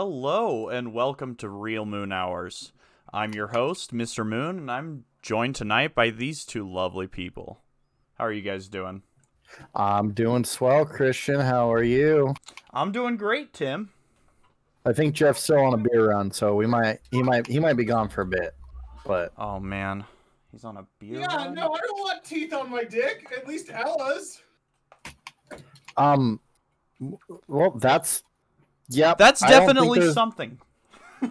Hello 0.00 0.68
and 0.68 0.92
welcome 0.92 1.34
to 1.34 1.48
Real 1.48 1.84
Moon 1.84 2.12
Hours. 2.12 2.70
I'm 3.12 3.34
your 3.34 3.48
host, 3.48 3.92
Mr. 3.92 4.24
Moon, 4.24 4.56
and 4.56 4.70
I'm 4.70 5.06
joined 5.22 5.56
tonight 5.56 5.92
by 5.96 6.10
these 6.10 6.44
two 6.44 6.70
lovely 6.72 7.08
people. 7.08 7.58
How 8.16 8.26
are 8.26 8.32
you 8.32 8.42
guys 8.42 8.68
doing? 8.68 9.02
I'm 9.74 10.12
doing 10.12 10.44
swell, 10.44 10.86
Christian. 10.86 11.40
How 11.40 11.72
are 11.72 11.82
you? 11.82 12.32
I'm 12.72 12.92
doing 12.92 13.16
great, 13.16 13.52
Tim. 13.52 13.90
I 14.86 14.92
think 14.92 15.16
Jeff's 15.16 15.42
still 15.42 15.64
on 15.64 15.74
a 15.74 15.78
beer 15.78 16.10
run, 16.10 16.30
so 16.30 16.54
we 16.54 16.68
might 16.68 17.00
he 17.10 17.20
might 17.20 17.48
he 17.48 17.58
might 17.58 17.76
be 17.76 17.84
gone 17.84 18.08
for 18.08 18.20
a 18.20 18.26
bit. 18.26 18.54
But 19.04 19.32
Oh 19.36 19.58
man, 19.58 20.04
he's 20.52 20.62
on 20.62 20.76
a 20.76 20.86
beer. 21.00 21.18
Yeah, 21.18 21.34
run? 21.34 21.54
no, 21.56 21.72
I 21.72 21.80
don't 21.80 21.98
want 21.98 22.22
teeth 22.22 22.54
on 22.54 22.70
my 22.70 22.84
dick. 22.84 23.26
At 23.36 23.48
least 23.48 23.68
Ella's. 23.72 24.42
um 25.96 26.38
well 27.48 27.72
that's 27.72 28.22
yeah 28.88 29.14
That's 29.18 29.42
I 29.42 29.50
don't 29.50 29.66
think 29.66 29.76
definitely 29.76 30.12
something. 30.12 30.58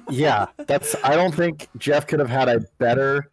Yeah, 0.09 0.47
that's 0.67 0.95
I 1.03 1.16
don't 1.16 1.34
think 1.34 1.67
Jeff 1.77 2.07
could 2.07 2.20
have 2.20 2.30
had 2.30 2.49
a 2.49 2.59
better 2.77 3.31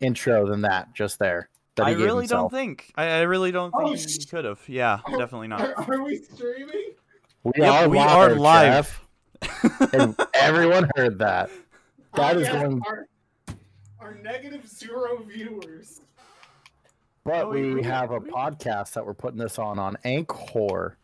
intro 0.00 0.46
than 0.46 0.62
that 0.62 0.92
just 0.94 1.18
there. 1.18 1.48
That 1.76 1.86
I 1.86 1.90
he 1.90 1.96
gave 1.96 2.04
really 2.06 2.26
don't 2.26 2.50
think. 2.50 2.90
I, 2.96 3.04
I 3.04 3.20
really 3.22 3.52
don't 3.52 3.72
Oh, 3.76 3.94
think 3.94 4.08
he 4.08 4.24
could 4.24 4.44
have. 4.44 4.60
Yeah, 4.66 5.00
definitely 5.08 5.48
not. 5.48 5.60
Are, 5.60 5.94
are 5.94 6.02
we 6.02 6.16
streaming? 6.18 6.92
We 7.44 7.52
Yep, 7.56 7.72
are 7.72 7.88
we 7.88 7.98
live, 7.98 8.10
are 8.10 8.34
live. 8.34 9.00
And 9.94 10.14
everyone 10.34 10.90
heard 10.96 11.18
that. 11.20 11.50
Oh, 12.14 12.16
that 12.22 12.36
Oh, 12.36 12.40
is 12.40 12.46
yeah, 12.48 12.62
going 12.62 12.82
our, 12.86 13.06
our 14.00 14.14
negative 14.16 14.66
zero 14.68 15.22
viewers. 15.26 16.00
but 17.24 17.44
Oh, 17.44 17.48
we- 17.50 17.62
we 17.62 17.74
we- 17.76 17.82
have 17.82 18.10
a 18.10 18.18
we- 18.18 18.30
podcast 18.30 18.92
that 18.94 19.06
we're 19.06 19.14
putting 19.14 19.38
this 19.38 19.58
on 19.58 19.78
on 19.78 19.96
Anchor. 20.04 20.96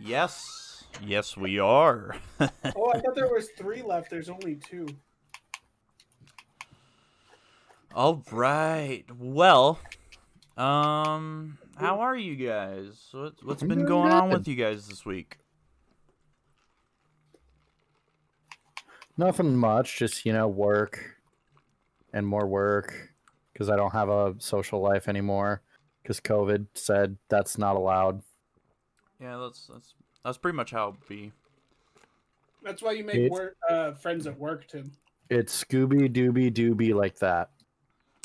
yes, 0.00 0.71
yes, 1.04 1.36
we 1.36 1.58
are. 1.58 2.16
Oh, 2.74 2.90
I 2.92 2.98
thought 3.00 3.14
there 3.14 3.32
was 3.32 3.50
three 3.56 3.82
left. 3.82 4.10
There's 4.10 4.28
only 4.28 4.56
two. 4.56 4.86
All 7.94 8.22
right. 8.32 9.04
Well, 9.16 9.78
um, 10.56 11.58
how 11.76 12.00
are 12.00 12.16
you 12.16 12.34
guys? 12.36 13.08
What, 13.12 13.34
what's 13.42 13.62
I'm 13.62 13.68
been 13.68 13.84
going 13.84 14.10
on 14.12 14.30
with 14.30 14.48
you 14.48 14.56
guys 14.56 14.88
this 14.88 15.04
week? 15.04 15.38
Nothing 19.16 19.56
much, 19.56 19.98
just 19.98 20.26
you 20.26 20.32
know, 20.32 20.48
work 20.48 21.16
and 22.12 22.26
more 22.26 22.46
work 22.46 23.10
because 23.52 23.68
I 23.68 23.76
don't 23.76 23.92
have 23.92 24.08
a 24.08 24.34
social 24.38 24.80
life 24.80 25.06
anymore 25.06 25.62
because 26.02 26.20
COVID 26.20 26.66
said 26.74 27.16
that's 27.28 27.58
not 27.58 27.76
allowed. 27.76 28.22
Yeah, 29.20 29.38
that's 29.38 29.68
that's 29.72 29.94
that's 30.24 30.38
pretty 30.38 30.56
much 30.56 30.70
how 30.70 30.88
it 30.90 31.08
be. 31.08 31.32
That's 32.62 32.80
why 32.82 32.92
you 32.92 33.04
make 33.04 33.16
It's- 33.16 33.30
work, 33.30 33.56
uh, 33.68 33.92
friends 33.94 34.26
at 34.26 34.38
work, 34.38 34.66
Tim. 34.68 34.92
It's 35.28 35.64
Scooby 35.64 36.08
Dooby 36.12 36.52
Dooby 36.52 36.94
like 36.94 37.16
that. 37.18 37.50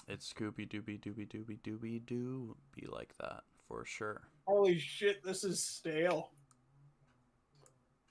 It's 0.08 0.31
Scooby 0.31 0.67
Dooby 0.70 1.00
Dooby 1.02 1.28
Dooby 1.28 1.59
Dooby 1.62 2.06
Doo 2.06 2.56
be 2.76 2.86
like 2.88 3.16
that 3.20 3.44
for 3.67 3.84
sure. 3.86 4.22
Holy 4.45 4.77
shit, 4.80 5.23
this 5.23 5.44
is 5.44 5.61
stale. 5.64 6.32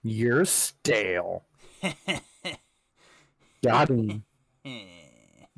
You're 0.02 0.44
stale. 0.44 1.44
Got 3.64 3.88
him. 3.90 4.24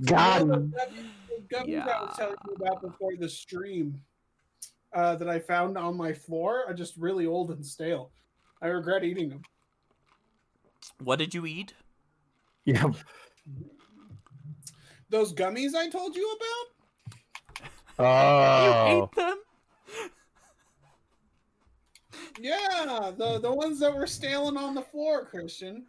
Got 0.04 0.40
You 0.40 0.46
know, 0.46 0.54
him. 0.54 0.70
that- 0.76 0.90
that 0.90 1.48
gummies 1.66 1.88
I 1.88 2.02
was 2.02 2.16
telling 2.16 2.36
you 2.46 2.54
about 2.54 2.82
before 2.82 3.16
the 3.18 3.28
stream 3.28 4.00
uh, 4.92 5.16
that 5.16 5.28
I 5.28 5.38
found 5.38 5.76
on 5.78 5.96
my 5.96 6.12
floor 6.12 6.64
are 6.66 6.74
just 6.74 6.96
really 6.96 7.26
old 7.26 7.50
and 7.50 7.64
stale. 7.64 8.10
I 8.60 8.66
regret 8.68 9.04
eating 9.04 9.28
them. 9.30 9.42
what 11.02 11.18
did 11.18 11.34
you 11.34 11.46
eat? 11.46 11.74
Yeah. 12.64 12.84
Those 15.10 15.32
gummies 15.32 15.74
I 15.74 15.88
told 15.88 16.16
you 16.16 16.36
about? 16.36 17.70
Oh. 18.00 18.86
You 18.90 19.02
ate 19.02 19.14
them? 19.16 19.38
Yeah, 22.40 23.10
the 23.16 23.40
the 23.40 23.52
ones 23.52 23.80
that 23.80 23.94
were 23.94 24.06
staling 24.06 24.56
on 24.56 24.74
the 24.74 24.82
floor, 24.82 25.24
Christian. 25.24 25.86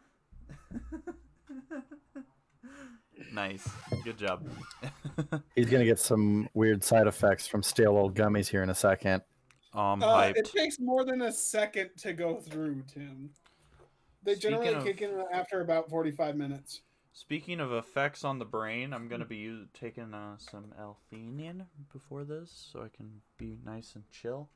Nice. 3.33 3.67
Good 4.03 4.17
job. 4.17 4.47
He's 5.55 5.69
gonna 5.69 5.85
get 5.85 5.99
some 5.99 6.49
weird 6.53 6.83
side 6.83 7.05
effects 7.07 7.45
from 7.47 7.61
stale 7.61 7.95
old 7.97 8.15
gummies 8.15 8.47
here 8.47 8.63
in 8.63 8.69
a 8.69 8.75
second. 8.75 9.21
I'm 9.73 10.01
Uh, 10.01 10.07
hyped. 10.23 10.37
it 10.37 10.45
takes 10.45 10.79
more 10.79 11.03
than 11.05 11.21
a 11.21 11.31
second 11.31 11.91
to 11.97 12.13
go 12.13 12.37
through, 12.39 12.83
Tim. 12.87 13.31
They 14.23 14.35
generally 14.35 14.73
of- 14.73 14.83
kick 14.83 15.01
in 15.01 15.11
after 15.31 15.61
about 15.61 15.89
45 15.89 16.35
minutes. 16.35 16.81
Speaking 17.13 17.59
of 17.59 17.71
effects 17.73 18.23
on 18.23 18.39
the 18.39 18.45
brain, 18.45 18.93
I'm 18.93 19.07
gonna 19.07 19.25
be 19.25 19.37
u- 19.37 19.67
taking 19.73 20.13
uh, 20.13 20.37
some 20.37 20.73
L-theanine 20.77 21.65
before 21.91 22.23
this, 22.23 22.51
so 22.71 22.81
I 22.81 22.87
can 22.89 23.21
be 23.37 23.57
nice 23.65 23.95
and 23.95 24.09
chill. 24.11 24.49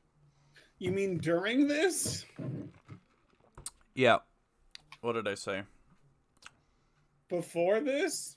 You 0.78 0.92
mean 0.92 1.18
during 1.18 1.66
this? 1.68 2.24
Yeah. 3.94 4.18
What 5.00 5.12
did 5.12 5.28
I 5.28 5.34
say? 5.34 5.62
Before 7.28 7.80
this? 7.80 8.36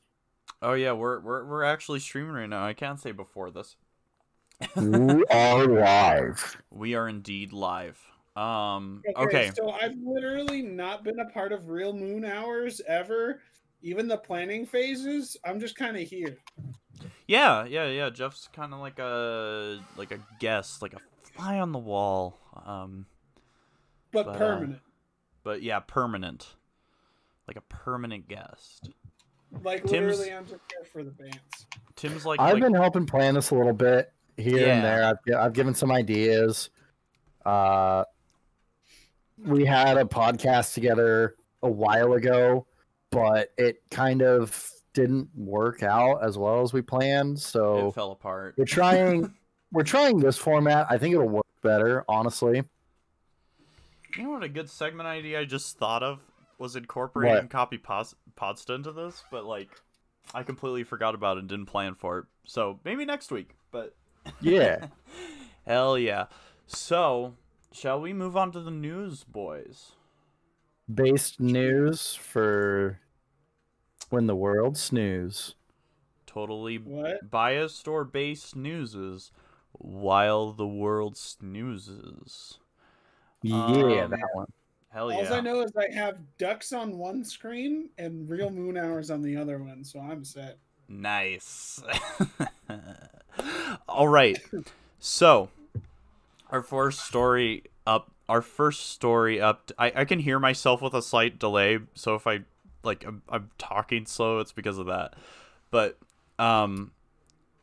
Oh 0.62 0.74
yeah, 0.74 0.92
we're 0.94 1.20
we're 1.20 1.46
we're 1.46 1.64
actually 1.64 2.00
streaming 2.00 2.32
right 2.34 2.50
now. 2.50 2.66
I 2.66 2.74
can't 2.74 3.00
say 3.00 3.12
before 3.12 3.52
this. 3.52 3.76
We 4.76 5.24
are 5.30 5.66
live. 5.66 6.62
We 6.72 6.96
are 6.96 7.08
indeed 7.08 7.54
live. 7.54 8.00
Um. 8.36 9.04
Okay. 9.16 9.52
So 9.56 9.72
I've 9.72 9.96
literally 10.04 10.62
not 10.62 11.04
been 11.04 11.20
a 11.20 11.26
part 11.26 11.52
of 11.52 11.70
Real 11.70 11.94
Moon 11.94 12.26
Hours 12.26 12.82
ever. 12.88 13.42
Even 13.82 14.08
the 14.08 14.18
planning 14.18 14.66
phases, 14.66 15.38
I'm 15.46 15.60
just 15.60 15.76
kind 15.76 15.96
of 15.96 16.04
here. 16.04 16.38
Yeah. 17.28 17.66
Yeah. 17.66 17.88
Yeah. 17.88 18.10
Jeff's 18.10 18.48
kind 18.54 18.74
of 18.74 18.80
like 18.80 19.00
a 19.00 19.80
like 19.96 20.12
a 20.12 20.20
guest, 20.40 20.82
like 20.82 20.94
a 20.94 21.00
fly 21.34 21.60
on 21.60 21.72
the 21.72 21.80
wall. 21.80 22.38
Um. 22.66 23.06
But, 24.12 24.26
But, 24.26 24.36
uh, 24.36 24.38
permanent. 24.38 24.82
But 25.44 25.62
yeah, 25.64 25.80
permanent. 25.80 26.48
Like 27.48 27.58
a 27.58 27.62
permanent 27.62 28.28
guest. 28.28 28.90
like 29.64 29.84
Tim's- 29.86 30.18
literally, 30.18 30.34
I'm 30.34 30.46
just 30.46 30.62
here 30.72 30.86
for 30.92 31.04
the 31.04 31.12
bands. 31.12 31.66
Tim's 31.96 32.26
like. 32.26 32.40
I've 32.40 32.56
like 32.56 32.64
been 32.64 32.74
helping 32.74 33.06
plan 33.06 33.36
this 33.36 33.52
a 33.52 33.56
little 33.56 33.74
bit 33.74 34.12
here 34.38 34.60
Yeah. 34.68 34.76
and 34.76 34.84
there. 34.84 35.04
I've, 35.06 35.46
I've 35.46 35.54
given 35.54 35.74
some 35.76 35.92
ideas. 35.92 36.70
Uh, 37.46 38.04
we 39.46 39.66
had 39.66 39.98
a 39.98 40.04
podcast 40.06 40.74
together 40.74 41.36
a 41.64 41.70
while 41.70 42.14
ago, 42.14 42.66
but 43.12 43.52
it 43.58 43.82
kind 43.92 44.22
of 44.22 44.70
didn't 44.94 45.30
work 45.36 45.84
out 45.84 46.24
as 46.24 46.38
well 46.38 46.62
as 46.62 46.74
we 46.74 46.82
planned. 46.82 47.40
So 47.40 47.90
it 47.90 47.94
fell 47.96 48.12
apart. 48.12 48.56
we're 48.58 48.66
trying. 48.66 49.34
we're 49.72 49.84
trying 49.84 50.20
this 50.20 50.38
format. 50.38 50.88
I 50.90 50.98
think 50.98 51.14
it'll 51.14 51.28
work 51.30 51.46
better, 51.62 52.04
honestly. 52.08 52.64
You 54.16 54.24
know 54.24 54.30
what 54.32 54.44
a 54.44 54.50
good 54.50 54.70
segment 54.70 55.08
idea 55.08 55.40
I 55.42 55.46
just 55.46 55.78
thought 55.78 56.02
of 56.02 56.20
was 56.58 56.76
incorporating 56.76 57.36
What? 57.44 57.50
copy 57.52 57.78
pos- 57.78 58.16
podsta 58.36 58.74
into 58.76 58.92
this, 58.92 59.24
but 59.30 59.46
like 59.46 59.70
I 60.34 60.42
completely 60.44 60.84
forgot 60.84 61.14
about 61.14 61.38
it 61.38 61.42
and 61.42 61.50
didn't 61.50 61.68
plan 61.68 61.94
for 61.94 62.20
it. 62.20 62.26
So 62.46 62.80
maybe 62.84 63.06
next 63.06 63.32
week. 63.32 63.52
But 63.72 63.94
Yeah. 64.42 64.88
hell 65.66 65.98
yeah. 65.98 66.26
So 66.66 67.36
shall 67.72 68.00
we 68.02 68.14
move 68.14 68.36
on 68.38 68.52
to 68.52 68.60
the 68.62 68.72
news, 68.72 69.24
boys? 69.24 69.92
Based 70.94 71.40
news 71.40 72.16
for 72.16 73.00
when 74.10 74.28
the 74.28 74.36
world 74.36 74.78
snooze. 74.78 75.56
Totally 76.26 76.78
What? 76.78 77.30
biased 77.30 77.88
or 77.88 78.04
based 78.04 78.56
newses 78.56 79.32
while 79.72 80.52
the 80.54 80.68
world 80.68 81.18
snoozes. 81.18 82.60
Yeah, 83.42 83.66
Um, 83.66 84.12
that 84.12 84.30
one. 84.34 84.52
Hell 84.90 85.12
yeah. 85.12 85.30
All. 85.30 85.34
I 85.36 85.42
know 85.42 85.62
is 85.62 85.72
I 85.78 85.94
have 85.94 86.18
ducks 86.38 86.72
on 86.74 86.98
one 86.98 87.24
screen 87.24 87.90
and 87.98 88.30
Real 88.30 88.50
Moon 88.50 88.78
Hours 88.78 89.12
on 89.12 89.22
the 89.22 89.36
other 89.36 89.60
one, 89.60 89.84
so 89.84 90.00
I'm 90.00 90.24
set. 90.24 90.58
Nice. 90.88 91.82
All 93.88 94.08
right. 94.08 94.38
So, 95.00 95.50
our 96.52 96.62
first 96.62 97.02
story 97.02 97.64
up. 97.86 98.12
Our 98.30 98.42
first 98.42 98.90
story 98.90 99.40
up. 99.40 99.72
I, 99.78 99.92
I 99.96 100.06
can 100.06 100.20
hear 100.20 100.38
myself 100.40 100.82
with 100.82 100.94
a 100.94 101.02
slight 101.02 101.40
delay. 101.40 101.80
So 101.94 102.16
if 102.16 102.28
I 102.28 102.42
like 102.84 103.06
I'm, 103.06 103.22
I'm 103.30 103.52
talking 103.58 104.06
slow, 104.06 104.40
it's 104.40 104.52
because 104.52 104.78
of 104.78 104.88
that. 104.88 105.14
But 105.72 105.98
um, 106.38 106.92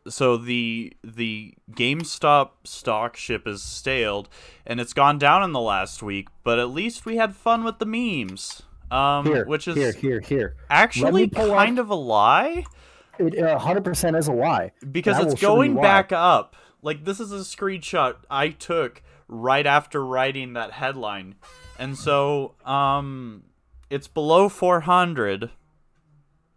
so 0.09 0.37
the 0.37 0.95
the 1.03 1.55
GameStop 1.73 2.51
stock 2.65 3.17
ship 3.17 3.47
is 3.47 3.63
staled, 3.63 4.29
and 4.67 4.81
it's 4.81 4.93
gone 4.93 5.19
down 5.19 5.43
in 5.43 5.53
the 5.53 5.61
last 5.61 6.03
week. 6.03 6.29
But 6.45 6.59
at 6.59 6.71
least 6.71 7.05
we 7.05 7.17
had 7.17 7.37
fun 7.37 7.65
with 7.65 7.79
the 7.79 7.87
memes. 7.87 8.63
Um, 8.91 9.27
Here, 9.27 9.45
which 9.45 9.67
is 9.67 9.77
here, 9.77 9.93
here, 9.93 10.21
here. 10.21 10.57
actually 10.71 11.25
up- 11.25 11.33
kind 11.33 11.79
of 11.79 11.91
a 11.91 11.95
lie 11.95 12.65
It 13.19 13.39
uh, 13.39 13.59
100% 13.59 14.19
is 14.19 14.29
a 14.29 14.33
lie. 14.33 14.73
because 14.91 15.19
it's 15.19 15.27
will 15.27 15.37
show 15.37 15.63
you 15.63 15.75
going 15.75 15.83
back 15.83 16.13
up. 16.13 16.57
Like 16.83 17.05
this 17.05 17.21
is 17.21 17.33
a 17.33 17.37
screenshot 17.37 18.17
I 18.31 18.49
took 18.51 19.03
right 19.29 19.67
after 19.67 20.05
writing 20.05 20.53
that 20.55 20.73
headline. 20.73 21.37
And 21.79 21.97
so 21.97 22.55
um 22.65 23.45
it's 23.91 24.09
below 24.09 24.49
400, 24.49 25.51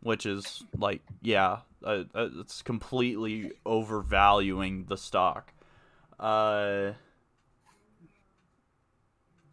which 0.02 0.26
is 0.26 0.64
like 0.78 1.02
yeah, 1.22 1.60
uh, 1.84 2.04
uh, 2.14 2.30
it's 2.40 2.62
completely 2.62 3.52
overvaluing 3.66 4.86
the 4.86 4.98
stock. 4.98 5.54
Uh, 6.20 6.94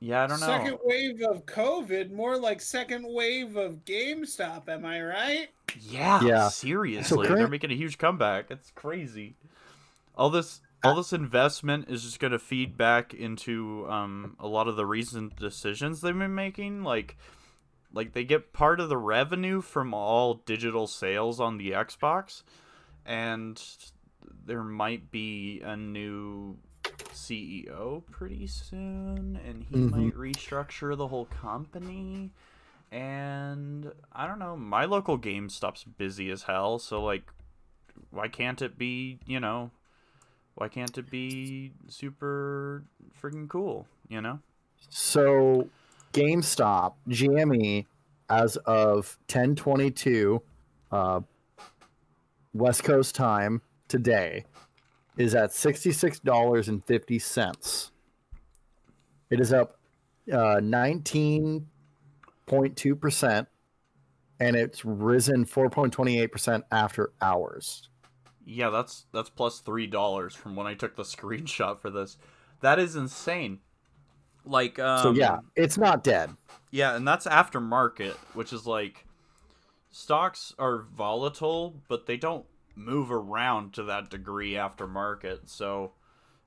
yeah, 0.04 0.24
I 0.24 0.26
don't 0.26 0.40
know. 0.40 0.46
Second 0.46 0.78
wave 0.84 1.22
of 1.22 1.46
COVID, 1.46 2.10
more 2.12 2.36
like 2.36 2.60
second 2.60 3.04
wave 3.08 3.56
of 3.56 3.84
GameStop. 3.84 4.68
Am 4.68 4.84
I 4.84 5.02
right? 5.02 5.48
Yeah, 5.80 6.22
Yeah. 6.22 6.48
seriously, 6.48 7.26
current- 7.26 7.38
they're 7.38 7.48
making 7.48 7.70
a 7.70 7.74
huge 7.76 7.96
comeback. 7.98 8.50
It's 8.50 8.70
crazy. 8.72 9.36
All 10.14 10.30
this 10.30 10.60
all 10.84 10.94
this 10.94 11.14
investment 11.14 11.88
is 11.88 12.02
just 12.02 12.20
gonna 12.20 12.38
feed 12.38 12.76
back 12.76 13.14
into 13.14 13.86
um, 13.88 14.36
a 14.38 14.46
lot 14.46 14.68
of 14.68 14.76
the 14.76 14.84
recent 14.84 15.34
decisions 15.36 16.02
they've 16.02 16.16
been 16.18 16.34
making. 16.34 16.82
Like, 16.82 17.16
like 17.90 18.12
they 18.12 18.24
get 18.24 18.52
part 18.52 18.80
of 18.80 18.90
the 18.90 18.98
revenue 18.98 19.62
from 19.62 19.94
all 19.94 20.34
digital 20.34 20.86
sales 20.86 21.40
on 21.40 21.56
the 21.56 21.70
Xbox, 21.70 22.42
and 23.06 23.60
there 24.44 24.62
might 24.62 25.10
be 25.10 25.62
a 25.62 25.74
new 25.74 26.58
CEO 27.14 28.02
pretty 28.10 28.46
soon, 28.46 29.38
and 29.46 29.64
he 29.64 29.76
Mhm. 29.76 29.90
might 29.90 30.14
restructure 30.14 30.96
the 30.96 31.08
whole 31.08 31.26
company. 31.26 32.32
And 32.92 33.92
I 34.12 34.26
don't 34.26 34.38
know, 34.38 34.56
my 34.56 34.84
local 34.84 35.18
GameStop's 35.18 35.84
busy 35.84 36.30
as 36.30 36.44
hell, 36.44 36.78
so 36.78 37.02
like 37.02 37.32
why 38.10 38.28
can't 38.28 38.60
it 38.62 38.78
be, 38.78 39.18
you 39.26 39.40
know, 39.40 39.70
why 40.54 40.68
can't 40.68 40.96
it 40.96 41.10
be 41.10 41.72
super 41.88 42.84
freaking 43.20 43.48
cool, 43.48 43.86
you 44.08 44.20
know? 44.20 44.38
So, 44.90 45.68
GameStop 46.12 46.94
GME 47.08 47.86
as 48.28 48.56
of 48.58 49.18
1022 49.28 50.40
uh, 50.92 51.20
West 52.52 52.84
Coast 52.84 53.14
time 53.14 53.62
today 53.88 54.44
is 55.16 55.34
at 55.34 55.50
$66.50. 55.50 57.90
It 59.30 59.40
is 59.40 59.52
up 59.52 59.78
uh, 60.32 60.60
19.2% 60.60 63.46
and 64.40 64.56
it's 64.56 64.84
risen 64.84 65.44
4.28% 65.44 66.62
after 66.70 67.12
hours. 67.20 67.88
Yeah, 68.46 68.70
that's 68.70 69.06
that's 69.12 69.30
plus 69.30 69.60
three 69.60 69.86
dollars 69.86 70.34
from 70.34 70.54
when 70.54 70.66
I 70.66 70.74
took 70.74 70.96
the 70.96 71.02
screenshot 71.02 71.80
for 71.80 71.88
this. 71.88 72.18
That 72.60 72.78
is 72.78 72.94
insane. 72.94 73.60
Like, 74.44 74.78
um, 74.78 75.02
So, 75.02 75.12
yeah, 75.12 75.38
it's 75.56 75.78
not 75.78 76.04
dead. 76.04 76.30
Yeah, 76.70 76.94
and 76.94 77.08
that's 77.08 77.26
aftermarket, 77.26 78.12
which 78.34 78.52
is 78.52 78.66
like 78.66 79.06
stocks 79.90 80.54
are 80.58 80.82
volatile, 80.94 81.80
but 81.88 82.04
they 82.06 82.18
don't 82.18 82.44
move 82.74 83.10
around 83.12 83.72
to 83.74 83.84
that 83.84 84.10
degree 84.10 84.52
aftermarket. 84.52 85.48
So, 85.48 85.92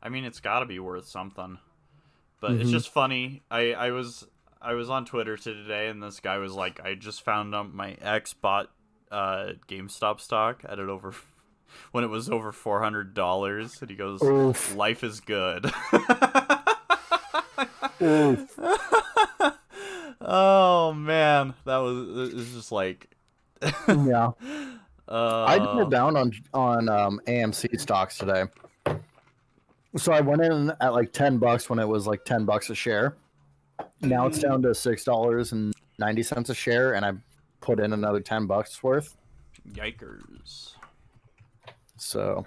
I 0.01 0.09
mean, 0.09 0.23
it's 0.25 0.39
got 0.39 0.59
to 0.59 0.65
be 0.65 0.79
worth 0.79 1.07
something. 1.07 1.57
But 2.39 2.51
it's 2.53 2.69
Mhm. 2.69 2.73
just 2.73 2.89
funny. 2.89 3.43
I 3.49 3.73
I 3.73 3.91
was 3.91 4.27
I 4.61 4.73
was 4.73 4.89
on 4.89 5.05
Twitter 5.05 5.37
today, 5.37 5.87
and 5.87 6.01
this 6.03 6.19
guy 6.19 6.37
was 6.37 6.53
like, 6.53 6.79
"I 6.83 6.93
just 6.95 7.23
found 7.23 7.53
out 7.55 7.73
my 7.73 7.93
ex 8.01 8.33
bought 8.33 8.69
uh, 9.11 9.53
GameStop 9.67 10.19
stock 10.19 10.63
at 10.67 10.79
it 10.79 10.89
over 10.89 11.13
when 11.91 12.03
it 12.03 12.07
was 12.07 12.29
over 12.29 12.51
four 12.51 12.81
hundred 12.81 13.13
dollars," 13.13 13.81
and 13.81 13.89
he 13.89 13.95
goes, 13.95 14.21
Oof. 14.21 14.75
"Life 14.75 15.03
is 15.03 15.19
good." 15.19 15.71
Oh 20.19 20.93
man, 20.93 21.53
that 21.65 21.77
was 21.77 22.31
it 22.31 22.35
was 22.35 22.51
just 22.53 22.71
like 22.71 23.07
yeah. 23.87 24.31
Uh, 25.09 25.45
I 25.47 25.57
doubled 25.57 25.91
down 25.91 26.15
on 26.17 26.31
on 26.53 26.89
um, 26.89 27.21
AMC 27.27 27.79
stocks 27.79 28.17
today. 28.17 28.43
So 29.95 30.11
I 30.11 30.21
went 30.21 30.41
in 30.41 30.71
at 30.81 30.93
like 30.93 31.11
ten 31.13 31.37
bucks 31.37 31.69
when 31.69 31.79
it 31.79 31.87
was 31.87 32.07
like 32.07 32.23
ten 32.25 32.45
bucks 32.45 32.69
a 32.69 32.75
share. 32.75 33.15
Now 34.01 34.27
it's 34.27 34.39
down 34.39 34.61
to 34.63 34.75
six 34.75 35.03
dollars 35.03 35.51
and 35.53 35.73
ninety 35.97 36.23
cents 36.23 36.49
a 36.49 36.55
share, 36.55 36.93
and 36.93 37.05
I 37.05 37.13
put 37.61 37.79
in 37.79 37.93
another 37.93 38.19
ten 38.19 38.45
bucks 38.47 38.83
worth. 38.83 39.15
yikers. 39.71 40.73
So 41.97 42.45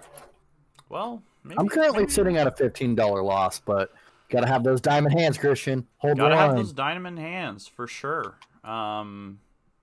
Well, 0.89 1.21
maybe 1.43 1.59
I'm 1.59 1.67
currently 1.67 2.07
sitting 2.07 2.37
at 2.37 2.47
a 2.47 2.51
fifteen 2.51 2.95
dollar 2.95 3.21
loss, 3.21 3.59
but 3.59 3.91
gotta 4.29 4.47
have 4.47 4.63
those 4.63 4.79
diamond 4.79 5.19
hands, 5.19 5.37
Christian. 5.37 5.85
Hold 5.97 6.19
on. 6.19 6.29
gotta 6.29 6.37
have 6.37 6.55
those 6.55 6.73
diamond 6.73 7.19
hands 7.19 7.67
for 7.67 7.87
sure. 7.87 8.37
Um, 8.63 9.39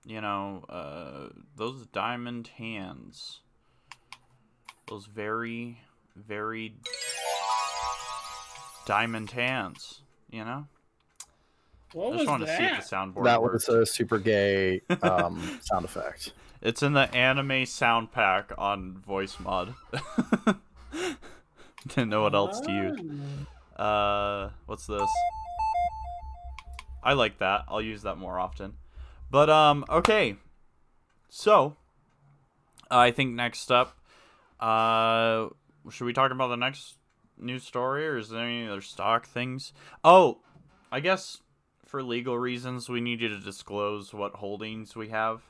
you 0.09 0.21
know, 0.21 0.65
uh, 0.69 1.29
those 1.55 1.85
diamond 1.87 2.47
hands, 2.57 3.41
those 4.87 5.05
very, 5.05 5.81
very 6.15 6.73
diamond 8.87 9.29
hands. 9.29 10.01
You 10.31 10.45
know, 10.45 10.67
What 11.93 12.05
I 12.05 12.09
was 12.09 12.17
just 12.21 12.29
want 12.29 12.41
to 12.45 12.47
see 12.47 12.63
if 12.63 12.71
that? 12.71 12.89
the 12.89 12.95
soundboard. 12.95 13.23
That 13.25 13.41
works. 13.41 13.67
was 13.67 13.75
a 13.77 13.85
super 13.85 14.17
gay 14.17 14.81
um, 15.03 15.59
sound 15.61 15.85
effect. 15.85 16.33
It's 16.61 16.81
in 16.83 16.93
the 16.93 17.13
anime 17.15 17.65
sound 17.67 18.11
pack 18.11 18.51
on 18.57 19.03
Voicemod. 19.07 19.75
Didn't 21.87 22.09
know 22.09 22.23
what 22.23 22.33
else 22.35 22.59
to 22.61 22.71
use. 22.71 22.99
Oh. 23.77 23.83
Uh, 23.83 24.49
what's 24.65 24.85
this? 24.87 25.07
I 27.01 27.13
like 27.13 27.37
that. 27.37 27.63
I'll 27.69 27.81
use 27.81 28.01
that 28.01 28.17
more 28.17 28.37
often. 28.39 28.73
But 29.31 29.49
um, 29.49 29.85
okay. 29.89 30.35
So, 31.29 31.77
I 32.89 33.11
think 33.11 33.35
next 33.35 33.71
up, 33.71 33.97
uh, 34.59 35.49
should 35.91 36.05
we 36.05 36.13
talk 36.13 36.31
about 36.31 36.47
the 36.47 36.57
next 36.57 36.95
news 37.37 37.63
story, 37.63 38.07
or 38.07 38.17
is 38.17 38.29
there 38.29 38.43
any 38.43 38.67
other 38.67 38.81
stock 38.81 39.27
things? 39.27 39.73
Oh, 40.03 40.39
I 40.91 40.99
guess 40.99 41.41
for 41.85 42.03
legal 42.03 42.37
reasons, 42.37 42.89
we 42.89 43.01
need 43.01 43.21
you 43.21 43.29
to 43.29 43.39
disclose 43.39 44.13
what 44.13 44.35
holdings 44.35 44.95
we 44.95 45.09
have. 45.09 45.41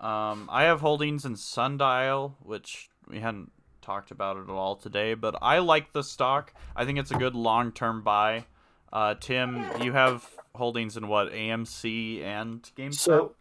Um, 0.00 0.48
I 0.50 0.64
have 0.64 0.80
holdings 0.80 1.24
in 1.24 1.36
Sundial, 1.36 2.36
which 2.42 2.88
we 3.08 3.20
hadn't 3.20 3.52
talked 3.82 4.10
about 4.10 4.36
it 4.36 4.44
at 4.44 4.50
all 4.50 4.76
today, 4.76 5.14
but 5.14 5.36
I 5.42 5.58
like 5.58 5.92
the 5.92 6.02
stock. 6.02 6.54
I 6.74 6.84
think 6.84 6.98
it's 6.98 7.10
a 7.10 7.16
good 7.16 7.34
long 7.34 7.72
term 7.72 8.02
buy. 8.02 8.46
Uh, 8.92 9.14
Tim, 9.20 9.64
you 9.82 9.92
have 9.92 10.28
holdings 10.54 10.96
in 10.96 11.08
what 11.08 11.32
AMC 11.32 12.22
and 12.22 12.62
GameStop? 12.76 12.94
So, 12.94 13.34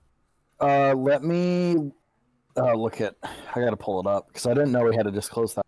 uh, 0.59 0.93
let 0.93 1.23
me 1.23 1.91
uh, 2.57 2.73
look 2.73 3.01
at. 3.01 3.15
I 3.23 3.59
gotta 3.61 3.77
pull 3.77 3.99
it 3.99 4.07
up 4.07 4.27
because 4.27 4.45
I 4.45 4.53
didn't 4.53 4.71
know 4.71 4.83
we 4.83 4.95
had 4.95 5.05
to 5.05 5.11
disclose 5.11 5.55
that. 5.55 5.65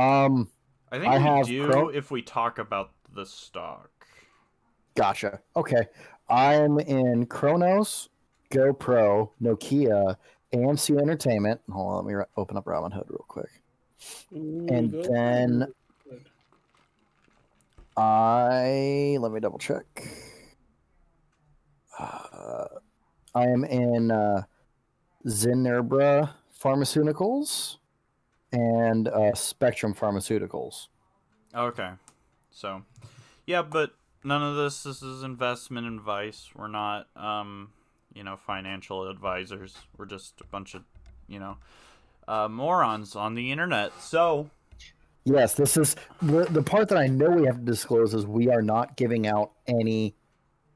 Um, 0.00 0.48
I 0.90 0.98
think 0.98 1.12
I 1.12 1.18
we 1.18 1.22
have 1.24 1.46
do 1.46 1.66
Pro- 1.66 1.88
if 1.88 2.10
we 2.10 2.22
talk 2.22 2.58
about 2.58 2.90
the 3.14 3.24
stock. 3.26 3.90
gotcha. 4.94 5.40
Okay, 5.56 5.86
I'm 6.28 6.78
in 6.80 7.26
Kronos, 7.26 8.08
GoPro, 8.50 9.30
Nokia, 9.42 10.16
AMC 10.52 11.00
Entertainment. 11.00 11.60
Hold 11.70 11.88
on, 11.90 11.96
let 11.96 12.04
me 12.06 12.14
ro- 12.14 12.24
open 12.36 12.56
up 12.56 12.64
Robinhood 12.64 13.08
real 13.08 13.24
quick. 13.28 13.50
Ooh, 14.34 14.66
And 14.70 14.90
those 14.90 15.06
then- 15.08 15.72
I 17.96 19.16
let 19.20 19.32
me 19.32 19.40
double 19.40 19.58
check. 19.58 19.84
Uh, 21.98 22.66
I 23.34 23.46
am 23.46 23.64
in 23.64 24.10
uh, 24.10 24.42
Pharmaceuticals 25.26 27.76
and 28.52 29.08
uh, 29.08 29.34
Spectrum 29.34 29.94
Pharmaceuticals. 29.94 30.88
Okay. 31.54 31.90
So, 32.50 32.82
yeah, 33.46 33.62
but 33.62 33.94
none 34.24 34.42
of 34.42 34.56
this 34.56 34.82
this 34.82 35.02
is 35.02 35.22
investment 35.22 35.86
advice. 35.86 36.50
We're 36.54 36.68
not 36.68 37.08
um, 37.16 37.70
you 38.14 38.24
know, 38.24 38.36
financial 38.36 39.08
advisors. 39.08 39.76
We're 39.96 40.06
just 40.06 40.40
a 40.40 40.44
bunch 40.44 40.74
of, 40.74 40.82
you 41.28 41.38
know, 41.38 41.56
uh, 42.28 42.48
morons 42.48 43.16
on 43.16 43.34
the 43.34 43.50
internet. 43.50 43.92
So, 44.00 44.50
Yes, 45.24 45.54
this 45.54 45.76
is 45.76 45.94
the, 46.20 46.46
the 46.50 46.62
part 46.62 46.88
that 46.88 46.98
I 46.98 47.06
know 47.06 47.30
we 47.30 47.46
have 47.46 47.56
to 47.56 47.64
disclose 47.64 48.12
is 48.12 48.26
we 48.26 48.50
are 48.50 48.62
not 48.62 48.96
giving 48.96 49.28
out 49.28 49.52
any 49.68 50.16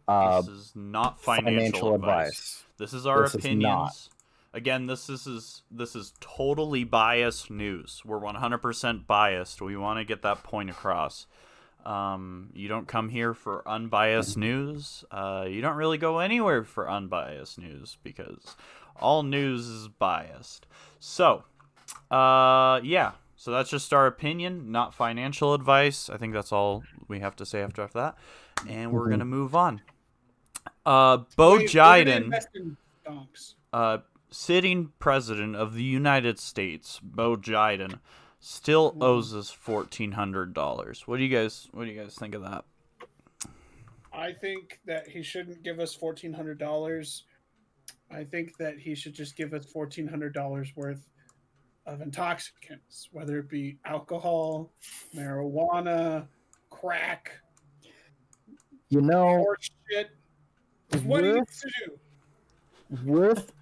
uh, 0.08 0.40
this 0.40 0.48
is 0.48 0.72
not 0.74 1.20
financial, 1.20 1.54
financial 1.62 1.94
advice. 1.94 2.28
advice. 2.28 2.64
This 2.78 2.92
is 2.92 3.06
our 3.06 3.22
This 3.22 3.34
is 3.34 3.44
opinions. 3.44 3.62
not. 3.62 4.08
Again, 4.54 4.86
this, 4.86 5.06
this 5.06 5.26
is 5.26 5.62
this 5.70 5.94
is 5.94 6.14
totally 6.20 6.84
biased 6.84 7.50
news. 7.50 8.02
We're 8.04 8.20
100% 8.20 9.06
biased. 9.06 9.60
We 9.60 9.76
want 9.76 9.98
to 9.98 10.04
get 10.04 10.22
that 10.22 10.42
point 10.42 10.70
across. 10.70 11.26
Um, 11.84 12.50
you 12.54 12.66
don't 12.66 12.88
come 12.88 13.10
here 13.10 13.32
for 13.34 13.66
unbiased 13.68 14.36
news. 14.36 15.04
Uh, 15.10 15.46
you 15.48 15.60
don't 15.60 15.76
really 15.76 15.98
go 15.98 16.18
anywhere 16.18 16.64
for 16.64 16.90
unbiased 16.90 17.58
news 17.58 17.98
because 18.02 18.56
all 18.98 19.22
news 19.22 19.66
is 19.68 19.88
biased. 19.88 20.66
So, 20.98 21.44
uh, 22.10 22.80
yeah. 22.82 23.12
So 23.36 23.50
that's 23.50 23.68
just 23.70 23.92
our 23.92 24.06
opinion, 24.06 24.72
not 24.72 24.94
financial 24.94 25.52
advice. 25.54 26.08
I 26.08 26.16
think 26.16 26.32
that's 26.32 26.50
all 26.52 26.82
we 27.06 27.20
have 27.20 27.36
to 27.36 27.46
say 27.46 27.60
after, 27.60 27.82
after 27.82 27.98
that. 27.98 28.16
And 28.66 28.90
we're 28.90 29.06
Mhm. 29.06 29.10
gonna 29.10 29.24
move 29.26 29.54
on. 29.54 29.82
Uh, 30.86 31.18
Bo 31.36 31.56
Wait, 31.56 31.68
Jiden, 31.68 32.24
invest 32.26 32.48
in 32.54 32.76
donks. 33.04 33.56
uh, 33.72 33.98
sitting 34.30 34.92
president 35.00 35.56
of 35.56 35.74
the 35.74 35.82
United 35.82 36.38
States, 36.38 37.00
Bo 37.02 37.36
Jiden, 37.36 37.98
still 38.38 38.92
Hmm. 38.92 39.02
owes 39.02 39.34
us 39.34 39.50
fourteen 39.50 40.12
hundred 40.12 40.54
dollars. 40.54 41.06
What 41.08 41.16
do 41.18 41.24
you 41.24 41.36
guys? 41.36 41.68
What 41.72 41.84
do 41.86 41.90
you 41.90 42.00
guys 42.00 42.14
think 42.14 42.34
of 42.36 42.42
that? 42.42 42.64
I 44.12 44.32
think 44.32 44.80
that 44.86 45.08
he 45.08 45.22
shouldn't 45.22 45.62
give 45.64 45.80
us 45.80 45.92
fourteen 45.94 46.32
hundred 46.32 46.58
dollars. 46.58 47.24
I 48.10 48.22
think 48.22 48.56
that 48.58 48.78
he 48.78 48.94
should 48.94 49.12
just 49.14 49.36
give 49.36 49.52
us 49.52 49.66
fourteen 49.66 50.06
hundred 50.06 50.32
dollars 50.34 50.72
worth 50.76 51.08
of 51.86 52.00
intoxicants, 52.00 53.08
whether 53.12 53.38
it 53.40 53.48
be 53.48 53.78
alcohol, 53.84 54.70
marijuana, 55.14 56.26
crack, 56.70 57.32
You 58.88 59.00
know, 59.00 59.44
shit. 59.90 60.10
Is 60.92 61.02
what 61.02 61.24
he 61.24 61.30
with, 61.30 61.36
needs 61.38 61.60
to 61.60 61.70
do. 61.86 63.12
with 63.12 63.52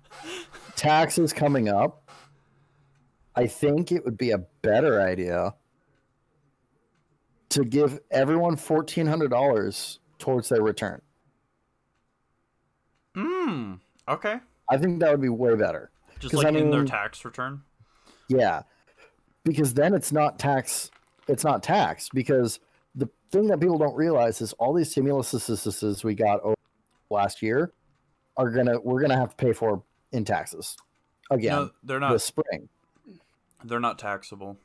taxes 0.76 1.32
coming 1.32 1.68
up, 1.68 2.08
I 3.34 3.46
think 3.46 3.92
it 3.92 4.04
would 4.04 4.18
be 4.18 4.30
a 4.30 4.38
better 4.62 5.00
idea 5.00 5.54
to 7.50 7.64
give 7.64 8.00
everyone 8.10 8.56
fourteen 8.56 9.06
hundred 9.06 9.30
dollars 9.30 10.00
towards 10.18 10.48
their 10.48 10.62
return. 10.62 11.00
Hmm. 13.14 13.74
Okay. 14.08 14.40
I 14.68 14.76
think 14.76 15.00
that 15.00 15.10
would 15.10 15.20
be 15.20 15.28
way 15.28 15.54
better. 15.54 15.90
Just 16.18 16.34
like 16.34 16.46
I 16.46 16.50
in 16.50 16.70
their 16.70 16.84
tax 16.84 17.24
return. 17.24 17.62
Yeah. 18.28 18.62
Because 19.44 19.74
then 19.74 19.94
it's 19.94 20.12
not 20.12 20.38
tax 20.38 20.90
it's 21.28 21.44
not 21.44 21.62
tax 21.62 22.08
because 22.12 22.60
the 22.94 23.08
thing 23.30 23.46
that 23.48 23.60
people 23.60 23.78
don't 23.78 23.94
realize 23.94 24.40
is 24.40 24.52
all 24.54 24.72
these 24.72 24.90
stimulus 24.90 25.32
assistances 25.32 26.04
we 26.04 26.14
got 26.14 26.40
over 26.42 26.53
last 27.14 27.40
year 27.42 27.72
are 28.36 28.50
gonna 28.50 28.78
we're 28.80 29.00
gonna 29.00 29.16
have 29.16 29.30
to 29.30 29.36
pay 29.36 29.52
for 29.52 29.82
in 30.12 30.24
taxes 30.24 30.76
again 31.30 31.52
No, 31.52 31.70
they're 31.82 32.00
not. 32.00 32.12
this 32.12 32.24
spring. 32.24 32.68
They're 33.64 33.80
not 33.80 33.98
taxable. 33.98 34.58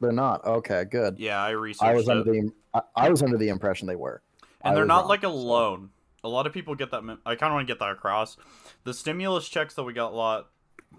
They're 0.00 0.12
not. 0.12 0.44
Okay, 0.44 0.84
good. 0.84 1.18
Yeah, 1.18 1.42
I 1.42 1.50
researched 1.50 1.82
I 1.90 1.94
was 1.94 2.08
it. 2.08 2.10
under 2.10 2.24
the 2.30 2.52
I, 2.74 2.80
I 2.96 3.10
was 3.10 3.22
under 3.22 3.36
the 3.38 3.48
impression 3.48 3.86
they 3.88 3.96
were. 3.96 4.22
and 4.62 4.72
I 4.72 4.74
they're 4.74 4.84
not 4.84 5.00
wrong, 5.02 5.08
like 5.08 5.22
a 5.24 5.28
loan. 5.28 5.90
A 6.24 6.28
lot 6.28 6.46
of 6.46 6.52
people 6.52 6.74
get 6.76 6.90
that. 6.92 7.02
I 7.26 7.34
kind 7.34 7.50
of 7.50 7.54
want 7.56 7.66
to 7.66 7.72
get 7.72 7.80
that 7.80 7.90
across. 7.90 8.36
The 8.84 8.94
stimulus 8.94 9.48
checks 9.48 9.74
that 9.74 9.82
we 9.82 9.92
got 9.92 10.12
a 10.12 10.16
lot, 10.16 10.50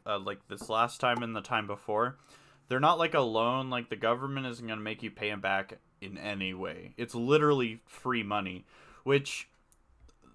uh, 0.06 0.20
like 0.20 0.48
this 0.50 0.68
last 0.70 1.00
time 1.00 1.24
and 1.24 1.34
the 1.36 1.42
time 1.42 1.66
before, 1.68 2.18
they're 2.68 2.80
not 2.82 2.98
like 3.00 3.14
a 3.14 3.22
loan. 3.22 3.70
Like 3.70 3.90
the 3.90 3.96
government 3.96 4.48
isn't 4.48 4.66
going 4.68 4.80
to 4.80 4.84
make 4.84 5.02
you 5.02 5.12
pay 5.12 5.30
them 5.30 5.40
back 5.40 5.80
in 6.02 6.18
any 6.18 6.54
way. 6.54 6.94
It's 6.98 7.16
literally 7.16 7.80
free 7.88 8.24
money, 8.24 8.66
which 9.06 9.48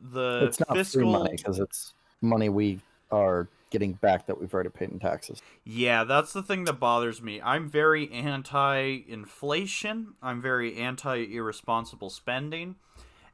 the 0.03 0.45
it's 0.45 0.61
not 0.61 0.77
fiscal 0.77 1.03
free 1.03 1.11
money 1.11 1.37
because 1.37 1.59
it's 1.59 1.95
money 2.21 2.49
we 2.49 2.81
are 3.11 3.49
getting 3.71 3.93
back 3.95 4.27
that 4.27 4.41
we've 4.41 4.53
already 4.53 4.71
paid 4.71 4.91
in 4.91 4.99
taxes. 4.99 5.43
Yeah, 5.65 6.05
that's 6.05 6.33
the 6.33 6.43
thing 6.43 6.65
that 6.65 6.75
bothers 6.75 7.21
me. 7.23 7.41
I'm 7.43 7.69
very 7.69 8.11
anti 8.11 9.05
inflation. 9.07 10.15
I'm 10.23 10.41
very 10.41 10.77
anti 10.77 11.17
irresponsible 11.17 12.11
spending. 12.11 12.77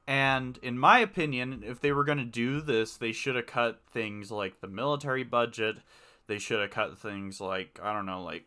And 0.07 0.59
in 0.63 0.79
my 0.79 0.99
opinion, 0.99 1.63
if 1.67 1.81
they 1.81 1.93
were 1.93 2.05
going 2.05 2.19
to 2.19 2.25
do 2.25 2.61
this, 2.61 2.97
they 2.97 3.13
should 3.13 3.37
have 3.37 3.47
cut 3.47 3.81
things 3.91 4.31
like 4.31 4.61
the 4.61 4.69
military 4.69 5.25
budget. 5.25 5.79
They 6.27 6.39
should 6.39 6.61
have 6.61 6.71
cut 6.71 6.99
things 6.99 7.41
like, 7.41 7.79
I 7.83 7.93
don't 7.95 8.07
know, 8.07 8.23
like 8.23 8.45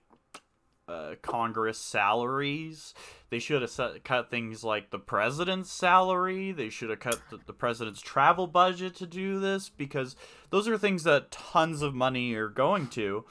uh, 0.88 1.15
Congress 1.22 1.77
salaries. 1.77 2.94
They 3.29 3.39
should 3.39 3.62
have 3.62 3.72
set, 3.72 4.03
cut 4.03 4.29
things 4.29 4.63
like 4.63 4.89
the 4.89 5.00
president's 5.00 5.72
salary. 5.72 6.51
They 6.51 6.70
should 6.70 6.89
have 6.89 7.00
cut 7.00 7.22
the, 7.29 7.39
the 7.46 7.53
president's 7.53 8.01
travel 8.01 8.48
budget 8.48 8.96
to 8.96 9.06
do 9.06 9.39
this 9.39 9.70
because 9.70 10.15
those 10.50 10.67
are 10.67 10.77
things 10.77 11.03
that 11.03 11.32
tons 11.32 11.82
of 11.82 11.94
money 11.94 12.34
are 12.34 12.50
going 12.50 12.88
to. 12.89 13.25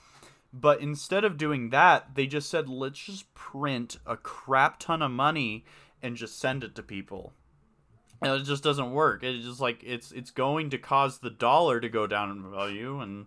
But 0.52 0.80
instead 0.80 1.24
of 1.24 1.36
doing 1.36 1.70
that, 1.70 2.14
they 2.14 2.26
just 2.26 2.48
said, 2.48 2.68
let's 2.68 2.98
just 2.98 3.32
print 3.34 3.98
a 4.06 4.16
crap 4.16 4.78
ton 4.78 5.02
of 5.02 5.10
money 5.10 5.64
and 6.02 6.16
just 6.16 6.38
send 6.38 6.64
it 6.64 6.74
to 6.76 6.82
people. 6.82 7.32
And 8.22 8.40
it 8.40 8.44
just 8.44 8.62
doesn't 8.62 8.92
work. 8.92 9.22
It's 9.22 9.44
just 9.44 9.60
like 9.60 9.82
it's 9.84 10.10
it's 10.12 10.30
going 10.30 10.70
to 10.70 10.78
cause 10.78 11.18
the 11.18 11.30
dollar 11.30 11.80
to 11.80 11.88
go 11.88 12.06
down 12.06 12.30
in 12.30 12.50
value 12.50 13.00
and 13.00 13.26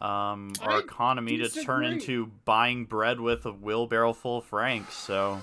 um, 0.00 0.52
our 0.62 0.72
I 0.72 0.78
economy 0.78 1.38
to 1.38 1.48
turn 1.48 1.84
into 1.84 2.30
buying 2.44 2.84
bread 2.84 3.20
with 3.20 3.46
a 3.46 3.52
wheelbarrow 3.52 4.12
full 4.12 4.38
of 4.38 4.44
francs. 4.44 4.94
So 4.94 5.40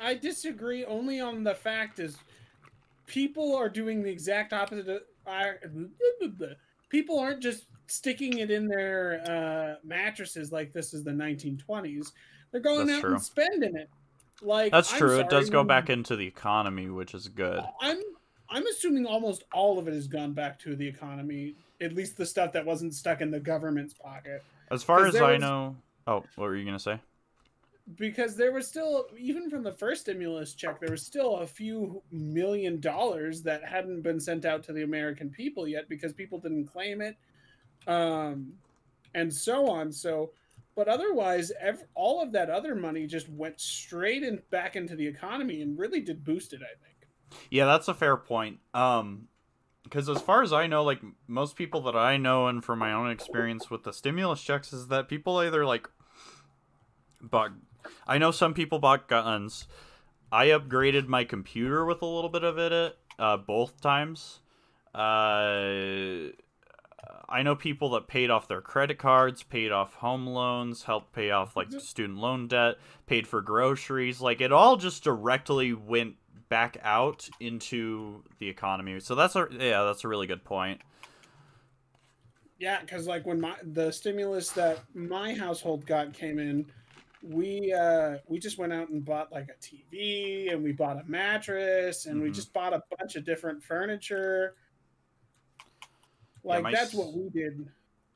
I 0.00 0.14
disagree 0.14 0.84
only 0.84 1.20
on 1.20 1.44
the 1.44 1.54
fact 1.54 1.98
is 1.98 2.16
people 3.06 3.54
are 3.54 3.68
doing 3.68 4.02
the 4.02 4.10
exact 4.10 4.52
opposite. 4.52 4.88
Of, 4.88 5.02
I 5.26 5.54
people 6.88 7.18
aren't 7.18 7.42
just 7.42 7.66
sticking 7.88 8.38
it 8.38 8.50
in 8.50 8.66
their 8.66 9.22
uh, 9.28 9.86
mattresses 9.86 10.50
like 10.52 10.72
this 10.72 10.92
is 10.94 11.04
the 11.04 11.10
1920s. 11.10 12.12
They're 12.50 12.60
going 12.60 12.86
That's 12.86 12.98
out 12.98 13.02
true. 13.02 13.12
and 13.12 13.22
spending 13.22 13.76
it. 13.76 13.90
Like 14.42 14.72
that's 14.72 14.92
I'm 14.92 14.98
true. 14.98 15.18
it 15.18 15.30
does 15.30 15.48
go 15.50 15.64
back 15.64 15.88
into 15.88 16.14
the 16.14 16.26
economy, 16.26 16.88
which 16.88 17.14
is 17.14 17.28
good. 17.28 17.62
I'm 17.80 17.98
I'm 18.50 18.66
assuming 18.66 19.06
almost 19.06 19.44
all 19.52 19.78
of 19.78 19.88
it 19.88 19.94
has 19.94 20.06
gone 20.06 20.32
back 20.32 20.58
to 20.60 20.76
the 20.76 20.86
economy. 20.86 21.54
At 21.80 21.92
least 21.92 22.16
the 22.16 22.26
stuff 22.26 22.52
that 22.52 22.64
wasn't 22.64 22.94
stuck 22.94 23.20
in 23.20 23.30
the 23.30 23.40
government's 23.40 23.94
pocket. 23.94 24.42
As 24.70 24.82
far 24.82 25.06
as 25.06 25.14
I 25.16 25.32
was- 25.32 25.40
know, 25.40 25.76
oh, 26.06 26.24
what 26.36 26.46
were 26.46 26.56
you 26.56 26.64
gonna 26.64 26.78
say? 26.78 27.00
because 27.96 28.34
there 28.34 28.50
was 28.50 28.66
still 28.66 29.06
even 29.16 29.48
from 29.48 29.62
the 29.62 29.70
first 29.70 30.00
stimulus 30.00 30.54
check 30.54 30.80
there 30.80 30.90
was 30.90 31.06
still 31.06 31.36
a 31.36 31.46
few 31.46 32.02
million 32.10 32.80
dollars 32.80 33.42
that 33.42 33.62
hadn't 33.64 34.02
been 34.02 34.18
sent 34.18 34.44
out 34.44 34.60
to 34.60 34.72
the 34.72 34.82
american 34.82 35.30
people 35.30 35.68
yet 35.68 35.88
because 35.88 36.12
people 36.12 36.36
didn't 36.36 36.64
claim 36.66 37.00
it 37.00 37.16
um 37.86 38.52
and 39.14 39.32
so 39.32 39.68
on 39.70 39.92
so 39.92 40.32
but 40.74 40.88
otherwise 40.88 41.52
ev- 41.60 41.84
all 41.94 42.20
of 42.20 42.32
that 42.32 42.50
other 42.50 42.74
money 42.74 43.06
just 43.06 43.28
went 43.28 43.60
straight 43.60 44.24
in 44.24 44.42
back 44.50 44.74
into 44.74 44.96
the 44.96 45.06
economy 45.06 45.62
and 45.62 45.78
really 45.78 46.00
did 46.00 46.24
boost 46.24 46.52
it 46.54 46.62
i 46.62 46.74
think 46.84 47.06
Yeah, 47.52 47.66
that's 47.66 47.86
a 47.86 47.94
fair 47.94 48.16
point. 48.16 48.58
Um, 48.74 49.28
because 49.86 50.08
as 50.08 50.20
far 50.20 50.42
as 50.42 50.52
I 50.52 50.66
know, 50.66 50.82
like 50.82 51.00
most 51.28 51.54
people 51.54 51.80
that 51.82 51.94
I 51.94 52.16
know, 52.16 52.48
and 52.48 52.64
from 52.64 52.80
my 52.80 52.92
own 52.92 53.08
experience 53.08 53.70
with 53.70 53.84
the 53.84 53.92
stimulus 53.92 54.42
checks, 54.42 54.72
is 54.72 54.88
that 54.88 55.08
people 55.08 55.38
either 55.38 55.64
like 55.64 55.88
bought. 57.22 57.52
I 58.06 58.18
know 58.18 58.32
some 58.32 58.52
people 58.52 58.80
bought 58.80 59.06
guns. 59.06 59.68
I 60.32 60.46
upgraded 60.46 61.06
my 61.06 61.22
computer 61.22 61.84
with 61.84 62.02
a 62.02 62.06
little 62.06 62.30
bit 62.30 62.42
of 62.42 62.58
it, 62.58 62.96
uh, 63.16 63.36
both 63.36 63.80
times. 63.80 64.40
Uh, 64.92 66.32
I 67.28 67.42
know 67.42 67.54
people 67.54 67.90
that 67.90 68.08
paid 68.08 68.28
off 68.28 68.48
their 68.48 68.60
credit 68.60 68.98
cards, 68.98 69.44
paid 69.44 69.70
off 69.70 69.94
home 69.94 70.26
loans, 70.26 70.82
helped 70.82 71.12
pay 71.12 71.30
off 71.30 71.54
like 71.54 71.70
student 71.78 72.18
loan 72.18 72.48
debt, 72.48 72.76
paid 73.06 73.28
for 73.28 73.40
groceries. 73.40 74.20
Like 74.20 74.40
it 74.40 74.52
all 74.52 74.76
just 74.76 75.04
directly 75.04 75.72
went 75.72 76.16
back 76.48 76.78
out 76.82 77.28
into 77.40 78.22
the 78.38 78.48
economy. 78.48 79.00
So 79.00 79.14
that's 79.14 79.36
a 79.36 79.48
yeah, 79.50 79.82
that's 79.84 80.04
a 80.04 80.08
really 80.08 80.26
good 80.26 80.44
point. 80.44 80.80
yeah 82.58 82.80
because 82.80 83.06
like 83.06 83.26
when 83.26 83.40
my 83.40 83.54
the 83.62 83.90
stimulus 83.92 84.50
that 84.50 84.78
my 84.94 85.34
household 85.34 85.84
got 85.84 86.14
came 86.14 86.38
in 86.38 86.64
we 87.22 87.70
uh 87.72 88.16
we 88.28 88.38
just 88.38 88.56
went 88.56 88.72
out 88.72 88.88
and 88.88 89.04
bought 89.04 89.30
like 89.30 89.48
a 89.50 89.54
tv 89.62 90.50
and 90.52 90.62
we 90.62 90.72
bought 90.72 90.96
a 90.98 91.04
mattress 91.06 92.06
and 92.06 92.22
we 92.22 92.30
Mhm. 92.30 92.34
just 92.34 92.52
bought 92.54 92.72
a 92.72 92.82
bunch 92.98 93.14
of 93.16 93.24
different 93.26 93.62
furniture 93.62 94.54
like 96.44 96.62
my 96.62 96.72
that's 96.72 96.94
what 96.94 97.12
we 97.12 97.28
did 97.28 97.68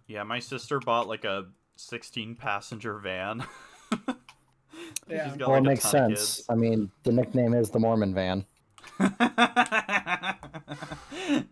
Yeah, 0.06 0.22
my 0.22 0.38
sister 0.38 0.78
bought 0.80 1.06
like 1.06 1.24
a 1.24 1.46
16 1.76 2.36
passenger 2.36 2.98
van. 2.98 3.44
Yeah. 5.08 5.34
Got, 5.36 5.48
well, 5.48 5.56
it 5.56 5.60
like, 5.60 5.62
a 5.62 5.68
makes 5.68 5.84
sense. 5.84 6.42
I 6.48 6.54
mean, 6.54 6.90
the 7.02 7.12
nickname 7.12 7.54
is 7.54 7.70
the 7.70 7.78
Mormon 7.78 8.14
van. 8.14 8.44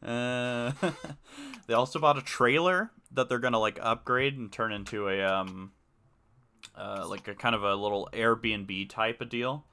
uh, 0.02 0.72
they 1.66 1.74
also 1.74 1.98
bought 1.98 2.18
a 2.18 2.22
trailer 2.22 2.90
that 3.12 3.28
they're 3.28 3.38
gonna 3.38 3.58
like 3.58 3.78
upgrade 3.80 4.36
and 4.36 4.52
turn 4.52 4.72
into 4.72 5.08
a 5.08 5.22
um, 5.22 5.72
uh, 6.76 7.06
like 7.08 7.26
a 7.28 7.34
kind 7.34 7.54
of 7.54 7.62
a 7.62 7.74
little 7.74 8.08
Airbnb 8.12 8.88
type 8.88 9.20
of 9.20 9.28
deal. 9.28 9.64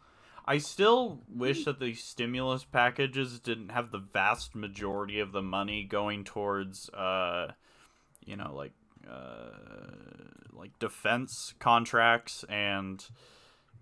I 0.47 0.59
still 0.59 1.23
wish 1.27 1.65
that 1.65 1.79
the 1.79 1.95
stimulus 1.95 2.63
packages 2.63 3.39
didn't 3.39 3.69
have 3.69 3.89
the 3.91 3.97
vast 3.97 4.53
majority 4.53 5.19
of 5.19 5.31
the 5.31 5.41
money 5.41 5.83
going 5.83 6.23
towards, 6.23 6.87
uh, 6.89 7.53
you 8.23 8.35
know, 8.35 8.53
like 8.53 8.73
uh, 9.09 9.49
like 10.53 10.77
defense 10.77 11.55
contracts 11.59 12.45
and 12.47 13.03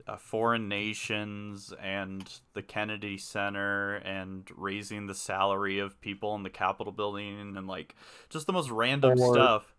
uh, 0.07 0.17
foreign 0.17 0.67
nations 0.67 1.73
and 1.81 2.39
the 2.53 2.61
Kennedy 2.61 3.17
Center 3.17 3.95
and 3.95 4.49
raising 4.55 5.07
the 5.07 5.13
salary 5.15 5.79
of 5.79 5.99
people 6.01 6.35
in 6.35 6.43
the 6.43 6.49
Capitol 6.49 6.91
building 6.91 7.55
and 7.57 7.67
like 7.67 7.95
just 8.29 8.47
the 8.47 8.53
most 8.53 8.69
random 8.69 9.19
Or- 9.19 9.33
stuff. 9.33 9.73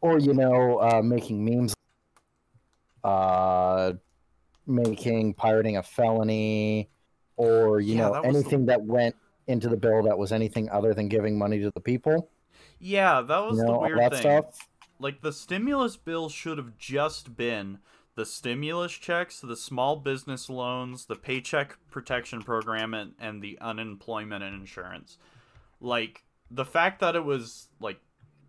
or 0.00 0.18
you 0.18 0.32
know 0.34 0.78
uh, 0.80 1.02
making 1.02 1.44
memes 1.44 1.74
uh 3.04 3.92
making 4.66 5.34
pirating 5.34 5.76
a 5.76 5.82
felony 5.82 6.88
or 7.36 7.80
you 7.80 7.94
Yeah, 7.94 8.08
know 8.08 8.12
that 8.14 8.24
was 8.24 8.32
the- 8.34 8.40
anything 8.40 8.66
that 8.66 8.82
went 8.84 9.16
into 9.46 9.68
the 9.68 9.76
bill 9.76 10.02
that 10.02 10.18
was 10.18 10.30
anything 10.32 10.68
other 10.70 10.92
than 10.94 11.08
giving 11.08 11.38
money 11.38 11.58
to 11.60 11.70
the 11.70 11.80
people. 11.80 12.28
Yeah, 12.78 13.22
that 13.22 13.38
was 13.38 13.56
You 13.58 13.64
know, 13.64 13.72
the 13.72 13.78
weird 13.96 14.10
thing. 14.12 14.20
stuff. 14.20 14.68
Like 15.00 15.22
the 15.22 15.32
stimulus 15.32 15.96
bill 15.96 16.28
should 16.28 16.58
have 16.58 16.76
just 16.76 17.34
been 17.36 17.78
the 18.18 18.26
stimulus 18.26 18.90
checks, 18.90 19.38
the 19.38 19.56
small 19.56 19.94
business 19.94 20.50
loans, 20.50 21.04
the 21.04 21.14
paycheck 21.14 21.76
protection 21.88 22.42
program, 22.42 22.92
and, 22.92 23.12
and 23.20 23.40
the 23.40 23.56
unemployment 23.60 24.42
insurance. 24.42 25.18
Like 25.80 26.24
the 26.50 26.64
fact 26.64 26.98
that 26.98 27.14
it 27.14 27.24
was 27.24 27.68
like 27.78 28.00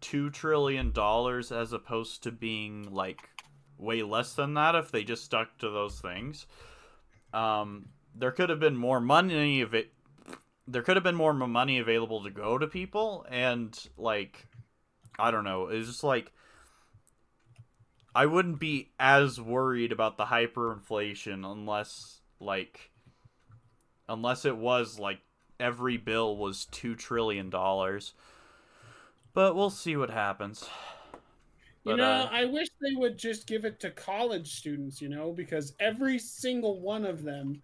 two 0.01 0.31
trillion 0.31 0.91
dollars 0.91 1.51
as 1.51 1.71
opposed 1.71 2.23
to 2.23 2.31
being 2.31 2.91
like 2.91 3.29
way 3.77 4.01
less 4.01 4.33
than 4.33 4.55
that 4.55 4.73
if 4.73 4.89
they 4.89 5.03
just 5.03 5.23
stuck 5.23 5.55
to 5.59 5.69
those 5.69 5.99
things. 5.99 6.47
Um, 7.31 7.89
there 8.15 8.31
could 8.31 8.49
have 8.49 8.59
been 8.59 8.75
more 8.75 8.99
money 8.99 9.61
of 9.61 9.75
it. 9.75 9.93
There 10.67 10.81
could 10.81 10.97
have 10.97 11.03
been 11.03 11.13
more 11.13 11.35
money 11.35 11.77
available 11.77 12.23
to 12.23 12.31
go 12.31 12.57
to 12.57 12.65
people, 12.65 13.23
and 13.29 13.77
like, 13.99 14.47
I 15.19 15.29
don't 15.29 15.43
know. 15.43 15.67
It's 15.67 15.89
just 15.89 16.03
like 16.03 16.31
I 18.13 18.25
wouldn't 18.25 18.59
be 18.59 18.91
as 18.99 19.39
worried 19.41 19.91
about 19.91 20.17
the 20.17 20.25
hyperinflation 20.25 21.49
unless 21.49 22.21
like 22.39 22.91
unless 24.07 24.45
it 24.45 24.57
was 24.57 24.99
like 24.99 25.19
every 25.59 25.97
bill 25.97 26.35
was 26.37 26.65
2 26.65 26.95
trillion 26.95 27.49
dollars. 27.49 28.13
But 29.33 29.55
we'll 29.55 29.69
see 29.69 29.95
what 29.95 30.09
happens. 30.09 30.67
You 31.83 31.93
But, 31.93 31.95
know, 31.95 32.23
uh, 32.23 32.29
I 32.29 32.45
wish 32.45 32.67
they 32.81 32.95
would 32.95 33.17
just 33.17 33.47
give 33.47 33.65
it 33.65 33.79
to 33.81 33.91
college 33.91 34.53
students, 34.55 35.01
you 35.01 35.09
know, 35.09 35.31
because 35.31 35.73
every 35.79 36.19
single 36.19 36.81
one 36.81 37.05
of 37.05 37.23
them 37.23 37.63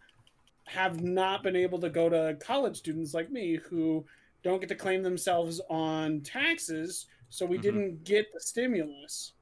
have 0.68 1.02
not 1.04 1.44
been 1.44 1.56
able 1.56 1.80
to 1.82 1.90
go 1.90 2.10
to 2.10 2.38
college 2.42 2.78
students 2.78 3.14
like 3.14 3.32
me 3.32 3.58
who 3.58 4.06
don't 4.44 4.60
get 4.62 4.70
to 4.70 4.76
claim 4.76 5.04
themselves 5.04 5.62
on 5.70 6.22
taxes, 6.22 7.08
so 7.30 7.46
we 7.46 7.58
Mhm. 7.58 7.60
didn't 7.60 8.04
get 8.04 8.28
the 8.34 8.42
stimulus. 8.42 9.34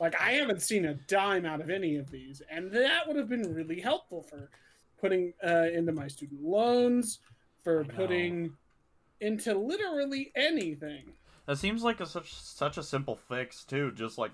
Like 0.00 0.18
I 0.20 0.32
haven't 0.32 0.62
seen 0.62 0.86
a 0.86 0.94
dime 0.94 1.44
out 1.44 1.60
of 1.60 1.68
any 1.70 1.96
of 1.96 2.10
these, 2.10 2.40
and 2.50 2.72
that 2.72 3.06
would 3.06 3.16
have 3.16 3.28
been 3.28 3.54
really 3.54 3.80
helpful 3.80 4.22
for 4.22 4.48
putting 5.00 5.34
uh, 5.46 5.66
into 5.72 5.92
my 5.92 6.08
student 6.08 6.42
loans, 6.42 7.18
for 7.62 7.84
putting 7.84 8.54
into 9.20 9.54
literally 9.56 10.32
anything. 10.34 11.12
That 11.46 11.56
seems 11.58 11.82
like 11.82 12.00
a 12.00 12.06
such 12.06 12.32
such 12.34 12.78
a 12.78 12.82
simple 12.82 13.16
fix 13.28 13.64
too. 13.64 13.92
Just 13.92 14.16
like 14.18 14.32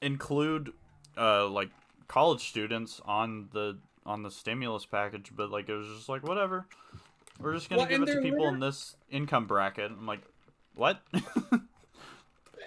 include 0.00 0.72
uh 1.16 1.48
like 1.48 1.70
college 2.06 2.48
students 2.48 3.00
on 3.04 3.48
the 3.52 3.78
on 4.06 4.22
the 4.22 4.30
stimulus 4.30 4.86
package, 4.86 5.32
but 5.34 5.50
like 5.50 5.68
it 5.68 5.74
was 5.74 5.88
just 5.88 6.08
like 6.08 6.22
whatever. 6.22 6.66
We're 7.40 7.54
just 7.54 7.68
gonna 7.68 7.82
Well, 7.82 7.88
give 7.88 8.02
it 8.02 8.06
to 8.06 8.20
people 8.22 8.38
liter- 8.44 8.54
in 8.54 8.60
this 8.60 8.94
income 9.10 9.46
bracket. 9.46 9.90
I'm 9.90 10.06
like, 10.06 10.22
what? 10.74 11.00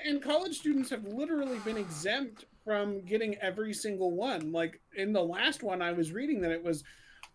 and 0.05 0.21
college 0.21 0.57
students 0.57 0.89
have 0.89 1.05
literally 1.05 1.59
been 1.59 1.77
exempt 1.77 2.45
from 2.63 3.01
getting 3.01 3.35
every 3.35 3.73
single 3.73 4.11
one. 4.11 4.51
Like 4.51 4.79
in 4.95 5.13
the 5.13 5.23
last 5.23 5.63
one, 5.63 5.81
I 5.81 5.91
was 5.91 6.11
reading 6.11 6.41
that 6.41 6.51
it 6.51 6.63
was 6.63 6.83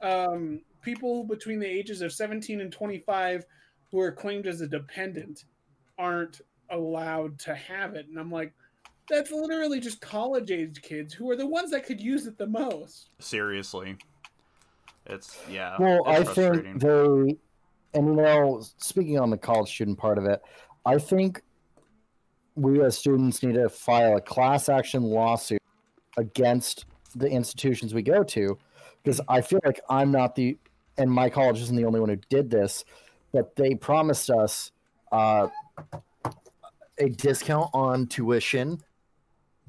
um, 0.01 0.61
people 0.83 1.25
between 1.25 1.59
the 1.59 1.67
ages 1.67 2.03
of 2.03 2.13
17 2.13 2.61
and 2.61 2.73
25 2.73 3.45
who 3.91 4.01
are 4.01 4.13
claimed 4.13 4.47
as 4.47 4.61
a 4.61 4.67
dependent 4.67 5.45
aren't 5.99 6.41
allowed 6.71 7.39
to 7.41 7.55
have 7.55 7.95
it. 7.95 8.07
And 8.09 8.19
I'm 8.19 8.31
like, 8.31 8.53
that's 9.09 9.31
literally 9.31 9.81
just 9.81 10.01
college 10.01 10.51
age 10.51 10.83
kids 10.83 11.15
who 11.15 11.31
are 11.31 11.37
the 11.37 11.47
ones 11.47 11.71
that 11.71 11.87
could 11.87 12.01
use 12.01 12.27
it 12.27 12.39
the 12.39 12.47
most. 12.47 13.11
Seriously. 13.19 13.97
It's 15.07 15.39
yeah. 15.49 15.77
Well, 15.79 16.03
it's 16.07 16.31
I 16.31 16.35
think 16.35 16.81
they, 16.81 17.37
and 17.95 18.09
you 18.09 18.15
know, 18.15 18.63
speaking 18.79 19.19
on 19.19 19.31
the 19.31 19.39
college 19.39 19.69
student 19.69 19.99
part 19.99 20.19
of 20.19 20.25
it, 20.25 20.43
I 20.85 20.99
think 20.99 21.43
we 22.57 22.83
as 22.83 22.99
students 22.99 23.43
need 23.43 23.55
to 23.55 23.69
file 23.69 24.17
a 24.17 24.21
class 24.21 24.69
action 24.69 25.03
lawsuit 25.03 25.63
against 26.17 26.87
the 27.15 27.29
institutions 27.29 27.95
we 27.95 28.03
go 28.03 28.25
to, 28.25 28.59
because 29.03 29.21
I 29.29 29.41
feel 29.41 29.61
like 29.65 29.81
I'm 29.89 30.11
not 30.11 30.35
the, 30.35 30.57
and 30.99 31.11
my 31.11 31.31
college 31.31 31.61
isn't 31.61 31.77
the 31.77 31.85
only 31.85 32.01
one 32.01 32.09
who 32.09 32.17
did 32.29 32.51
this, 32.51 32.85
but 33.33 33.55
they 33.57 33.75
promised 33.75 34.31
us 34.31 34.73
uh, 35.13 35.49
a 36.99 37.09
discount 37.11 37.71
on 37.75 38.07
tuition 38.07 38.81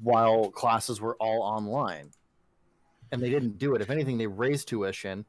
while 0.01 0.49
classes 0.49 1.01
were 1.01 1.15
all 1.19 1.41
online. 1.41 2.11
And 3.11 3.21
they 3.21 3.29
didn't 3.29 3.57
do 3.57 3.75
it. 3.75 3.81
If 3.81 3.89
anything, 3.89 4.17
they 4.17 4.27
raised 4.27 4.67
tuition 4.67 5.25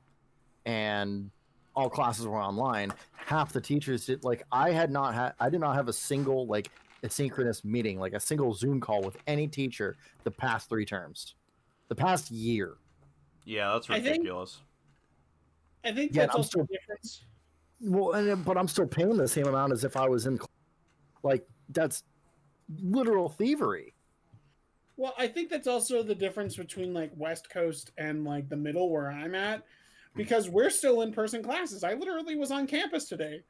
and 0.67 1.31
all 1.75 1.89
classes 1.89 2.27
were 2.27 2.41
online. 2.41 2.93
Half 3.15 3.53
the 3.53 3.61
teachers 3.61 4.07
did 4.07 4.25
like 4.25 4.43
I 4.51 4.71
had 4.71 4.91
not 4.91 5.15
had 5.15 5.35
I 5.39 5.49
did 5.49 5.61
not 5.61 5.77
have 5.77 5.89
a 5.89 5.93
single 5.93 6.47
like 6.47 6.71
asynchronous 7.03 7.65
meeting, 7.65 7.99
like 7.99 8.13
a 8.13 8.21
single 8.21 8.53
Zoom 8.53 8.81
call 8.81 9.03
with 9.03 9.17
any 9.27 9.47
teacher 9.47 9.97
the 10.25 10.31
past 10.31 10.69
three 10.69 10.85
terms. 10.85 11.35
The 11.89 11.95
past 11.95 12.31
year. 12.31 12.75
yeah, 13.45 13.73
that's 13.73 13.89
I 13.89 13.95
think- 14.01 14.19
ridiculous. 14.19 14.61
I 15.85 15.93
think 15.93 16.13
Yeah, 16.15 16.23
that's 16.23 16.35
I'm 16.35 16.39
also 16.41 16.49
still- 16.51 16.65
difference. 16.67 17.25
Well, 17.81 18.13
and, 18.15 18.31
uh, 18.31 18.37
but 18.37 18.59
I'm 18.59 18.67
still 18.69 18.87
paying 18.89 19.17
the 19.17 19.29
same 19.29 19.47
amount 19.47 19.73
as 19.73 19.85
if 19.85 19.97
I 19.97 20.09
was 20.09 20.27
in 20.27 20.39
like 21.23 21.47
that's 21.71 22.03
literal 22.83 23.29
thievery. 23.29 23.95
Well, 24.97 25.15
I 25.17 25.29
think 25.29 25.49
that's 25.49 25.69
also 25.69 26.03
the 26.03 26.15
difference 26.15 26.57
between 26.57 26.93
like 26.93 27.13
West 27.17 27.49
Coast 27.51 27.93
and 27.97 28.25
like 28.25 28.49
the 28.49 28.57
middle 28.57 28.91
where 28.91 29.11
I'm 29.11 29.35
at 29.37 29.63
because 30.17 30.51
we're 30.51 30.71
still 30.71 31.03
in 31.03 31.13
person 31.13 31.41
classes. 31.43 31.85
I 31.85 31.95
literally 31.95 32.35
was 32.35 32.51
on 32.51 32.67
campus 32.67 33.05
today, 33.09 33.43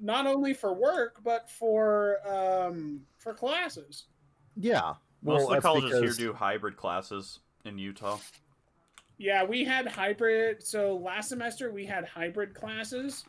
not 0.00 0.26
only 0.26 0.52
for 0.54 0.72
work 0.74 1.16
but 1.24 1.48
for 1.50 2.18
um 2.26 3.00
for 3.18 3.34
classes. 3.34 4.04
Yeah. 4.56 4.94
Most 5.22 5.44
of 5.44 5.50
the 5.56 5.60
colleges 5.60 5.90
because- 6.00 6.16
here 6.18 6.28
do 6.28 6.32
hybrid 6.32 6.76
classes 6.76 7.40
in 7.64 7.78
Utah. 7.78 8.18
Yeah, 9.16 9.44
we 9.44 9.64
had 9.64 9.86
hybrid. 9.86 10.62
So 10.62 10.96
last 10.96 11.28
semester 11.28 11.70
we 11.72 11.86
had 11.86 12.04
hybrid 12.04 12.54
classes. 12.54 13.24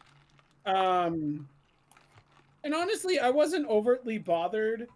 Um 0.65 1.47
and 2.63 2.73
honestly, 2.73 3.19
I 3.19 3.29
wasn't 3.29 3.67
overtly 3.67 4.17
bothered 4.17 4.87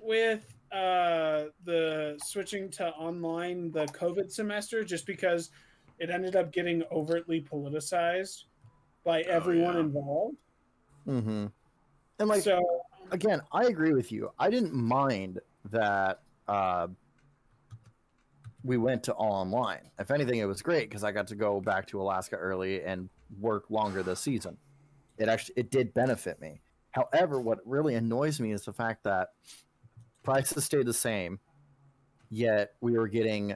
with 0.00 0.54
uh 0.72 1.46
the 1.64 2.18
switching 2.24 2.70
to 2.70 2.88
online 2.90 3.70
the 3.72 3.86
COVID 3.86 4.30
semester 4.30 4.84
just 4.84 5.06
because 5.06 5.50
it 5.98 6.10
ended 6.10 6.36
up 6.36 6.52
getting 6.52 6.82
overtly 6.92 7.40
politicized 7.40 8.44
by 9.04 9.22
Oh, 9.24 9.30
everyone 9.30 9.74
yeah. 9.74 9.80
involved. 9.80 10.36
Mm-hmm. 11.08 11.46
And 12.18 12.28
like 12.28 12.42
so 12.42 12.82
again, 13.10 13.40
I 13.52 13.64
agree 13.64 13.92
with 13.94 14.12
you. 14.12 14.30
I 14.38 14.50
didn't 14.50 14.74
mind 14.74 15.40
that 15.70 16.20
uh, 16.46 16.88
we 18.62 18.76
went 18.76 19.02
to 19.04 19.12
all 19.12 19.32
online. 19.32 19.90
If 19.98 20.10
anything, 20.10 20.38
it 20.40 20.44
was 20.44 20.62
great 20.62 20.88
because 20.88 21.04
I 21.04 21.12
got 21.12 21.26
to 21.28 21.34
go 21.34 21.60
back 21.60 21.86
to 21.88 22.00
Alaska 22.00 22.36
early 22.36 22.82
and 22.82 23.08
work 23.40 23.64
longer 23.70 24.02
this 24.02 24.20
season. 24.20 24.56
It 25.16 25.28
actually 25.28 25.54
it 25.56 25.70
did 25.70 25.94
benefit 25.94 26.40
me. 26.40 26.60
However, 26.90 27.40
what 27.40 27.58
really 27.64 27.94
annoys 27.94 28.40
me 28.40 28.52
is 28.52 28.64
the 28.64 28.72
fact 28.72 29.04
that 29.04 29.28
prices 30.22 30.64
stayed 30.64 30.86
the 30.86 30.94
same, 30.94 31.38
yet 32.30 32.72
we 32.80 32.98
were 32.98 33.08
getting 33.08 33.54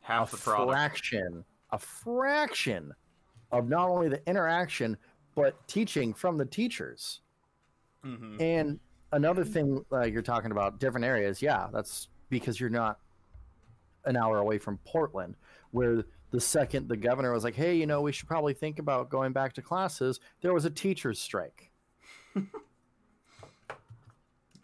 Half 0.00 0.32
a 0.32 0.36
the 0.36 0.42
product. 0.42 0.70
fraction, 0.72 1.44
a 1.70 1.78
fraction 1.78 2.92
of 3.52 3.68
not 3.68 3.88
only 3.88 4.08
the 4.08 4.26
interaction 4.28 4.96
but 5.34 5.66
teaching 5.68 6.12
from 6.14 6.36
the 6.36 6.44
teachers. 6.44 7.20
hmm 8.02 8.36
And 8.40 8.80
another 9.12 9.44
thing 9.44 9.84
uh, 9.92 10.02
you're 10.04 10.22
talking 10.22 10.50
about 10.52 10.78
different 10.80 11.04
areas, 11.06 11.40
yeah, 11.42 11.68
that's 11.72 12.08
because 12.30 12.58
you're 12.60 12.70
not 12.70 12.98
an 14.04 14.16
hour 14.16 14.38
away 14.38 14.58
from 14.58 14.78
Portland, 14.84 15.36
where 15.70 16.04
the 16.30 16.40
second 16.40 16.88
the 16.88 16.96
governor 16.96 17.32
was 17.32 17.44
like, 17.44 17.54
"Hey, 17.54 17.76
you 17.76 17.86
know, 17.86 18.00
we 18.00 18.10
should 18.12 18.26
probably 18.26 18.54
think 18.54 18.78
about 18.78 19.10
going 19.10 19.32
back 19.32 19.52
to 19.54 19.62
classes," 19.62 20.18
there 20.40 20.52
was 20.54 20.64
a 20.64 20.70
teachers' 20.70 21.18
strike. 21.20 21.70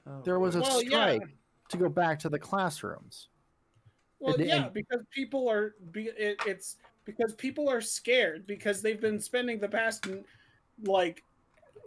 Oh, 0.06 0.22
There 0.24 0.38
was 0.38 0.54
a 0.56 0.60
Well, 0.60 0.82
yeah. 0.82 0.88
strike 1.16 1.28
to 1.68 1.76
go 1.76 1.88
back 1.90 2.18
to 2.20 2.28
the 2.30 2.38
classrooms. 2.38 3.28
Well, 4.20 4.34
And- 4.34 4.46
yeah, 4.46 4.64
and- 4.64 4.72
because 4.72 5.02
people 5.10 5.48
are 5.50 5.74
be 5.92 6.04
it, 6.08 6.40
it's 6.46 6.76
because 7.04 7.34
people 7.34 7.68
are 7.68 7.80
scared 7.82 8.46
because 8.46 8.80
they've 8.82 9.00
been 9.00 9.20
spending 9.20 9.58
the 9.60 9.68
past 9.68 10.06
like 10.84 11.24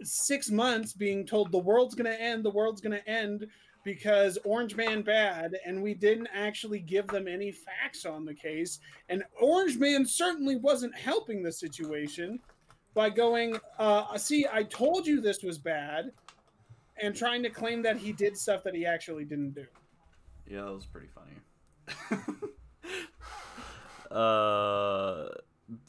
six 0.02 0.50
months 0.50 0.92
being 0.92 1.26
told 1.26 1.52
the 1.52 1.58
world's 1.58 1.94
gonna 1.94 2.10
end, 2.10 2.44
the 2.44 2.50
world's 2.50 2.80
gonna 2.80 3.02
end 3.06 3.46
because 3.84 4.38
Orange 4.44 4.76
Man 4.76 5.02
bad, 5.02 5.56
and 5.66 5.82
we 5.82 5.94
didn't 5.94 6.28
actually 6.32 6.80
give 6.80 7.06
them 7.08 7.26
any 7.26 7.50
facts 7.50 8.04
on 8.04 8.24
the 8.24 8.34
case. 8.34 8.78
And 9.08 9.24
Orange 9.40 9.76
Man 9.76 10.06
certainly 10.06 10.56
wasn't 10.56 10.96
helping 10.96 11.42
the 11.42 11.52
situation 11.52 12.38
by 12.94 13.10
going, 13.10 13.58
uh, 13.78 14.16
"See, 14.18 14.46
I 14.50 14.62
told 14.64 15.06
you 15.06 15.20
this 15.20 15.42
was 15.42 15.58
bad," 15.58 16.12
and 16.96 17.14
trying 17.14 17.42
to 17.42 17.50
claim 17.50 17.82
that 17.82 17.96
he 17.96 18.12
did 18.12 18.36
stuff 18.36 18.62
that 18.64 18.74
he 18.74 18.86
actually 18.86 19.24
didn't 19.24 19.54
do. 19.54 19.66
Yeah, 20.46 20.62
that 20.62 20.72
was 20.72 20.86
pretty 20.86 21.08
funny. 21.08 21.32
uh, 24.10 25.28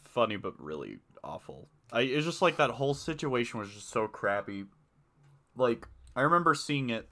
funny 0.05 0.37
but 0.37 0.59
really 0.59 0.99
awful. 1.23 1.67
I 1.93 2.01
it's 2.01 2.25
just 2.25 2.41
like 2.41 2.57
that 2.57 2.71
whole 2.71 2.95
situation 2.95 3.59
was 3.59 3.71
just 3.71 3.89
so 3.89 4.07
crappy. 4.07 4.65
Like 5.55 5.87
I 6.15 6.21
remember 6.21 6.55
seeing 6.55 6.89
it 6.89 7.07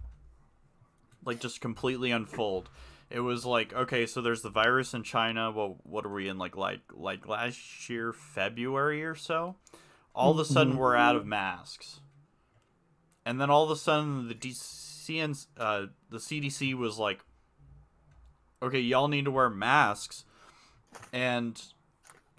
like 1.23 1.39
just 1.39 1.61
completely 1.61 2.09
unfold. 2.11 2.69
It 3.11 3.19
was 3.19 3.45
like, 3.45 3.73
okay, 3.73 4.05
so 4.05 4.21
there's 4.21 4.41
the 4.41 4.49
virus 4.49 4.93
in 4.93 5.03
China. 5.03 5.51
Well, 5.51 5.77
what 5.83 6.05
are 6.05 6.11
we 6.11 6.27
in 6.27 6.39
like 6.39 6.57
like 6.57 6.81
like 6.93 7.27
last 7.27 7.89
year 7.89 8.11
February 8.11 9.05
or 9.05 9.15
so? 9.15 9.55
All 10.15 10.31
of 10.31 10.39
a 10.39 10.45
sudden 10.45 10.75
we're 10.77 10.95
out 10.95 11.15
of 11.15 11.25
masks. 11.25 11.99
And 13.23 13.39
then 13.39 13.51
all 13.51 13.63
of 13.63 13.69
a 13.69 13.75
sudden 13.75 14.27
the 14.27 14.33
DCN 14.33 15.45
uh 15.57 15.85
the 16.09 16.17
CDC 16.17 16.73
was 16.73 16.97
like 16.97 17.19
okay, 18.63 18.79
y'all 18.79 19.07
need 19.07 19.25
to 19.25 19.31
wear 19.31 19.49
masks. 19.49 20.25
And 21.13 21.61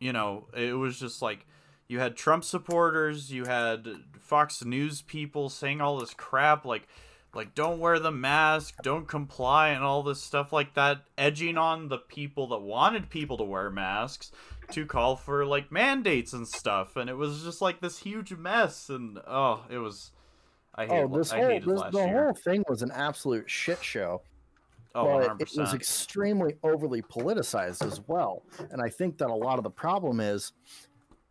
you 0.00 0.12
know, 0.12 0.48
it 0.57 0.76
was 0.76 0.98
just 0.98 1.22
like 1.22 1.46
you 1.92 2.00
had 2.00 2.16
Trump 2.16 2.42
supporters, 2.42 3.31
you 3.31 3.44
had 3.44 3.87
Fox 4.18 4.64
News 4.64 5.02
people 5.02 5.50
saying 5.50 5.83
all 5.83 5.98
this 5.98 6.14
crap 6.14 6.64
like 6.64 6.88
like 7.35 7.55
don't 7.55 7.78
wear 7.78 7.98
the 7.98 8.11
mask, 8.11 8.76
don't 8.83 9.07
comply 9.07 9.68
and 9.68 9.85
all 9.85 10.02
this 10.02 10.22
stuff 10.22 10.52
like 10.52 10.72
that, 10.74 11.05
edging 11.18 11.59
on 11.59 11.88
the 11.88 11.98
people 11.98 12.46
that 12.48 12.61
wanted 12.61 13.11
people 13.11 13.37
to 13.37 13.44
wear 13.44 13.70
masks 13.70 14.33
to 14.70 14.87
call 14.87 15.16
for 15.16 15.44
like 15.44 15.70
mandates 15.70 16.33
and 16.33 16.48
stuff 16.48 16.96
and 16.96 17.11
it 17.11 17.16
was 17.16 17.42
just 17.42 17.61
like 17.61 17.81
this 17.83 17.98
huge 17.98 18.33
mess 18.33 18.88
and 18.88 19.18
oh, 19.26 19.62
it 19.70 19.78
was 19.78 20.12
I 20.74 20.87
oh, 20.87 20.88
hate, 20.88 21.02
Oh, 21.02 21.18
this 21.18 21.33
I 21.33 21.37
whole 21.40 21.48
hated 21.48 21.68
this, 21.68 21.81
last 21.81 21.92
the 21.92 21.98
year. 21.98 22.24
whole 22.24 22.35
thing 22.35 22.64
was 22.68 22.81
an 22.81 22.90
absolute 22.92 23.50
shit 23.50 23.85
show. 23.85 24.22
oh, 24.94 25.18
but 25.18 25.38
100%. 25.38 25.40
it 25.42 25.61
was 25.61 25.74
extremely 25.74 26.55
overly 26.62 27.02
politicized 27.02 27.85
as 27.85 28.00
well. 28.07 28.44
And 28.70 28.81
I 28.81 28.88
think 28.88 29.18
that 29.18 29.28
a 29.28 29.35
lot 29.35 29.59
of 29.59 29.64
the 29.64 29.70
problem 29.70 30.20
is 30.20 30.52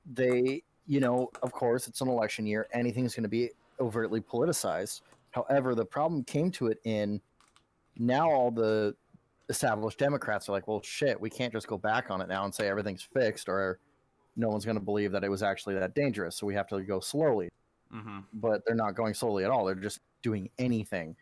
they, 0.05 0.63
you 0.87 0.99
know, 0.99 1.29
of 1.43 1.51
course, 1.51 1.87
it's 1.87 2.01
an 2.01 2.07
election 2.07 2.45
year. 2.45 2.67
Anything's 2.73 3.15
going 3.15 3.23
to 3.23 3.29
be 3.29 3.51
overtly 3.79 4.21
politicized. 4.21 5.01
However, 5.31 5.75
the 5.75 5.85
problem 5.85 6.23
came 6.23 6.51
to 6.51 6.67
it 6.67 6.79
in 6.83 7.21
now 7.97 8.29
all 8.29 8.51
the 8.51 8.95
established 9.49 9.97
Democrats 9.97 10.47
are 10.49 10.53
like, 10.53 10.67
well, 10.67 10.81
shit, 10.81 11.19
we 11.19 11.29
can't 11.29 11.53
just 11.53 11.67
go 11.67 11.77
back 11.77 12.09
on 12.09 12.21
it 12.21 12.27
now 12.27 12.45
and 12.45 12.53
say 12.53 12.67
everything's 12.67 13.03
fixed 13.03 13.49
or 13.49 13.79
no 14.35 14.47
one's 14.49 14.65
going 14.65 14.77
to 14.77 14.83
believe 14.83 15.11
that 15.11 15.23
it 15.23 15.29
was 15.29 15.43
actually 15.43 15.75
that 15.75 15.93
dangerous. 15.93 16.37
So 16.37 16.47
we 16.47 16.53
have 16.53 16.67
to 16.67 16.81
go 16.81 16.99
slowly 16.99 17.49
hmm 17.91 18.19
but 18.33 18.65
they're 18.65 18.75
not 18.75 18.95
going 18.95 19.13
slowly 19.13 19.43
at 19.43 19.51
all. 19.51 19.65
They're 19.65 19.75
just 19.75 19.99
doing 20.21 20.49
anything. 20.57 21.15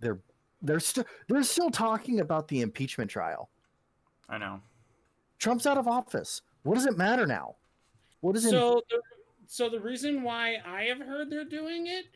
They're 0.00 0.20
they're 0.62 0.80
still 0.80 1.04
they're 1.28 1.42
still 1.42 1.70
talking 1.70 2.20
about 2.20 2.48
the 2.48 2.60
impeachment 2.60 3.10
trial. 3.10 3.50
I 4.28 4.38
know. 4.38 4.60
Trump's 5.38 5.66
out 5.66 5.76
of 5.76 5.88
office. 5.88 6.42
What 6.62 6.74
does 6.74 6.86
it 6.86 6.96
matter 6.96 7.26
now? 7.26 7.56
What 8.24 8.36
is 8.36 8.46
it? 8.46 8.52
So, 8.52 8.80
the, 8.88 9.02
so 9.46 9.68
the 9.68 9.80
reason 9.80 10.22
why 10.22 10.56
I 10.64 10.84
have 10.84 10.98
heard 10.98 11.28
they're 11.28 11.44
doing 11.44 11.88
it 11.88 12.06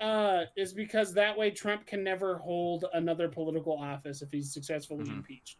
uh, 0.00 0.44
is 0.56 0.72
because 0.72 1.12
that 1.14 1.36
way 1.36 1.50
Trump 1.50 1.86
can 1.86 2.04
never 2.04 2.38
hold 2.38 2.84
another 2.94 3.26
political 3.28 3.76
office 3.76 4.22
if 4.22 4.30
he's 4.30 4.52
successfully 4.54 5.06
Mhm. 5.06 5.16
impeached. 5.16 5.58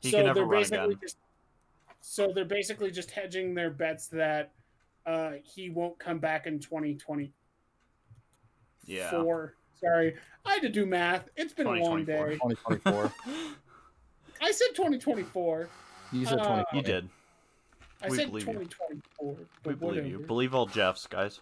He 0.00 0.10
so 0.10 0.18
can 0.18 0.26
never 0.26 0.40
they're 0.40 0.46
run 0.46 0.60
basically 0.60 0.96
just 0.96 1.16
so 2.02 2.32
they're 2.34 2.44
basically 2.44 2.90
just 2.90 3.10
hedging 3.10 3.54
their 3.54 3.70
bets 3.70 4.08
that 4.08 4.52
uh, 5.06 5.32
he 5.42 5.70
won't 5.70 5.98
come 5.98 6.18
back 6.18 6.46
in 6.46 6.60
2024. 6.60 7.32
Yeah. 8.84 9.22
Four. 9.22 9.54
Sorry, 9.76 10.16
I 10.44 10.52
had 10.52 10.62
to 10.62 10.68
do 10.68 10.84
math. 10.84 11.30
It's 11.36 11.54
been 11.54 11.66
a 11.66 11.82
long 11.82 12.04
day. 12.04 12.38
2024. 12.42 13.10
I 14.42 14.52
said 14.52 14.68
2024. 14.74 15.68
You 16.12 16.26
said 16.26 16.40
Uh, 16.40 16.62
You 16.74 16.82
did. 16.82 17.08
I 18.02 18.08
We 18.08 18.16
said 18.16 18.26
believe 18.28 18.46
2024. 18.46 19.34
We 19.34 19.44
But 19.62 19.80
believe 19.80 20.06
you. 20.06 20.18
Believe 20.20 20.54
all 20.54 20.66
Jeffs, 20.66 21.06
guys. 21.06 21.40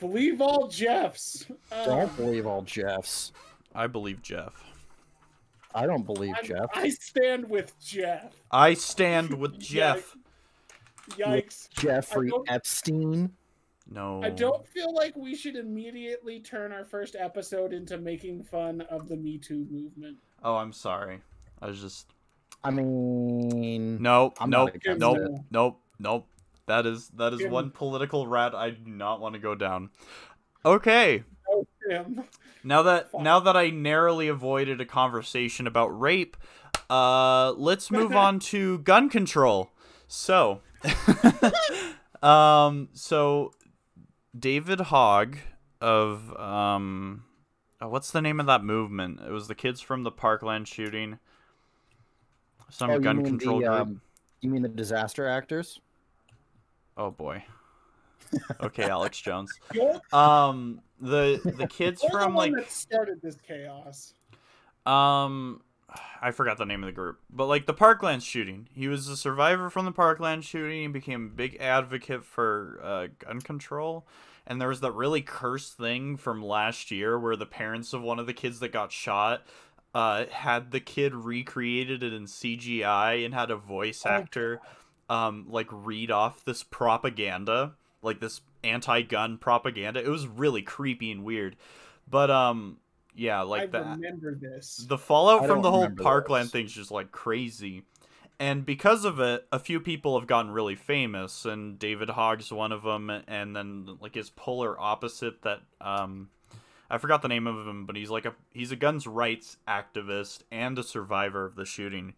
Believe 0.00 0.40
all 0.40 0.68
Jeffs. 0.68 1.46
Uh, 1.70 1.84
Don't 1.84 2.16
believe 2.16 2.46
all 2.46 2.62
Jeffs. 2.62 3.32
I 3.74 3.86
believe 3.86 4.22
Jeff. 4.22 4.62
I 5.74 5.86
don't 5.86 6.04
believe 6.04 6.34
I'm- 6.34 6.44
Jeff. 6.44 6.66
I 6.74 6.88
stand 6.90 7.48
with 7.48 7.78
Jeff. 7.80 8.34
I 8.50 8.74
stand 8.74 9.32
with 9.38 9.58
Jeff. 9.60 10.14
Yikes. 11.10 11.68
Jeffrey 11.70 12.30
Epstein. 12.48 13.32
No. 13.90 14.22
I 14.22 14.30
don't 14.30 14.66
feel 14.68 14.94
like 14.94 15.16
we 15.16 15.34
should 15.34 15.56
immediately 15.56 16.40
turn 16.40 16.72
our 16.72 16.84
first 16.84 17.16
episode 17.18 17.72
into 17.72 17.98
making 17.98 18.44
fun 18.44 18.80
of 18.82 19.08
the 19.08 19.16
Me 19.16 19.38
Too 19.38 19.66
movement. 19.70 20.16
Oh, 20.42 20.56
I'm 20.56 20.72
sorry. 20.72 21.20
I 21.60 21.66
was 21.66 21.80
just 21.80 22.11
I 22.64 22.70
mean, 22.70 24.00
nope, 24.02 24.36
I'm 24.40 24.50
not 24.50 24.74
nope, 24.86 24.98
nope, 24.98 25.18
it. 25.18 25.40
nope, 25.50 25.80
nope. 25.98 26.28
That 26.66 26.86
is 26.86 27.08
that 27.16 27.32
is 27.32 27.40
Jim. 27.40 27.50
one 27.50 27.70
political 27.70 28.26
rat 28.26 28.54
I 28.54 28.70
do 28.70 28.90
not 28.90 29.20
want 29.20 29.34
to 29.34 29.40
go 29.40 29.54
down. 29.54 29.90
Okay, 30.64 31.24
Oh, 31.52 31.66
now 32.64 32.82
that 32.82 33.10
Fuck. 33.10 33.20
now 33.20 33.40
that 33.40 33.56
I 33.56 33.70
narrowly 33.70 34.28
avoided 34.28 34.80
a 34.80 34.86
conversation 34.86 35.66
about 35.66 35.88
rape, 35.88 36.36
uh, 36.88 37.52
let's 37.52 37.90
move 37.90 38.14
on 38.14 38.38
to 38.40 38.78
gun 38.78 39.08
control. 39.08 39.70
So, 40.06 40.60
um, 42.22 42.88
so 42.92 43.52
David 44.38 44.80
Hogg 44.80 45.38
of 45.80 46.34
um, 46.38 47.24
oh, 47.80 47.88
what's 47.88 48.10
the 48.10 48.22
name 48.22 48.40
of 48.40 48.46
that 48.46 48.64
movement? 48.64 49.20
It 49.20 49.30
was 49.30 49.48
the 49.48 49.54
kids 49.54 49.80
from 49.80 50.04
the 50.04 50.12
Parkland 50.12 50.68
shooting. 50.68 51.18
Some 52.72 52.90
oh, 52.90 52.98
gun 52.98 53.22
control 53.22 53.60
the, 53.60 53.66
group. 53.66 53.80
um, 53.80 54.00
you 54.40 54.50
mean 54.50 54.62
the 54.62 54.68
disaster 54.68 55.28
actors? 55.28 55.80
Oh 56.96 57.10
boy. 57.10 57.44
Okay, 58.62 58.84
Alex 58.84 59.20
Jones. 59.20 59.52
Um, 60.12 60.80
the 61.00 61.38
the 61.58 61.66
kids 61.70 62.02
from 62.10 62.32
the 62.32 62.38
like 62.38 62.54
that 62.54 62.70
started 62.70 63.20
this 63.20 63.36
chaos. 63.46 64.14
um, 64.86 65.60
I 66.22 66.30
forgot 66.30 66.56
the 66.56 66.64
name 66.64 66.82
of 66.82 66.86
the 66.86 66.92
group, 66.92 67.18
but 67.28 67.44
like 67.44 67.66
the 67.66 67.74
Parkland 67.74 68.22
shooting. 68.22 68.68
He 68.72 68.88
was 68.88 69.06
a 69.08 69.18
survivor 69.18 69.68
from 69.68 69.84
the 69.84 69.92
Parkland 69.92 70.44
shooting. 70.44 70.80
He 70.80 70.86
became 70.86 71.26
a 71.26 71.36
big 71.36 71.58
advocate 71.60 72.24
for 72.24 72.80
uh, 72.82 73.08
gun 73.18 73.42
control. 73.42 74.06
And 74.46 74.60
there 74.60 74.68
was 74.68 74.80
that 74.80 74.92
really 74.92 75.20
cursed 75.20 75.76
thing 75.76 76.16
from 76.16 76.42
last 76.42 76.90
year 76.90 77.18
where 77.18 77.36
the 77.36 77.46
parents 77.46 77.92
of 77.92 78.02
one 78.02 78.18
of 78.18 78.26
the 78.26 78.32
kids 78.32 78.60
that 78.60 78.72
got 78.72 78.90
shot 78.92 79.46
uh, 79.94 80.26
had 80.30 80.70
the 80.70 80.80
kid 80.80 81.14
recreated 81.14 82.02
it 82.02 82.12
in 82.12 82.24
CGI 82.24 83.24
and 83.24 83.34
had 83.34 83.50
a 83.50 83.56
voice 83.56 84.04
Oh, 84.04 84.10
actor 84.10 84.60
um, 85.08 85.46
like 85.48 85.68
read 85.70 86.10
off 86.10 86.44
this 86.44 86.62
propaganda, 86.62 87.74
like 88.02 88.20
this 88.20 88.40
anti-gun 88.64 89.38
propaganda. 89.38 90.00
It 90.02 90.08
was 90.08 90.26
really 90.26 90.62
creepy 90.62 91.10
and 91.12 91.24
weird. 91.24 91.56
But 92.08 92.30
um, 92.30 92.78
yeah, 93.14 93.42
like 93.42 93.64
I 93.64 93.66
that 93.66 93.86
remember 93.86 94.34
this. 94.34 94.86
the 94.88 94.98
fallout 94.98 95.42
I 95.42 95.46
from 95.46 95.62
the 95.62 95.70
whole 95.70 95.82
remember 95.82 96.02
Parkland 96.02 96.44
those. 96.46 96.52
thing's 96.52 96.72
just 96.72 96.90
like 96.90 97.12
crazy. 97.12 97.82
And 98.40 98.66
because 98.66 99.04
of 99.04 99.20
it, 99.20 99.46
a 99.52 99.58
few 99.58 99.78
people 99.78 100.18
have 100.18 100.26
gotten 100.26 100.50
really 100.50 100.74
famous, 100.74 101.44
and 101.44 101.78
David 101.78 102.10
Hogg's 102.10 102.50
one 102.50 102.72
of 102.72 102.82
them. 102.82 103.10
And 103.10 103.54
then 103.54 103.98
like 104.00 104.14
his 104.14 104.30
polar 104.30 104.78
opposite, 104.80 105.42
that 105.42 105.60
um, 105.80 106.30
I 106.92 106.98
forgot 106.98 107.22
the 107.22 107.28
name 107.28 107.46
of 107.46 107.66
him, 107.66 107.86
but 107.86 107.96
he's 107.96 108.10
like 108.10 108.26
a 108.26 108.34
he's 108.52 108.70
a 108.70 108.76
guns 108.76 109.06
rights 109.06 109.56
activist 109.66 110.42
and 110.52 110.78
a 110.78 110.82
survivor 110.82 111.46
of 111.46 111.56
the 111.56 111.64
shooting. 111.64 112.14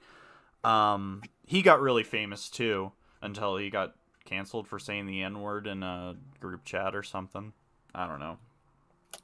Um, 0.64 1.22
he 1.46 1.62
got 1.62 1.80
really 1.80 2.02
famous 2.02 2.50
too 2.50 2.90
until 3.22 3.56
he 3.56 3.70
got 3.70 3.94
canceled 4.24 4.66
for 4.66 4.80
saying 4.80 5.06
the 5.06 5.22
N 5.22 5.40
word 5.40 5.68
in 5.68 5.84
a 5.84 6.16
group 6.40 6.64
chat 6.64 6.96
or 6.96 7.04
something. 7.04 7.52
I 7.94 8.08
don't 8.08 8.18
know. 8.18 8.38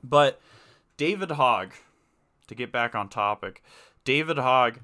But 0.04 0.40
David 0.96 1.32
Hogg, 1.32 1.72
to 2.46 2.54
get 2.54 2.70
back 2.70 2.94
on 2.94 3.08
topic, 3.08 3.62
David 4.04 4.38
Hogg 4.38 4.78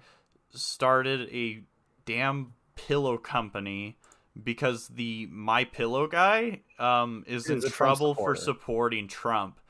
started 0.50 1.28
a 1.32 1.62
damn 2.04 2.54
pillow 2.74 3.18
company 3.18 3.96
because 4.42 4.88
the 4.88 5.26
My 5.30 5.64
Pillow 5.64 6.06
guy 6.06 6.60
um, 6.78 7.24
is 7.26 7.48
in 7.48 7.62
trouble 7.62 8.14
for 8.14 8.34
supporting 8.34 9.08
Trump, 9.08 9.60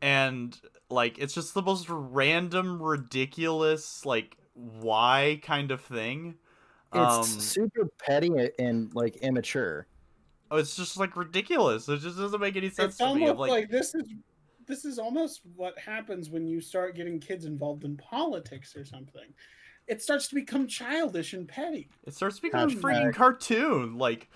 and 0.00 0.58
like 0.90 1.18
it's 1.18 1.34
just 1.34 1.54
the 1.54 1.62
most 1.62 1.86
random, 1.88 2.82
ridiculous, 2.82 4.04
like 4.06 4.36
why 4.54 5.40
kind 5.42 5.70
of 5.70 5.80
thing. 5.80 6.36
It's 6.94 7.14
Um, 7.16 7.24
super 7.24 7.86
petty 7.98 8.30
and 8.58 8.94
like 8.94 9.16
immature. 9.16 9.86
oh, 10.50 10.56
it's 10.56 10.74
just 10.74 10.96
like 10.96 11.16
ridiculous. 11.16 11.88
It 11.88 12.00
just 12.00 12.16
doesn't 12.16 12.40
make 12.40 12.56
any 12.56 12.70
sense 12.70 12.92
It's 12.92 12.98
to 12.98 13.04
me. 13.14 13.26
almost 13.28 13.30
I'm 13.32 13.36
like, 13.38 13.50
like, 13.50 13.70
this 13.70 13.94
is 13.94 14.08
this 14.66 14.84
is 14.84 14.98
almost 14.98 15.40
what 15.56 15.78
happens 15.78 16.28
when 16.30 16.46
you 16.46 16.60
start 16.60 16.94
getting 16.94 17.18
kids 17.20 17.44
involved 17.46 17.84
in 17.84 17.96
politics 17.96 18.74
or 18.76 18.84
something. 18.84 19.32
It 19.86 20.02
starts 20.02 20.28
to 20.28 20.34
become 20.34 20.66
childish 20.66 21.32
and 21.32 21.48
petty. 21.48 21.88
it 22.06 22.14
starts 22.14 22.36
to 22.36 22.42
become 22.42 22.68
a 22.68 22.72
Hashtag- 22.72 22.80
freaking 22.80 23.14
cartoon. 23.14 23.96
Like, 23.98 24.28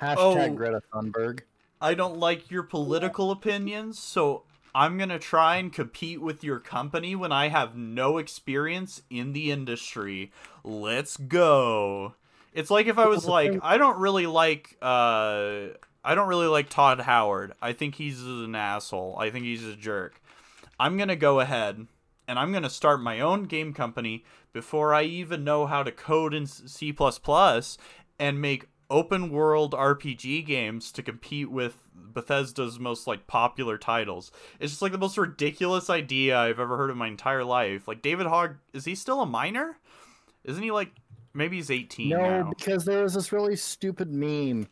Hashtag 0.00 0.16
Oh. 0.18 0.54
Greta 0.54 0.80
Thunberg. 0.92 1.40
I 1.80 1.94
don't 1.94 2.18
like 2.18 2.50
your 2.52 2.62
political 2.62 3.30
opinions, 3.32 3.98
so 3.98 4.44
I'm 4.74 4.98
gonna 4.98 5.18
try 5.18 5.56
and 5.56 5.72
compete 5.72 6.20
with 6.20 6.42
your 6.42 6.58
company 6.58 7.14
when 7.14 7.30
I 7.30 7.48
have 7.48 7.76
no 7.76 8.18
experience 8.18 9.02
in 9.08 9.32
the 9.32 9.52
industry. 9.52 10.32
Let's 10.64 11.16
go. 11.16 12.14
It's 12.52 12.70
like 12.70 12.86
if 12.86 12.98
I 12.98 13.06
was 13.06 13.24
like, 13.26 13.58
I 13.62 13.78
don't 13.78 13.98
really 13.98 14.26
like 14.26 14.76
uh 14.82 15.68
I 16.04 16.14
don't 16.14 16.28
really 16.28 16.48
like 16.48 16.68
Todd 16.68 17.00
Howard. 17.00 17.52
I 17.62 17.72
think 17.72 17.94
he's 17.94 18.20
an 18.22 18.54
asshole. 18.54 19.16
I 19.18 19.30
think 19.30 19.44
he's 19.44 19.64
a 19.64 19.76
jerk. 19.76 20.20
I'm 20.78 20.96
gonna 20.96 21.16
go 21.16 21.40
ahead 21.40 21.86
and 22.26 22.38
I'm 22.38 22.52
gonna 22.52 22.70
start 22.70 23.00
my 23.00 23.20
own 23.20 23.44
game 23.44 23.74
company 23.74 24.24
before 24.52 24.92
I 24.92 25.04
even 25.04 25.44
know 25.44 25.66
how 25.66 25.82
to 25.82 25.92
code 25.92 26.34
in 26.34 26.46
C++ 26.46 26.94
and 28.18 28.40
make 28.40 28.66
open 28.90 29.30
world 29.30 29.72
RPG 29.72 30.44
games 30.46 30.92
to 30.92 31.02
compete 31.02 31.50
with 31.50 31.76
Bethesda's 31.94 32.78
most 32.78 33.06
like 33.06 33.26
popular 33.26 33.78
titles. 33.78 34.30
It's 34.60 34.72
just 34.72 34.82
like 34.82 34.92
the 34.92 34.98
most 34.98 35.18
ridiculous 35.18 35.90
idea 35.90 36.38
I've 36.38 36.60
ever 36.60 36.76
heard 36.76 36.90
in 36.90 36.96
my 36.98 37.08
entire 37.08 37.44
life. 37.44 37.88
Like 37.88 38.02
David 38.02 38.26
Hogg, 38.26 38.56
is 38.72 38.84
he 38.84 38.94
still 38.94 39.20
a 39.20 39.26
minor? 39.26 39.76
Isn't 40.44 40.62
he 40.62 40.70
like 40.70 40.92
maybe 41.32 41.56
he's 41.56 41.70
18 41.70 42.08
No, 42.10 42.18
now? 42.18 42.50
because 42.56 42.84
there 42.84 43.02
was 43.02 43.14
this 43.14 43.32
really 43.32 43.56
stupid 43.56 44.12
meme 44.12 44.68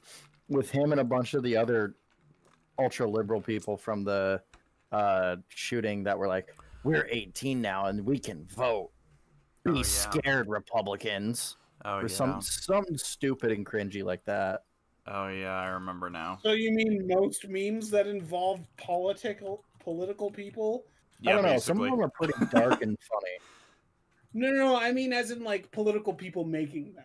with 0.48 0.70
him 0.70 0.92
and 0.92 1.00
a 1.00 1.04
bunch 1.04 1.34
of 1.34 1.42
the 1.42 1.56
other 1.56 1.94
ultra 2.78 3.08
liberal 3.08 3.40
people 3.40 3.76
from 3.76 4.04
the 4.04 4.40
uh, 4.92 5.36
shooting 5.48 6.04
that 6.04 6.18
were 6.18 6.28
like, 6.28 6.54
"We're 6.84 7.06
18 7.10 7.60
now 7.62 7.86
and 7.86 8.04
we 8.04 8.18
can 8.18 8.44
vote. 8.44 8.90
Be 9.64 9.70
Oh, 9.70 9.74
yeah. 9.76 9.82
scared, 9.82 10.48
Republicans." 10.48 11.56
Oh 11.84 11.96
or 11.98 12.02
yeah. 12.02 12.08
some 12.08 12.40
something 12.40 12.96
stupid 12.96 13.50
and 13.52 13.66
cringy 13.66 14.04
like 14.04 14.24
that. 14.24 14.64
Oh 15.06 15.28
yeah, 15.28 15.52
I 15.58 15.66
remember 15.68 16.08
now. 16.10 16.38
So 16.42 16.52
you 16.52 16.70
mean 16.72 17.06
most 17.08 17.48
memes 17.48 17.90
that 17.90 18.06
involve 18.06 18.60
political 18.76 19.64
political 19.80 20.30
people? 20.30 20.84
Yeah, 21.20 21.32
I 21.32 21.34
don't 21.34 21.44
know. 21.44 21.58
Some 21.58 21.80
of 21.80 21.90
them 21.90 22.00
are 22.00 22.08
pretty 22.08 22.34
dark 22.50 22.82
and 22.82 22.96
funny. 23.10 23.36
No, 24.34 24.50
no, 24.50 24.56
no. 24.58 24.76
I 24.76 24.92
mean, 24.92 25.12
as 25.12 25.30
in 25.30 25.42
like 25.42 25.70
political 25.72 26.14
people 26.14 26.44
making 26.44 26.92
them. 26.94 27.04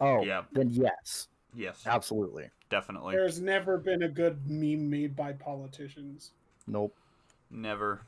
Oh, 0.00 0.22
Yeah. 0.24 0.42
then 0.52 0.68
yes, 0.70 1.28
Yes, 1.54 1.82
absolutely. 1.86 2.48
definitely. 2.70 3.14
There's 3.14 3.40
never 3.40 3.76
been 3.76 4.02
a 4.04 4.08
good 4.08 4.38
meme 4.48 4.88
made 4.88 5.14
by 5.14 5.32
politicians. 5.32 6.30
Nope. 6.66 6.96
Never. 7.50 8.00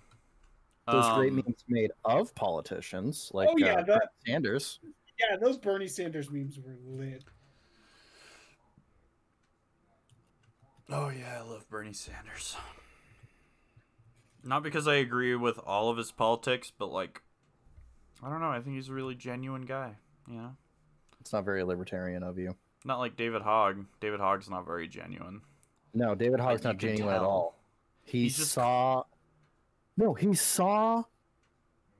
There's 0.90 1.06
great 1.14 1.30
Um, 1.30 1.36
memes 1.36 1.64
made 1.68 1.90
of 2.04 2.34
politicians, 2.34 3.30
like 3.34 3.48
Oh, 3.50 3.54
yeah, 3.58 3.74
uh, 3.80 3.82
that- 3.84 4.10
Sanders. 4.26 4.80
Yeah, 5.18 5.36
those 5.36 5.56
Bernie 5.58 5.86
Sanders 5.88 6.30
memes 6.30 6.58
were 6.58 6.76
lit. 6.84 7.24
Oh 10.90 11.08
yeah, 11.08 11.38
I 11.38 11.42
love 11.48 11.68
Bernie 11.70 11.92
Sanders. 11.92 12.56
Not 14.42 14.62
because 14.62 14.86
I 14.86 14.96
agree 14.96 15.34
with 15.34 15.58
all 15.64 15.88
of 15.88 15.96
his 15.96 16.12
politics, 16.12 16.70
but 16.76 16.92
like 16.92 17.22
I 18.22 18.28
don't 18.28 18.40
know, 18.40 18.50
I 18.50 18.60
think 18.60 18.76
he's 18.76 18.88
a 18.88 18.92
really 18.94 19.14
genuine 19.14 19.62
guy, 19.62 19.96
you 20.28 20.36
know? 20.36 20.56
It's 21.20 21.32
not 21.32 21.44
very 21.44 21.62
libertarian 21.64 22.22
of 22.22 22.38
you. 22.38 22.54
Not 22.84 22.98
like 22.98 23.16
David 23.16 23.42
Hogg. 23.42 23.86
David 24.00 24.20
Hogg's 24.20 24.48
not 24.50 24.66
very 24.66 24.88
genuine. 24.88 25.40
No, 25.94 26.14
David 26.14 26.40
Hogg's 26.40 26.62
you 26.62 26.68
not 26.68 26.78
genuine 26.78 27.14
at 27.14 27.22
all. 27.22 27.58
He 28.02 28.22
He's 28.24 28.36
just- 28.36 28.52
saw. 28.52 29.04
No, 29.96 30.12
he 30.12 30.34
saw 30.34 31.04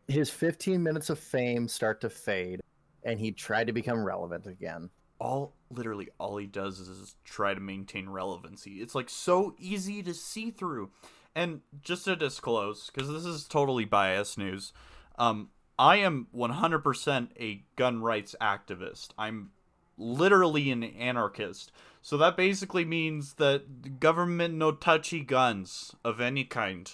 his 0.09 0.29
15 0.31 0.83
minutes 0.83 1.09
of 1.11 1.19
fame 1.19 1.69
start 1.69 2.01
to 2.03 2.11
fade, 2.11 2.61
and 3.05 3.21
he 3.21 3.33
tried 3.33 3.67
to 3.67 3.73
become 3.73 4.05
relevant 4.05 4.47
again. 4.47 4.91
All 5.21 5.55
literally 5.71 6.09
all 6.19 6.37
he 6.37 6.47
does 6.47 6.81
is 6.81 7.17
try 7.25 7.55
to 7.55 7.61
maintain 7.61 8.09
relevancy. 8.09 8.81
It's 8.81 8.95
like 8.95 9.09
so 9.09 9.55
easy 9.59 10.03
to 10.03 10.15
see 10.15 10.51
through. 10.51 10.91
And 11.37 11.61
just 11.83 12.05
to 12.05 12.17
disclose, 12.17 12.91
because 12.93 13.11
this 13.11 13.25
is 13.25 13.45
totally 13.45 13.85
biased 13.85 14.39
news, 14.39 14.73
um, 15.19 15.51
I 15.79 15.97
am 15.97 16.29
100% 16.35 17.29
a 17.39 17.65
gun 17.77 18.03
rights 18.03 18.37
activist. 18.41 19.09
I'm 19.19 19.51
literally 19.97 20.71
an 20.71 20.85
anarchist. 20.85 21.73
So 22.03 22.17
that 22.19 22.37
basically 22.37 22.85
means 22.85 23.35
that 23.35 23.99
government 23.99 24.55
no 24.55 24.73
touchy 24.73 25.21
guns 25.21 25.95
of 26.05 26.21
any 26.21 26.45
kind. 26.45 26.91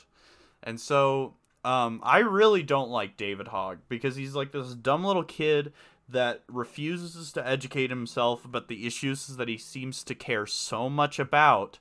And 0.62 0.81
so 0.81 1.35
um, 1.64 2.01
I 2.03 2.18
really 2.18 2.62
don't 2.62 2.90
like 2.90 3.16
David 3.16 3.49
Hogg 3.49 3.79
because 3.88 4.16
he's 4.16 4.35
like 4.35 4.53
this 4.53 4.75
dumb 4.75 5.05
little 5.05 5.25
kid 5.25 5.73
that 6.11 6.42
refuses 6.49 7.33
to 7.33 7.46
educate 7.46 7.90
himself 7.90 8.44
about 8.44 8.68
the 8.68 8.87
issues 8.87 9.27
that 9.27 9.49
he 9.49 9.59
seems 9.59 10.03
to 10.05 10.14
care 10.14 10.46
so 10.46 10.88
much 10.88 11.18
about. 11.18 11.79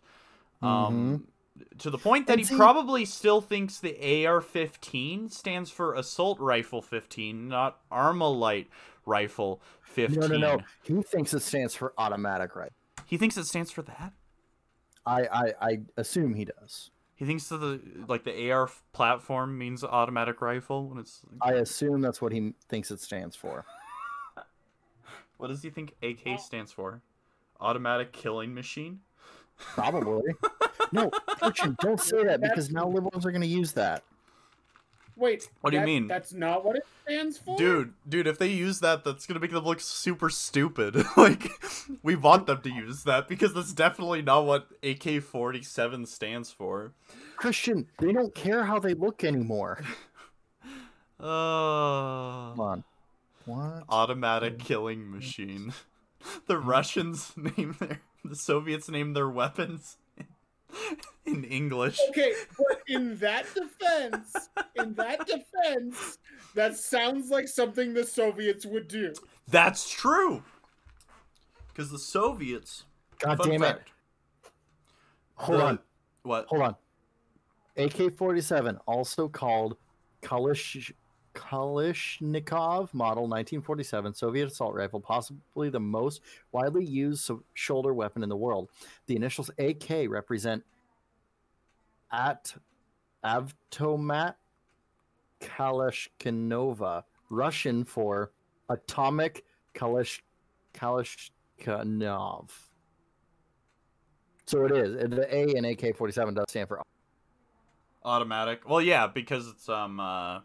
Um, 0.62 1.28
To 1.78 1.90
the 1.90 1.98
point 1.98 2.28
that 2.28 2.40
he 2.40 2.56
probably 2.56 3.06
still 3.06 3.42
thinks 3.42 3.80
the 3.80 4.26
AR 4.26 4.42
15 4.42 5.30
stands 5.30 5.70
for 5.70 5.94
Assault 5.94 6.40
Rifle 6.40 6.82
15, 6.82 7.48
not 7.48 7.80
Armalite 7.92 8.68
Rifle 9.06 9.62
15. 9.84 10.20
No, 10.20 10.28
no, 10.28 10.38
no. 10.38 10.60
He 10.84 11.02
thinks 11.02 11.34
it 11.34 11.42
stands 11.42 11.76
for 11.76 11.94
automatic 11.98 12.56
right. 12.56 12.72
He 13.06 13.18
thinks 13.18 13.38
it 13.38 13.46
stands 13.46 13.72
for 13.72 13.82
that? 13.84 14.14
I, 15.06 15.22
I, 15.22 15.54
I 15.62 15.80
assume 15.98 16.36
he 16.36 16.46
does. 16.46 16.92
He 17.16 17.26
thinks 17.26 17.50
that 17.50 17.58
the 17.58 17.82
like 18.08 18.24
the 18.24 18.50
AR 18.50 18.70
platform 18.94 19.58
means 19.58 19.84
automatic 19.84 20.42
rifle 20.42 20.88
when 20.88 21.00
it's 21.00 21.20
I 21.42 21.54
assume 21.54 22.00
that's 22.00 22.22
what 22.22 22.32
he 22.32 22.54
thinks 22.70 22.92
it 22.92 23.02
stands 23.02 23.36
for. 23.36 23.66
What 25.40 25.48
does 25.48 25.64
he 25.64 25.72
think 25.72 25.96
AK 26.04 26.40
stands 26.40 26.72
for? 26.72 27.02
Automatic 27.60 28.12
killing 28.12 28.54
machine? 28.54 29.00
Probably. 29.58 30.36
no, 30.92 31.10
Christian, 31.10 31.76
don't 31.82 32.00
say 32.00 32.24
that 32.24 32.42
because 32.42 32.70
now 32.70 32.88
liberals 32.88 33.26
are 33.26 33.32
going 33.32 33.42
to 33.42 33.48
use 33.48 33.72
that. 33.74 34.04
Wait, 35.16 35.50
What 35.60 35.72
do 35.72 35.76
you 35.76 35.82
that- 35.82 35.86
mean? 35.86 36.08
That's 36.08 36.32
not 36.34 36.64
what 36.64 36.78
it 36.78 36.86
stands 37.04 37.38
for, 37.38 37.58
Dude, 37.58 37.94
dude, 38.08 38.26
if 38.28 38.38
they 38.38 38.48
use 38.48 38.80
that, 38.80 39.04
that's 39.04 39.26
gonna 39.26 39.42
make 39.42 39.52
them 39.52 39.66
look 39.66 39.82
super 39.82 40.30
stupid. 40.30 40.96
like, 41.18 41.52
we 42.04 42.16
want 42.16 42.48
them 42.48 42.62
to 42.62 42.70
use 42.70 43.04
that 43.04 43.28
because 43.28 43.54
that's 43.54 43.74
definitely 43.74 44.22
not 44.22 44.46
what 44.46 44.68
AK 44.82 45.22
47 45.22 46.06
stands 46.06 46.52
for. 46.52 46.94
Christian, 47.36 47.88
they 48.00 48.14
don't 48.14 48.34
care 48.34 48.64
how 48.64 48.80
they 48.80 48.94
look 48.94 49.24
anymore. 49.26 49.84
Uh, 51.22 52.52
Come 52.52 52.60
on. 52.62 52.84
What? 53.50 53.84
automatic 53.90 54.60
killing 54.60 55.10
machine. 55.10 55.74
the 56.48 56.58
Russians 56.60 57.34
name 57.38 57.76
their, 57.80 58.02
the 58.24 58.36
Soviets 58.36 58.90
name 58.90 59.14
their 59.14 59.30
weapons 59.30 59.98
in 61.26 61.44
English. 61.46 62.00
Okay, 62.10 62.34
but 62.58 62.82
in 62.88 63.18
that 63.18 63.46
defense, 63.54 64.50
in 64.76 64.94
that 64.96 65.26
defense, 65.26 66.20
that 66.54 66.76
sounds 66.78 67.30
like 67.30 67.48
something 67.48 67.94
the 67.94 68.06
Soviets 68.06 68.66
would 68.66 68.88
do. 68.88 69.14
That's 69.48 69.90
true. 69.90 70.44
Because 71.70 71.92
the 71.92 72.00
Soviets. 72.00 72.84
God 73.20 73.38
fun 73.38 73.50
damn 73.50 73.64
it. 73.64 73.82
Hold 75.36 75.60
the- 75.60 75.66
on. 75.66 75.80
What? 76.24 76.46
Hold 76.48 76.62
on. 76.62 76.76
AK 77.78 78.14
47, 78.18 78.78
also 78.86 79.30
called 79.30 79.78
Kalish, 80.22 80.92
Kalishnikov 81.40 82.94
Model 82.94 83.24
1947 83.24 84.14
Soviet 84.14 84.48
assault 84.48 84.76
rifle, 84.76 85.00
possibly 85.00 85.70
the 85.70 85.80
most 85.80 86.22
widely 86.52 86.84
used 86.84 87.32
shoulder 87.54 87.94
weapon 87.94 88.24
in 88.24 88.30
the 88.30 88.36
world. 88.36 88.70
The 89.08 89.16
initials 89.16 89.50
AK 89.58 90.10
represent 90.10 90.64
at 92.12 92.54
Avtomat 93.24 94.36
Kalashnikova, 95.40 97.04
Russian 97.30 97.86
for 97.86 98.32
atomic 98.70 99.46
Kalish, 99.74 100.20
Kalashnikov. 100.74 102.50
So 104.46 104.66
it 104.66 104.72
is. 104.72 105.10
The 105.10 105.28
A 105.34 105.56
in 105.56 105.66
AK 105.66 105.96
47 105.96 106.34
does 106.34 106.46
stand 106.50 106.68
for 106.68 106.82
Automatic. 108.04 108.68
Well, 108.68 108.82
yeah, 108.82 109.08
because 109.08 109.48
it's 109.48 109.70
um 109.70 110.00
uh 110.00 110.40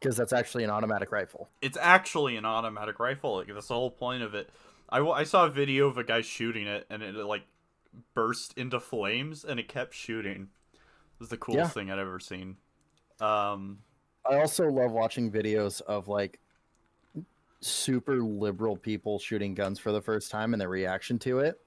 because 0.00 0.16
that's 0.16 0.32
actually 0.32 0.64
an 0.64 0.70
automatic 0.70 1.10
rifle. 1.12 1.48
it's 1.62 1.78
actually 1.80 2.36
an 2.36 2.44
automatic 2.44 2.98
rifle. 3.00 3.36
Like 3.36 3.48
that's 3.52 3.68
the 3.68 3.74
whole 3.74 3.90
point 3.90 4.22
of 4.22 4.34
it. 4.34 4.50
I, 4.88 4.98
w- 4.98 5.14
I 5.14 5.24
saw 5.24 5.46
a 5.46 5.50
video 5.50 5.88
of 5.88 5.98
a 5.98 6.04
guy 6.04 6.20
shooting 6.20 6.66
it, 6.66 6.86
and 6.90 7.02
it 7.02 7.14
like 7.14 7.42
burst 8.14 8.56
into 8.58 8.78
flames, 8.78 9.44
and 9.44 9.58
it 9.58 9.68
kept 9.68 9.94
shooting. 9.94 10.48
It 10.74 10.80
was 11.20 11.28
the 11.30 11.36
coolest 11.36 11.70
Yeah. 11.76 11.80
thing 11.82 11.90
I'd 11.90 11.98
ever 11.98 12.20
seen. 12.20 12.56
Um, 13.20 13.78
I 14.30 14.36
also 14.36 14.68
love 14.68 14.92
watching 14.92 15.30
videos 15.32 15.80
of 15.82 16.08
like 16.08 16.38
super 17.60 18.16
liberal 18.22 18.76
people 18.76 19.18
shooting 19.18 19.54
guns 19.54 19.78
for 19.78 19.90
the 19.92 20.02
first 20.02 20.30
time 20.30 20.52
and 20.52 20.60
their 20.60 20.68
reaction 20.68 21.18
to 21.20 21.38
it. 21.40 21.58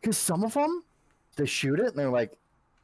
Because 0.00 0.18
some 0.18 0.44
of 0.44 0.54
them, 0.54 0.82
they 1.36 1.46
shoot 1.46 1.78
it 1.80 1.86
and 1.86 1.96
they're 1.96 2.10
like, 2.10 2.32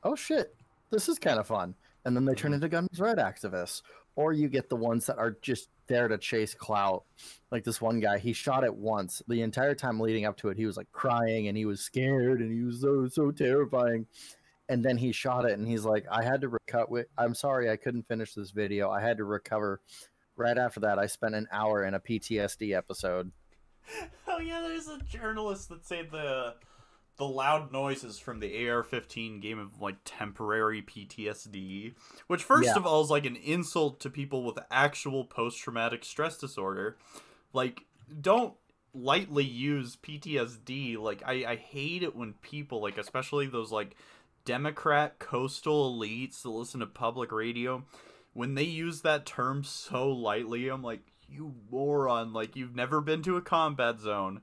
"Oh 0.03 0.15
shit, 0.17 0.55
this 0.91 1.09
is 1.09 1.19
kind 1.19 1.39
of 1.39 1.47
fun," 1.47 1.75
and 2.05 2.15
then 2.15 2.25
they 2.25 2.35
turn 2.35 2.51
mm-hmm. 2.51 2.55
into 2.55 2.69
guns 2.69 3.01
right 3.01 3.17
activists. 3.17 3.83
Or 4.17 4.33
you 4.33 4.49
get 4.49 4.69
the 4.69 4.77
ones 4.77 5.07
that 5.07 5.19
are 5.19 5.37
just 5.43 5.71
there 5.89 6.07
to 6.07 6.19
chase 6.19 6.55
clout. 6.55 7.05
Like 7.51 7.65
this 7.65 7.81
one 7.81 7.99
guy, 7.99 8.19
he 8.19 8.33
shot 8.33 8.63
it 8.63 8.75
once. 8.75 9.23
The 9.27 9.43
entire 9.43 9.75
time 9.75 9.99
leading 9.99 10.25
up 10.25 10.37
to 10.39 10.51
it, 10.51 10.57
he 10.57 10.67
was 10.67 10.77
like 10.77 10.91
crying 10.93 11.49
and 11.49 11.57
he 11.57 11.65
was 11.65 11.81
scared 11.81 12.41
and 12.41 12.53
he 12.53 12.65
was 12.65 12.81
so 12.81 13.09
so 13.09 13.33
terrifying. 13.33 14.07
And 14.69 14.85
then 14.85 14.97
he 14.97 15.13
shot 15.13 15.45
it 15.45 15.59
and 15.59 15.67
he's 15.67 15.85
like, 15.85 16.07
I 16.11 16.23
had 16.23 16.41
to 16.43 16.49
recover. 16.49 17.07
I'm 17.19 17.35
sorry, 17.35 17.71
I 17.71 17.77
couldn't 17.77 18.09
finish 18.09 18.35
this 18.35 18.51
video. 18.51 18.91
I 18.91 19.01
had 19.01 19.17
to 19.19 19.25
recover. 19.25 19.81
Right 20.37 20.59
after 20.59 20.81
that, 20.81 20.99
I 20.99 21.07
spent 21.07 21.35
an 21.35 21.49
hour 21.53 21.85
in 21.85 21.95
a 21.95 22.01
PTSD 22.01 22.77
episode. 22.77 23.31
oh 24.29 24.39
yeah, 24.39 24.61
there's 24.63 24.89
a 24.89 24.99
journalist 25.01 25.69
that 25.71 25.85
said 25.85 26.11
the 26.11 26.55
the 27.17 27.27
loud 27.27 27.71
noises 27.73 28.19
from 28.19 28.41
the 28.41 28.69
AR-15 28.69 29.41
game 29.41 29.59
of 29.59 29.81
like 29.81 29.97
temporary 30.05 30.83
PTSD, 30.83 31.95
which 32.27 32.43
first 32.43 32.67
Yeah. 32.67 32.77
of 32.77 32.87
all 32.87 33.03
is 33.03 33.11
like 33.11 33.25
an 33.27 33.37
insult 33.37 34.01
to 34.01 34.11
people 34.11 34.43
with 34.45 34.59
actual 34.71 35.25
post-traumatic 35.25 36.05
stress 36.05 36.37
disorder. 36.39 36.97
Like, 37.53 37.85
don't 38.21 38.55
lightly 38.93 39.45
use 39.45 39.97
PTSD. 39.97 40.97
Like, 40.97 41.23
I 41.25 41.45
I 41.45 41.57
hate 41.57 42.03
it 42.03 42.17
when 42.17 42.33
people 42.35 42.81
like, 42.83 42.99
especially 42.99 43.47
those 43.47 43.71
like 43.71 43.97
Democrat 44.45 45.19
coastal 45.19 45.97
elites 45.97 46.43
that 46.43 46.51
listen 46.51 46.81
to 46.81 46.87
public 46.87 47.31
radio, 47.33 47.85
when 48.33 48.55
they 48.55 48.65
use 48.65 49.03
that 49.03 49.25
term 49.25 49.63
so 49.65 50.11
lightly, 50.11 50.69
I'm 50.69 50.83
like, 50.83 51.01
you 51.29 51.55
moron! 51.71 52.33
Like, 52.33 52.55
you've 52.57 52.75
never 52.77 53.01
been 53.01 53.23
to 53.23 53.37
a 53.37 53.41
combat 53.43 54.01
zone 54.01 54.43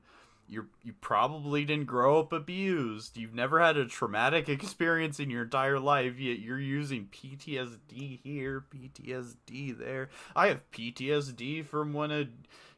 you 0.52 0.66
you 0.82 0.92
probably 1.00 1.64
didn't 1.64 1.86
grow 1.86 2.20
up 2.20 2.32
abused. 2.32 3.16
You've 3.16 3.34
never 3.34 3.60
had 3.60 3.76
a 3.76 3.86
traumatic 3.86 4.48
experience 4.50 5.18
in 5.18 5.30
your 5.30 5.44
entire 5.44 5.78
life, 5.78 6.18
yet 6.18 6.38
you're 6.38 6.60
using 6.60 7.08
PTSD 7.12 8.20
here, 8.22 8.64
PTSD 8.74 9.78
there. 9.78 10.10
I 10.36 10.48
have 10.48 10.70
PTSD 10.70 11.64
from 11.64 11.92
when 11.92 12.10
a 12.10 12.28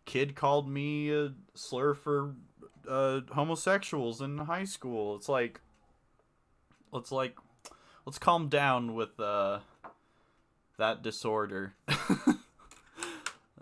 kid 0.04 0.36
called 0.36 0.68
me 0.68 1.12
a 1.12 1.32
slur 1.54 1.94
for 1.94 2.34
uh, 2.88 3.20
homosexuals 3.32 4.20
in 4.20 4.38
high 4.38 4.64
school. 4.64 5.16
It's 5.16 5.28
like 5.28 5.60
let's 6.92 7.10
like 7.10 7.36
let's 8.06 8.18
calm 8.18 8.48
down 8.48 8.94
with 8.94 9.18
uh 9.18 9.58
that 10.78 11.02
disorder. 11.02 11.74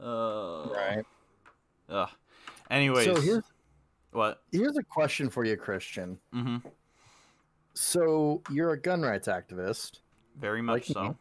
uh, 0.02 0.68
Right. 0.68 1.04
Ugh. 1.88 2.08
Anyways, 2.70 3.04
So 3.04 3.20
here's 3.20 3.44
what? 4.12 4.42
here's 4.52 4.76
a 4.76 4.82
question 4.82 5.28
for 5.30 5.44
you, 5.44 5.56
Christian. 5.56 6.18
Mm-hmm. 6.34 6.66
So 7.74 8.42
you're 8.50 8.72
a 8.72 8.80
gun 8.80 9.02
rights 9.02 9.28
activist. 9.28 10.00
Very 10.38 10.62
much 10.62 10.88
Like 10.90 10.94
so. 10.96 11.02
me. 11.04 11.14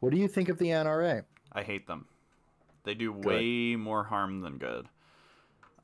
What 0.00 0.12
do 0.12 0.18
you 0.18 0.28
think 0.28 0.48
of 0.48 0.58
the 0.58 0.66
NRA? 0.66 1.24
I 1.52 1.62
hate 1.62 1.86
them. 1.86 2.06
They 2.84 2.94
do 2.94 3.12
way 3.12 3.76
more 3.76 4.02
harm 4.04 4.40
than 4.40 4.58
good. 4.58 4.86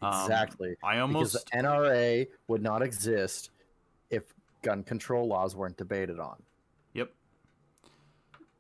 Um, 0.03 0.23
Exactly. 0.23 0.77
I 0.83 0.95
Because 0.95 1.01
almost 1.01 1.51
the 1.53 1.59
NRA 1.59 2.27
would 2.49 2.63
not 2.63 2.83
exist 2.83 3.51
if 4.11 4.25
gun 4.63 4.83
control 4.83 5.29
laws 5.29 5.55
weren't 5.55 5.77
debated 5.77 6.19
on. 6.19 6.43
Yep. 6.95 7.11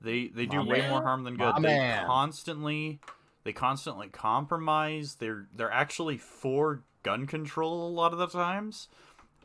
They 0.01 0.29
they 0.29 0.47
do 0.47 0.59
My 0.59 0.69
way 0.71 0.79
man. 0.81 0.91
more 0.91 1.03
harm 1.03 1.25
than 1.25 1.37
My 1.37 1.47
good. 1.53 1.57
They 1.65 1.69
man. 1.69 2.07
constantly 2.07 3.01
they 3.49 3.53
constantly 3.55 4.09
compromise. 4.09 5.15
They're 5.15 5.47
they're 5.57 5.73
actually 5.73 6.19
for 6.19 6.83
gun 7.03 7.27
control 7.27 7.89
a 7.89 7.91
lot 7.91 8.13
of 8.13 8.19
the 8.19 8.27
times. 8.27 8.89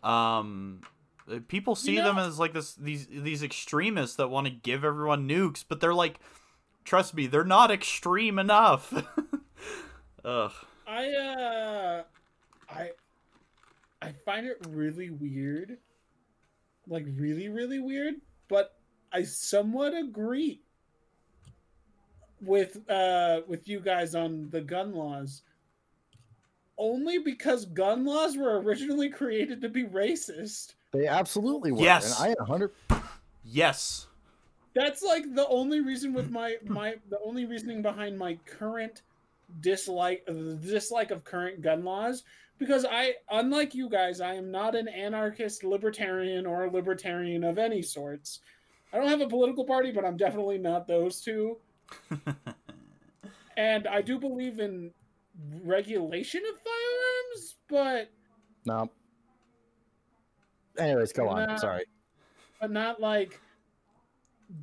Um 0.03 0.81
uh, 1.31 1.39
people 1.47 1.73
see 1.73 1.95
them 1.95 2.17
know- 2.17 2.27
as 2.27 2.37
like 2.37 2.51
this 2.51 2.73
these 2.73 3.07
these 3.07 3.41
extremists 3.41 4.17
that 4.17 4.27
want 4.27 4.45
to 4.47 4.51
give 4.51 4.83
everyone 4.83 5.25
nukes, 5.29 5.63
but 5.65 5.79
they're 5.79 5.93
like 5.93 6.19
trust 6.83 7.13
me, 7.13 7.27
they're 7.27 7.45
not 7.45 7.71
extreme 7.71 8.37
enough. 8.39 8.93
Ugh. 10.25 10.51
I 10.85 11.09
uh 11.13 12.03
I 12.69 12.89
I 14.01 14.11
find 14.25 14.45
it 14.45 14.57
really 14.67 15.11
weird. 15.11 15.77
Like 16.89 17.05
really, 17.15 17.47
really 17.47 17.79
weird, 17.79 18.15
but 18.49 18.75
I 19.13 19.23
somewhat 19.23 19.93
agree 19.93 20.62
with 22.43 22.89
uh 22.89 23.41
with 23.47 23.67
you 23.67 23.79
guys 23.79 24.15
on 24.15 24.49
the 24.51 24.61
gun 24.61 24.93
laws. 24.93 25.41
Only 26.77 27.19
because 27.19 27.65
gun 27.65 28.03
laws 28.03 28.35
were 28.35 28.59
originally 28.59 29.09
created 29.09 29.61
to 29.61 29.69
be 29.69 29.83
racist. 29.83 30.73
They 30.91 31.07
absolutely 31.07 31.71
were. 31.71 31.83
Yes. 31.83 32.19
And 32.19 32.31
I 32.31 32.35
100 32.39 32.71
Yes. 33.43 34.07
That's 34.73 35.03
like 35.03 35.35
the 35.35 35.47
only 35.47 35.81
reason 35.81 36.13
with 36.13 36.31
my 36.31 36.55
my 36.65 36.95
the 37.09 37.19
only 37.23 37.45
reasoning 37.45 37.81
behind 37.81 38.17
my 38.17 38.39
current 38.45 39.03
dislike 39.59 40.25
the 40.25 40.57
dislike 40.61 41.11
of 41.11 41.23
current 41.23 41.61
gun 41.61 41.83
laws 41.83 42.23
because 42.57 42.85
I 42.89 43.15
unlike 43.29 43.75
you 43.75 43.87
guys 43.87 44.19
I 44.19 44.33
am 44.33 44.49
not 44.49 44.75
an 44.75 44.87
anarchist 44.87 45.63
libertarian 45.63 46.47
or 46.47 46.65
a 46.65 46.71
libertarian 46.71 47.43
of 47.43 47.59
any 47.59 47.83
sorts. 47.83 48.39
I 48.91 48.97
don't 48.97 49.09
have 49.09 49.21
a 49.21 49.27
political 49.27 49.65
party 49.65 49.91
but 49.91 50.05
I'm 50.05 50.17
definitely 50.17 50.57
not 50.57 50.87
those 50.87 51.21
two 51.21 51.57
and 53.57 53.87
I 53.87 54.01
do 54.01 54.19
believe 54.19 54.59
in 54.59 54.91
regulation 55.63 56.41
of 56.49 56.59
firearms 56.61 57.55
but 57.67 58.11
No. 58.65 58.89
Anyways, 60.77 61.13
go 61.13 61.29
on. 61.29 61.57
Sorry. 61.57 61.85
but 62.59 62.71
not 62.71 62.99
like 62.99 63.39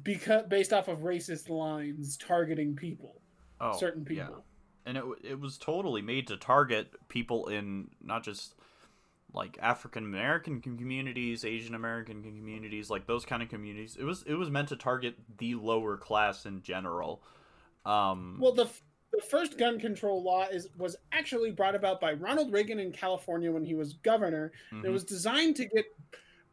because 0.02 0.44
based 0.48 0.72
off 0.72 0.88
of 0.88 0.98
racist 1.00 1.48
lines 1.48 2.16
targeting 2.16 2.76
people 2.76 3.20
oh, 3.60 3.76
certain 3.76 4.06
yeah. 4.08 4.24
people. 4.26 4.44
and 4.86 4.96
it 4.96 5.04
it 5.22 5.40
was 5.40 5.58
totally 5.58 6.02
made 6.02 6.26
to 6.28 6.36
target 6.36 6.92
people 7.08 7.48
in 7.48 7.88
not 8.02 8.22
just 8.22 8.54
like 9.32 9.58
African 9.60 10.04
American 10.04 10.60
communities, 10.60 11.44
Asian 11.44 11.74
American 11.74 12.22
communities, 12.22 12.90
like 12.90 13.06
those 13.06 13.24
kind 13.24 13.42
of 13.42 13.48
communities. 13.48 13.96
It 13.98 14.04
was 14.04 14.22
it 14.24 14.34
was 14.34 14.50
meant 14.50 14.68
to 14.68 14.76
target 14.76 15.14
the 15.38 15.54
lower 15.54 15.96
class 15.96 16.46
in 16.46 16.62
general. 16.62 17.22
Um, 17.84 18.38
Well, 18.40 18.52
the 18.52 18.64
f- 18.64 18.82
the 19.12 19.22
first 19.22 19.58
gun 19.58 19.78
control 19.80 20.22
law 20.22 20.46
is 20.50 20.68
was 20.76 20.96
actually 21.12 21.50
brought 21.50 21.74
about 21.74 22.00
by 22.00 22.12
Ronald 22.12 22.52
Reagan 22.52 22.78
in 22.78 22.92
California 22.92 23.50
when 23.50 23.64
he 23.64 23.74
was 23.74 23.94
governor. 23.94 24.52
It 24.70 24.74
mhm. 24.76 24.92
was 24.92 25.04
designed 25.04 25.56
to 25.56 25.66
get 25.66 25.84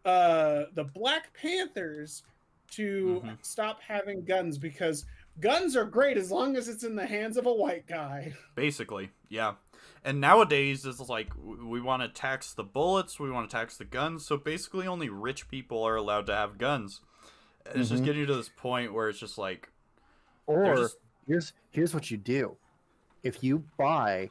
uh, 0.06 0.66
the 0.74 0.86
Black 0.86 1.34
Panthers 1.34 2.24
to 2.72 3.22
Mhm. 3.24 3.38
stop 3.46 3.82
having 3.82 4.24
guns 4.24 4.58
because 4.58 5.06
guns 5.40 5.76
are 5.76 5.86
great 5.86 6.18
as 6.18 6.32
long 6.32 6.56
as 6.56 6.68
it's 6.68 6.84
in 6.84 6.96
the 6.96 7.06
hands 7.06 7.38
of 7.38 7.46
a 7.46 7.54
white 7.54 7.86
guy. 7.88 8.34
basically, 8.56 9.12
yeah. 9.30 9.56
And 10.08 10.22
nowadays 10.22 10.86
it's 10.86 11.02
like 11.10 11.34
we 11.46 11.82
want 11.82 12.02
to 12.02 12.08
tax 12.08 12.54
the 12.54 12.64
bullets, 12.64 13.20
we 13.20 13.30
want 13.30 13.50
to 13.50 13.54
tax 13.54 13.76
the 13.76 13.84
guns. 13.84 14.26
So 14.26 14.38
basically, 14.38 14.88
only 14.88 15.10
rich 15.10 15.50
people 15.50 15.84
are 15.84 15.98
allowed 15.98 16.28
to 16.28 16.34
have 16.36 16.58
guns. 16.58 17.02
And 17.66 17.82
it's 17.82 17.90
just 17.90 18.04
Mhm. 18.04 18.06
getting 18.06 18.26
to 18.28 18.36
this 18.36 18.48
point 18.56 18.94
where 18.94 19.10
it's 19.10 19.20
just 19.20 19.38
like 19.38 19.70
Or 20.46 20.76
just- 20.78 20.98
here's 21.28 21.52
here's 21.72 21.94
what 21.94 22.10
you 22.10 22.16
do. 22.16 22.56
If 23.22 23.44
you 23.44 23.66
buy 23.78 24.30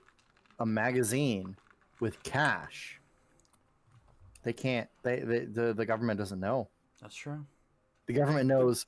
a 0.58 0.64
magazine 0.64 1.56
with 2.00 2.22
cash, 2.22 2.98
they 4.44 4.54
can't 4.54 4.88
they, 5.02 5.20
they 5.20 5.40
the, 5.44 5.74
the 5.74 5.84
government 5.84 6.18
doesn't 6.18 6.40
know. 6.40 6.68
that's 7.02 7.14
true. 7.14 7.44
The 8.06 8.14
government 8.14 8.46
knows 8.46 8.86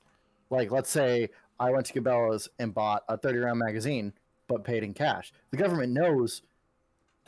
like 0.49 0.71
let's 0.71 0.89
say 0.89 1.29
I 1.59 1.69
went 1.69 1.85
to 1.85 2.01
Cabela's 2.01 2.49
and 2.57 2.73
bought 2.73 3.03
a 3.07 3.15
30 3.15 3.37
round 3.37 3.59
magazine 3.59 4.13
but 4.47 4.63
paid 4.63 4.83
in 4.83 4.95
cash. 4.95 5.31
The 5.51 5.57
government 5.57 5.93
knows 5.93 6.41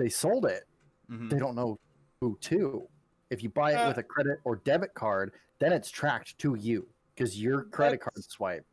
they 0.01 0.09
sold 0.09 0.45
it. 0.45 0.63
hmm 1.07 1.29
They 1.29 1.37
don't 1.37 1.55
know 1.55 1.79
who 2.21 2.37
to. 2.41 2.87
If 3.29 3.43
you 3.43 3.49
buy 3.49 3.71
it 3.73 3.75
Uh, 3.75 3.87
with 3.89 3.97
a 3.99 4.03
credit 4.03 4.39
or 4.43 4.55
debit 4.57 4.93
card, 4.95 5.33
then 5.59 5.71
it's 5.71 5.89
tracked 5.91 6.37
to 6.39 6.55
you 6.55 6.87
because 7.13 7.39
your 7.41 7.65
credit 7.65 8.01
card 8.01 8.15
That's- 8.15 8.31
swipe. 8.33 8.65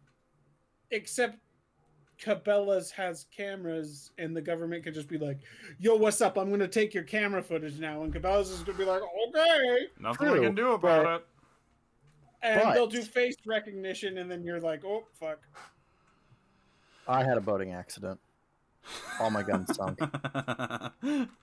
Except 0.90 1.38
Cabela's 2.18 2.90
has 2.92 3.26
cameras, 3.30 4.10
and 4.18 4.34
the 4.34 4.40
government 4.40 4.82
could 4.82 4.94
just 4.94 5.06
be 5.06 5.18
like, 5.18 5.38
"Yo, 5.78 5.94
what's 5.96 6.20
up? 6.22 6.36
I'm 6.38 6.48
going 6.48 6.58
to 6.60 6.66
take 6.66 6.92
your 6.94 7.04
camera 7.04 7.42
footage 7.42 7.78
now," 7.78 8.02
and 8.02 8.12
Cabela's 8.12 8.50
is 8.50 8.62
going 8.62 8.76
to 8.78 8.84
be 8.84 8.90
like, 8.90 9.02
"Okay." 9.28 9.86
Nothing 10.00 10.28
we 10.30 10.34
True, 10.38 10.44
can 10.46 10.54
do 10.54 10.72
about 10.72 11.04
but- 11.04 11.14
it. 11.20 11.26
and 12.42 12.62
But- 12.62 12.74
they'll 12.74 12.86
do 12.88 13.02
face 13.02 13.36
recognition, 13.46 14.16
and 14.18 14.30
then 14.30 14.42
you're 14.42 14.60
like, 14.60 14.82
"Oh 14.84 15.06
fuck!" 15.12 15.40
I 17.06 17.22
had 17.22 17.36
a 17.36 17.40
boating 17.40 17.72
accident. 17.72 18.18
All 19.20 19.30
my 19.30 19.42
guns 19.42 19.74
sunk. 19.74 19.98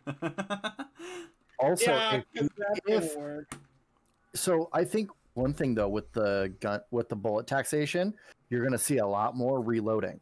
Also, 1.57 1.91
yeah, 1.91 2.15
if 2.17 2.25
'cause 2.35 2.49
that's 2.57 2.79
if- 3.13 3.17
work. 3.17 3.55
so 4.33 4.69
I 4.73 4.83
think 4.83 5.09
one 5.35 5.53
thing 5.53 5.73
though 5.73 5.87
with 5.87 6.11
the 6.11 6.53
gun 6.59 6.81
with 6.91 7.07
the 7.07 7.15
bullet 7.15 7.47
taxation, 7.47 8.13
you're 8.49 8.59
going 8.59 8.73
to 8.73 8.77
see 8.77 8.97
a 8.97 9.07
lot 9.07 9.37
more 9.37 9.61
reloading. 9.61 10.19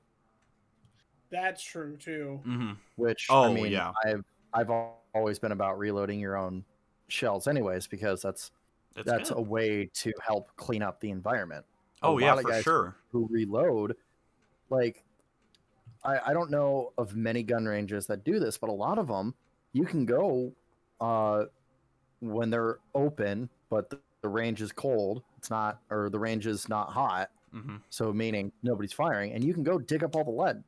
That's 1.32 1.64
true 1.64 1.98
too. 1.98 2.40
hmm 2.44 2.74
Which 2.98 3.26
Oh, 3.32 3.46
I 3.46 3.54
mean, 3.54 3.72
yeah. 3.72 3.92
I've 4.06 4.24
I've 4.54 4.70
always 5.16 5.40
been 5.40 5.54
about 5.54 5.80
reloading 5.80 6.20
your 6.20 6.38
own 6.38 6.64
shells, 7.08 7.48
anyways, 7.48 7.88
because 7.88 8.22
that's 8.22 8.52
It's 8.96 9.10
that's 9.10 9.32
a 9.32 9.42
way 9.42 9.90
to 9.96 10.14
help 10.24 10.56
clean 10.56 10.84
up 10.84 11.00
the 11.00 11.10
environment. 11.10 11.66
A 12.04 12.06
oh 12.06 12.20
yeah, 12.20 12.28
lot 12.30 12.38
of 12.38 12.44
for 12.44 12.52
guys 12.52 12.64
sure. 12.64 12.96
Who 13.12 13.28
reload, 13.32 13.96
like, 14.70 15.04
I 16.06 16.20
I 16.32 16.34
don't 16.34 16.50
know 16.52 16.94
of 16.98 17.16
many 17.16 17.44
gun 17.44 17.66
ranges 17.66 18.06
that 18.08 18.24
do 18.24 18.40
this, 18.40 18.58
but 18.58 18.70
a 18.70 18.74
lot 18.74 18.98
of 18.98 19.08
them 19.08 19.34
you 19.74 19.86
can 19.86 20.06
go, 20.06 20.52
uh, 21.02 21.46
when 22.20 22.50
they're 22.52 22.78
open, 22.94 23.50
but 23.70 23.90
the, 23.90 24.00
the 24.22 24.30
range 24.30 24.62
is 24.62 24.72
cold. 24.72 25.24
It's 25.38 25.50
not, 25.50 25.80
or 25.90 26.10
the 26.10 26.20
range 26.20 26.46
is 26.48 26.70
not 26.70 26.90
hot. 26.92 27.30
hmm 27.52 27.78
So 27.90 28.14
meaning 28.14 28.52
nobody's 28.62 28.94
firing, 28.94 29.34
and 29.34 29.44
you 29.44 29.54
can 29.54 29.64
go 29.64 29.78
dig 29.80 30.04
up 30.04 30.16
all 30.16 30.24
the 30.24 30.32
lead 30.32 30.64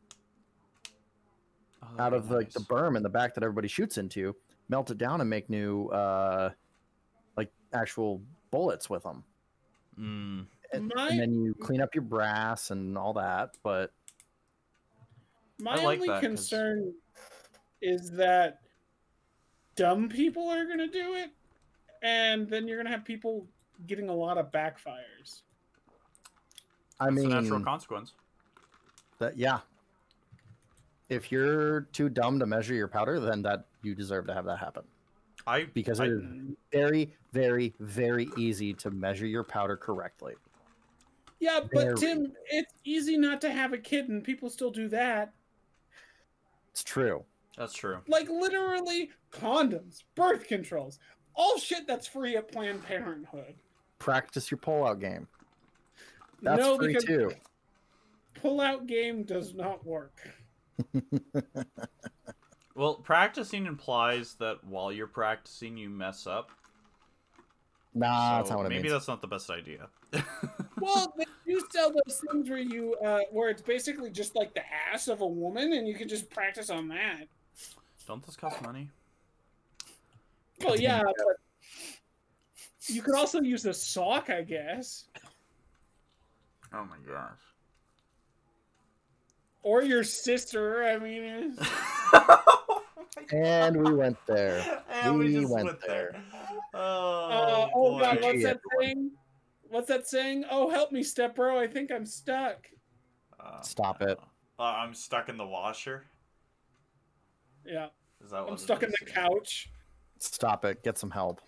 Oh, 1.83 2.01
out 2.01 2.13
of 2.13 2.31
like 2.31 2.51
the 2.51 2.61
berm 2.61 2.97
in 2.97 3.03
the 3.03 3.09
back 3.09 3.35
that 3.35 3.43
everybody 3.43 3.67
shoots 3.67 3.97
into, 3.99 4.35
melt 4.69 4.89
it 4.89 4.97
down, 4.97 5.21
and 5.21 5.29
make 5.29 5.49
new 5.49 5.87
uh, 5.89 6.49
like 7.37 7.51
actual 7.73 8.21
bullets 8.49 8.89
with 8.89 9.03
them. 9.03 9.23
Mm. 9.99 10.45
And, 10.73 10.91
My- 10.95 11.09
and 11.09 11.19
then 11.19 11.33
you 11.43 11.53
clean 11.53 11.81
up 11.81 11.93
your 11.93 12.01
brass 12.03 12.71
and 12.71 12.97
all 12.97 13.13
that. 13.13 13.51
But 13.61 13.91
My 15.59 15.75
like 15.75 15.95
only 15.99 16.07
that 16.07 16.13
'cause- 16.15 16.21
concern 16.21 16.93
is 17.81 18.11
that 18.11 18.61
dumb 19.75 20.09
people 20.09 20.47
are 20.49 20.65
going 20.65 20.79
to 20.79 20.87
do 20.87 21.15
it, 21.15 21.31
and 22.01 22.47
then 22.49 22.67
you're 22.67 22.77
going 22.77 22.85
to 22.85 22.91
have 22.91 23.05
people 23.05 23.47
getting 23.87 24.09
a 24.09 24.13
lot 24.13 24.37
of 24.37 24.51
backfires. 24.51 25.41
I 26.99 27.05
That's 27.05 27.15
mean, 27.15 27.31
a 27.31 27.41
natural 27.41 27.61
consequence. 27.61 28.13
that 29.19 29.37
yeah. 29.37 29.59
If 31.09 31.31
you're 31.31 31.81
too 31.91 32.09
dumb 32.09 32.39
to 32.39 32.45
measure 32.45 32.73
your 32.73 32.87
powder, 32.87 33.19
then 33.19 33.41
that 33.43 33.65
you 33.83 33.93
deserve 33.93 34.25
to 34.27 34.33
have 34.33 34.45
that 34.45 34.57
happen 34.57 34.83
I 35.45 35.65
because 35.65 35.99
I- 35.99 36.05
it 36.05 36.11
is 36.13 36.23
very, 36.71 37.13
very, 37.31 37.75
very 37.79 38.29
easy 38.37 38.73
to 38.75 38.89
measure 38.89 39.27
your 39.27 39.43
powder 39.43 39.77
correctly. 39.77 40.33
Yeah, 41.39 41.59
but 41.59 41.71
Very. 41.83 41.97
Tim, 41.97 42.33
it's 42.47 42.73
easy 42.85 43.17
not 43.17 43.41
to 43.41 43.51
have 43.51 43.73
a 43.73 43.77
kid, 43.77 44.07
and 44.09 44.23
people 44.23 44.49
still 44.49 44.71
do 44.71 44.87
that. 44.87 45.33
It's 46.75 46.83
true. 46.83 47.23
that's 47.57 47.71
true. 47.73 47.99
Like 48.05 48.27
literally 48.27 49.09
condoms, 49.31 50.03
birth 50.13 50.45
controls, 50.45 50.99
all 51.33 51.57
shit 51.57 51.87
that's 51.87 52.05
free 52.05 52.35
at 52.35 52.51
Planned 52.51 52.83
Parenthood. 52.83 53.55
Practice 53.97 54.51
your 54.51 54.57
pullout 54.57 54.99
game. 54.99 55.25
That's 56.41 56.59
no, 56.59 56.75
free 56.77 56.95
too. 56.95 57.31
pull-out 58.41 58.87
game 58.87 59.23
does 59.23 59.53
not 59.53 59.85
work. 59.85 60.19
Well, 62.75 62.95
practicing 62.95 63.67
implies 63.67 64.35
that 64.39 64.61
while 64.65 64.91
you're 64.91 65.07
practicing, 65.07 65.77
you 65.77 65.89
mess 65.89 66.27
up. 66.27 66.51
Nah, 67.93 68.39
that's 68.39 68.49
not 68.49 68.57
what 68.57 68.65
it 68.65 68.69
maybe 68.69 68.81
means. 68.83 68.91
that's 68.91 69.07
not 69.07 69.21
the 69.21 69.27
best 69.27 69.49
idea. 69.49 69.87
Well, 70.81 71.13
they 71.55 71.59
do 71.59 71.65
sell 71.71 71.91
those 71.91 72.21
things 72.31 72.49
where 72.49 72.59
you, 72.59 72.95
uh, 73.03 73.19
where 73.31 73.49
it's 73.49 73.61
basically 73.61 74.09
just 74.09 74.35
like 74.35 74.53
the 74.53 74.61
ass 74.91 75.07
of 75.07 75.21
a 75.21 75.27
woman, 75.27 75.73
and 75.73 75.87
you 75.87 75.95
can 75.95 76.07
just 76.07 76.29
practice 76.29 76.69
on 76.69 76.87
that. 76.89 77.27
Don't 78.07 78.25
this 78.25 78.35
cost 78.35 78.61
money? 78.61 78.89
Well, 80.63 80.79
yeah, 80.79 81.01
but 81.03 81.15
you 82.87 83.01
could 83.01 83.15
also 83.15 83.41
use 83.41 83.65
a 83.65 83.73
sock, 83.73 84.29
I 84.29 84.41
guess, 84.41 85.05
Oh 86.73 86.83
my 86.85 86.97
gosh. 87.07 87.39
or 89.63 89.81
your 89.83 90.03
sister. 90.03 90.83
I 90.85 90.97
mean, 90.97 91.23
it's- 91.23 91.69
And 93.31 93.83
we 93.83 93.93
went 93.93 94.17
there. 94.27 94.83
And 94.91 95.17
we, 95.17 95.25
We 95.25 95.33
just 95.41 95.51
went 95.51 95.65
went 95.65 95.81
there. 95.87 96.11
there. 96.11 96.23
Oh, 96.75 97.29
uh, 97.31 97.69
oh 97.73 97.99
god, 97.99 98.21
what's 98.21 98.43
that 98.43 98.59
everyone. 98.79 99.11
Saying? 99.65 99.73
What's 99.73 99.87
that 99.87 100.07
saying? 100.07 100.45
Oh, 100.49 100.69
help 100.69 100.91
me, 100.91 101.03
step 101.03 101.35
bro! 101.35 101.59
I 101.59 101.67
think 101.67 101.91
I'm 101.91 102.05
stuck. 102.05 102.67
Uh, 103.39 103.61
Stop 103.61 104.01
it. 104.01 104.17
Uh, 104.57 104.63
I'm 104.63 104.93
stuck 104.93 105.29
in 105.29 105.37
the 105.37 105.45
washer. 105.45 106.05
Yeah, 107.65 107.87
Is 108.23 108.31
that 108.31 108.43
what 108.43 108.51
I'm 108.51 108.57
stuck 108.57 108.83
in 108.83 108.89
is? 108.89 108.95
the 108.99 109.11
couch. 109.11 109.69
Stop 110.19 110.65
it. 110.65 110.83
Get 110.83 110.97
some 110.97 111.11
help. 111.11 111.41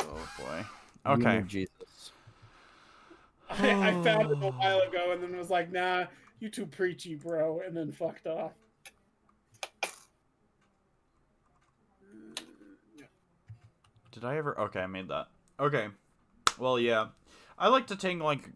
Oh 0.00 0.28
boy. 0.38 0.64
Okay. 1.06 1.36
need 1.36 1.48
Jesus. 1.48 2.12
I, 3.50 3.70
I 3.70 3.92
found 4.02 4.30
it 4.30 4.38
a 4.42 4.50
while 4.50 4.80
ago, 4.80 5.12
and 5.12 5.22
then 5.22 5.36
was 5.36 5.50
like, 5.50 5.70
"Nah, 5.70 6.06
you 6.40 6.48
too 6.48 6.66
preachy, 6.66 7.14
bro," 7.14 7.60
and 7.64 7.76
then 7.76 7.92
fucked 7.92 8.26
off. 8.26 8.52
Did 14.10 14.24
I 14.24 14.36
ever? 14.36 14.58
Okay, 14.60 14.80
I 14.80 14.86
made 14.86 15.08
that. 15.08 15.28
Okay. 15.58 15.88
Well, 16.58 16.78
yeah. 16.78 17.06
I 17.62 17.68
like 17.68 17.86
to 17.86 17.96
take 17.96 18.18
like 18.20 18.50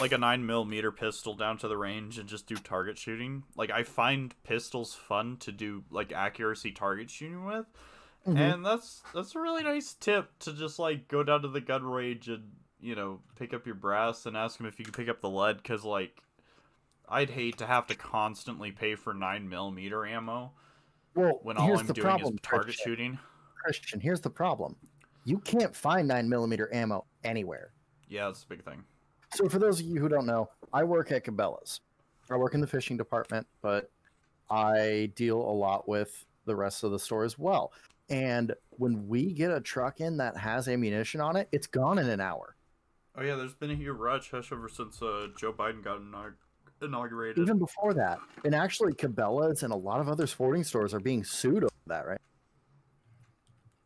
like 0.00 0.12
a 0.12 0.18
nine 0.18 0.44
millimeter 0.46 0.90
pistol 0.90 1.34
down 1.34 1.58
to 1.58 1.68
the 1.68 1.76
range 1.76 2.18
and 2.18 2.28
just 2.28 2.46
do 2.46 2.56
target 2.56 2.96
shooting. 2.98 3.42
Like 3.54 3.70
I 3.70 3.82
find 3.82 4.34
pistols 4.44 4.94
fun 4.94 5.36
to 5.38 5.52
do 5.52 5.84
like 5.90 6.10
accuracy 6.10 6.72
target 6.72 7.10
shooting 7.10 7.44
with, 7.44 7.66
Mhm. 8.26 8.38
and 8.38 8.64
that's 8.66 9.02
that's 9.12 9.34
a 9.34 9.40
really 9.40 9.62
nice 9.62 9.92
tip 9.92 10.36
to 10.40 10.54
just 10.54 10.78
like 10.78 11.06
go 11.08 11.22
down 11.22 11.42
to 11.42 11.48
the 11.48 11.60
gun 11.60 11.84
range 11.84 12.28
and 12.28 12.52
you 12.80 12.94
know 12.94 13.20
pick 13.36 13.52
up 13.52 13.66
your 13.66 13.74
brass 13.74 14.24
and 14.24 14.36
ask 14.38 14.56
them 14.56 14.66
if 14.66 14.78
you 14.78 14.86
can 14.86 14.94
pick 14.94 15.08
up 15.10 15.20
the 15.20 15.28
lead 15.28 15.58
because 15.58 15.84
like 15.84 16.16
I'd 17.06 17.28
hate 17.30 17.58
to 17.58 17.66
have 17.66 17.86
to 17.88 17.94
constantly 17.94 18.72
pay 18.72 18.94
for 18.94 19.12
nine 19.12 19.50
millimeter 19.50 20.06
ammo 20.06 20.52
Well, 21.14 21.40
when 21.42 21.58
all 21.58 21.78
I'm 21.78 21.86
doing 21.86 21.94
problem, 22.02 22.34
is 22.36 22.40
target 22.42 22.64
Christian. 22.68 22.84
shooting. 22.92 23.18
Christian, 23.62 24.00
here's 24.00 24.22
the 24.22 24.30
problem. 24.30 24.76
You 25.24 25.38
can't 25.40 25.76
find 25.76 26.08
nine 26.08 26.28
millimeter 26.30 26.72
ammo 26.74 27.04
anywhere. 27.22 27.73
Yeah, 28.14 28.26
that's 28.26 28.44
a 28.44 28.46
big 28.46 28.64
thing. 28.64 28.84
So 29.32 29.48
for 29.48 29.58
those 29.58 29.80
of 29.80 29.86
you 29.86 30.00
who 30.00 30.08
don't 30.08 30.24
know, 30.24 30.48
I 30.72 30.84
work 30.84 31.10
at 31.10 31.24
Cabela's. 31.24 31.80
I 32.30 32.36
work 32.36 32.54
in 32.54 32.60
the 32.60 32.66
fishing 32.66 32.96
department, 32.96 33.44
but 33.60 33.90
I 34.48 35.10
deal 35.16 35.40
a 35.40 35.50
lot 35.50 35.88
with 35.88 36.24
the 36.44 36.54
rest 36.54 36.84
of 36.84 36.92
the 36.92 36.98
store 37.00 37.24
as 37.24 37.40
well. 37.40 37.72
And 38.08 38.54
when 38.70 39.08
we 39.08 39.32
get 39.32 39.50
a 39.50 39.60
truck 39.60 40.00
in 40.00 40.16
that 40.18 40.36
has 40.36 40.68
ammunition 40.68 41.20
on 41.20 41.34
it, 41.34 41.48
it's 41.50 41.66
gone 41.66 41.98
in 41.98 42.08
an 42.08 42.20
hour. 42.20 42.54
Oh 43.16 43.22
yeah, 43.22 43.34
there's 43.34 43.54
been 43.54 43.72
a 43.72 43.74
huge 43.74 43.96
rush 43.96 44.30
hush 44.30 44.52
ever 44.52 44.68
since 44.68 45.02
uh, 45.02 45.26
Joe 45.36 45.52
Biden 45.52 45.82
got 45.82 45.98
inaug- 45.98 46.34
inaugurated. 46.80 47.38
Even 47.38 47.58
before 47.58 47.94
that. 47.94 48.20
And 48.44 48.54
actually 48.54 48.92
Cabela's 48.92 49.64
and 49.64 49.72
a 49.72 49.76
lot 49.76 50.00
of 50.00 50.08
other 50.08 50.28
sporting 50.28 50.62
stores 50.62 50.94
are 50.94 51.00
being 51.00 51.24
sued 51.24 51.64
over 51.64 51.72
that, 51.88 52.06
right? 52.06 52.20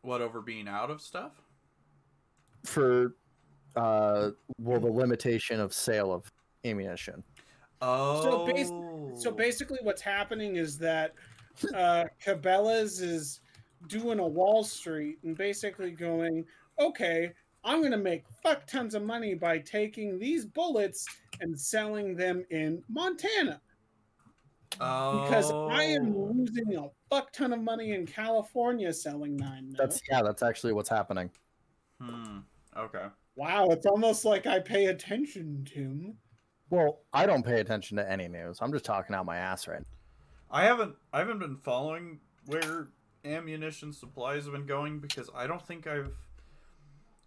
What 0.01 0.21
over 0.21 0.39
being 0.39 0.67
out 0.67 0.91
of 0.91 1.01
stuff? 1.01 1.31
For 2.63 3.15
uh 3.79 4.31
well 4.59 4.79
the 4.79 4.91
limitation 4.91 5.59
of 5.59 5.73
sale 5.73 6.11
of 6.13 6.31
ammunition. 6.65 7.23
Oh, 7.81 8.45
bas- 8.45 9.21
So 9.23 9.31
basically, 9.31 9.79
what's 9.83 10.01
happening 10.01 10.57
is 10.57 10.77
that 10.79 11.13
uh, 11.73 12.05
Cabela's 12.25 12.99
is 13.01 13.39
doing 13.87 14.19
a 14.19 14.27
Wall 14.27 14.63
Street 14.65 15.19
and 15.23 15.37
basically 15.37 15.91
going, 15.91 16.43
okay, 16.77 17.31
I'm 17.63 17.79
going 17.79 17.91
to 17.93 17.97
make 17.97 18.23
fuck 18.43 18.67
tons 18.67 18.95
of 18.95 19.03
money 19.03 19.33
by 19.33 19.59
taking 19.59 20.19
these 20.19 20.45
bullets 20.45 21.05
and 21.39 21.57
selling 21.57 22.15
them 22.17 22.43
in 22.49 22.83
Montana 22.89 23.61
because 24.71 25.51
I 25.51 25.83
am 25.83 26.13
Oh. 26.15 26.33
losing 26.33 26.75
a 26.75 26.89
fuck 27.09 27.31
ton 27.31 27.53
of 27.53 27.61
money 27.61 27.91
in 27.93 28.05
California 28.05 28.91
selling 28.93 29.35
nine. 29.37 29.67
mil. 29.69 29.75
That's 29.77 30.01
yeah, 30.09 30.21
that's 30.21 30.43
actually 30.43 30.73
what's 30.73 30.89
happening. 30.89 31.29
Hmm. 32.01 32.39
Okay. 32.77 33.05
Wow, 33.39 33.67
it's 33.69 33.85
almost 33.85 34.25
like 34.25 34.45
I 34.45 34.59
pay 34.59 34.87
attention, 34.87 35.65
Tim. 35.73 36.17
Well, 36.69 36.99
I 37.13 37.25
don't 37.25 37.43
pay 37.43 37.61
attention 37.61 37.95
to 37.97 38.11
any 38.11 38.27
news. 38.27 38.59
I'm 38.61 38.71
just 38.73 38.83
talking 38.83 39.15
out 39.15 39.25
my 39.25 39.37
ass 39.37 39.67
right 39.67 39.79
now. 39.79 39.85
I 40.51 40.65
haven't 40.65 40.95
I 41.13 41.19
haven't 41.19 41.39
been 41.39 41.55
following 41.57 42.19
where 42.45 42.89
ammunition 43.23 43.93
supplies 43.93 44.43
have 44.43 44.53
been 44.53 44.65
going 44.65 44.99
because 44.99 45.29
I 45.33 45.47
don't 45.47 45.65
think 45.65 45.87
I've. 45.87 46.11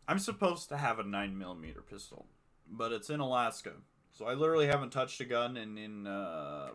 I'm 0.06 0.18
supposed 0.18 0.68
to 0.68 0.76
have 0.76 0.98
a 0.98 1.04
nine 1.04 1.38
millimeter 1.38 1.80
pistol, 1.80 2.26
but 2.68 2.92
it's 2.92 3.08
in 3.08 3.20
Alaska, 3.20 3.72
so 4.12 4.26
I 4.26 4.34
literally 4.34 4.66
haven't 4.66 4.90
touched 4.90 5.20
a 5.20 5.24
gun 5.24 5.56
in 5.56 5.78
in 5.78 6.06
uh, 6.06 6.70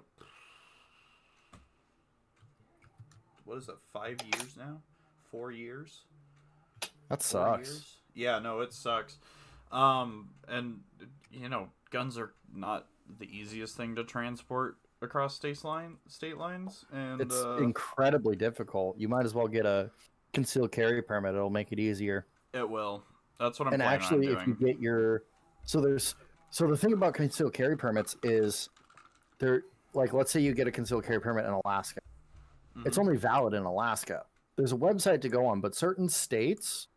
what 3.45 3.57
is 3.57 3.69
it? 3.69 3.75
Five 3.93 4.17
years 4.33 4.57
now? 4.57 4.81
Four 5.29 5.51
years? 5.51 6.05
That 7.09 7.21
Four 7.21 7.57
sucks. 7.57 7.69
years? 7.69 7.96
Yeah, 8.17 8.39
no, 8.39 8.61
it 8.61 8.73
sucks. 8.73 9.17
Um, 9.71 10.29
and 10.47 10.79
you 11.31 11.49
know, 11.49 11.69
guns 11.91 12.17
are 12.17 12.33
not 12.53 12.87
the 13.19 13.25
easiest 13.25 13.77
thing 13.77 13.95
to 13.95 14.03
transport 14.03 14.77
across 15.01 15.35
state 15.35 15.63
line 15.63 15.97
state 16.07 16.37
lines, 16.37 16.83
and 16.91 17.21
It's 17.21 17.43
uh, 17.43 17.57
incredibly 17.57 18.35
difficult. 18.35 18.97
You 18.97 19.07
might 19.07 19.23
as 19.25 19.33
well 19.33 19.47
get 19.47 19.65
a 19.65 19.91
concealed 20.33 20.71
carry 20.71 21.01
permit. 21.01 21.35
It'll 21.35 21.49
make 21.49 21.71
it 21.71 21.79
easier. 21.79 22.25
it 22.53 22.67
will. 22.67 23.03
That's 23.39 23.59
what 23.59 23.67
I'm 23.67 23.73
and 23.73 23.83
actually, 23.83 24.27
if 24.27 24.47
you 24.47 24.55
get 24.55 24.79
your 24.79 25.23
so 25.63 25.79
there's 25.79 26.15
so 26.49 26.65
the 26.67 26.75
thing 26.77 26.93
about 26.93 27.13
concealed 27.13 27.53
carry 27.53 27.77
permits 27.77 28.15
is 28.23 28.69
they're 29.37 29.61
like 29.93 30.11
let's 30.13 30.31
say 30.31 30.39
you 30.39 30.53
get 30.53 30.67
a 30.67 30.71
concealed 30.71 31.05
carry 31.05 31.21
permit 31.21 31.45
in 31.45 31.51
Alaska. 31.65 31.99
It's 32.85 32.97
Mhm. 32.97 33.01
only 33.01 33.17
valid 33.17 33.53
in 33.53 33.63
Alaska. 33.63 34.25
There's 34.55 34.71
a 34.71 34.75
website 34.77 35.21
to 35.21 35.29
go 35.29 35.45
on, 35.45 35.61
but 35.61 35.75
certain 35.75 36.09
states, 36.09 36.87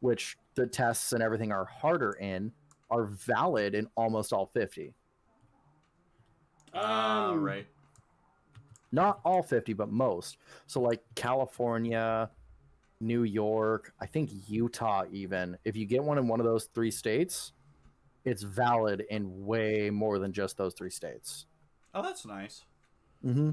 which 0.00 0.38
the 0.54 0.66
tests 0.66 1.12
and 1.12 1.22
everything 1.22 1.52
are 1.52 1.64
harder 1.64 2.12
in, 2.12 2.52
are 2.90 3.04
valid 3.04 3.74
in 3.74 3.88
almost 3.96 4.32
all 4.32 4.46
50. 4.46 4.94
Ah, 6.74 7.30
Um, 7.30 7.42
right. 7.42 7.66
Not 8.92 9.20
all 9.24 9.42
50, 9.42 9.72
but 9.72 9.90
most. 9.90 10.36
So 10.66 10.80
like 10.80 11.02
California, 11.16 12.30
New 13.00 13.24
York, 13.24 13.92
I 14.00 14.06
think 14.06 14.30
Utah 14.48 15.04
even. 15.10 15.58
If 15.64 15.76
you 15.76 15.84
get 15.84 16.02
one 16.04 16.18
in 16.18 16.28
one 16.28 16.38
of 16.40 16.46
those 16.46 16.66
three 16.74 16.92
states, 16.92 17.52
it's 18.24 18.42
valid 18.42 19.04
in 19.10 19.44
way 19.44 19.90
more 19.90 20.18
than 20.18 20.32
just 20.32 20.56
those 20.56 20.74
three 20.74 20.90
states. 20.90 21.46
Oh, 21.92 22.02
that's 22.02 22.24
nice. 22.24 22.64
Mm-hmm. 23.24 23.50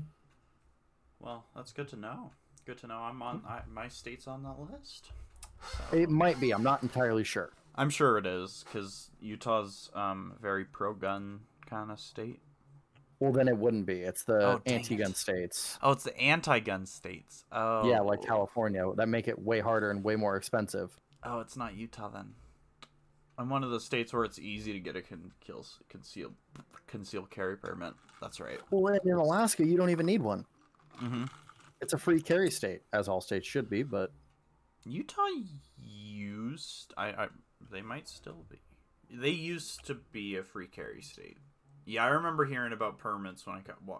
Well, 1.19 1.45
that's 1.55 1.71
good 1.71 1.87
to 1.89 1.95
know. 1.95 2.31
Good 2.65 2.77
to 2.79 2.87
know. 2.87 2.97
I'm 2.99 3.21
on 3.21 3.41
I, 3.47 3.61
my 3.71 3.87
state's 3.87 4.27
on 4.27 4.43
that 4.43 4.59
list. 4.59 5.11
It 5.91 6.09
might 6.09 6.39
be. 6.39 6.51
I'm 6.51 6.63
not 6.63 6.83
entirely 6.83 7.23
sure. 7.23 7.51
I'm 7.75 7.89
sure 7.89 8.17
it 8.17 8.25
is 8.25 8.63
because 8.65 9.09
Utah's 9.19 9.89
um 9.93 10.33
very 10.41 10.65
pro-gun 10.65 11.41
kind 11.69 11.91
of 11.91 11.99
state. 11.99 12.39
Well, 13.19 13.31
then 13.31 13.47
it 13.47 13.55
wouldn't 13.57 13.85
be. 13.85 13.99
It's 14.01 14.23
the 14.23 14.53
Oh, 14.53 14.61
anti-gun 14.65 15.11
it. 15.11 15.17
states. 15.17 15.77
Oh, 15.83 15.91
it's 15.91 16.03
the 16.03 16.17
anti-gun 16.19 16.87
states. 16.87 17.45
Oh, 17.51 17.87
Yeah, 17.87 17.99
like 17.99 18.23
California. 18.25 18.83
That 18.95 19.09
make 19.09 19.27
it 19.27 19.37
way 19.37 19.59
harder 19.59 19.91
and 19.91 20.03
way 20.03 20.15
more 20.15 20.35
expensive. 20.35 20.99
Oh, 21.23 21.39
it's 21.39 21.55
not 21.55 21.75
Utah 21.75 22.09
then. 22.09 22.33
I'm 23.37 23.49
one 23.49 23.63
of 23.63 23.69
the 23.69 23.79
states 23.79 24.11
where 24.11 24.23
it's 24.23 24.39
easy 24.39 24.73
to 24.73 24.79
get 24.79 24.95
a 24.95 25.01
con- 25.03 25.31
kills, 25.39 25.79
concealed 25.87 26.33
concealed 26.87 27.29
carry 27.29 27.57
permit. 27.57 27.93
That's 28.21 28.39
right. 28.39 28.59
Well, 28.71 28.93
in 29.05 29.13
Alaska, 29.13 29.65
you 29.65 29.77
don't 29.77 29.91
even 29.91 30.05
need 30.07 30.21
one. 30.23 30.45
Mm-hmm. 31.01 31.25
It's 31.79 31.93
a 31.93 31.97
free 31.99 32.21
carry 32.21 32.49
state, 32.51 32.81
as 32.91 33.07
all 33.07 33.21
states 33.21 33.47
should 33.47 33.69
be. 33.69 33.83
But 33.83 34.11
Utah 34.85 35.21
used 35.77 36.93
I, 36.97 37.07
I 37.09 37.27
they 37.71 37.81
might 37.81 38.07
still 38.07 38.45
be. 38.49 38.59
They 39.09 39.29
used 39.29 39.85
to 39.85 39.95
be 39.95 40.35
a 40.37 40.43
free 40.43 40.67
carry 40.67 41.01
state. 41.01 41.37
Yeah, 41.85 42.05
I 42.05 42.09
remember 42.09 42.45
hearing 42.45 42.73
about 42.73 42.97
permits 42.97 43.45
when 43.45 43.55
I 43.55 43.59
got, 43.61 43.83
wa- 43.83 43.99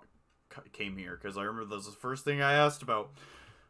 ca- 0.49 0.61
came 0.71 0.97
here 0.97 1.19
because 1.21 1.37
I 1.37 1.43
remember 1.43 1.69
that 1.69 1.75
was 1.75 1.85
the 1.85 1.91
first 1.91 2.23
thing 2.23 2.41
I 2.41 2.53
asked 2.53 2.81
about 2.81 3.11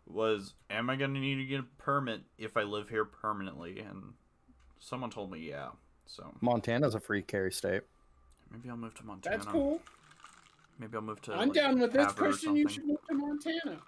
was, 0.06 0.54
"Am 0.70 0.90
I 0.90 0.96
going 0.96 1.14
to 1.14 1.20
need 1.20 1.36
to 1.36 1.46
get 1.46 1.60
a 1.62 1.66
permit 1.78 2.22
if 2.38 2.58
I 2.58 2.64
live 2.64 2.90
here 2.90 3.06
permanently?" 3.06 3.80
And 3.80 4.14
someone 4.80 5.10
told 5.10 5.32
me, 5.32 5.40
"Yeah." 5.40 5.70
So 6.06 6.34
Montana's 6.42 6.94
a 6.96 7.00
free 7.00 7.22
carry 7.22 7.52
state. 7.52 7.84
maybe 8.52 8.70
I'll 8.70 8.78
move 8.78 8.94
to 8.96 9.06
Montana. 9.06 9.38
That's 9.38 9.48
cool. 9.50 9.82
Maybe 10.78 10.96
I'll 10.96 11.02
move 11.02 11.22
to. 11.24 11.34
I'm 11.34 11.50
like, 11.50 11.54
down 11.54 11.80
with 11.80 11.94
this, 11.94 12.08
Havre 12.08 12.26
or 12.26 12.28
Christian. 12.30 12.56
You 12.56 12.68
should 12.70 12.86
move 12.86 12.98
to 13.10 13.16
Montana. 13.16 13.80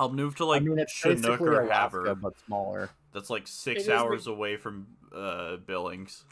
I'll 0.00 0.12
move 0.12 0.36
to 0.36 0.44
like 0.44 0.62
I 0.62 0.64
mean, 0.64 0.78
it's 0.78 0.92
Chinook 0.92 1.40
or 1.40 1.60
Alaska, 1.62 1.98
Havre. 1.98 2.14
but 2.16 2.34
smaller. 2.46 2.90
That's 3.12 3.30
like 3.30 3.46
six 3.46 3.78
It 3.78 3.80
is 3.82 3.86
the- 3.86 3.96
hours 3.96 4.26
away 4.26 4.56
from 4.56 4.86
uh, 5.14 5.56
Billings. 5.56 6.24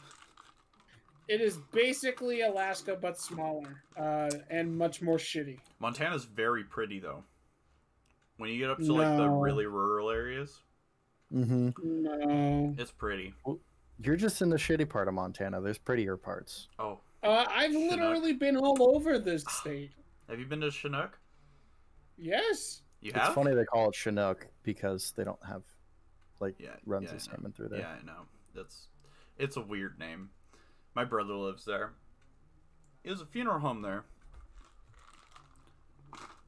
It 1.29 1.39
is 1.39 1.57
basically 1.71 2.41
Alaska, 2.41 2.97
but 3.01 3.17
smaller 3.19 3.81
uh, 3.97 4.29
and 4.49 4.77
much 4.77 5.01
more 5.01 5.17
shitty. 5.17 5.57
Montana's 5.79 6.25
very 6.25 6.65
pretty 6.65 6.99
though. 6.99 7.23
When 8.37 8.49
you 8.49 8.57
get 8.59 8.69
up 8.69 8.79
to 8.79 8.93
like 8.93 9.15
the 9.17 9.29
really 9.29 9.65
rural 9.65 10.09
areas, 10.09 10.59
Mm-hmm. 11.33 11.69
No. 12.03 12.75
it's 12.77 12.91
pretty. 12.91 13.33
You're 13.99 14.15
just 14.17 14.41
in 14.43 14.49
the 14.49 14.57
shitty 14.57 14.87
part 14.87 15.07
of 15.07 15.15
Montana. 15.15 15.61
There's 15.61 15.79
prettier 15.79 16.15
parts. 16.17 16.67
Oh, 16.77 16.99
Uh, 17.23 17.45
I've 17.49 17.71
literally 17.73 18.33
been 18.33 18.55
all 18.57 18.95
over 18.95 19.17
this 19.17 19.43
state. 19.49 19.93
have 20.29 20.39
you 20.39 20.45
been 20.45 20.61
to 20.61 20.69
Chinook? 20.69 21.17
Yes. 22.17 22.82
You 23.03 23.11
It's 23.13 23.19
have? 23.19 23.33
funny 23.35 23.53
they 23.53 23.65
call 23.65 23.89
it 23.89 23.95
Chinook 23.95 24.47
because 24.63 25.11
they 25.17 25.23
don't 25.25 25.43
have 25.45 25.61
like 26.39 26.55
Yeah, 26.57 26.69
runs 26.85 27.09
yeah, 27.09 27.15
of 27.15 27.21
salmon 27.21 27.51
through 27.51 27.67
there. 27.69 27.79
Yeah, 27.79 27.95
I 28.01 28.05
know. 28.05 28.21
That's 28.55 28.87
it's 29.37 29.57
a 29.57 29.61
weird 29.61 29.99
name. 29.99 30.29
My 30.95 31.03
brother 31.03 31.33
lives 31.33 31.65
there. 31.65 31.91
There's 33.03 33.19
a 33.19 33.25
funeral 33.25 33.59
home 33.59 33.81
there. 33.81 34.05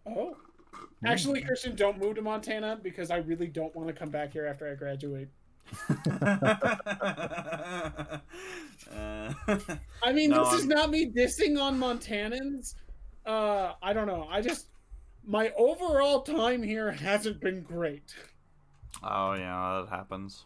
Oh. 0.06 0.38
Actually, 1.06 1.42
Christian, 1.42 1.76
don't 1.76 2.00
move 2.00 2.16
to 2.16 2.22
Montana 2.22 2.80
because 2.82 3.12
I 3.12 3.18
really 3.18 3.48
don't 3.48 3.76
want 3.76 3.88
to 3.90 3.94
come 3.94 4.10
back 4.10 4.32
here 4.34 4.46
after 4.46 4.72
I 4.72 4.76
graduate. 4.76 5.28
Uh, 8.92 9.34
I 10.04 10.14
mean, 10.14 10.30
No, 10.30 10.46
this 10.46 10.54
is 10.54 10.60
I'm- 10.62 10.70
not 10.70 10.90
me 10.92 11.08
dissing 11.10 11.60
on 11.62 11.80
Montanans. 11.80 12.76
Uh, 13.26 13.74
I 13.82 13.92
don't 13.94 14.08
know. 14.08 14.28
I 14.30 14.42
just 14.42 14.68
my 15.26 15.52
overall 15.58 16.22
time 16.22 16.62
here 16.64 16.92
hasn't 16.92 17.40
been 17.42 17.62
great. 17.64 18.14
oh 19.04 19.34
yeah, 19.34 19.82
that 19.90 19.96
happens. 19.96 20.46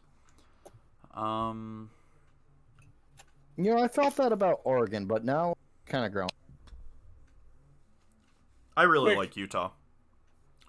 Um, 1.14 1.90
You 3.58 3.76
know, 3.76 3.82
I 3.84 3.88
felt 3.88 4.16
that 4.18 4.32
about 4.32 4.62
Oregon, 4.64 5.06
but 5.06 5.26
now 5.26 5.56
kind 5.86 6.06
of 6.06 6.12
grown. 6.12 6.30
I 8.78 8.84
really 8.84 9.16
Quick. 9.16 9.18
like 9.30 9.38
Utah. 9.38 9.72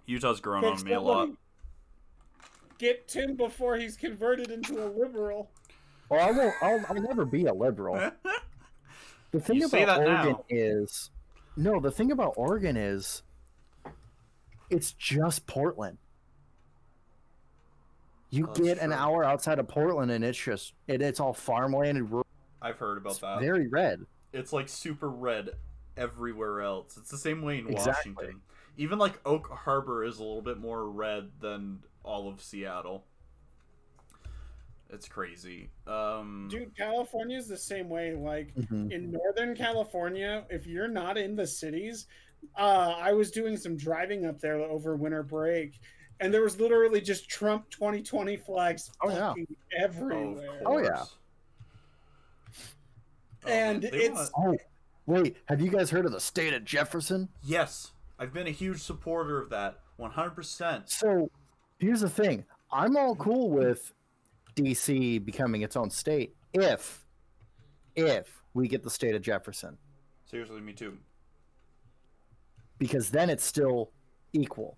Utah's 0.06 0.40
grown 0.40 0.62
Quick, 0.62 0.78
on 0.78 0.84
me 0.84 0.92
a 0.92 1.00
lot. 1.00 1.18
looking- 1.20 1.36
Get 2.78 3.06
Tim 3.08 3.36
before 3.36 3.76
he's 3.76 3.96
converted 3.96 4.50
into 4.50 4.82
a 4.84 4.88
liberal. 4.88 5.50
Well, 6.08 6.26
I 6.26 6.30
won't. 6.32 6.54
I'll, 6.62 6.84
I'll 6.88 7.02
never 7.02 7.24
be 7.24 7.46
a 7.46 7.52
liberal. 7.54 8.10
The 9.32 9.38
thing 9.38 9.56
You 9.58 9.68
say 9.68 9.84
about 9.84 10.00
that 10.00 10.08
Oregon 10.08 10.32
now. 10.32 10.44
is, 10.48 11.10
no, 11.56 11.78
the 11.78 11.92
thing 11.92 12.10
about 12.10 12.34
Oregon 12.36 12.76
is, 12.76 13.22
it's 14.70 14.92
just 14.92 15.46
Portland. 15.46 15.98
You 18.30 18.44
Oh, 18.44 18.46
that's 18.48 18.60
get 18.60 18.78
an 18.78 18.90
true. 18.90 18.98
hour 18.98 19.24
outside 19.24 19.58
of 19.58 19.66
Portland, 19.68 20.10
and 20.10 20.24
it's 20.24 20.38
just 20.38 20.74
it, 20.86 21.02
it's 21.02 21.18
all 21.20 21.32
farmland 21.32 21.98
and 21.98 22.08
rural, 22.10 22.26
I've 22.62 22.78
heard 22.78 22.98
about 22.98 23.10
it's 23.12 23.20
that. 23.20 23.40
very 23.40 23.66
red. 23.66 24.06
It's 24.32 24.52
like 24.52 24.68
super 24.68 25.08
red 25.10 25.50
everywhere 25.96 26.60
else. 26.60 26.96
It's 26.96 27.10
the 27.10 27.18
same 27.18 27.42
way 27.42 27.58
in 27.58 27.68
Exactly. 27.68 28.12
Washington. 28.12 28.40
Even 28.76 28.98
like 28.98 29.20
Oak 29.26 29.48
Harbor 29.50 30.04
is 30.04 30.18
a 30.18 30.22
little 30.22 30.42
bit 30.42 30.58
more 30.58 30.88
red 30.88 31.30
than 31.40 31.80
all 32.04 32.28
of 32.28 32.40
Seattle. 32.40 33.04
It's 34.92 35.08
crazy. 35.08 35.70
Um, 35.86 36.48
Dude, 36.50 36.76
California's 36.76 37.46
the 37.48 37.56
same 37.58 37.88
way. 37.88 38.14
Like 38.14 38.54
Mhm. 38.54 38.90
in 38.92 39.10
Northern 39.10 39.54
California, 39.56 40.44
if 40.50 40.66
you're 40.66 40.88
not 40.88 41.16
in 41.18 41.36
the 41.36 41.46
cities, 41.46 42.06
uh, 42.56 42.94
I 42.98 43.12
was 43.12 43.30
doing 43.30 43.56
some 43.56 43.76
driving 43.76 44.26
up 44.26 44.40
there 44.40 44.56
over 44.56 44.96
winter 44.96 45.22
break, 45.22 45.78
and 46.20 46.32
there 46.32 46.42
was 46.42 46.58
literally 46.60 47.00
just 47.00 47.28
Trump 47.28 47.68
2020 47.70 48.36
flags 48.36 48.90
Oh, 49.02 49.08
yeah. 49.10 49.28
fucking 49.28 49.46
oh, 49.50 49.84
everywhere. 49.84 50.62
Oh, 50.66 50.78
yeah. 50.78 50.88
course. 50.90 51.14
Oh, 53.46 53.48
And 53.48 53.82
man, 53.84 53.94
it's- 53.94 54.30
Oh, 54.36 54.56
wait, 55.06 55.36
have 55.46 55.60
you 55.60 55.70
guys 55.70 55.90
heard 55.90 56.04
of 56.06 56.12
the 56.12 56.20
state 56.20 56.52
of 56.54 56.64
Jefferson? 56.64 57.28
yes, 57.42 57.92
I've 58.18 58.32
been 58.34 58.46
a 58.46 58.50
huge 58.52 58.82
supporter 58.82 59.40
of 59.40 59.48
that. 59.50 59.80
One 59.96 60.10
hundred 60.10 60.30
percent. 60.34 60.88
So 60.90 61.30
here's 61.78 62.00
the 62.02 62.08
thing 62.10 62.44
I'm 62.70 62.96
all 62.96 63.14
cool 63.16 63.50
with 63.50 63.92
DC 64.56 65.24
becoming 65.24 65.62
its 65.62 65.74
own 65.76 65.88
state 65.90 66.34
if 66.52 67.04
if 67.96 68.42
we 68.54 68.66
get 68.68 68.82
the 68.82 68.90
state 68.90 69.14
of 69.14 69.22
Jefferson 69.22 69.76
Seriously, 70.26 70.60
me 70.60 70.72
too. 70.72 70.96
Because 72.80 73.10
then 73.10 73.30
it's 73.30 73.44
still 73.44 73.92
equal. 74.32 74.76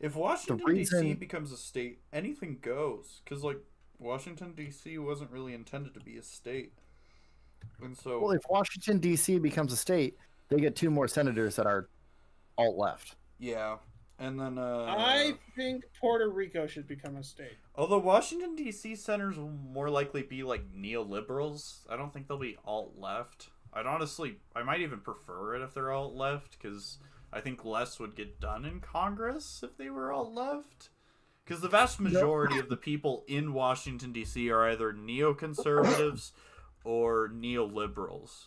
If 0.00 0.16
Washington 0.16 0.64
reason- 0.66 1.02
D.C. 1.02 1.14
becomes 1.14 1.52
a 1.52 1.56
state, 1.58 2.00
anything 2.14 2.58
goes. 2.62 3.20
Because 3.22 3.44
like 3.44 3.58
Washington 3.98 4.54
D.C. 4.54 4.96
wasn't 4.98 5.30
really 5.30 5.52
intended 5.52 5.92
to 5.94 6.00
be 6.00 6.16
a 6.16 6.22
state, 6.22 6.72
and 7.82 7.96
so 7.96 8.18
Well, 8.20 8.30
if 8.32 8.42
Washington 8.48 8.98
D.C. 8.98 9.38
becomes 9.38 9.72
a 9.72 9.76
state, 9.76 10.16
they 10.48 10.58
get 10.58 10.74
two 10.74 10.90
more 10.90 11.06
senators 11.08 11.56
that 11.56 11.66
are 11.66 11.88
alt 12.58 12.76
left. 12.76 13.16
yeah, 13.38 13.76
and 14.18 14.38
then 14.40 14.58
uh, 14.58 14.86
I 14.98 15.34
think 15.56 15.84
Puerto 16.00 16.28
Rico 16.28 16.66
should 16.66 16.86
become 16.88 17.16
a 17.16 17.22
state. 17.24 17.56
although 17.76 17.98
Washington 17.98 18.54
D.C. 18.56 18.96
senators 18.96 19.36
will 19.38 19.50
more 19.50 19.88
likely 19.88 20.22
be 20.22 20.42
like 20.42 20.64
neoliberals, 20.74 21.78
I 21.88 21.96
don't 21.96 22.12
think 22.12 22.26
they'll 22.28 22.38
be 22.38 22.56
alt 22.64 22.94
left. 22.98 23.48
I'd 23.72 23.86
honestly, 23.86 24.36
I 24.54 24.62
might 24.62 24.80
even 24.80 25.00
prefer 25.00 25.54
it 25.54 25.62
if 25.62 25.72
they're 25.74 25.92
all 25.92 26.14
left 26.14 26.58
because 26.58 26.98
I 27.32 27.40
think 27.40 27.64
less 27.64 27.98
would 27.98 28.14
get 28.14 28.40
done 28.40 28.64
in 28.64 28.80
Congress 28.80 29.62
if 29.62 29.76
they 29.76 29.88
were 29.88 30.12
all 30.12 30.32
left. 30.32 30.90
Because 31.44 31.60
the 31.60 31.68
vast 31.68 31.98
majority 31.98 32.58
of 32.58 32.68
the 32.68 32.76
people 32.76 33.24
in 33.26 33.52
Washington 33.52 34.12
D.C. 34.12 34.50
are 34.50 34.68
either 34.68 34.92
neoconservatives 34.92 36.32
or 36.84 37.28
neoliberals. 37.28 38.46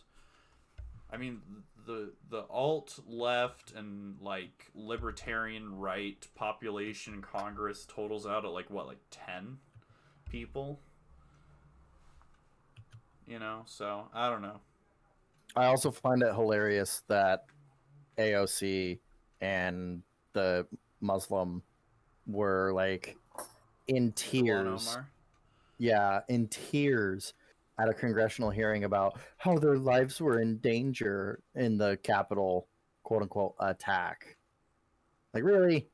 I 1.11 1.17
mean, 1.17 1.41
the 1.86 2.13
the 2.30 2.45
alt 2.49 2.99
left 3.07 3.73
and 3.73 4.15
like 4.21 4.69
libertarian 4.73 5.78
right 5.78 6.26
population 6.36 7.13
in 7.13 7.21
Congress 7.21 7.86
totals 7.86 8.26
out 8.26 8.45
at 8.45 8.51
like 8.51 8.69
what, 8.69 8.88
like 8.88 9.01
ten 9.11 9.57
people. 10.30 10.80
You 13.28 13.39
know, 13.39 13.63
so 13.65 14.07
I 14.13 14.30
don't 14.30 14.41
know. 14.41 14.59
I 15.56 15.66
also 15.66 15.91
find 15.91 16.22
it 16.22 16.34
hilarious 16.34 17.03
that 17.08 17.45
AOC 18.18 18.99
and 19.41 20.01
the 20.34 20.68
Muslim 21.01 21.62
were 22.28 22.72
like 22.74 23.16
in 23.88 24.12
tears. 24.14 24.97
Yeah, 25.78 26.22
in 26.30 26.47
tears 26.47 27.34
at 27.78 27.89
a 27.89 27.93
congressional 27.93 28.49
hearing 28.49 28.86
about 28.86 29.20
how 29.38 29.58
their 29.58 29.78
lives 29.78 30.22
were 30.22 30.39
in 30.39 30.58
danger 30.58 31.41
in 31.56 31.78
the 31.78 31.97
Capitol 32.03 32.68
quote 33.03 33.22
unquote 33.22 33.56
attack. 33.60 34.38
Like, 35.34 35.43
really? 35.43 35.89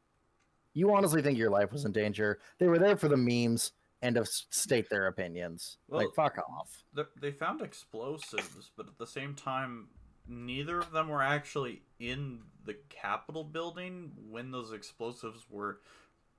You 0.73 0.93
honestly 0.95 1.21
think 1.21 1.37
your 1.37 1.49
life 1.49 1.71
was 1.71 1.85
in 1.85 1.91
danger? 1.91 2.39
They 2.59 2.67
were 2.67 2.79
there 2.79 2.95
for 2.95 3.09
the 3.09 3.17
memes 3.17 3.73
and 4.01 4.15
to 4.15 4.25
state 4.25 4.89
their 4.89 5.07
opinions. 5.07 5.77
Well- 5.87 6.01
like, 6.05 6.15
fuck 6.15 6.37
off. 6.37 6.83
They 7.19 7.31
found 7.31 7.61
explosives, 7.61 8.71
but 8.75 8.87
at 8.87 8.97
the 8.97 9.07
same 9.07 9.35
time, 9.35 9.87
neither 10.27 10.79
of 10.79 10.91
them 10.91 11.07
were 11.09 11.21
actually 11.23 11.83
in 11.99 12.41
the 12.65 12.75
Capitol 12.89 13.43
building 13.43 14.11
when 14.29 14.51
those 14.51 14.71
explosives 14.71 15.45
were 15.49 15.79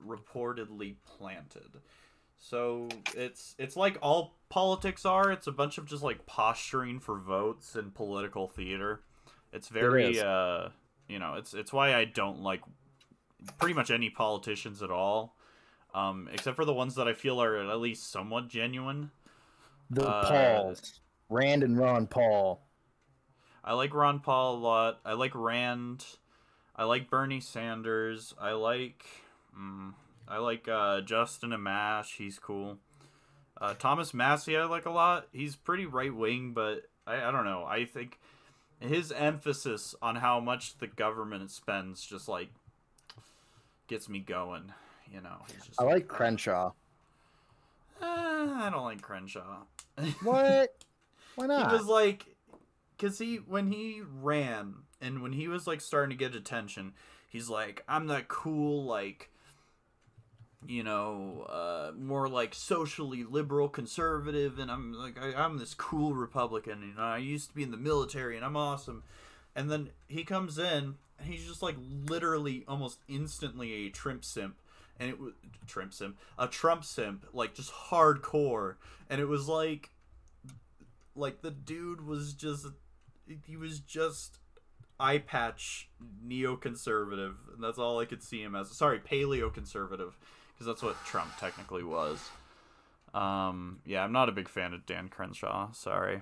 reportedly 0.05 0.95
planted. 1.05 1.81
So 2.37 2.89
it's 3.15 3.55
it's 3.57 3.77
like 3.77 3.97
all 4.01 4.37
politics 4.49 5.05
are. 5.05 5.31
It's 5.31 5.47
a 5.47 5.51
bunch 5.51 5.77
of 5.77 5.85
just 5.85 6.03
like 6.03 6.25
posturing 6.25 6.99
for 6.99 7.17
votes 7.17 7.75
and 7.75 7.93
political 7.93 8.47
theater. 8.47 9.01
It's 9.53 9.69
very 9.69 10.19
uh 10.19 10.69
you 11.07 11.19
know, 11.19 11.35
it's 11.35 11.53
it's 11.53 11.71
why 11.71 11.95
I 11.95 12.05
don't 12.05 12.41
like 12.41 12.61
pretty 13.59 13.73
much 13.73 13.91
any 13.91 14.09
politicians 14.09 14.81
at 14.83 14.91
all. 14.91 15.35
Um, 15.93 16.27
except 16.33 16.55
for 16.55 16.65
the 16.65 16.73
ones 16.73 16.95
that 16.95 17.07
I 17.07 17.13
feel 17.13 17.41
are 17.41 17.57
at 17.57 17.79
least 17.79 18.11
somewhat 18.11 18.47
genuine. 18.47 19.11
The 19.89 20.07
Uh, 20.07 20.29
Pauls, 20.29 20.99
Rand 21.29 21.63
and 21.63 21.77
Ron 21.77 22.07
Paul. 22.07 22.61
I 23.63 23.73
like 23.73 23.93
Ron 23.93 24.19
Paul 24.19 24.55
a 24.55 24.59
lot. 24.59 24.99
I 25.05 25.13
like 25.13 25.33
Rand. 25.35 26.05
I 26.75 26.85
like 26.85 27.09
Bernie 27.09 27.39
Sanders. 27.39 28.33
I 28.39 28.51
like 28.53 29.05
mm, 29.57 29.93
I 30.27 30.37
like 30.37 30.67
uh, 30.67 31.01
Justin 31.01 31.51
Amash. 31.51 32.17
He's 32.17 32.39
cool. 32.39 32.79
Uh, 33.61 33.73
Thomas 33.75 34.13
Massie 34.13 34.57
I 34.57 34.65
like 34.65 34.85
a 34.85 34.91
lot. 34.91 35.27
He's 35.31 35.55
pretty 35.55 35.85
right 35.85 36.13
wing, 36.13 36.53
but 36.53 36.89
I, 37.05 37.23
I 37.27 37.31
don't 37.31 37.45
know. 37.45 37.65
I 37.65 37.85
think 37.85 38.19
his 38.79 39.11
emphasis 39.11 39.95
on 40.01 40.17
how 40.17 40.39
much 40.39 40.79
the 40.79 40.87
government 40.87 41.51
spends 41.51 42.03
just 42.03 42.27
like 42.27 42.49
gets 43.87 44.09
me 44.09 44.19
going. 44.19 44.73
You 45.13 45.21
know, 45.21 45.37
I 45.77 45.83
like 45.83 46.07
Crenshaw. 46.07 46.71
"Eh, 48.01 48.05
I 48.05 48.69
don't 48.71 48.83
like 48.83 49.01
Crenshaw. 49.01 49.63
What? 50.23 50.75
Why 51.35 51.45
not? 51.47 51.71
he 51.71 51.77
was 51.77 51.85
like 51.85 52.35
because 52.97 53.19
he 53.19 53.35
when 53.37 53.71
he 53.71 54.01
ran 54.21 54.75
and 55.01 55.21
when 55.21 55.33
he 55.33 55.47
was 55.47 55.67
like 55.67 55.81
starting 55.81 56.15
to 56.15 56.15
get 56.15 56.35
attention 56.35 56.93
he's 57.27 57.49
like 57.49 57.83
i'm 57.87 58.07
that 58.07 58.27
cool 58.27 58.85
like 58.85 59.29
you 60.67 60.83
know 60.83 61.45
uh 61.49 61.91
more 61.97 62.29
like 62.29 62.53
socially 62.53 63.23
liberal 63.23 63.67
conservative 63.67 64.59
and 64.59 64.71
i'm 64.71 64.93
like 64.93 65.17
I, 65.19 65.33
i'm 65.33 65.57
this 65.57 65.73
cool 65.73 66.13
republican 66.13 66.81
you 66.81 66.95
know 66.95 67.03
i 67.03 67.17
used 67.17 67.49
to 67.49 67.55
be 67.55 67.63
in 67.63 67.71
the 67.71 67.77
military 67.77 68.35
and 68.35 68.45
i'm 68.45 68.55
awesome 68.55 69.03
and 69.55 69.69
then 69.69 69.89
he 70.07 70.23
comes 70.23 70.57
in 70.57 70.95
and 71.19 71.27
he's 71.27 71.45
just 71.45 71.61
like 71.61 71.75
literally 72.07 72.63
almost 72.67 72.99
instantly 73.07 73.73
a 73.85 73.89
Trump 73.89 74.23
simp 74.25 74.55
and 75.03 75.11
it 75.11 75.19
was 75.19 75.33
Trump 75.67 75.93
simp 75.93 76.17
a 76.39 76.47
Trump 76.47 76.85
simp 76.85 77.25
like 77.33 77.53
just 77.53 77.71
hardcore 77.71 78.75
and 79.09 79.19
it 79.19 79.27
was 79.27 79.47
like 79.47 79.89
like 81.15 81.41
the 81.41 81.51
dude 81.51 82.05
was 82.05 82.33
just 82.33 82.67
he 83.45 83.57
was 83.57 83.79
just 83.79 84.39
eye 84.99 85.17
patch 85.17 85.89
neoconservative 86.25 87.35
and 87.53 87.61
that's 87.61 87.77
all 87.77 87.99
I 87.99 88.05
could 88.05 88.23
see 88.23 88.41
him 88.41 88.55
as 88.55 88.71
sorry 88.71 88.99
paleo 88.99 89.53
conservative, 89.53 90.17
because 90.53 90.65
that's 90.65 90.81
what 90.81 90.95
Trump 91.05 91.29
technically 91.39 91.83
was 91.83 92.29
um 93.13 93.79
yeah 93.85 94.03
I'm 94.03 94.13
not 94.13 94.29
a 94.29 94.31
big 94.31 94.47
fan 94.47 94.73
of 94.73 94.85
Dan 94.85 95.09
Crenshaw 95.09 95.71
sorry 95.73 96.21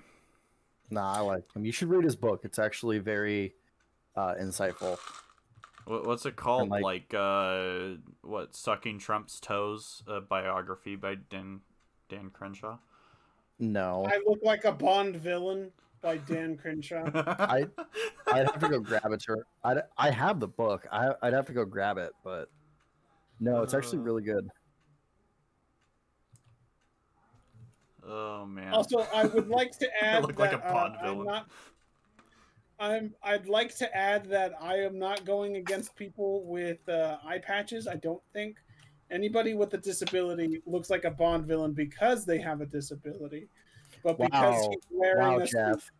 Nah, 0.90 1.14
I 1.14 1.20
like 1.20 1.50
him. 1.54 1.64
You 1.64 1.72
should 1.72 1.88
read 1.88 2.04
his 2.04 2.16
book. 2.16 2.42
It's 2.44 2.58
actually 2.58 2.98
very 2.98 3.54
uh, 4.14 4.34
insightful. 4.40 4.98
What, 5.84 6.06
what's 6.06 6.24
it 6.26 6.36
called? 6.36 6.68
like- 6.68 6.82
Like, 6.82 7.14
uh, 7.14 7.96
what? 8.22 8.54
Sucking 8.54 8.98
Trump's 8.98 9.40
Toes, 9.40 10.02
a 10.06 10.20
biography 10.20 10.96
by 10.96 11.16
Dan 11.16 11.60
Dan 12.08 12.30
Crenshaw. 12.30 12.78
No, 13.58 14.04
I 14.06 14.20
look 14.26 14.40
like 14.42 14.64
a 14.64 14.72
Bond 14.72 15.16
villain 15.16 15.70
by 16.00 16.16
Dan 16.18 16.56
Crenshaw. 16.56 17.04
I- 17.14 17.66
I'd 18.26 18.46
have 18.46 18.58
to 18.60 18.68
go 18.68 18.80
grab 18.80 19.10
it. 19.12 19.20
To, 19.22 19.36
I'd, 19.64 19.82
I 19.96 20.10
have 20.10 20.40
the 20.40 20.48
book. 20.48 20.86
I, 20.90 21.14
I'd 21.22 21.32
have 21.32 21.46
to 21.46 21.52
go 21.52 21.64
grab 21.64 21.98
it, 21.98 22.12
but 22.24 22.48
no, 23.40 23.62
it's 23.62 23.74
actually 23.74 23.98
Uh, 23.98 24.02
really 24.02 24.22
good. 24.22 24.48
oh 28.06 28.46
man. 28.46 28.72
Also, 28.72 29.06
I 29.14 29.26
would 29.26 29.48
like 29.48 29.78
to 29.78 29.88
add 30.04 30.16
I 30.16 30.20
look 30.20 30.36
that 30.36 30.38
like 30.38 30.52
a 30.52 30.64
uh, 30.64 30.72
Bond 30.72 30.96
I'm 31.00 31.04
villain. 31.04 31.26
not. 31.26 31.48
I'm. 32.82 33.14
I'd 33.22 33.46
like 33.48 33.76
to 33.78 33.96
add 33.96 34.26
that 34.30 34.52
I 34.60 34.76
am 34.80 34.98
not 34.98 35.24
going 35.24 35.56
against 35.56 35.94
people 35.94 36.44
with 36.44 36.86
uh, 36.88 37.16
eye 37.24 37.38
patches. 37.38 37.86
I 37.86 37.94
don't 37.96 38.22
think 38.32 38.56
anybody 39.10 39.54
with 39.54 39.72
a 39.74 39.78
disability 39.78 40.62
looks 40.66 40.90
like 40.90 41.04
a 41.04 41.10
Bond 41.10 41.46
villain 41.46 41.72
because 41.72 42.24
they 42.24 42.38
have 42.40 42.60
a 42.60 42.66
disability, 42.66 43.48
but 44.02 44.18
because 44.18 44.66
he's 44.66 44.82
wearing 44.90 45.18
Wow, 45.28 45.38
a 45.38 45.46
Jeff. 45.46 45.90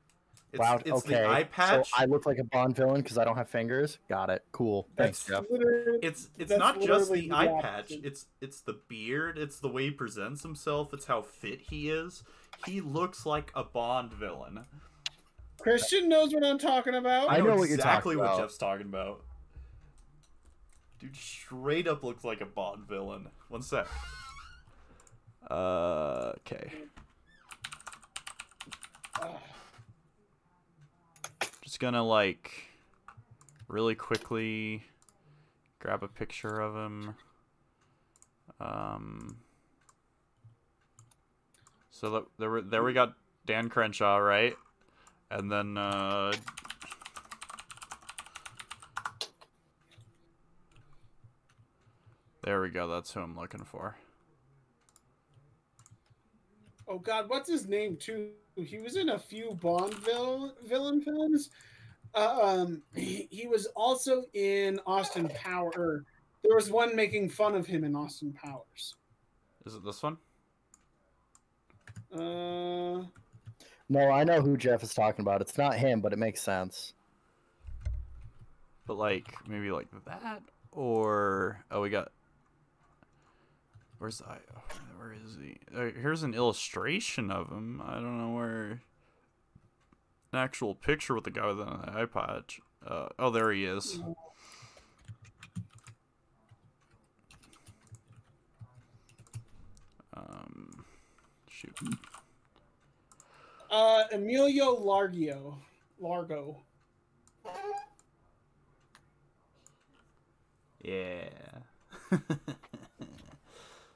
it's, 0.52 0.58
wow. 0.60 0.80
it's 0.84 0.90
okay. 0.90 1.14
the 1.22 1.28
eye 1.30 1.44
patch. 1.44 1.88
So 1.90 1.96
I 1.96 2.06
look 2.06 2.26
like 2.26 2.38
a 2.38 2.44
Bond 2.44 2.74
villain 2.74 3.00
because 3.02 3.16
I 3.16 3.24
don't 3.24 3.36
have 3.36 3.48
fingers. 3.48 3.98
Got 4.08 4.30
it. 4.30 4.44
Cool. 4.50 4.88
Thanks, 4.96 5.22
That's 5.24 5.46
Jeff. 5.48 5.58
It's 6.02 6.30
it's 6.38 6.50
not 6.50 6.80
just 6.80 7.12
the 7.12 7.28
the 7.28 7.30
eye 7.32 7.46
opposite. 7.46 7.62
patch. 7.62 7.92
It's 8.02 8.26
it's 8.40 8.60
the 8.60 8.80
beard. 8.88 9.38
It's 9.38 9.60
the 9.60 9.68
way 9.68 9.84
he 9.84 9.90
presents 9.92 10.42
himself. 10.42 10.92
It's 10.92 11.06
how 11.06 11.22
fit 11.22 11.60
he 11.70 11.90
is. 11.90 12.24
He 12.66 12.80
looks 12.80 13.24
like 13.24 13.52
a 13.54 13.62
Bond 13.62 14.12
villain. 14.12 14.66
Christian 15.62 16.08
knows 16.08 16.34
what 16.34 16.44
I'm 16.44 16.58
talking 16.58 16.94
about. 16.94 17.30
I 17.30 17.38
know 17.38 17.56
what 17.56 17.68
you're 17.68 17.76
exactly 17.76 18.14
talking 18.14 18.18
what 18.18 18.24
about. 18.34 18.40
Jeff's 18.40 18.58
talking 18.58 18.86
about. 18.86 19.22
Dude, 20.98 21.16
straight 21.16 21.86
up 21.88 22.02
looks 22.02 22.24
like 22.24 22.40
a 22.40 22.46
Bond 22.46 22.86
villain. 22.88 23.28
One 23.48 23.62
sec. 23.62 23.86
Uh, 25.50 26.32
okay. 26.38 26.72
Just 31.62 31.80
gonna 31.80 32.04
like 32.04 32.50
really 33.68 33.94
quickly 33.94 34.82
grab 35.78 36.02
a 36.02 36.08
picture 36.08 36.60
of 36.60 36.74
him. 36.74 37.14
Um. 38.60 39.36
So 41.90 42.10
that, 42.10 42.24
there, 42.38 42.50
we- 42.50 42.60
there 42.62 42.82
we 42.82 42.92
got 42.92 43.14
Dan 43.46 43.68
Crenshaw, 43.68 44.16
right? 44.16 44.56
And 45.32 45.50
then 45.50 45.78
uh, 45.78 46.30
there 52.44 52.60
we 52.60 52.68
go. 52.68 52.86
That's 52.86 53.12
who 53.14 53.20
I'm 53.20 53.34
looking 53.34 53.64
for. 53.64 53.96
Oh 56.86 56.98
God, 56.98 57.30
what's 57.30 57.48
his 57.48 57.66
name 57.66 57.96
too? 57.96 58.32
He 58.56 58.78
was 58.78 58.96
in 58.96 59.08
a 59.08 59.18
few 59.18 59.54
Bond 59.62 59.94
vil- 59.94 60.52
villain 60.66 61.00
films. 61.00 61.48
Uh, 62.14 62.38
um, 62.42 62.82
he, 62.94 63.26
he 63.30 63.46
was 63.46 63.64
also 63.74 64.24
in 64.34 64.78
Austin 64.86 65.30
Power. 65.34 66.04
There 66.44 66.54
was 66.54 66.70
one 66.70 66.94
making 66.94 67.30
fun 67.30 67.54
of 67.54 67.66
him 67.66 67.84
in 67.84 67.96
Austin 67.96 68.34
Powers. 68.34 68.96
Is 69.64 69.76
it 69.76 69.82
this 69.82 70.02
one? 70.02 70.18
Uh, 72.14 73.06
No, 73.88 74.10
I 74.10 74.24
know 74.24 74.40
who 74.40 74.56
Jeff 74.56 74.82
is 74.82 74.94
talking 74.94 75.22
about. 75.22 75.40
It's 75.40 75.58
not 75.58 75.74
him, 75.74 76.00
but 76.00 76.12
it 76.12 76.18
makes 76.18 76.40
sense. 76.40 76.94
But 78.86 78.96
like 78.96 79.26
maybe 79.46 79.70
like 79.70 79.88
that 80.06 80.42
or 80.72 81.62
oh 81.70 81.82
we 81.82 81.90
got 81.90 82.10
where's 83.98 84.22
I 84.22 84.38
where 84.98 85.12
is 85.12 85.36
he? 85.40 85.58
Uh, 85.76 85.90
here's 86.00 86.22
an 86.22 86.34
illustration 86.34 87.30
of 87.30 87.50
him. 87.50 87.82
I 87.84 87.94
don't 87.94 88.18
know 88.18 88.30
where 88.30 88.82
an 90.32 90.38
actual 90.38 90.74
picture 90.74 91.14
with 91.14 91.24
the 91.24 91.30
guy 91.30 91.46
with 91.46 91.60
an 91.60 92.08
patch. 92.08 92.60
Uh, 92.86 93.08
oh, 93.18 93.30
there 93.30 93.52
he 93.52 93.64
is. 93.64 94.00
Um, 100.14 100.84
shoot. 101.48 101.76
Uh, 103.72 104.04
Emilio 104.12 104.76
Largio. 104.76 105.56
Largo. 105.98 106.58
Yeah. 110.82 111.28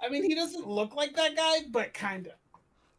I 0.03 0.09
mean, 0.09 0.23
he 0.23 0.35
doesn't 0.35 0.67
look 0.67 0.95
like 0.95 1.15
that 1.17 1.37
guy, 1.37 1.59
but 1.71 1.93
kind 1.93 2.29
of. 2.29 2.33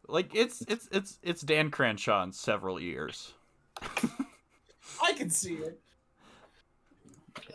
like 0.08 0.34
it's 0.34 0.62
it's 0.68 0.88
it's 0.92 1.18
it's 1.22 1.40
Dan 1.40 1.70
Crenshaw 1.70 2.22
in 2.22 2.32
several 2.32 2.78
years. 2.80 3.32
I 5.02 5.12
can 5.14 5.30
see 5.30 5.54
it. 5.54 5.80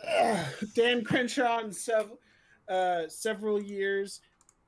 Ugh, 0.08 0.46
Dan 0.74 1.04
Crenshaw 1.04 1.60
in 1.60 1.72
sev- 1.72 2.18
uh, 2.68 3.02
several 3.08 3.62
years 3.62 4.20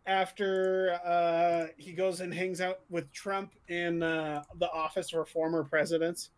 after 0.07 0.99
uh, 1.05 1.67
he 1.77 1.93
goes 1.93 2.21
and 2.21 2.33
hangs 2.33 2.61
out 2.61 2.81
with 2.91 3.13
Trump 3.13 3.53
in 3.69 4.03
uh, 4.03 4.43
the 4.59 4.71
office 4.71 5.11
for 5.11 5.25
former 5.25 5.65
presidents. 5.65 6.31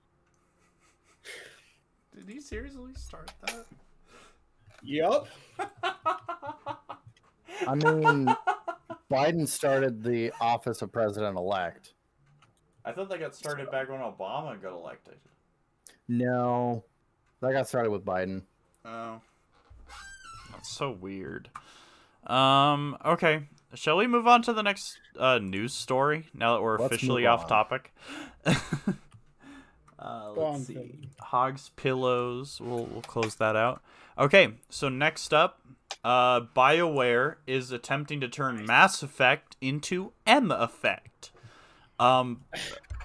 Did 2.15 2.29
he 2.29 2.41
seriously 2.41 2.93
start 2.95 3.31
that? 3.47 3.67
Yup. 4.83 5.29
I 7.67 7.75
mean, 7.75 8.35
Biden 9.11 9.47
started 9.47 10.03
the 10.03 10.33
office 10.41 10.83
of 10.83 10.93
president 10.93 11.37
elect. 11.37 11.95
I 12.85 12.93
thought 12.93 13.09
that 13.11 13.21
got 13.21 13.35
started 13.35 13.71
back 13.71 13.89
when 13.91 14.01
Obama 14.01 14.61
got 14.61 14.73
elected. 14.73 15.17
No, 16.09 16.85
that 17.41 17.53
got 17.53 17.69
started 17.69 17.91
with 17.91 18.05
Biden. 18.05 18.43
Oh. 18.85 19.21
That's 20.53 20.71
so 20.71 20.91
weird. 20.91 21.51
Um, 22.27 22.97
okay. 23.05 23.43
Shall 23.75 23.99
we 23.99 24.07
move 24.07 24.27
on 24.27 24.43
to 24.43 24.53
the 24.53 24.63
next 24.63 24.99
uh, 25.19 25.39
news 25.39 25.75
story 25.75 26.29
now 26.33 26.55
that 26.55 26.63
we're 26.63 26.79
Let's 26.79 26.95
officially 26.95 27.27
off 27.27 27.49
topic? 27.49 27.93
uh, 28.47 30.33
let's 30.35 30.67
see. 30.67 30.75
Philip. 30.75 30.95
Hogs 31.21 31.71
pillows. 31.77 32.61
We'll 32.61 32.87
we'll 32.87 33.03
close 33.03 33.35
that 33.37 33.57
out. 33.57 33.83
Okay, 34.19 34.55
so 34.71 34.89
next 34.89 35.35
up, 35.35 35.61
uh, 36.03 36.41
BioWare 36.41 37.37
is 37.47 37.71
attempting 37.71 38.21
to 38.21 38.29
turn 38.29 38.65
Mass 38.65 39.03
Effect 39.03 39.57
into 39.61 40.13
M 40.27 40.51
Effect. 40.51 41.31
Um, 42.01 42.45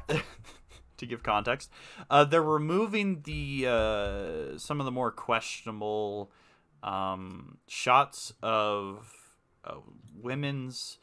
to 0.97 1.05
give 1.05 1.24
context, 1.24 1.70
uh, 2.09 2.24
they're 2.24 2.41
removing 2.41 3.22
the 3.26 3.68
uh, 3.68 4.57
some 4.57 4.80
of 4.80 4.86
the 4.86 4.91
more 4.91 5.11
questionable 5.11 6.32
um, 6.82 7.57
shots 7.68 8.32
of 8.41 9.23
uh, 9.66 9.76
women's 10.22 10.97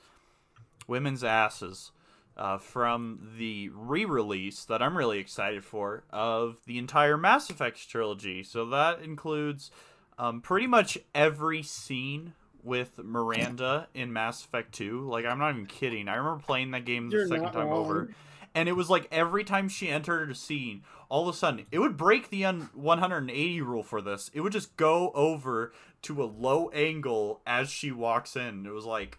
women's 0.87 1.23
asses 1.23 1.93
uh, 2.37 2.59
from 2.59 3.35
the 3.37 3.71
re-release 3.75 4.65
that 4.65 4.83
I'm 4.83 4.97
really 4.97 5.19
excited 5.19 5.65
for 5.65 6.05
of 6.11 6.57
the 6.67 6.79
entire 6.79 7.17
Mass 7.17 7.51
Effect 7.51 7.89
trilogy. 7.89 8.43
So 8.43 8.67
that 8.67 9.03
includes 9.03 9.71
um, 10.19 10.41
pretty 10.41 10.67
much 10.67 10.99
every 11.15 11.63
scene 11.63 12.35
with 12.63 12.99
Miranda 12.99 13.89
in 13.95 14.13
Mass 14.13 14.45
Effect 14.45 14.73
2. 14.73 15.09
Like 15.09 15.25
I'm 15.27 15.39
not 15.39 15.51
even 15.51 15.67
kidding. 15.67 16.09
I 16.09 16.17
remember 16.17 16.43
playing 16.43 16.71
that 16.73 16.85
game 16.85 17.11
the 17.11 17.17
You're 17.19 17.29
second 17.29 17.53
time 17.53 17.69
over 17.69 17.95
wrong. 17.95 18.15
And 18.55 18.69
it 18.69 18.73
was 18.73 18.91
like 18.91 19.07
every 19.11 19.45
time 19.45 19.69
she 19.69 19.89
entered 19.89 20.31
a 20.31 20.35
scene 20.35 20.83
all 21.09 21.29
of 21.29 21.35
a 21.35 21.37
sudden 21.37 21.67
it 21.71 21.79
would 21.79 21.97
break 21.97 22.31
the 22.31 22.43
180 22.43 23.61
rule 23.61 23.83
for 23.83 24.01
this 24.01 24.31
it 24.35 24.41
would 24.41 24.53
just 24.53 24.77
go 24.77 25.11
over 25.15 25.73
to 26.03 26.23
a 26.23 26.25
low 26.25 26.69
angle 26.71 27.41
as 27.47 27.71
she 27.71 27.91
walks 27.91 28.37
in 28.37 28.67
it 28.67 28.73
was 28.73 28.85
like 28.85 29.19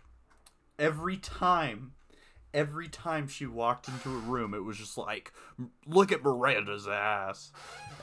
every 0.79 1.17
time 1.17 1.93
every 2.53 2.89
time 2.89 3.27
she 3.27 3.45
walked 3.45 3.87
into 3.87 4.09
a 4.09 4.19
room 4.19 4.53
it 4.53 4.63
was 4.63 4.77
just 4.77 4.97
like 4.97 5.31
look 5.85 6.11
at 6.11 6.23
miranda's 6.23 6.87
ass 6.87 7.51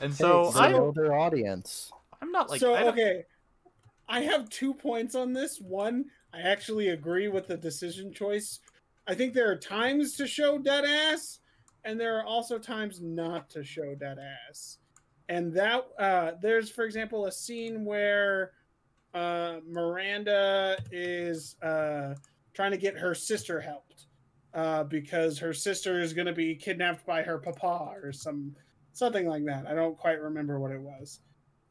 and 0.01 0.13
so 0.13 0.51
hey, 0.51 0.59
I, 0.59 0.71
know 0.71 0.91
their 0.91 1.13
audience. 1.13 1.91
i'm 2.21 2.31
not 2.31 2.49
like 2.49 2.59
so 2.59 2.73
I 2.73 2.87
okay, 2.87 3.25
I 4.09 4.21
have 4.21 4.49
two 4.49 4.73
points 4.73 5.13
on 5.13 5.33
this. 5.33 5.61
One, 5.61 6.05
I 6.33 6.41
actually 6.41 6.89
agree 6.89 7.27
with 7.27 7.47
the 7.47 7.55
decision 7.55 8.11
choice. 8.11 8.59
I 9.09 9.15
think 9.15 9.33
there 9.33 9.49
are 9.49 9.55
times 9.55 10.15
to 10.17 10.27
show 10.27 10.59
dead 10.59 10.85
ass, 10.85 11.39
and 11.83 11.99
there 11.99 12.19
are 12.19 12.25
also 12.25 12.59
times 12.59 13.01
not 13.01 13.49
to 13.49 13.63
show 13.63 13.95
dead 13.95 14.19
ass. 14.47 14.77
And 15.27 15.51
that 15.53 15.87
uh, 15.97 16.31
there's, 16.39 16.69
for 16.69 16.85
example, 16.85 17.25
a 17.25 17.31
scene 17.31 17.85
where 17.85 18.51
uh, 19.15 19.61
Miranda 19.67 20.77
is 20.91 21.55
uh, 21.63 22.13
trying 22.53 22.69
to 22.69 22.77
get 22.77 22.99
her 22.99 23.15
sister 23.15 23.59
helped 23.59 24.05
uh, 24.53 24.83
because 24.83 25.39
her 25.39 25.53
sister 25.53 25.99
is 25.99 26.13
going 26.13 26.27
to 26.27 26.33
be 26.33 26.53
kidnapped 26.53 27.03
by 27.07 27.23
her 27.23 27.39
papa 27.39 27.95
or 28.03 28.11
some 28.11 28.55
something 28.93 29.27
like 29.27 29.45
that. 29.45 29.65
I 29.65 29.73
don't 29.73 29.97
quite 29.97 30.21
remember 30.21 30.59
what 30.59 30.71
it 30.71 30.81
was. 30.81 31.21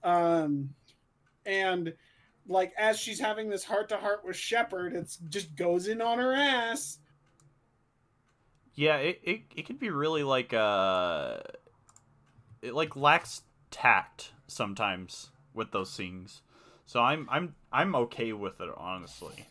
Um, 0.02 0.70
and 1.46 1.94
like 2.48 2.72
as 2.76 2.98
she's 2.98 3.20
having 3.20 3.48
this 3.48 3.62
heart 3.62 3.90
to 3.90 3.96
heart 3.96 4.24
with 4.24 4.34
Shepard, 4.34 4.96
it 4.96 5.16
just 5.28 5.54
goes 5.54 5.86
in 5.86 6.02
on 6.02 6.18
her 6.18 6.34
ass. 6.34 6.98
Yeah, 8.78 8.98
it, 8.98 9.20
it, 9.24 9.40
it 9.56 9.66
could 9.66 9.80
be 9.80 9.90
really 9.90 10.22
like 10.22 10.54
uh 10.54 11.38
it 12.62 12.74
like 12.74 12.94
lacks 12.94 13.42
tact 13.72 14.30
sometimes 14.46 15.30
with 15.52 15.72
those 15.72 15.90
scenes. 15.90 16.42
So 16.86 17.00
I'm 17.00 17.26
I'm 17.28 17.56
I'm 17.72 17.96
okay 17.96 18.32
with 18.32 18.60
it 18.60 18.70
honestly. 18.76 19.46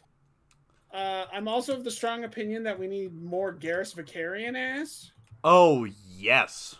Uh, 0.93 1.25
I'm 1.33 1.49
also 1.49 1.73
of 1.73 1.83
the 1.83 1.91
strong 1.91 2.23
opinion 2.23 2.63
that 2.63 2.79
we 2.79 2.87
need 2.87 3.21
more 3.21 3.53
Garrus 3.53 3.93
Vakarian 3.93 4.55
ass. 4.55 5.11
Oh 5.43 5.85
yes. 6.09 6.75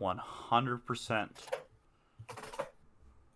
100%. 0.00 1.28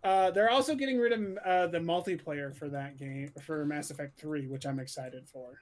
Uh, 0.02 0.30
they're 0.30 0.50
also 0.50 0.74
getting 0.74 0.98
rid 0.98 1.12
of 1.12 1.38
uh, 1.44 1.66
the 1.66 1.78
multiplayer 1.78 2.56
for 2.56 2.70
that 2.70 2.96
game 2.96 3.30
for 3.42 3.66
Mass 3.66 3.90
Effect 3.90 4.18
3, 4.18 4.46
which 4.46 4.64
I'm 4.64 4.80
excited 4.80 5.28
for. 5.28 5.60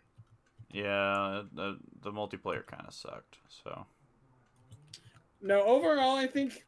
Yeah, 0.71 1.43
the 1.53 1.79
the 2.03 2.13
multiplayer 2.13 2.67
kind 2.67 2.85
of 2.87 2.93
sucked. 2.95 3.39
So 3.49 3.87
No, 5.41 5.63
overall, 5.63 6.17
I 6.17 6.27
think 6.27 6.67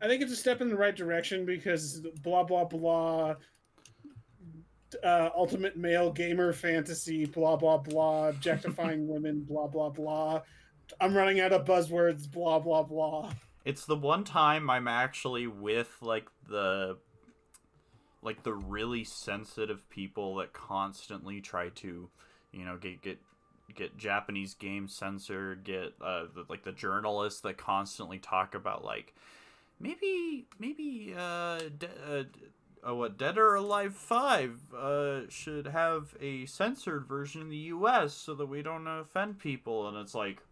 I 0.00 0.06
think 0.08 0.22
it's 0.22 0.32
a 0.32 0.36
step 0.36 0.60
in 0.60 0.68
the 0.68 0.76
right 0.76 0.94
direction 0.94 1.44
because 1.44 2.00
blah 2.22 2.44
blah 2.44 2.64
blah. 2.64 3.34
Uh, 5.04 5.30
ultimate 5.36 5.76
male 5.76 6.10
gamer 6.10 6.52
fantasy, 6.52 7.24
blah 7.24 7.56
blah 7.56 7.76
blah, 7.78 8.28
objectifying 8.28 9.06
women, 9.12 9.42
blah 9.48 9.66
blah 9.68 9.88
blah. 9.88 10.40
I'm 11.00 11.16
running 11.16 11.38
out 11.40 11.52
of 11.52 11.64
buzzwords, 11.64 12.30
blah 12.30 12.58
blah 12.58 12.82
blah. 12.82 13.32
it's 13.64 13.84
the 13.86 13.94
one 13.96 14.24
time 14.24 14.68
I'm 14.70 14.88
actually 14.88 15.46
with 15.46 15.96
like 16.00 16.26
the 16.48 16.98
like 18.22 18.42
the 18.42 18.52
really 18.52 19.04
sensitive 19.04 19.88
people 19.90 20.36
that 20.36 20.52
constantly 20.52 21.40
try 21.40 21.68
to, 21.70 22.10
you 22.52 22.64
know, 22.64 22.76
get 22.76 23.00
get 23.02 23.18
get 23.74 23.96
Japanese 23.96 24.54
games 24.54 24.94
censored, 24.94 25.64
get 25.64 25.94
uh 26.00 26.24
the, 26.34 26.44
like 26.48 26.64
the 26.64 26.72
journalists 26.72 27.40
that 27.40 27.56
constantly 27.56 28.18
talk 28.18 28.54
about 28.54 28.84
like 28.84 29.14
maybe 29.78 30.46
maybe 30.58 31.14
uh, 31.16 31.60
de- 31.78 31.88
uh 32.08 32.24
uh, 32.86 32.94
what 32.94 33.18
Dead 33.18 33.36
or 33.36 33.54
Alive 33.54 33.94
Five 33.94 34.72
uh, 34.74 35.22
should 35.28 35.66
have 35.66 36.14
a 36.20 36.46
censored 36.46 37.06
version 37.06 37.42
in 37.42 37.48
the 37.50 37.56
U.S. 37.56 38.14
so 38.14 38.34
that 38.34 38.46
we 38.46 38.62
don't 38.62 38.86
offend 38.86 39.38
people, 39.38 39.88
and 39.88 39.96
it's 39.98 40.14
like 40.14 40.42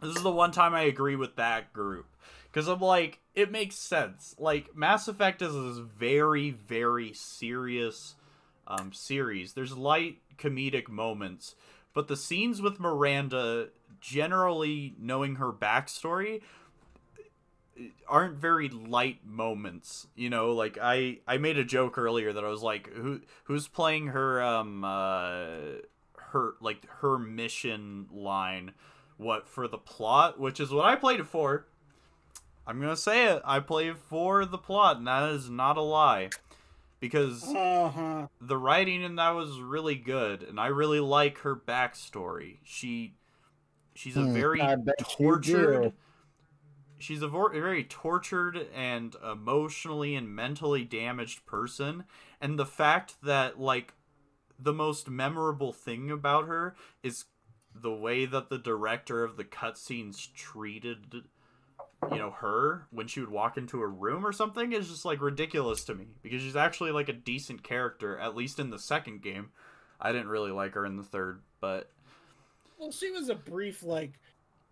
this 0.00 0.16
is 0.16 0.22
the 0.22 0.30
one 0.30 0.52
time 0.52 0.74
I 0.74 0.82
agree 0.82 1.16
with 1.16 1.36
that 1.36 1.72
group 1.72 2.06
because 2.44 2.68
I'm 2.68 2.80
like 2.80 3.20
it 3.34 3.50
makes 3.50 3.76
sense. 3.76 4.34
Like 4.38 4.76
Mass 4.76 5.08
Effect 5.08 5.42
is 5.42 5.52
this 5.52 5.78
very 5.78 6.50
very 6.50 7.12
serious 7.12 8.14
um, 8.66 8.92
series. 8.92 9.52
There's 9.52 9.76
light 9.76 10.18
comedic 10.38 10.88
moments, 10.88 11.54
but 11.94 12.08
the 12.08 12.16
scenes 12.16 12.62
with 12.62 12.80
Miranda, 12.80 13.68
generally 14.00 14.94
knowing 14.98 15.36
her 15.36 15.52
backstory, 15.52 16.40
aren't 18.06 18.36
very 18.36 18.68
light 18.68 19.24
moments 19.24 20.06
you 20.14 20.30
know? 20.30 20.52
Like 20.52 20.78
i 20.80 21.18
i 21.26 21.38
made 21.38 21.58
a 21.58 21.64
joke 21.64 21.98
earlier 21.98 22.32
that 22.32 22.44
i 22.44 22.48
was 22.48 22.62
like 22.62 22.92
who 22.92 23.20
who's 23.44 23.66
playing 23.66 24.08
her 24.08 24.42
um 24.42 24.84
uh 24.84 25.46
her 26.16 26.54
like 26.60 26.86
her 27.00 27.18
mission 27.18 28.06
line 28.12 28.72
what 29.16 29.48
for 29.48 29.68
the 29.68 29.78
plot? 29.78 30.38
Which 30.38 30.60
is 30.60 30.70
what 30.70 30.84
i 30.84 30.96
played 30.96 31.20
it 31.20 31.26
for. 31.26 31.66
I'm 32.66 32.80
gonna 32.80 32.96
say 32.96 33.26
it. 33.26 33.42
I 33.44 33.60
played 33.60 33.98
for 33.98 34.44
the 34.44 34.58
plot 34.58 34.98
and 34.98 35.06
that 35.06 35.30
is 35.30 35.48
not 35.50 35.76
a 35.76 35.82
lie 35.82 36.30
because 37.02 37.56
Uh 37.56 37.88
huh. 37.90 38.28
the 38.40 38.58
writing 38.58 39.02
in 39.02 39.16
that 39.16 39.30
was 39.30 39.60
really 39.60 39.96
good 39.96 40.42
and 40.42 40.60
i 40.60 40.66
really 40.66 41.00
like 41.00 41.38
her 41.40 41.56
backstory 41.56 42.58
she 42.64 43.14
she's 43.94 44.16
a 44.18 44.24
Hmm, 44.24 44.42
very 44.42 44.60
I 44.60 44.76
bet 44.76 45.18
you 45.18 45.38
tortured 45.38 45.92
she's 46.98 47.22
a 47.22 47.28
very 47.28 47.84
tortured 47.84 48.68
and 48.74 49.16
emotionally 49.30 50.14
and 50.14 50.34
mentally 50.34 50.84
damaged 50.84 51.44
person 51.46 52.04
and 52.40 52.58
the 52.58 52.66
fact 52.66 53.16
that 53.22 53.58
like 53.60 53.94
the 54.58 54.72
most 54.72 55.08
memorable 55.10 55.72
thing 55.72 56.10
about 56.10 56.46
her 56.46 56.74
is 57.02 57.26
the 57.74 57.92
way 57.92 58.26
that 58.26 58.48
the 58.50 58.58
director 58.58 59.24
of 59.24 59.36
the 59.36 59.44
cutscenes 59.44 60.32
treated 60.34 61.24
you 62.10 62.18
know 62.18 62.30
her 62.30 62.86
when 62.90 63.06
she 63.06 63.20
would 63.20 63.30
walk 63.30 63.56
into 63.56 63.80
a 63.80 63.86
room 63.86 64.26
or 64.26 64.32
something 64.32 64.72
is 64.72 64.88
just 64.88 65.04
like 65.04 65.20
ridiculous 65.20 65.84
to 65.84 65.94
me 65.94 66.06
because 66.22 66.42
she's 66.42 66.56
actually 66.56 66.90
like 66.90 67.08
a 67.08 67.12
decent 67.12 67.62
character 67.62 68.18
at 68.18 68.34
least 68.34 68.58
in 68.58 68.70
the 68.70 68.78
second 68.78 69.22
game 69.22 69.50
i 70.00 70.10
didn't 70.10 70.28
really 70.28 70.50
like 70.50 70.74
her 70.74 70.84
in 70.84 70.96
the 70.96 71.02
third 71.04 71.40
but 71.60 71.90
Well, 72.78 72.90
she 72.90 73.10
was 73.12 73.28
a 73.28 73.34
brief 73.36 73.82
like 73.84 74.14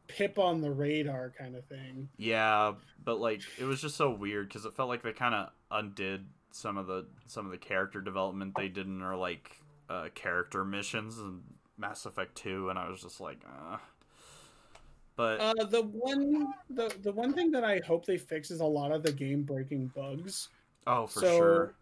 pip 0.08 0.40
on 0.40 0.60
the 0.60 0.72
radar 0.72 1.32
kind 1.38 1.54
of 1.54 1.64
thing. 1.66 2.08
Yeah, 2.16 2.72
but 3.04 3.20
like 3.20 3.42
it 3.58 3.64
was 3.64 3.80
just 3.80 3.96
so 3.96 4.10
weird 4.10 4.48
because 4.48 4.64
it 4.64 4.74
felt 4.74 4.88
like 4.88 5.02
they 5.02 5.12
kind 5.12 5.36
of 5.36 5.50
undid 5.70 6.26
some 6.50 6.76
of 6.76 6.88
the 6.88 7.06
some 7.26 7.46
of 7.46 7.52
the 7.52 7.58
character 7.58 8.00
development 8.00 8.54
they 8.56 8.66
did 8.66 8.86
in 8.88 8.98
their 8.98 9.14
like 9.14 9.60
uh, 9.88 10.08
character 10.16 10.64
missions 10.64 11.16
in 11.18 11.42
Mass 11.78 12.06
Effect 12.06 12.34
Two, 12.34 12.70
and 12.70 12.78
I 12.78 12.88
was 12.90 13.02
just 13.02 13.20
like, 13.20 13.38
uh. 13.46 13.76
But 15.16 15.40
Uh, 15.40 15.64
the 15.64 15.82
one 15.82 16.46
the 16.70 16.94
the 17.02 17.12
one 17.12 17.32
thing 17.32 17.50
that 17.50 17.64
I 17.64 17.80
hope 17.86 18.06
they 18.06 18.18
fix 18.18 18.50
is 18.50 18.60
a 18.60 18.64
lot 18.66 18.92
of 18.92 19.02
the 19.02 19.12
game 19.12 19.42
breaking 19.42 19.88
bugs. 19.88 20.48
oh, 20.86 21.06
for 21.06 21.20
so, 21.20 21.36
sure. 21.36 21.74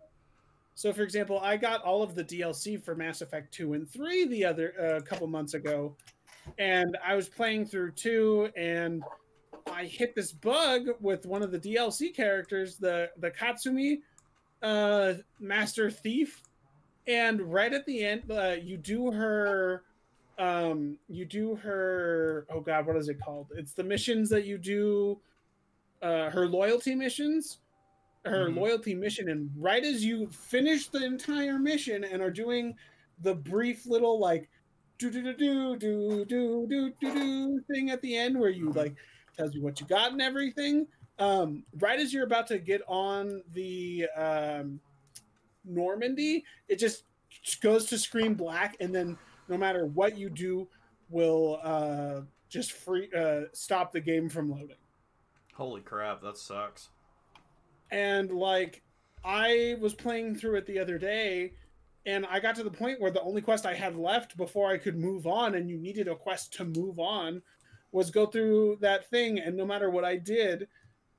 So, 0.74 0.92
for 0.92 1.02
example, 1.02 1.40
I 1.40 1.56
got 1.56 1.82
all 1.82 2.02
of 2.02 2.14
the 2.14 2.22
DLC 2.22 2.80
for 2.80 2.94
Mass 2.94 3.20
Effect 3.20 3.52
2 3.52 3.72
and 3.72 3.90
3 3.90 4.26
the 4.26 4.44
other 4.44 4.68
a 4.70 5.02
couple 5.02 5.26
months 5.26 5.54
ago, 5.54 5.96
and 6.58 6.96
I 7.04 7.16
was 7.16 7.28
playing 7.28 7.66
through 7.66 7.92
2 7.92 8.50
and 8.56 9.02
I 9.72 9.84
hit 9.84 10.14
this 10.14 10.32
bug 10.32 10.88
with 11.00 11.26
one 11.26 11.42
of 11.42 11.50
the 11.50 11.58
DLC 11.58 12.14
characters, 12.14 12.76
the 12.76 13.10
the 13.18 13.30
Katsumi 13.30 14.00
uh, 14.62 15.14
Master 15.40 15.90
Thief, 15.90 16.42
and 17.06 17.40
right 17.40 17.72
at 17.72 17.86
the 17.86 18.04
end, 18.04 18.30
uh, 18.30 18.56
you 18.60 18.76
do 18.76 19.10
her, 19.10 19.84
um, 20.38 20.96
you 21.08 21.24
do 21.24 21.56
her. 21.56 22.46
Oh 22.50 22.60
God, 22.60 22.86
what 22.86 22.96
is 22.96 23.08
it 23.08 23.20
called? 23.20 23.48
It's 23.56 23.72
the 23.72 23.84
missions 23.84 24.28
that 24.30 24.44
you 24.44 24.58
do, 24.58 25.20
uh, 26.02 26.30
her 26.30 26.46
loyalty 26.46 26.94
missions, 26.94 27.58
her 28.24 28.48
Mhm. 28.48 28.56
loyalty 28.56 28.94
mission, 28.94 29.28
and 29.30 29.50
right 29.56 29.84
as 29.84 30.04
you 30.04 30.28
finish 30.28 30.88
the 30.88 31.04
entire 31.04 31.58
mission 31.58 32.04
and 32.04 32.22
are 32.22 32.30
doing 32.30 32.76
the 33.22 33.34
brief 33.34 33.86
little 33.86 34.18
like 34.18 34.48
do 34.98 35.10
do 35.10 35.22
do 35.22 35.32
do 35.34 35.76
do 35.76 36.24
do 36.26 36.66
do 36.66 36.94
do 37.00 37.12
do 37.14 37.60
thing 37.72 37.90
at 37.90 38.00
the 38.02 38.16
end 38.16 38.38
where 38.38 38.50
you 38.50 38.70
like 38.72 38.94
tells 39.36 39.54
you 39.54 39.62
what 39.62 39.80
you 39.80 39.86
got 39.86 40.12
and 40.12 40.20
everything. 40.22 40.86
Um, 41.20 41.64
right 41.78 41.98
as 41.98 42.12
you're 42.12 42.24
about 42.24 42.46
to 42.48 42.58
get 42.58 42.82
on 42.86 43.42
the 43.52 44.06
um, 44.16 44.80
Normandy, 45.64 46.44
it 46.68 46.76
just 46.76 47.04
goes 47.60 47.86
to 47.86 47.98
screen 47.98 48.34
black, 48.34 48.76
and 48.80 48.94
then 48.94 49.18
no 49.48 49.56
matter 49.56 49.86
what 49.86 50.16
you 50.16 50.30
do, 50.30 50.68
will 51.10 51.60
uh, 51.62 52.20
just 52.48 52.72
free 52.72 53.08
uh, 53.16 53.42
stop 53.52 53.92
the 53.92 54.00
game 54.00 54.28
from 54.28 54.50
loading. 54.50 54.76
Holy 55.54 55.80
crap, 55.80 56.22
that 56.22 56.36
sucks. 56.36 56.88
And 57.90 58.30
like, 58.30 58.82
I 59.24 59.76
was 59.80 59.94
playing 59.94 60.36
through 60.36 60.56
it 60.56 60.66
the 60.66 60.78
other 60.78 60.98
day, 60.98 61.54
and 62.06 62.26
I 62.26 62.40
got 62.40 62.54
to 62.56 62.62
the 62.62 62.70
point 62.70 63.00
where 63.00 63.10
the 63.10 63.22
only 63.22 63.42
quest 63.42 63.66
I 63.66 63.74
had 63.74 63.96
left 63.96 64.36
before 64.36 64.70
I 64.70 64.78
could 64.78 64.96
move 64.96 65.26
on, 65.26 65.54
and 65.54 65.68
you 65.68 65.78
needed 65.78 66.08
a 66.08 66.14
quest 66.14 66.54
to 66.54 66.64
move 66.64 66.98
on, 66.98 67.42
was 67.92 68.10
go 68.10 68.26
through 68.26 68.78
that 68.80 69.08
thing, 69.10 69.38
and 69.38 69.56
no 69.56 69.66
matter 69.66 69.90
what 69.90 70.04
I 70.04 70.16
did, 70.16 70.68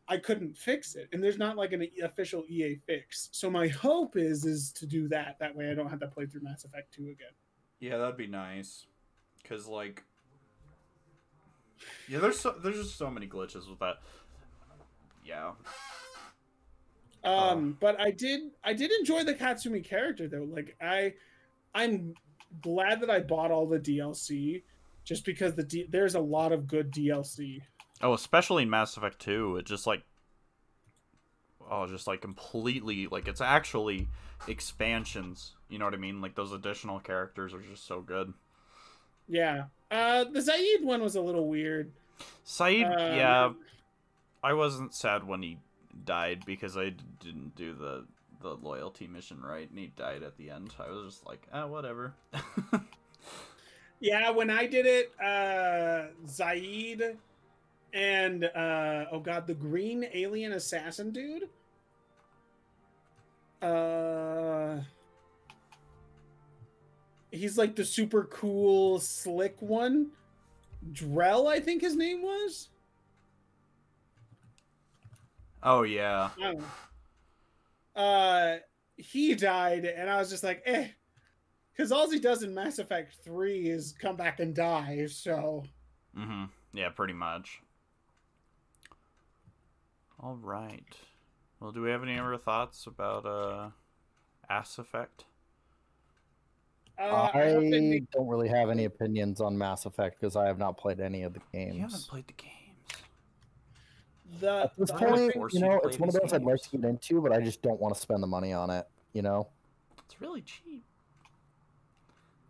I 0.08 0.18
couldn't 0.18 0.58
fix 0.58 0.96
it. 0.96 1.08
And 1.14 1.24
there's 1.24 1.38
not 1.38 1.56
like 1.56 1.72
an 1.72 1.88
official 2.04 2.44
EA 2.48 2.80
fix. 2.88 3.30
So 3.32 3.50
my 3.50 3.68
hope 3.68 4.18
is 4.18 4.44
is 4.44 4.72
to 4.74 4.88
do 4.88 5.08
that. 5.10 5.38
That 5.40 5.56
way 5.56 5.70
I 5.70 5.76
don't 5.76 5.90
have 5.90 6.00
to 6.00 6.08
play 6.08 6.26
through 6.26 6.42
Mass 6.42 6.64
Effect 6.64 6.94
2 6.96 7.04
again. 7.04 7.34
Yeah, 7.80 7.98
that'd 7.98 8.18
be 8.18 8.28
nice. 8.28 8.86
Cause 9.48 9.68
like, 9.68 10.04
yeah, 12.08 12.20
there's 12.20 12.40
so, 12.40 12.56
there's 12.62 12.76
just 12.76 12.98
so 12.98 13.10
many 13.10 13.28
glitches 13.28 13.70
with 13.70 13.80
that. 13.80 13.96
Yeah, 15.26 15.52
Um, 17.24 17.78
but 17.80 18.00
I 18.00 18.12
did 18.12 18.52
I 18.64 18.74
did 18.74 18.92
enjoy 18.92 19.24
the 19.24 19.34
Katsumi 19.36 19.84
character 19.84 20.28
though. 20.28 20.48
Like 20.50 20.76
I 20.82 21.14
I'm 21.74 22.16
glad 22.62 23.02
that 23.02 23.10
I 23.10 23.20
bought 23.20 23.52
all 23.52 23.68
the 23.68 23.80
DLC 23.80 24.64
just 25.04 25.26
because 25.26 25.54
the 25.56 25.64
D- 25.64 25.88
there's 25.90 26.16
a 26.16 26.20
lot 26.20 26.52
of 26.52 26.68
good 26.68 26.92
DLC. 26.92 27.62
Oh, 28.02 28.14
especially 28.14 28.64
in 28.64 28.70
Mass 28.70 28.96
Effect 28.98 29.20
2, 29.20 29.58
it 29.58 29.66
just 29.66 29.86
like 29.86 30.04
oh, 31.70 31.86
just 31.88 32.08
like 32.08 32.22
completely 32.22 33.08
like 33.08 33.28
it's 33.28 33.42
actually 33.42 34.08
expansions. 34.48 35.54
You 35.70 35.80
know 35.80 35.86
what 35.86 35.94
I 35.94 35.98
mean? 35.98 36.22
Like 36.22 36.36
those 36.36 36.52
additional 36.54 37.00
characters 37.00 37.54
are 37.54 37.62
just 37.62 37.86
so 37.88 38.02
good. 38.02 38.34
Yeah. 39.28 39.66
Uh 39.92 40.24
the 40.26 40.40
Zaeed 40.40 40.84
one 40.84 41.02
was 41.02 41.16
a 41.16 41.22
little 41.22 41.48
weird. 41.48 41.92
Saeed, 42.44 42.86
Um, 42.86 42.98
yeah, 42.98 43.54
I 44.44 44.54
wasn't 44.54 44.94
sad 44.94 45.26
when 45.28 45.42
he 45.42 45.60
died 46.06 46.44
because 46.46 46.78
I 46.78 46.90
d- 46.90 47.04
didn't 47.20 47.56
do 47.56 47.74
the 47.74 48.06
the 48.42 48.56
loyalty 48.56 49.08
mission 49.08 49.42
right, 49.42 49.70
and 49.70 49.78
he 49.78 49.88
died 49.88 50.24
at 50.24 50.38
the 50.38 50.50
end. 50.50 50.74
I 50.80 50.90
was 50.90 51.14
just 51.14 51.26
like, 51.26 51.48
ah, 51.54 51.68
whatever. 51.68 52.14
Yeah, 54.00 54.30
when 54.32 54.50
I 54.50 54.66
did 54.66 54.86
it, 54.86 55.12
uh 55.22 56.08
Zaeed 56.26 57.18
and 57.94 58.46
uh 58.46 59.06
oh 59.12 59.20
god, 59.20 59.48
the 59.48 59.54
green 59.56 60.06
alien 60.14 60.54
assassin 60.54 61.12
dude. 61.12 61.50
Uh 63.62 64.82
He's 67.32 67.58
like 67.58 67.76
the 67.76 67.86
super 67.86 68.24
cool 68.26 69.00
slick 69.00 69.62
one. 69.62 70.12
Drell, 70.92 71.48
I 71.48 71.60
think 71.60 71.82
his 71.82 71.96
name 71.96 72.22
was. 72.22 72.70
oh 75.62 75.84
yeah, 75.84 76.30
I. 76.42 78.00
Uh 78.00 78.58
he 78.98 79.36
died 79.36 79.86
and 79.86 80.10
I 80.10 80.18
was 80.18 80.30
just 80.30 80.44
like, 80.44 80.62
eh. 80.66 80.88
Cause 81.78 81.92
all 81.94 82.10
he 82.10 82.20
does 82.20 82.44
in 82.44 82.54
Mass 82.54 82.78
Effect 82.78 83.16
3 83.24 83.70
is 83.70 83.94
come 83.94 84.18
back 84.18 84.42
and 84.42 84.54
die, 84.54 85.08
so 85.10 85.64
mm-hmm. 86.18 86.46
yeah, 86.74 86.90
pretty 86.90 87.14
much. 87.14 87.62
All 90.20 90.36
right. 90.36 90.98
Well, 91.60 91.72
do 91.72 91.82
we 91.82 91.90
have 91.90 92.04
any 92.04 92.18
other 92.18 92.38
thoughts 92.38 92.88
about 92.88 93.26
uh, 93.26 93.70
Ass 94.50 94.78
Effect? 94.78 95.26
uh, 96.98 97.30
I 97.34 97.50
hope 97.52 97.62
they 97.70 98.02
don't 98.14 98.28
really 98.28 98.48
have 98.50 98.70
any 98.70 98.86
opinions 98.86 99.42
on 99.42 99.58
Mass 99.58 99.86
Effect 99.86 100.20
because 100.20 100.36
I 100.36 100.48
have 100.48 100.58
not 100.58 100.78
played 100.78 101.00
any 101.00 101.24
of 101.24 101.34
the 101.34 101.42
games. 101.54 101.76
You 101.76 101.82
haven't 101.82 102.08
played 102.08 102.28
the 102.28 102.34
games. 102.34 102.56
the, 104.40 104.64
At 104.64 104.78
this 104.78 104.92
the 104.92 104.98
point, 104.98 105.36
you 105.36 105.50
you 105.52 105.60
know, 105.60 105.80
play 105.80 105.90
it's 105.92 106.00
one 106.00 106.10
of 106.10 106.16
those 106.16 106.34
I'd 106.34 106.44
like 106.44 106.62
to 106.62 106.70
get 106.78 106.86
into, 106.86 107.22
but 107.22 107.32
I 107.34 107.42
just 107.42 107.62
don't 107.62 107.80
want 107.80 107.94
to 107.96 108.00
spend 108.00 108.22
the 108.24 108.28
money 108.28 108.54
on 108.54 108.70
it. 108.70 108.88
You 109.14 109.22
know, 109.22 109.48
It's 110.06 110.22
really 110.22 110.42
cheap. 110.42 110.84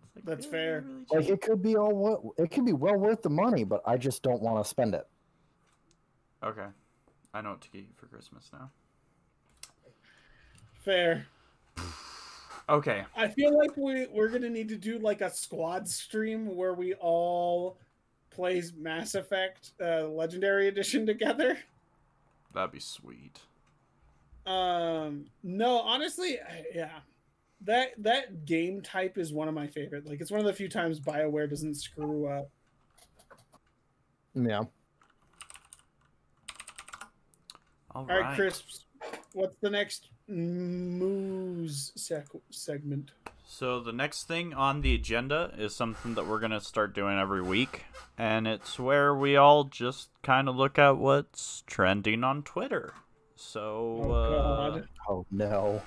It's 0.03 0.16
like 0.16 0.26
That's 0.26 0.45
really, 0.47 0.57
fair. 0.57 0.82
really 1.10 1.22
like 1.22 1.30
it 1.30 1.41
could 1.41 1.62
be 1.64 1.78
all 1.78 1.95
wo- 1.95 2.34
it 2.38 2.51
could 2.51 2.66
be 2.66 2.74
well 2.74 2.95
worth 2.97 3.22
the 3.22 3.30
money, 3.30 3.64
but 3.64 3.82
I 3.86 3.97
just 3.97 4.22
don't 4.24 4.41
want 4.41 4.64
to 4.64 4.70
spend 4.70 4.93
it. 4.93 5.07
Okay, 6.43 6.66
I 7.34 7.41
know 7.41 7.51
what 7.51 7.62
to 7.62 7.70
get 7.70 7.82
you 7.82 7.93
for 7.95 8.07
Christmas 8.07 8.49
now. 8.51 8.70
Fair. 10.84 11.26
Okay, 12.68 13.04
I 13.16 13.28
feel 13.28 13.58
like 13.58 13.76
we 13.78 14.06
we're 14.14 14.30
gonna 14.30 14.50
need 14.50 14.70
to 14.70 14.78
do 14.78 15.00
like 15.00 15.22
a 15.22 15.30
squad 15.32 15.88
stream 15.88 16.56
where 16.56 16.74
we 16.76 16.94
all 16.96 17.78
play 18.30 18.62
Mass 18.78 19.16
Effect 19.16 19.72
uh, 19.82 20.08
Legendary 20.08 20.68
Edition 20.68 21.06
together. 21.06 21.58
that'd 22.54 22.72
be 22.72 22.80
sweet. 22.80 23.40
Um, 24.46 25.26
no, 25.44 25.80
honestly, 25.80 26.40
I- 26.40 26.66
yeah, 26.76 27.00
that 27.62 27.92
that 28.04 28.46
game 28.46 28.82
type 28.82 29.18
is 29.18 29.34
one 29.34 29.48
of 29.48 29.56
my 29.56 29.66
favorite. 29.66 30.06
Like, 30.06 30.22
it's 30.22 30.30
one 30.32 30.40
of 30.40 30.46
the 30.46 30.54
few 30.54 30.70
times 30.70 31.00
Bioware 31.00 31.50
doesn't 31.50 31.74
screw 31.76 32.28
up. 32.28 32.50
Yeah. 34.36 34.60
All 34.60 34.70
All 37.96 38.06
right, 38.06 38.22
right. 38.22 38.36
Chris, 38.36 38.84
what's 39.34 39.56
the 39.62 39.70
next 39.70 40.08
moose 40.28 41.92
sec- 41.96 42.28
segment? 42.50 43.12
So 43.48 43.80
the 43.80 43.92
next 43.92 44.28
thing 44.28 44.54
on 44.54 44.82
the 44.82 44.94
agenda 44.94 45.54
is 45.58 45.76
something 45.76 46.14
that 46.16 46.28
we're 46.28 46.40
gonna 46.40 46.62
start 46.62 46.94
doing 46.94 47.18
every 47.18 47.42
week, 47.42 47.86
and 48.18 48.48
it's 48.48 48.78
where 48.78 49.16
we 49.16 49.36
all 49.38 49.64
just 49.64 50.10
kind 50.22 50.48
of 50.48 50.56
look 50.56 50.78
at 50.78 50.98
what's 50.98 51.64
trending 51.66 52.24
on 52.24 52.44
Twitter. 52.44 52.94
So, 53.36 54.02
Oh, 54.04 54.12
uh, 54.12 54.82
Oh 55.08 55.26
no. 55.32 55.82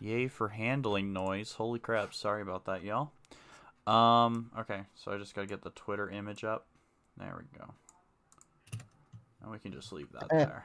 yay 0.00 0.26
for 0.28 0.48
handling 0.48 1.12
noise! 1.12 1.52
Holy 1.52 1.78
crap! 1.78 2.12
Sorry 2.12 2.42
about 2.42 2.64
that, 2.64 2.82
y'all. 2.82 3.12
Um, 3.86 4.50
okay, 4.58 4.80
so 4.96 5.12
I 5.12 5.18
just 5.18 5.34
gotta 5.34 5.46
get 5.46 5.62
the 5.62 5.70
Twitter 5.70 6.10
image 6.10 6.42
up. 6.42 6.66
There 7.16 7.38
we 7.38 7.58
go. 7.58 7.72
And 9.42 9.50
we 9.52 9.58
can 9.58 9.72
just 9.72 9.92
leave 9.92 10.10
that 10.12 10.26
Eh. 10.30 10.38
there. 10.44 10.64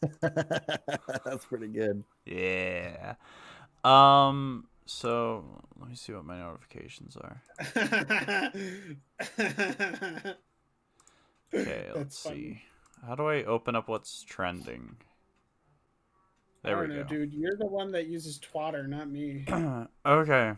That's 1.24 1.44
pretty 1.46 1.68
good. 1.68 2.04
Yeah. 2.24 3.14
Um. 3.84 4.66
So 4.86 5.44
let 5.78 5.90
me 5.90 5.96
see 5.96 6.12
what 6.12 6.24
my 6.24 6.38
notifications 6.38 7.16
are. 7.16 7.42
Okay, 11.52 11.90
let's 11.94 12.22
funny. 12.22 12.36
see. 12.36 12.62
How 13.06 13.14
do 13.14 13.28
I 13.28 13.42
open 13.44 13.76
up 13.76 13.88
what's 13.88 14.22
trending? 14.22 14.96
I 16.64 16.68
There 16.68 16.70
don't 16.70 16.82
we 16.82 16.88
know, 16.88 16.90
go. 17.02 17.02
dude. 17.02 17.32
You're 17.32 17.56
the 17.56 17.66
one 17.66 17.92
that 17.92 18.06
uses 18.06 18.38
Twatter, 18.38 18.86
not 18.88 19.08
me. 19.10 19.44
okay. 20.06 20.54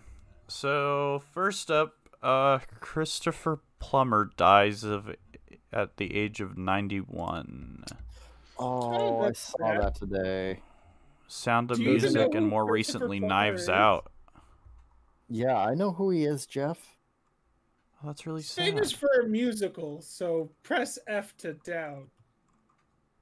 So 0.48 1.22
first 1.32 1.70
up, 1.70 1.94
uh, 2.22 2.58
Christopher 2.80 3.60
Plummer 3.78 4.30
dies 4.36 4.84
of 4.84 5.14
at 5.72 5.96
the 5.96 6.14
age 6.16 6.40
of 6.40 6.58
ninety-one. 6.58 7.84
Oh, 8.60 9.20
I 9.22 9.32
saw 9.32 9.56
that 9.80 9.94
today. 9.94 10.60
Sound 11.28 11.70
of 11.70 11.76
Do 11.78 11.84
you 11.84 11.90
even 11.90 12.02
Music 12.02 12.20
know 12.32 12.38
and 12.38 12.44
who 12.46 12.50
more 12.50 12.66
Christopher 12.66 12.98
recently 13.04 13.18
Plummer 13.20 13.34
Knives 13.34 13.62
is? 13.62 13.68
Out. 13.68 14.10
Yeah, 15.28 15.56
I 15.56 15.74
know 15.74 15.92
who 15.92 16.10
he 16.10 16.24
is, 16.24 16.46
Jeff. 16.46 16.96
Oh, 18.02 18.08
that's 18.08 18.26
really 18.26 18.42
sad. 18.42 18.64
Famous 18.64 18.90
for 18.92 19.08
a 19.22 19.26
musical, 19.28 20.02
so 20.02 20.50
press 20.62 20.98
F 21.06 21.36
to 21.38 21.52
down. 21.54 22.08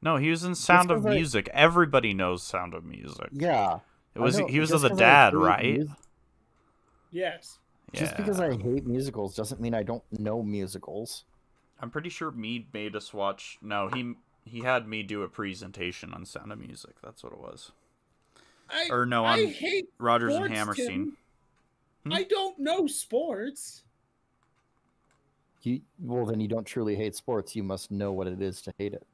No, 0.01 0.17
he 0.17 0.31
was 0.31 0.45
in 0.45 0.55
Sound 0.55 0.91
of 0.91 0.99
because 1.03 1.13
I- 1.13 1.17
Music. 1.17 1.51
Everybody 1.53 2.15
knows 2.15 2.43
Sound 2.43 2.73
of 2.75 2.85
Music. 2.85 3.29
Yeah. 3.33 3.81
It 4.15 4.21
was 4.21 4.39
know, 4.39 4.47
he 4.47 4.59
was 4.61 4.71
just 4.71 4.83
the 4.83 4.89
'cause 4.91 4.99
I 5.01 5.05
dad, 5.05 5.33
hate 5.33 5.37
right? 5.39 5.79
mus- 5.81 5.89
Yes. 7.11 7.59
Just 7.93 8.17
because 8.17 8.39
I 8.41 8.55
hate 8.57 8.87
musicals 8.87 9.35
doesn't 9.35 9.61
mean 9.61 9.75
I 9.75 9.83
don't 9.83 10.05
know 10.13 10.43
musicals. 10.43 11.25
I'm 11.81 11.91
pretty 11.91 12.11
sure 12.11 12.31
Mead 12.31 12.73
made 12.73 12.95
us 12.97 13.13
watch. 13.15 13.59
No, 13.63 13.89
he 13.89 14.15
he 14.49 14.61
had 14.61 14.89
me 14.89 15.03
do 15.03 15.23
a 15.23 15.29
presentation 15.29 16.13
on 16.13 16.25
Sound 16.25 16.53
of 16.53 16.59
Music. 16.59 16.97
That's 17.03 17.23
what 17.23 17.33
it 17.33 17.39
was. 17.39 17.73
I, 18.71 18.89
Or 18.91 19.07
no, 19.07 19.25
I 19.25 19.41
on 19.41 19.47
hate 19.47 19.89
Rodgers 19.99 20.35
and 20.35 20.53
Hammerstein. 20.53 21.13
Hmm? 22.05 22.13
I 22.13 22.25
don't 22.25 22.59
know 22.59 22.87
sports. 22.87 23.85
You, 25.63 25.81
well, 26.01 26.25
then 26.25 26.41
you 26.41 26.49
don't 26.49 26.67
truly 26.67 26.95
hate 26.97 27.15
sports. 27.15 27.57
You 27.57 27.63
must 27.63 27.91
know 27.91 28.13
what 28.13 28.27
it 28.27 28.41
is 28.41 28.63
to 28.63 28.73
hate 28.79 28.95
it. 28.95 29.07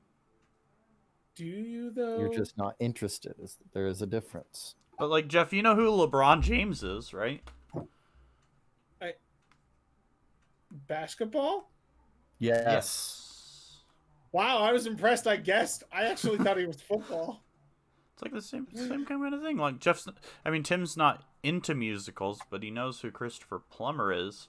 Do 1.34 1.44
you 1.44 1.90
though? 1.90 2.18
You're 2.18 2.34
just 2.34 2.56
not 2.56 2.76
interested. 2.78 3.34
There 3.72 3.88
is 3.88 4.02
a 4.02 4.06
difference? 4.06 4.76
But 4.98 5.10
like 5.10 5.26
Jeff, 5.26 5.52
you 5.52 5.62
know 5.62 5.74
who 5.74 5.90
LeBron 5.90 6.42
James 6.42 6.84
is, 6.84 7.12
right? 7.12 7.42
I 9.02 9.14
basketball. 10.86 11.70
Yes. 12.38 13.33
Wow, 14.34 14.58
I 14.58 14.72
was 14.72 14.88
impressed. 14.88 15.28
I 15.28 15.36
guessed. 15.36 15.84
I 15.92 16.06
actually 16.06 16.38
thought 16.38 16.58
he 16.58 16.66
was 16.66 16.82
football. 16.88 17.44
It's 18.14 18.22
like 18.22 18.32
the 18.32 18.42
same 18.42 18.66
same 18.74 19.06
kind 19.06 19.32
of 19.32 19.42
thing. 19.42 19.58
Like 19.58 19.78
Jeff's, 19.78 20.08
I 20.44 20.50
mean 20.50 20.64
Tim's 20.64 20.96
not 20.96 21.22
into 21.44 21.72
musicals, 21.72 22.40
but 22.50 22.64
he 22.64 22.70
knows 22.70 23.00
who 23.00 23.12
Christopher 23.12 23.60
Plummer 23.70 24.12
is. 24.12 24.48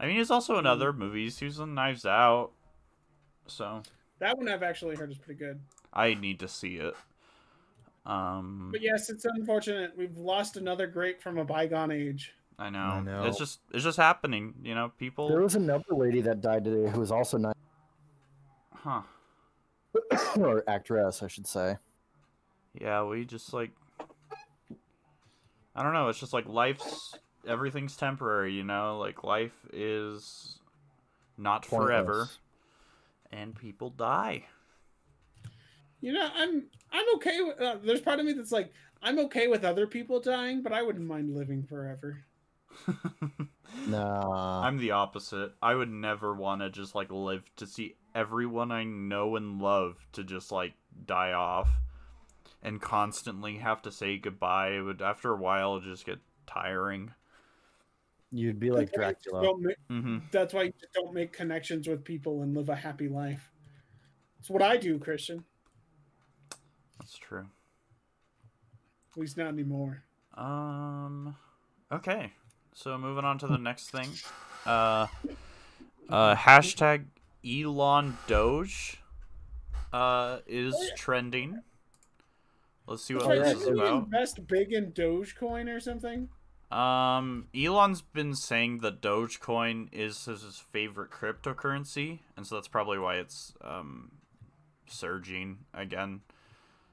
I 0.00 0.06
mean 0.06 0.16
he's 0.16 0.32
also 0.32 0.58
in 0.58 0.66
other 0.66 0.92
movies. 0.92 1.38
He 1.38 1.44
was 1.44 1.60
in 1.60 1.74
Knives 1.74 2.04
Out. 2.04 2.50
So 3.46 3.82
That 4.18 4.36
one 4.36 4.48
I've 4.48 4.64
actually 4.64 4.96
heard 4.96 5.12
is 5.12 5.18
pretty 5.18 5.38
good. 5.38 5.60
I 5.92 6.14
need 6.14 6.40
to 6.40 6.48
see 6.48 6.76
it. 6.76 6.94
Um, 8.04 8.70
But 8.72 8.82
yes, 8.82 9.10
it's 9.10 9.24
unfortunate 9.24 9.96
we've 9.96 10.16
lost 10.18 10.56
another 10.56 10.88
great 10.88 11.22
from 11.22 11.38
a 11.38 11.44
bygone 11.44 11.92
age. 11.92 12.32
I 12.58 12.70
know. 12.70 12.78
I 12.78 13.00
know. 13.00 13.24
It's 13.26 13.38
just 13.38 13.60
it's 13.72 13.84
just 13.84 13.96
happening. 13.96 14.54
You 14.62 14.74
know, 14.74 14.90
people. 14.98 15.28
There 15.28 15.40
was 15.40 15.54
another 15.54 15.84
lady 15.92 16.20
that 16.22 16.40
died 16.40 16.64
today 16.64 16.90
who 16.90 17.00
was 17.00 17.10
also 17.12 17.38
not, 17.38 17.53
Huh. 18.84 19.00
or 20.38 20.62
actress, 20.68 21.22
I 21.22 21.28
should 21.28 21.46
say. 21.46 21.78
Yeah, 22.78 23.04
we 23.04 23.24
just 23.24 23.54
like 23.54 23.70
I 25.74 25.82
don't 25.82 25.94
know, 25.94 26.08
it's 26.08 26.20
just 26.20 26.34
like 26.34 26.46
life's 26.46 27.14
everything's 27.48 27.96
temporary, 27.96 28.52
you 28.52 28.62
know? 28.62 28.98
Like 28.98 29.24
life 29.24 29.54
is 29.72 30.58
not 31.38 31.64
forever 31.64 32.28
and 33.32 33.54
people 33.54 33.88
die. 33.88 34.44
You 36.02 36.12
know, 36.12 36.28
I'm 36.34 36.64
I'm 36.92 37.14
okay 37.16 37.40
with. 37.40 37.58
Uh, 37.58 37.76
there's 37.82 38.02
part 38.02 38.20
of 38.20 38.26
me 38.26 38.34
that's 38.34 38.52
like 38.52 38.70
I'm 39.02 39.18
okay 39.20 39.48
with 39.48 39.64
other 39.64 39.86
people 39.86 40.20
dying, 40.20 40.62
but 40.62 40.74
I 40.74 40.82
wouldn't 40.82 41.06
mind 41.06 41.34
living 41.34 41.62
forever. 41.62 42.22
Nah. 43.86 44.62
I'm 44.62 44.78
the 44.78 44.92
opposite. 44.92 45.52
I 45.60 45.74
would 45.74 45.90
never 45.90 46.32
want 46.34 46.62
to 46.62 46.70
just 46.70 46.94
like 46.94 47.10
live 47.10 47.42
to 47.56 47.66
see 47.66 47.96
everyone 48.14 48.70
I 48.70 48.84
know 48.84 49.36
and 49.36 49.60
love 49.60 49.96
to 50.12 50.22
just 50.24 50.52
like 50.52 50.74
die 51.06 51.32
off 51.32 51.68
and 52.62 52.80
constantly 52.80 53.56
have 53.58 53.82
to 53.82 53.90
say 53.90 54.16
goodbye. 54.16 54.70
It 54.70 54.80
would 54.80 55.02
after 55.02 55.32
a 55.32 55.36
while 55.36 55.80
just 55.80 56.06
get 56.06 56.18
tiring. 56.46 57.12
You'd 58.30 58.58
be 58.60 58.70
like 58.70 58.92
That's 58.92 58.96
why 58.96 59.08
you 59.08 59.14
Dracula. 59.14 59.42
don't 59.42 59.62
ma- 59.62 59.94
Mhm. 59.94 60.30
That's 60.30 60.54
why 60.54 60.62
you 60.62 60.72
just 60.80 60.92
don't 60.94 61.12
make 61.12 61.32
connections 61.32 61.86
with 61.88 62.04
people 62.04 62.42
and 62.42 62.54
live 62.56 62.68
a 62.68 62.76
happy 62.76 63.08
life. 63.08 63.50
It's 64.38 64.48
what 64.50 64.62
I 64.62 64.76
do, 64.76 64.98
Christian. 64.98 65.44
That's 66.98 67.18
true. 67.18 67.46
At 69.12 69.18
least 69.18 69.36
not 69.36 69.48
anymore. 69.48 70.04
Um. 70.34 71.36
Okay. 71.92 72.32
So 72.74 72.98
moving 72.98 73.24
on 73.24 73.38
to 73.38 73.46
the 73.46 73.56
next 73.58 73.90
thing. 73.90 74.08
Uh. 74.66 75.06
Uh. 76.08 76.34
Hashtag 76.34 77.04
Elon 77.46 78.18
Doge. 78.26 79.00
Uh, 79.92 80.40
is 80.48 80.74
trending. 80.96 81.62
Let's 82.88 83.04
see 83.04 83.14
what 83.14 83.26
Oh, 83.26 83.38
this 83.38 83.62
is 83.62 83.68
about. 83.68 84.02
invest 84.04 84.44
big 84.48 84.72
in 84.72 84.90
Dogecoin 84.90 85.74
or 85.74 85.78
something? 85.78 86.28
Um, 86.72 87.46
Elon's 87.54 88.02
been 88.02 88.34
saying 88.34 88.80
that 88.80 89.00
Dogecoin 89.00 89.88
is 89.92 90.24
his 90.24 90.42
his 90.42 90.58
favorite 90.58 91.12
cryptocurrency, 91.12 92.18
and 92.36 92.44
so 92.44 92.56
that's 92.56 92.66
probably 92.66 92.98
why 92.98 93.16
it's 93.18 93.54
um 93.60 94.10
surging 94.88 95.58
again. 95.72 96.22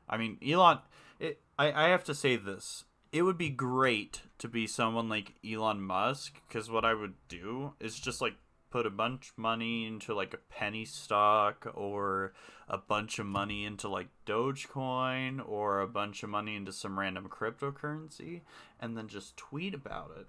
I 0.08 0.18
mean, 0.18 0.38
Elon, 0.48 0.78
it, 1.20 1.42
I 1.58 1.72
I 1.72 1.90
have 1.90 2.04
to 2.04 2.14
say 2.14 2.36
this. 2.36 2.84
It 3.12 3.24
would 3.24 3.38
be 3.38 3.50
great 3.50 4.22
to 4.38 4.48
be 4.48 4.68
someone 4.68 5.10
like 5.10 5.36
Elon 5.46 5.82
Musk, 5.82 6.42
because 6.48 6.72
what 6.72 6.86
I 6.86 6.94
would 6.94 7.16
do 7.28 7.74
is 7.80 8.00
just 8.00 8.22
like 8.22 8.36
put 8.70 8.86
a 8.86 8.90
bunch 8.90 9.32
of 9.32 9.38
money 9.38 9.86
into 9.86 10.16
like 10.16 10.34
a 10.34 10.38
penny 10.38 10.86
stock 10.86 11.68
or 11.74 12.32
a 12.70 12.78
bunch 12.78 13.20
of 13.20 13.26
money 13.26 13.66
into 13.66 13.90
like 13.90 14.08
Dogecoin 14.26 15.46
or 15.46 15.82
a 15.82 15.88
bunch 15.88 16.24
of 16.24 16.30
money 16.30 16.56
into 16.56 16.72
some 16.72 16.98
random 16.98 17.28
cryptocurrency 17.28 18.42
and 18.80 18.98
then 18.98 19.10
just 19.10 19.36
tweet 19.36 19.74
about 19.74 20.12
it. 20.18 20.28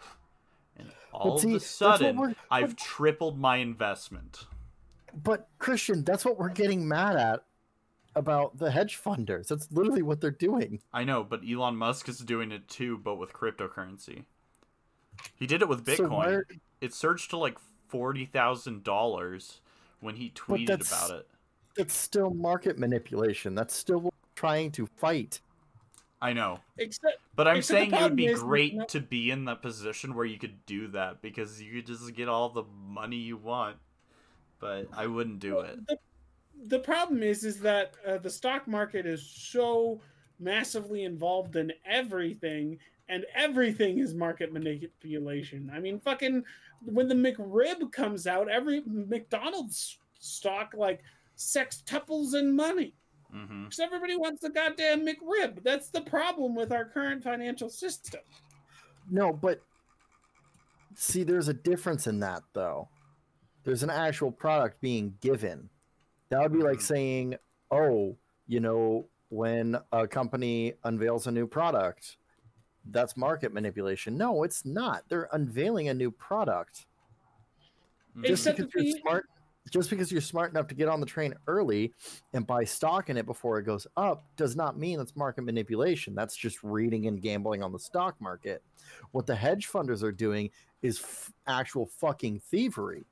And 0.77 0.91
all 1.13 1.39
see, 1.39 1.51
of 1.51 1.57
a 1.57 1.61
sudden, 1.61 2.35
I've 2.51 2.75
tripled 2.75 3.39
my 3.39 3.59
investment. 3.59 4.47
But 5.15 5.49
Christian, 5.61 6.03
that's 6.03 6.25
what 6.25 6.39
we're 6.39 6.49
getting 6.49 6.89
mad 6.89 7.17
at 7.17 7.45
about 8.15 8.59
the 8.59 8.71
hedge 8.71 9.01
funders. 9.03 9.49
That's 9.49 9.71
literally 9.73 10.03
what 10.03 10.21
they're 10.21 10.31
doing. 10.31 10.81
I 10.93 11.05
know, 11.05 11.25
but 11.25 11.41
Elon 11.49 11.77
Musk 11.77 12.09
is 12.09 12.19
doing 12.19 12.53
it 12.53 12.69
too, 12.69 12.99
but 12.99 13.17
with 13.17 13.33
cryptocurrency. 13.33 14.25
He 15.37 15.47
did 15.47 15.63
it 15.63 15.69
with 15.69 15.85
Bitcoin. 15.85 16.11
why 16.11 16.31
are- 16.33 16.47
It 16.81 16.95
surged 16.95 17.31
to 17.31 17.37
like 17.37 17.59
forty 17.89 18.25
thousand 18.25 18.85
dollars 18.85 19.61
when 20.01 20.17
he 20.17 20.31
tweeted 20.31 20.87
about 20.87 21.11
it. 21.21 21.29
It's 21.77 21.95
still 21.95 22.31
market 22.31 22.79
manipulation. 22.79 23.55
That's 23.55 23.75
still 23.75 24.13
trying 24.35 24.71
to 24.73 24.87
fight. 24.87 25.41
I 26.21 26.33
know, 26.33 26.61
Except 26.79 27.19
but 27.35 27.49
I'm 27.49 27.57
Except 27.57 27.77
saying 27.79 27.93
it 27.95 28.01
would 28.03 28.15
be 28.17 28.33
great 28.35 28.75
no- 28.77 28.85
to 28.87 29.01
be 29.01 29.31
in 29.33 29.45
the 29.45 29.57
position 29.57 30.15
where 30.15 30.25
you 30.25 30.39
could 30.39 30.65
do 30.67 30.87
that 30.89 31.21
because 31.21 31.61
you 31.61 31.73
could 31.75 31.87
just 31.87 32.15
get 32.15 32.29
all 32.29 32.49
the 32.49 32.63
money 32.87 33.17
you 33.17 33.37
want. 33.37 33.77
But 34.61 34.87
I 34.97 35.09
wouldn't 35.09 35.41
do 35.41 35.59
it. 35.61 35.85
the, 35.89 35.99
the 36.67 36.79
problem 36.79 37.23
is 37.23 37.45
is 37.45 37.59
that 37.61 37.95
uh, 38.07 38.19
the 38.19 38.31
stock 38.31 38.67
market 38.69 39.07
is 39.07 39.23
so 39.23 40.01
massively 40.39 41.05
involved 41.05 41.57
in 41.57 41.73
everything 41.87 42.79
and 43.09 43.25
everything 43.35 43.99
is 43.99 44.15
market 44.15 44.53
manipulation. 44.53 45.71
I 45.75 45.81
mean 45.81 46.01
fucking 46.01 46.45
when 46.85 47.09
the 47.09 47.15
mcrib 47.15 47.93
comes 47.93 48.27
out 48.27 48.51
every 48.51 48.83
mcdonald's 48.87 49.99
stock 50.19 50.73
like 50.77 51.01
sextuples 51.37 52.35
in 52.35 52.55
money. 52.55 52.95
Because 53.65 53.81
everybody 53.81 54.15
wants 54.15 54.43
the 54.43 54.51
goddamn 54.51 55.07
mcrib. 55.07 55.63
That's 55.63 55.89
the 55.89 56.03
problem 56.03 56.55
with 56.55 56.71
our 56.71 56.85
current 56.85 57.23
financial 57.23 57.71
system. 57.71 58.21
No, 59.11 59.33
but 59.33 59.63
see, 60.95 61.23
there's 61.23 61.49
a 61.49 61.55
difference 61.55 62.07
in 62.07 62.21
that, 62.21 62.43
though. 62.53 62.89
There's 63.65 63.83
an 63.83 63.91
actual 63.91 64.31
product 64.31 64.81
being 64.81 65.15
given. 65.21 65.71
That 66.33 66.41
would 66.41 66.53
be 66.59 66.65
like 66.65 66.79
Mhm. 66.79 66.83
saying, 66.83 67.37
oh, 67.71 68.17
you 68.47 68.59
know, 68.61 69.07
when 69.29 69.77
a 69.93 70.09
company 70.09 70.73
unveils 70.85 71.27
a 71.27 71.31
new 71.31 71.47
product, 71.47 72.17
that's 72.87 73.19
market 73.19 73.53
manipulation. 73.53 74.17
No, 74.17 74.43
it's 74.43 74.65
not. 74.65 75.07
They're 75.11 75.29
unveiling 75.33 75.89
a 75.89 75.95
new 75.95 76.11
product. 76.11 76.87
Mhm. 78.17 78.25
Just 78.25 78.47
Except 78.47 78.57
because 78.73 78.83
you're 78.83 78.99
smart, 79.01 79.27
just 79.71 79.91
because 79.91 80.11
you're 80.11 80.23
smart 80.23 80.53
enough 80.53 80.69
to 80.69 80.75
get 80.75 80.89
on 80.89 81.01
the 81.01 81.07
train 81.07 81.35
early 81.47 81.93
and 82.33 82.47
buy 82.47 82.65
stock 82.65 83.11
in 83.11 83.19
it 83.19 83.27
before 83.27 83.59
it 83.59 83.65
goes 83.65 83.87
up, 83.99 84.25
does 84.37 84.57
not 84.57 84.79
mean 84.79 85.01
it's 85.01 85.15
market 85.15 85.43
manipulation. 85.43 86.15
That's 86.15 86.35
just 86.35 86.63
reading 86.65 87.09
and 87.09 87.21
gambling 87.21 87.63
on 87.63 87.73
the 87.73 87.79
stock 87.79 88.19
market. 88.23 88.63
What 89.11 89.27
the 89.27 89.37
hedge 89.37 89.69
funders 89.71 90.03
are 90.03 90.13
doing 90.13 90.51
is 90.81 90.99
f- 90.99 91.31
actual 91.47 91.85
fucking 91.85 92.41
thievery. 92.41 93.05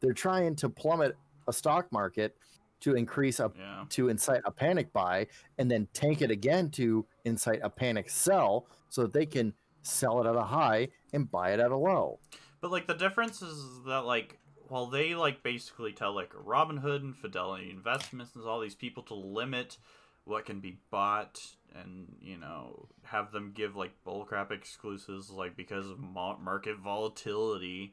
They're 0.00 0.14
trying 0.14 0.56
to 0.56 0.70
plummet 0.70 1.18
a 1.48 1.52
stock 1.52 1.90
market 1.92 2.34
to 2.82 2.94
increase 2.94 3.40
a 3.40 3.50
Yeah. 3.56 3.84
to 3.90 4.08
incite 4.08 4.42
a 4.44 4.50
panic 4.50 4.92
buy 4.92 5.26
and 5.58 5.70
then 5.70 5.88
tank 5.92 6.20
it 6.22 6.30
again 6.30 6.70
to 6.72 7.06
incite 7.24 7.60
a 7.62 7.70
panic 7.70 8.10
sell 8.10 8.66
so 8.88 9.02
that 9.02 9.12
they 9.12 9.26
can 9.26 9.54
sell 9.82 10.20
it 10.20 10.28
at 10.28 10.36
a 10.36 10.42
high 10.44 10.88
and 11.12 11.30
buy 11.30 11.52
it 11.52 11.60
at 11.60 11.70
a 11.70 11.76
low. 11.76 12.18
But 12.60 12.70
like 12.70 12.86
the 12.86 12.94
difference 12.94 13.42
is 13.42 13.82
that 13.86 14.04
like 14.04 14.38
while 14.68 14.86
they 14.86 15.14
like 15.14 15.42
basically 15.42 15.92
tell 15.92 16.14
like 16.14 16.32
Robinhood 16.32 17.00
and 17.00 17.16
Fidelity 17.16 17.70
Investments 17.70 18.34
and 18.34 18.44
all 18.44 18.60
these 18.60 18.74
people 18.74 19.02
to 19.04 19.14
limit 19.14 19.76
what 20.24 20.44
can 20.44 20.60
be 20.60 20.78
bought 20.90 21.40
and 21.74 22.14
you 22.20 22.36
know 22.36 22.88
have 23.04 23.32
them 23.32 23.52
give 23.54 23.74
like 23.74 23.92
bullcrap 24.06 24.50
exclusives 24.52 25.30
like 25.30 25.56
because 25.56 25.88
of 25.90 25.98
market 25.98 26.76
volatility 26.78 27.92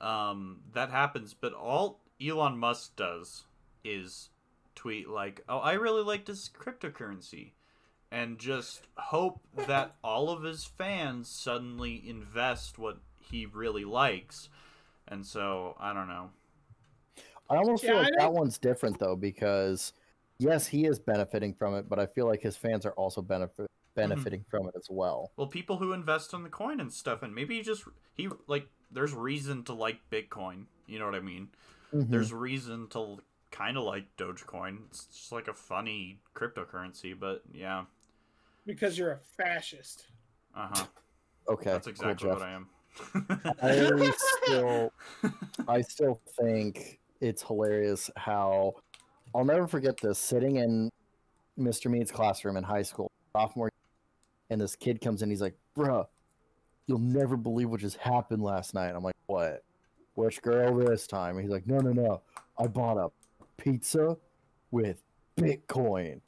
um 0.00 0.60
that 0.72 0.90
happens 0.90 1.34
but 1.34 1.52
all 1.52 2.00
Elon 2.24 2.56
Musk 2.56 2.94
does 2.96 3.44
is 3.86 4.30
tweet 4.74 5.08
like 5.08 5.42
oh 5.48 5.58
I 5.58 5.72
really 5.74 6.02
like 6.02 6.26
this 6.26 6.48
cryptocurrency 6.48 7.52
and 8.10 8.38
just 8.38 8.86
hope 8.96 9.40
that 9.66 9.96
all 10.04 10.30
of 10.30 10.42
his 10.44 10.64
fans 10.64 11.28
suddenly 11.28 12.02
invest 12.08 12.78
what 12.78 12.98
he 13.20 13.46
really 13.46 13.84
likes. 13.84 14.48
And 15.08 15.26
so, 15.26 15.76
I 15.80 15.92
don't 15.92 16.08
know. 16.08 16.30
I 17.48 17.56
almost 17.56 17.84
Yeah, 17.84 17.92
feel 17.92 17.96
like 17.96 18.10
that 18.18 18.32
one's 18.32 18.58
different 18.58 18.98
though 18.98 19.16
because 19.16 19.92
yes, 20.38 20.66
he 20.66 20.84
is 20.84 20.98
benefiting 20.98 21.54
from 21.54 21.74
it, 21.74 21.88
but 21.88 21.98
I 21.98 22.06
feel 22.06 22.26
like 22.26 22.42
his 22.42 22.56
fans 22.56 22.84
are 22.86 22.92
also 22.92 23.22
benefit 23.22 23.70
benefiting 23.94 24.44
from 24.50 24.68
it 24.68 24.74
as 24.76 24.86
well. 24.90 25.32
Well, 25.36 25.46
people 25.46 25.76
who 25.76 25.92
invest 25.92 26.32
in 26.32 26.42
the 26.42 26.48
coin 26.48 26.80
and 26.80 26.92
stuff, 26.92 27.22
and 27.22 27.34
maybe 27.34 27.56
he 27.56 27.62
just 27.62 27.84
he 28.14 28.28
like 28.46 28.68
there's 28.90 29.12
reason 29.12 29.64
to 29.64 29.72
like 29.74 30.08
Bitcoin. 30.10 30.64
You 30.86 30.98
know 30.98 31.04
what 31.04 31.14
I 31.14 31.20
mean? 31.20 31.48
Mhm. 31.92 32.06
There's 32.10 32.32
reason 32.32 32.88
to 32.90 33.18
kind 33.50 33.76
of 33.76 33.84
like 33.84 34.04
Dogecoin. 34.16 34.78
It's 34.88 35.06
just 35.06 35.32
like 35.32 35.48
a 35.48 35.54
funny 35.54 36.20
cryptocurrency, 36.34 37.18
but 37.18 37.42
yeah, 37.52 37.84
Because 38.66 38.98
you're 38.98 39.12
a 39.12 39.18
fascist. 39.18 40.06
uh 40.54 40.68
huh. 40.72 40.84
okay, 41.48 41.70
That's 41.72 41.86
exactly 41.86 42.28
cool, 42.28 42.38
what 42.38 42.42
I 42.46 42.52
am. 42.52 42.68
I 43.62 44.12
still, 44.44 44.92
I 45.68 45.80
still 45.82 46.20
think 46.40 46.98
it's 47.20 47.42
hilarious 47.42 48.10
how 48.16 48.74
I'll 49.34 49.44
never 49.44 49.66
forget 49.66 49.98
this. 50.00 50.18
Sitting 50.18 50.56
in 50.56 50.90
Mr. 51.58 51.90
Mead's 51.90 52.10
classroom 52.10 52.56
in 52.56 52.64
high 52.64 52.82
school, 52.82 53.10
sophomore, 53.34 53.70
and 54.50 54.60
this 54.60 54.76
kid 54.76 55.00
comes 55.00 55.22
in. 55.22 55.28
He's 55.30 55.42
like, 55.42 55.56
"Bruh, 55.76 56.06
you'll 56.86 56.98
never 56.98 57.36
believe 57.36 57.68
what 57.70 57.80
just 57.80 57.98
happened 57.98 58.42
last 58.42 58.72
night." 58.74 58.94
I'm 58.94 59.02
like, 59.04 59.14
"What? 59.26 59.62
Which 60.14 60.40
girl 60.40 60.74
this 60.74 61.06
time?" 61.06 61.38
He's 61.38 61.50
like, 61.50 61.66
"No, 61.66 61.78
no, 61.80 61.92
no. 61.92 62.22
I 62.58 62.66
bought 62.66 62.96
a 62.96 63.10
pizza 63.56 64.16
with 64.70 65.02
Bitcoin." 65.36 66.20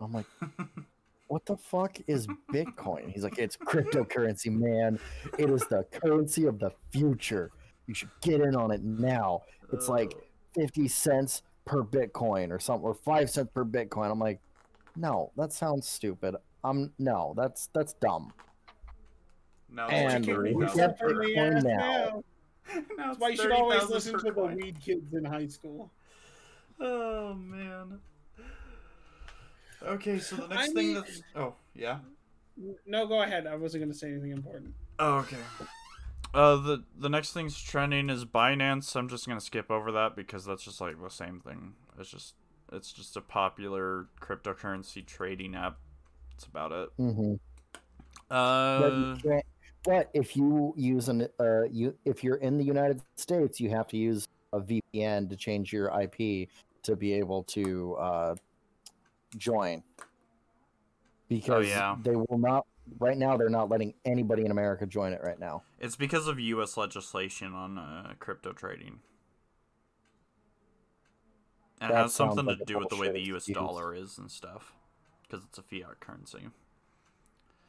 I'm 0.00 0.12
like, 0.12 0.26
what 1.28 1.44
the 1.46 1.56
fuck 1.56 1.98
is 2.06 2.26
Bitcoin? 2.52 3.10
He's 3.10 3.24
like, 3.24 3.38
it's 3.38 3.56
cryptocurrency, 3.56 4.50
man. 4.52 4.98
It 5.38 5.50
is 5.50 5.62
the 5.66 5.84
currency 5.90 6.46
of 6.46 6.58
the 6.58 6.70
future. 6.90 7.50
You 7.86 7.94
should 7.94 8.10
get 8.20 8.40
in 8.40 8.54
on 8.54 8.70
it 8.70 8.82
now. 8.84 9.42
It's 9.72 9.88
like 9.88 10.14
50 10.54 10.86
cents 10.88 11.42
per 11.64 11.82
Bitcoin 11.82 12.50
or 12.52 12.58
something, 12.60 12.84
or 12.86 12.94
five 12.94 13.28
cents 13.28 13.50
per 13.52 13.64
Bitcoin. 13.64 14.10
I'm 14.10 14.18
like, 14.20 14.40
no, 14.96 15.32
that 15.36 15.52
sounds 15.52 15.88
stupid. 15.88 16.36
Um, 16.64 16.92
no, 16.98 17.34
that's 17.36 17.68
that's 17.74 17.92
dumb. 17.94 18.32
now 19.70 19.86
And 19.88 20.24
it's 20.24 20.26
Kick 20.26 20.36
like 20.36 20.54
we 20.54 20.66
30,000 20.66 20.76
get 20.76 20.76
yourself 20.76 21.00
in 21.00 21.08
per- 21.08 21.14
the 21.14 21.30
Bitcoin 21.30 21.62
now. 21.64 21.78
now. 21.78 22.24
now 22.96 23.06
That's 23.06 23.18
why 23.18 23.28
you 23.30 23.36
should 23.36 23.52
always 23.52 23.88
listen 23.88 24.12
per 24.14 24.18
to 24.20 24.30
the 24.32 24.42
weed 24.42 24.76
kids 24.80 25.12
in 25.14 25.24
high 25.24 25.46
school. 25.48 25.90
Oh 26.80 27.34
man. 27.34 27.98
Okay, 29.82 30.18
so 30.18 30.36
the 30.36 30.44
I 30.44 30.56
next 30.56 30.66
thing 30.72 30.76
mean- 30.76 30.94
that's 30.94 31.22
oh 31.36 31.54
yeah. 31.74 31.98
No, 32.86 33.06
go 33.06 33.22
ahead. 33.22 33.46
I 33.46 33.54
wasn't 33.54 33.82
going 33.82 33.92
to 33.92 33.96
say 33.96 34.08
anything 34.10 34.32
important. 34.32 34.74
Oh, 34.98 35.18
okay. 35.18 35.36
Uh, 36.34 36.56
the 36.56 36.84
the 36.98 37.08
next 37.08 37.32
thing's 37.32 37.60
trending 37.60 38.10
is 38.10 38.24
Binance. 38.24 38.94
I'm 38.96 39.08
just 39.08 39.26
gonna 39.26 39.40
skip 39.40 39.70
over 39.70 39.92
that 39.92 40.14
because 40.16 40.44
that's 40.44 40.62
just 40.64 40.80
like 40.80 41.00
the 41.00 41.08
same 41.08 41.40
thing. 41.40 41.74
It's 41.98 42.10
just 42.10 42.34
it's 42.72 42.92
just 42.92 43.16
a 43.16 43.20
popular 43.20 44.06
cryptocurrency 44.20 45.06
trading 45.06 45.54
app. 45.54 45.78
That's 46.32 46.44
about 46.44 46.72
it. 46.72 46.90
Mm-hmm. 46.98 47.34
Uh, 48.30 48.88
you 48.88 49.16
can't, 49.22 49.44
but 49.84 50.10
if 50.12 50.36
you 50.36 50.74
use 50.76 51.08
an 51.08 51.28
uh, 51.40 51.62
you 51.70 51.94
if 52.04 52.22
you're 52.22 52.36
in 52.36 52.58
the 52.58 52.64
United 52.64 53.00
States, 53.16 53.58
you 53.58 53.70
have 53.70 53.86
to 53.88 53.96
use 53.96 54.28
a 54.52 54.60
VPN 54.60 55.30
to 55.30 55.36
change 55.36 55.72
your 55.72 55.88
IP 55.98 56.48
to 56.88 56.96
be 56.96 57.12
able 57.14 57.44
to 57.44 57.94
uh, 57.94 58.34
join. 59.36 59.82
Because 61.28 61.66
Oh, 61.66 61.68
yeah. 61.68 61.96
they 62.02 62.16
will 62.16 62.38
not 62.38 62.66
right 62.98 63.16
now. 63.16 63.36
They're 63.36 63.50
not 63.50 63.68
letting 63.68 63.92
anybody 64.06 64.44
in 64.46 64.50
America 64.50 64.86
join 64.86 65.12
it 65.12 65.20
right 65.22 65.38
now. 65.38 65.62
it's 65.78 65.96
because 65.96 66.26
of 66.26 66.40
U.S. 66.40 66.76
legislation 66.78 67.52
on 67.54 67.76
uh, 67.78 68.14
crypto 68.18 68.52
trading. 68.52 69.00
And 71.80 71.90
it 71.90 71.94
That 71.94 72.02
has 72.02 72.14
something 72.14 72.46
sounds 72.46 72.58
to 72.58 72.64
do 72.64 72.78
with 72.78 72.88
the 72.88 72.96
way 72.96 73.12
the 73.12 73.20
U.S. 73.26 73.46
dollar 73.46 73.94
is 73.94 74.18
and 74.18 74.30
stuff, 74.30 74.72
because 75.22 75.44
it's 75.44 75.58
a 75.58 75.62
fiat 75.62 76.00
currency. 76.00 76.48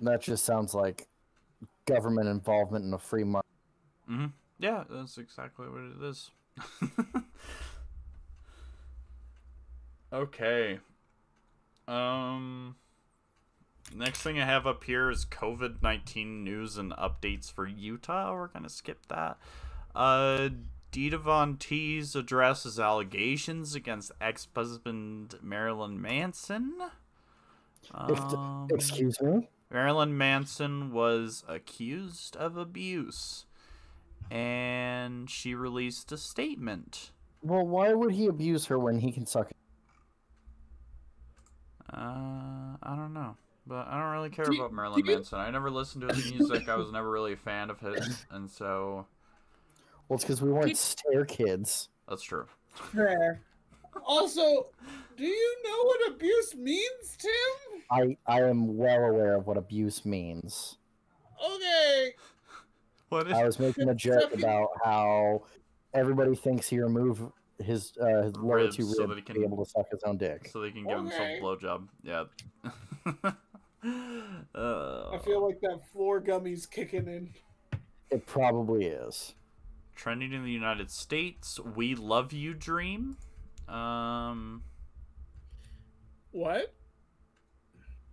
That 0.01 0.21
just 0.21 0.45
sounds 0.45 0.73
like 0.73 1.07
government 1.85 2.29
involvement 2.29 2.85
in 2.85 2.93
a 2.93 2.97
free 2.97 3.25
market. 3.25 3.49
Mm-hmm. 4.09 4.27
Yeah, 4.57 4.85
that's 4.89 5.17
exactly 5.17 5.67
what 5.67 5.81
it 5.81 6.01
is. 6.09 6.31
okay. 10.11 10.79
Um. 11.87 12.75
Next 13.95 14.21
thing 14.21 14.39
I 14.39 14.45
have 14.45 14.67
up 14.67 14.83
here 14.83 15.09
is 15.09 15.25
COVID 15.25 15.81
nineteen 15.81 16.43
news 16.43 16.77
and 16.77 16.91
updates 16.91 17.51
for 17.51 17.65
Utah. 17.65 18.33
We're 18.33 18.47
gonna 18.47 18.69
skip 18.69 19.07
that. 19.07 19.39
Uh, 19.95 20.49
Dita 20.91 21.17
Von 21.17 21.57
Teese 21.57 22.15
addresses 22.15 22.79
allegations 22.79 23.73
against 23.73 24.11
ex-husband 24.21 25.35
Marilyn 25.41 25.99
Manson. 25.99 26.75
Um, 27.91 28.67
Excuse 28.71 29.19
me. 29.21 29.49
Marilyn 29.71 30.15
Manson 30.15 30.91
was 30.91 31.43
accused 31.47 32.35
of 32.35 32.57
abuse, 32.57 33.45
and 34.29 35.29
she 35.29 35.55
released 35.55 36.11
a 36.11 36.17
statement. 36.17 37.09
Well, 37.41 37.65
why 37.65 37.93
would 37.93 38.11
he 38.11 38.27
abuse 38.27 38.67
her 38.67 38.77
when 38.77 38.99
he 38.99 39.11
can 39.11 39.25
suck? 39.25 39.51
Uh, 41.93 42.77
I 42.83 42.95
don't 42.95 43.13
know, 43.13 43.35
but 43.67 43.87
I 43.87 43.99
don't 43.99 44.11
really 44.11 44.29
care 44.29 44.45
Do 44.45 44.53
you- 44.55 44.61
about 44.61 44.73
Marilyn 44.73 44.99
you- 44.99 45.05
Manson. 45.05 45.39
I 45.39 45.49
never 45.51 45.69
listened 45.71 46.07
to 46.07 46.13
his 46.15 46.31
music. 46.33 46.69
I 46.69 46.75
was 46.75 46.91
never 46.91 47.09
really 47.09 47.33
a 47.33 47.37
fan 47.37 47.69
of 47.69 47.79
his, 47.79 48.25
and 48.31 48.49
so 48.49 49.05
Well, 50.07 50.15
it's 50.15 50.23
because 50.23 50.41
we 50.41 50.51
weren't 50.51 50.67
Did- 50.67 50.77
stair 50.77 51.25
kids. 51.25 51.89
that's 52.07 52.23
true. 52.23 52.47
Fair. 52.73 53.41
Also, 54.05 54.67
do 55.17 55.25
you 55.25 55.57
know 55.63 55.83
what 55.83 56.11
abuse 56.11 56.55
means, 56.55 57.17
Tim? 57.17 57.81
I 57.91 58.17
I 58.27 58.41
am 58.43 58.77
well 58.77 59.05
aware 59.05 59.35
of 59.35 59.47
what 59.47 59.57
abuse 59.57 60.05
means. 60.05 60.77
Okay. 61.43 62.13
What 63.09 63.27
is? 63.27 63.33
I 63.33 63.43
was 63.43 63.59
making 63.59 63.89
a 63.89 63.95
joke 63.95 64.31
about 64.33 64.69
how 64.83 65.43
everybody 65.93 66.35
thinks 66.35 66.67
he 66.69 66.79
removed 66.79 67.23
his 67.63 67.93
uh, 68.01 68.23
his 68.23 68.35
lower 68.37 68.55
Ribs 68.57 68.75
two 68.75 68.83
so 68.83 69.01
ribs 69.03 69.09
that 69.09 69.15
he 69.15 69.21
to 69.35 69.39
be 69.41 69.45
able 69.45 69.63
to 69.63 69.69
suck 69.69 69.89
his 69.91 70.01
own 70.03 70.17
dick. 70.17 70.49
So 70.51 70.61
they 70.61 70.71
can 70.71 70.83
give 70.85 70.97
Okay. 70.99 71.35
himself 71.35 71.59
a 71.61 71.65
blowjob. 71.65 71.87
Yeah. 72.03 72.23
uh, 74.55 75.09
I 75.13 75.17
feel 75.23 75.45
like 75.45 75.59
that 75.61 75.79
floor 75.91 76.19
gummy's 76.19 76.65
kicking 76.65 77.07
in. 77.07 77.29
It 78.09 78.25
probably 78.25 78.85
is. 78.85 79.35
trending 79.95 80.31
in 80.33 80.43
the 80.43 80.51
United 80.51 80.89
States. 80.89 81.59
We 81.75 81.93
love 81.95 82.31
you, 82.33 82.53
Dream. 82.53 83.17
Um, 83.67 84.63
What? 86.31 86.73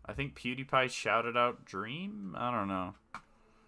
I 0.05 0.12
think 0.12 0.39
PewDiePie 0.39 0.90
shouted 0.90 1.36
out 1.36 1.64
Dream. 1.64 2.35
I 2.39 2.51
don't 2.51 2.68
know. 2.68 2.94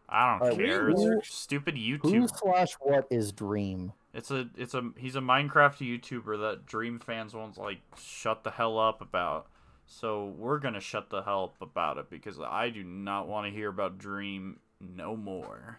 I 0.09 0.31
don't 0.39 0.43
Alright, 0.43 0.59
care. 0.59 0.89
It's 0.91 1.03
who- 1.03 1.21
stupid 1.23 1.77
Who 1.77 1.99
YouTube. 1.99 2.29
slash 2.37 2.73
what 2.81 3.07
is 3.11 3.33
Dream? 3.33 3.93
It's 4.19 4.33
a 4.33 4.49
it's 4.57 4.75
a 4.75 4.91
he's 4.97 5.15
a 5.15 5.21
Minecraft 5.21 5.79
YouTuber 5.79 6.41
that 6.41 6.67
Dream 6.67 6.99
fans 6.99 7.35
won't 7.35 7.57
like 7.57 7.79
shut 7.97 8.43
the 8.43 8.51
hell 8.51 8.77
up 8.77 9.01
about. 9.01 9.47
So 9.87 10.35
we're 10.37 10.59
gonna 10.59 10.81
shut 10.81 11.09
the 11.09 11.23
hell 11.23 11.45
up 11.45 11.63
about 11.63 11.99
it 11.99 12.11
because 12.11 12.41
I 12.41 12.71
do 12.71 12.83
not 12.83 13.29
want 13.29 13.47
to 13.47 13.53
hear 13.53 13.69
about 13.69 13.97
Dream 13.97 14.59
no 14.81 15.15
more. 15.15 15.79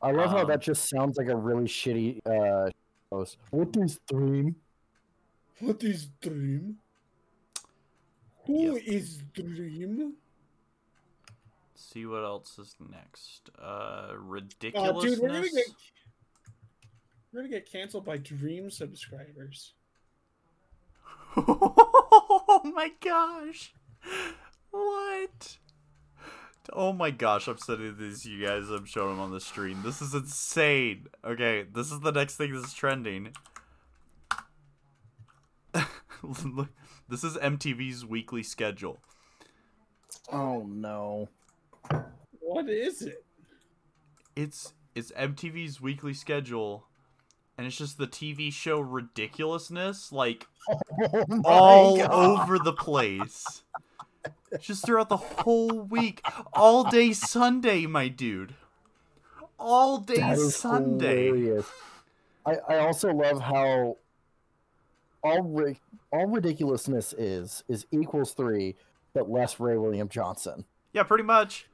I 0.00 0.12
love 0.12 0.30
how 0.30 0.42
Um, 0.42 0.46
that 0.46 0.60
just 0.60 0.88
sounds 0.88 1.18
like 1.18 1.26
a 1.26 1.34
really 1.34 1.64
shitty 1.64 2.20
uh 2.24 2.70
post. 3.10 3.38
What 3.50 3.76
is 3.76 3.98
Dream? 4.08 4.54
What 5.58 5.82
is 5.82 6.10
Dream? 6.20 6.78
Who 8.46 8.76
is 8.76 9.24
Dream? 9.34 10.12
Let's 11.74 11.92
see 11.92 12.06
what 12.06 12.22
else 12.22 12.56
is 12.60 12.76
next. 12.88 13.50
Uh, 13.60 14.12
ridiculousness. 14.16 15.14
dude, 15.16 15.22
we're 15.22 15.28
gonna 15.28 15.48
get 15.48 15.66
we're 17.32 17.40
gonna 17.40 17.48
get 17.48 17.70
canceled 17.70 18.04
by 18.04 18.16
Dream 18.16 18.70
subscribers. 18.70 19.74
oh 21.36 22.62
my 22.74 22.92
gosh. 23.00 23.72
What? 24.70 25.58
Oh 26.72 26.92
my 26.92 27.10
gosh, 27.10 27.48
I'm 27.48 27.58
sending 27.58 27.96
these 27.98 28.24
you 28.24 28.44
guys. 28.46 28.68
I'm 28.68 28.84
showing 28.84 29.16
them 29.16 29.20
on 29.20 29.30
the 29.30 29.40
stream. 29.40 29.82
This 29.84 30.02
is 30.02 30.14
insane. 30.14 31.06
Okay, 31.24 31.64
this 31.72 31.90
is 31.90 32.00
the 32.00 32.12
next 32.12 32.36
thing 32.36 32.52
that's 32.52 32.74
trending. 32.74 33.32
Look, 36.22 36.68
this 37.08 37.24
is 37.24 37.36
MTV's 37.36 38.04
weekly 38.04 38.42
schedule. 38.42 38.98
Oh 40.32 40.64
no. 40.66 41.28
What 42.40 42.68
is 42.68 43.02
it? 43.02 43.24
It's 44.36 44.74
it's 44.94 45.12
MTV's 45.12 45.80
weekly 45.80 46.12
schedule 46.14 46.87
and 47.58 47.66
it's 47.66 47.76
just 47.76 47.98
the 47.98 48.06
TV 48.06 48.52
show 48.52 48.80
ridiculousness 48.80 50.12
like 50.12 50.46
Oh 50.70 51.42
all 51.44 51.96
God. 51.98 52.10
over 52.40 52.58
the 52.58 52.72
place. 52.72 53.62
Just 54.60 54.86
throughout 54.86 55.08
the 55.08 55.16
whole 55.16 55.68
week. 55.82 56.24
All 56.54 56.84
day 56.84 57.12
Sunday, 57.12 57.86
my 57.86 58.08
dude. 58.08 58.54
All 59.58 59.98
day 59.98 60.16
That 60.16 60.38
is 60.38 60.56
Sunday. 60.56 61.26
hilarious. 61.26 61.66
I, 62.46 62.56
I 62.68 62.78
also 62.78 63.10
love 63.12 63.40
how 63.40 63.96
all 65.22 65.42
ri- 65.42 65.80
all 66.12 66.26
ridiculousness 66.26 67.12
is 67.14 67.64
is 67.68 67.86
equals 67.90 68.32
three, 68.32 68.76
but 69.12 69.28
less 69.28 69.58
Ray 69.60 69.76
William 69.76 70.08
Johnson. 70.08 70.64
Yeah, 70.92 71.02
pretty 71.02 71.24
much. 71.24 71.66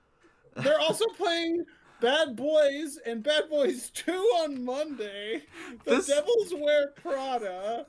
They're 0.56 0.80
also 0.80 1.04
playing 1.16 1.64
Bad 2.04 2.36
Boys 2.36 2.98
and 3.06 3.22
Bad 3.22 3.48
Boys 3.48 3.88
2 3.94 4.12
on 4.12 4.62
Monday. 4.62 5.42
The 5.86 5.96
This- 5.96 6.08
Devils 6.08 6.52
Wear 6.54 6.88
Prada 6.88 7.86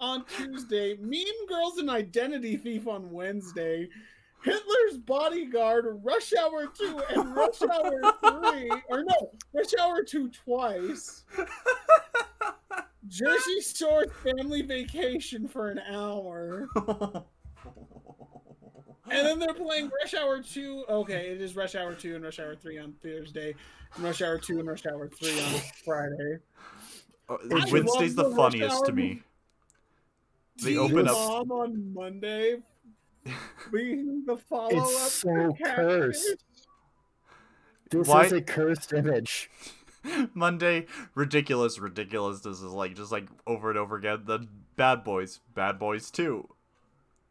on 0.00 0.24
Tuesday. 0.24 0.96
Mean 0.96 1.46
Girls 1.48 1.78
and 1.78 1.88
Identity 1.88 2.56
Thief 2.56 2.88
on 2.88 3.12
Wednesday. 3.12 3.88
Hitler's 4.42 4.98
Bodyguard, 5.06 6.00
Rush 6.02 6.32
Hour 6.34 6.66
2, 6.66 7.00
and 7.10 7.36
Rush 7.36 7.62
Hour 7.62 8.00
3. 8.52 8.70
Or 8.88 9.04
no, 9.04 9.30
Rush 9.52 9.74
Hour 9.80 10.02
2 10.02 10.28
twice. 10.30 11.24
Jersey 13.06 13.60
Shore 13.60 14.06
Family 14.24 14.62
Vacation 14.62 15.46
for 15.46 15.68
an 15.70 15.78
hour. 15.78 16.68
And 19.10 19.26
then 19.26 19.38
they're 19.38 19.54
playing 19.54 19.90
Rush 20.02 20.14
Hour 20.14 20.42
2. 20.42 20.84
Okay, 20.88 21.28
it 21.30 21.40
is 21.40 21.56
Rush 21.56 21.74
Hour 21.74 21.94
2 21.94 22.14
and 22.16 22.24
Rush 22.24 22.38
Hour 22.38 22.54
3 22.54 22.78
on 22.78 22.94
Thursday. 23.02 23.54
And 23.94 24.04
Rush 24.04 24.22
Hour 24.22 24.38
2 24.38 24.58
and 24.58 24.68
Rush 24.68 24.86
Hour 24.86 25.08
3 25.08 25.30
on 25.30 25.60
Friday. 25.84 26.38
Uh, 27.28 27.36
oh, 27.50 27.64
Wednesday's 27.70 28.14
the 28.14 28.28
the 28.28 28.36
funniest 28.36 28.84
to 28.86 28.90
hour 28.90 28.96
me. 28.96 29.22
They 30.62 30.76
open 30.76 31.08
up. 31.08 31.16
On 31.16 31.92
Monday. 31.94 32.58
Being 33.72 34.24
the 34.26 34.36
follow 34.36 34.78
up. 34.78 34.88
It's 34.88 35.12
so 35.12 35.54
cursed. 35.64 36.36
This 37.90 38.08
Why- 38.08 38.24
is 38.24 38.32
a 38.32 38.40
cursed 38.40 38.92
image. 38.92 39.50
Monday, 40.34 40.86
ridiculous 41.14 41.78
ridiculous. 41.78 42.40
This 42.40 42.58
is 42.58 42.72
like 42.72 42.94
just 42.94 43.12
like 43.12 43.26
over 43.46 43.70
and 43.70 43.78
over 43.78 43.96
again. 43.96 44.22
The 44.24 44.46
Bad 44.76 45.04
Boys, 45.04 45.40
Bad 45.54 45.78
Boys 45.78 46.10
Two, 46.10 46.48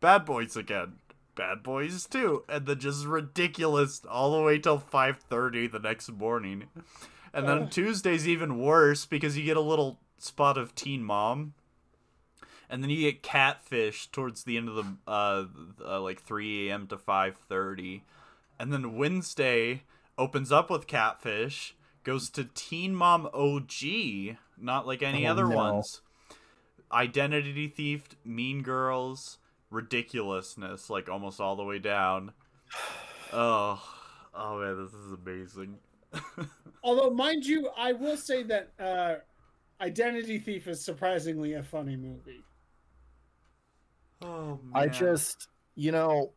Bad 0.01 0.25
Boys 0.25 0.55
again, 0.55 0.93
Bad 1.37 1.63
Boys 1.63 2.05
Two, 2.05 2.43
and 2.49 2.65
then 2.65 2.79
just 2.79 3.05
ridiculous 3.05 4.01
all 4.09 4.35
the 4.35 4.43
way 4.43 4.59
till 4.59 4.79
five 4.79 5.19
thirty 5.19 5.67
the 5.67 5.79
next 5.79 6.11
morning. 6.11 6.65
And 7.33 7.47
then. 7.47 7.69
Tuesday's 7.69 8.27
even 8.27 8.57
worse 8.59 9.05
because 9.05 9.37
you 9.37 9.45
get 9.45 9.55
a 9.57 9.61
little 9.61 9.99
spot 10.17 10.57
of 10.57 10.73
Teen 10.75 11.03
Mom, 11.03 11.53
and 12.69 12.81
then 12.83 12.89
you 12.89 13.01
get 13.01 13.21
Catfish 13.21 14.07
towards 14.07 14.43
the 14.43 14.57
end 14.57 14.67
of 14.69 14.75
the 14.75 14.85
uh, 15.07 15.45
uh 15.85 16.01
like 16.01 16.21
three 16.21 16.67
a.m. 16.67 16.87
to 16.87 16.97
five 16.97 17.37
thirty, 17.47 18.03
and 18.59 18.73
then 18.73 18.97
Wednesday 18.97 19.83
opens 20.17 20.51
up 20.51 20.69
with 20.71 20.87
Catfish, 20.87 21.75
goes 22.03 22.29
to 22.31 22.45
Teen 22.55 22.95
Mom 22.95 23.29
OG, 23.33 24.37
not 24.57 24.87
like 24.87 25.03
any 25.03 25.27
Oh, 25.27 25.31
other 25.31 25.47
no. 25.47 25.55
ones. 25.55 26.01
Identity 26.91 27.67
Thief, 27.67 28.03
Mean 28.25 28.63
Girls, 28.63 29.37
ridiculousness, 29.69 30.89
like 30.89 31.09
almost 31.09 31.39
all 31.39 31.55
the 31.55 31.63
way 31.63 31.79
down. 31.79 32.31
Oh, 33.33 33.81
oh 34.33 34.59
man, 34.59 34.83
this 34.83 34.93
is 34.93 35.13
amazing. 35.13 35.77
Although, 36.83 37.09
mind 37.09 37.45
you, 37.45 37.69
I 37.77 37.93
will 37.93 38.17
say 38.17 38.43
that 38.43 38.71
uh, 38.79 39.15
Identity 39.81 40.39
Thief 40.39 40.67
is 40.67 40.83
surprisingly 40.83 41.53
a 41.53 41.63
funny 41.63 41.95
movie. 41.95 42.43
Oh 44.21 44.59
man. 44.63 44.71
I 44.73 44.87
just, 44.87 45.47
you 45.75 45.91
know, 45.91 46.31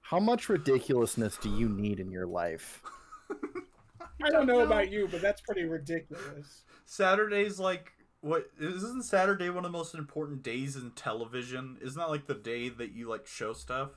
how 0.00 0.20
much 0.20 0.48
ridiculousness 0.48 1.38
do 1.38 1.48
you 1.50 1.68
need 1.68 1.98
in 1.98 2.10
your 2.10 2.26
life? 2.26 2.82
I 4.22 4.30
don't 4.30 4.46
know 4.46 4.60
about 4.60 4.90
you, 4.90 5.08
but 5.10 5.20
that's 5.20 5.40
pretty 5.40 5.64
ridiculous. 5.64 6.64
Saturday's 6.84 7.58
like 7.58 7.92
what 8.24 8.50
isn't 8.58 9.02
Saturday 9.02 9.50
one 9.50 9.66
of 9.66 9.72
the 9.72 9.78
most 9.78 9.94
important 9.94 10.42
days 10.42 10.76
in 10.76 10.92
television? 10.92 11.76
Isn't 11.82 11.98
that 11.98 12.08
like 12.08 12.26
the 12.26 12.34
day 12.34 12.70
that 12.70 12.92
you 12.92 13.06
like 13.06 13.26
show 13.26 13.52
stuff? 13.52 13.90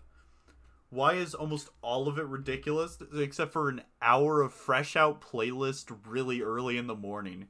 Why 0.89 1.13
is 1.13 1.33
almost 1.33 1.69
all 1.81 2.09
of 2.09 2.19
it 2.19 2.25
ridiculous 2.25 2.97
except 3.15 3.53
for 3.53 3.69
an 3.69 3.83
hour 4.01 4.41
of 4.41 4.53
fresh 4.53 4.97
out 4.97 5.21
playlist 5.21 5.97
really 6.05 6.41
early 6.41 6.77
in 6.77 6.87
the 6.87 6.95
morning? 6.95 7.47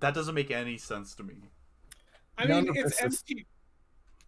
That 0.00 0.12
doesn't 0.12 0.34
make 0.34 0.50
any 0.50 0.76
sense 0.76 1.14
to 1.14 1.22
me. 1.22 1.36
I 2.36 2.46
None 2.46 2.64
mean, 2.64 2.72
it's 2.76 3.00
MTV. 3.00 3.46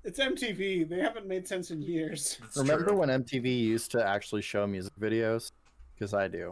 It's 0.05 0.21
MTV. 0.21 0.89
They 0.89 1.01
haven't 1.01 1.27
made 1.27 1.49
sense 1.49 1.73
in 1.73 1.83
years. 1.83 2.39
It's 2.45 2.57
Remember 2.57 2.87
true. 2.87 2.99
when 2.99 3.09
MTV 3.09 3.47
used 3.47 3.91
to 3.93 4.07
actually 4.07 4.43
show 4.43 4.65
music 4.67 4.93
videos? 5.01 5.51
Because 5.95 6.15
I 6.15 6.29
do. 6.29 6.51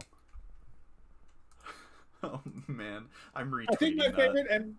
Oh 2.23 2.41
man, 2.67 3.05
I'm 3.35 3.49
retweeting 3.51 3.65
I 3.71 3.75
think 3.75 3.95
my 3.97 4.07
that. 4.09 4.15
favorite 4.15 4.47
and 4.51 4.75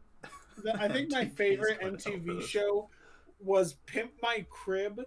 I 0.79 0.89
think 0.93 1.11
my 1.11 1.25
favorite 1.25 1.81
MTV 1.81 2.43
show 2.43 2.89
was 3.41 3.75
Pimp 3.87 4.13
My 4.23 4.47
Crib, 4.49 5.03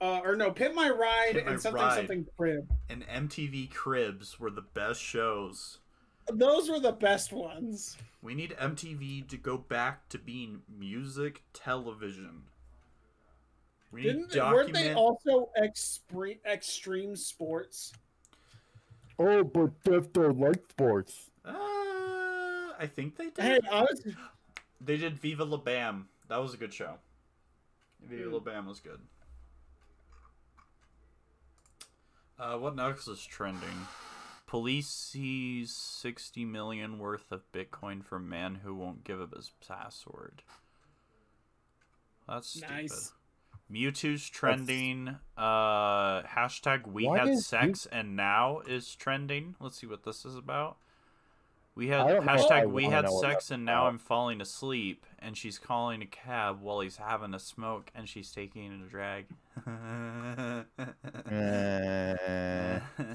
uh, 0.00 0.20
or 0.22 0.36
no, 0.36 0.52
Pimp 0.52 0.74
My 0.74 0.88
Ride 0.90 1.32
Pimp 1.32 1.46
My 1.46 1.52
and 1.52 1.60
something 1.60 1.82
Ride. 1.82 1.96
something 1.96 2.26
Crib. 2.36 2.68
and 2.88 3.04
MTV 3.08 3.72
Cribs 3.72 4.38
were 4.38 4.50
the 4.50 4.62
best 4.62 5.00
shows. 5.00 5.78
Those 6.32 6.70
were 6.70 6.80
the 6.80 6.92
best 6.92 7.32
ones. 7.32 7.96
We 8.22 8.34
need 8.34 8.54
MTV 8.58 9.28
to 9.28 9.36
go 9.36 9.58
back 9.58 10.08
to 10.10 10.18
being 10.18 10.62
music 10.68 11.42
television. 11.52 12.44
We 13.90 14.02
Didn't 14.02 14.30
to 14.30 14.40
weren't 14.40 14.72
they 14.72 14.94
also 14.94 15.50
extreme 15.60 16.38
extreme 16.46 17.16
sports? 17.16 17.92
Oh, 19.18 19.44
but 19.44 19.82
Death 19.84 20.12
don't 20.12 20.38
like 20.38 20.62
sports. 20.70 21.30
Uh, 21.44 21.52
I 22.78 22.88
think 22.94 23.16
they 23.16 23.30
did. 23.30 23.38
Hey, 23.38 23.58
was 23.70 24.06
They 24.80 24.96
did 24.96 25.18
Viva 25.18 25.44
La 25.44 25.56
Bam. 25.56 26.08
That 26.28 26.38
was 26.38 26.54
a 26.54 26.56
good 26.56 26.72
show. 26.72 26.94
Viva 28.02 28.24
Hmm. 28.24 28.34
La 28.34 28.40
Bam 28.40 28.66
was 28.66 28.80
good. 28.80 29.00
Uh, 32.38 32.56
what 32.58 32.74
next 32.74 33.06
is 33.06 33.24
trending? 33.24 33.86
Police 34.46 34.88
seize 34.88 35.74
60 35.74 36.44
million 36.44 36.98
worth 36.98 37.32
of 37.32 37.50
Bitcoin 37.52 38.04
from 38.04 38.28
man 38.28 38.60
who 38.62 38.74
won't 38.74 39.04
give 39.04 39.20
up 39.20 39.34
his 39.34 39.52
password. 39.66 40.42
That's 42.28 42.48
stupid. 42.48 42.70
Nice. 42.70 43.12
Mewtwo's 43.70 44.28
trending. 44.28 45.16
Uh, 45.36 46.22
hashtag 46.22 46.86
we 46.86 47.06
Why 47.06 47.26
had 47.26 47.38
sex 47.38 47.86
and 47.90 48.14
now 48.16 48.60
is 48.60 48.94
trending. 48.94 49.54
Let's 49.58 49.80
see 49.80 49.86
what 49.86 50.04
this 50.04 50.24
is 50.24 50.36
about. 50.36 50.76
We 51.76 51.88
had 51.88 52.06
don't 52.06 52.08
know 52.08 52.16
if 52.18 52.28
I 52.28 52.36
hashtag 52.36 52.70
we 52.70 52.84
had 52.84 53.08
sex 53.10 53.50
and 53.50 53.64
now 53.64 53.82
about. 53.82 53.88
I'm 53.88 53.98
falling 53.98 54.40
asleep 54.40 55.06
and 55.18 55.36
she's 55.36 55.58
calling 55.58 56.02
a 56.02 56.06
cab 56.06 56.60
while 56.60 56.80
he's 56.80 56.98
having 56.98 57.34
a 57.34 57.40
smoke 57.40 57.90
and 57.94 58.08
she's 58.08 58.30
taking 58.30 58.82
a 58.84 58.88
drag. 58.88 59.26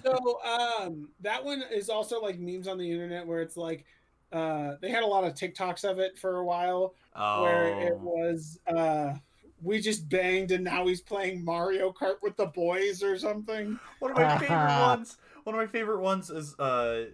So 0.03 0.39
um 0.43 1.09
that 1.21 1.43
one 1.43 1.63
is 1.71 1.89
also 1.89 2.21
like 2.21 2.39
memes 2.39 2.67
on 2.67 2.77
the 2.77 2.89
internet 2.89 3.25
where 3.25 3.41
it's 3.41 3.55
like 3.57 3.85
uh 4.31 4.75
they 4.81 4.89
had 4.89 5.03
a 5.03 5.07
lot 5.07 5.23
of 5.23 5.33
TikToks 5.33 5.89
of 5.89 5.99
it 5.99 6.17
for 6.17 6.37
a 6.37 6.45
while 6.45 6.95
oh. 7.15 7.43
where 7.43 7.87
it 7.87 7.97
was 7.97 8.59
uh 8.67 9.13
we 9.61 9.79
just 9.79 10.09
banged 10.09 10.51
and 10.51 10.63
now 10.63 10.87
he's 10.87 11.01
playing 11.01 11.43
Mario 11.43 11.91
Kart 11.91 12.21
with 12.21 12.35
the 12.37 12.47
boys 12.47 13.03
or 13.03 13.17
something. 13.17 13.79
One 13.99 14.11
of 14.11 14.17
my 14.17 14.37
favorite 14.37 14.79
ones. 14.79 15.17
One 15.43 15.55
of 15.55 15.61
my 15.61 15.67
favorite 15.67 15.99
ones 15.99 16.29
is 16.29 16.57
uh, 16.59 17.05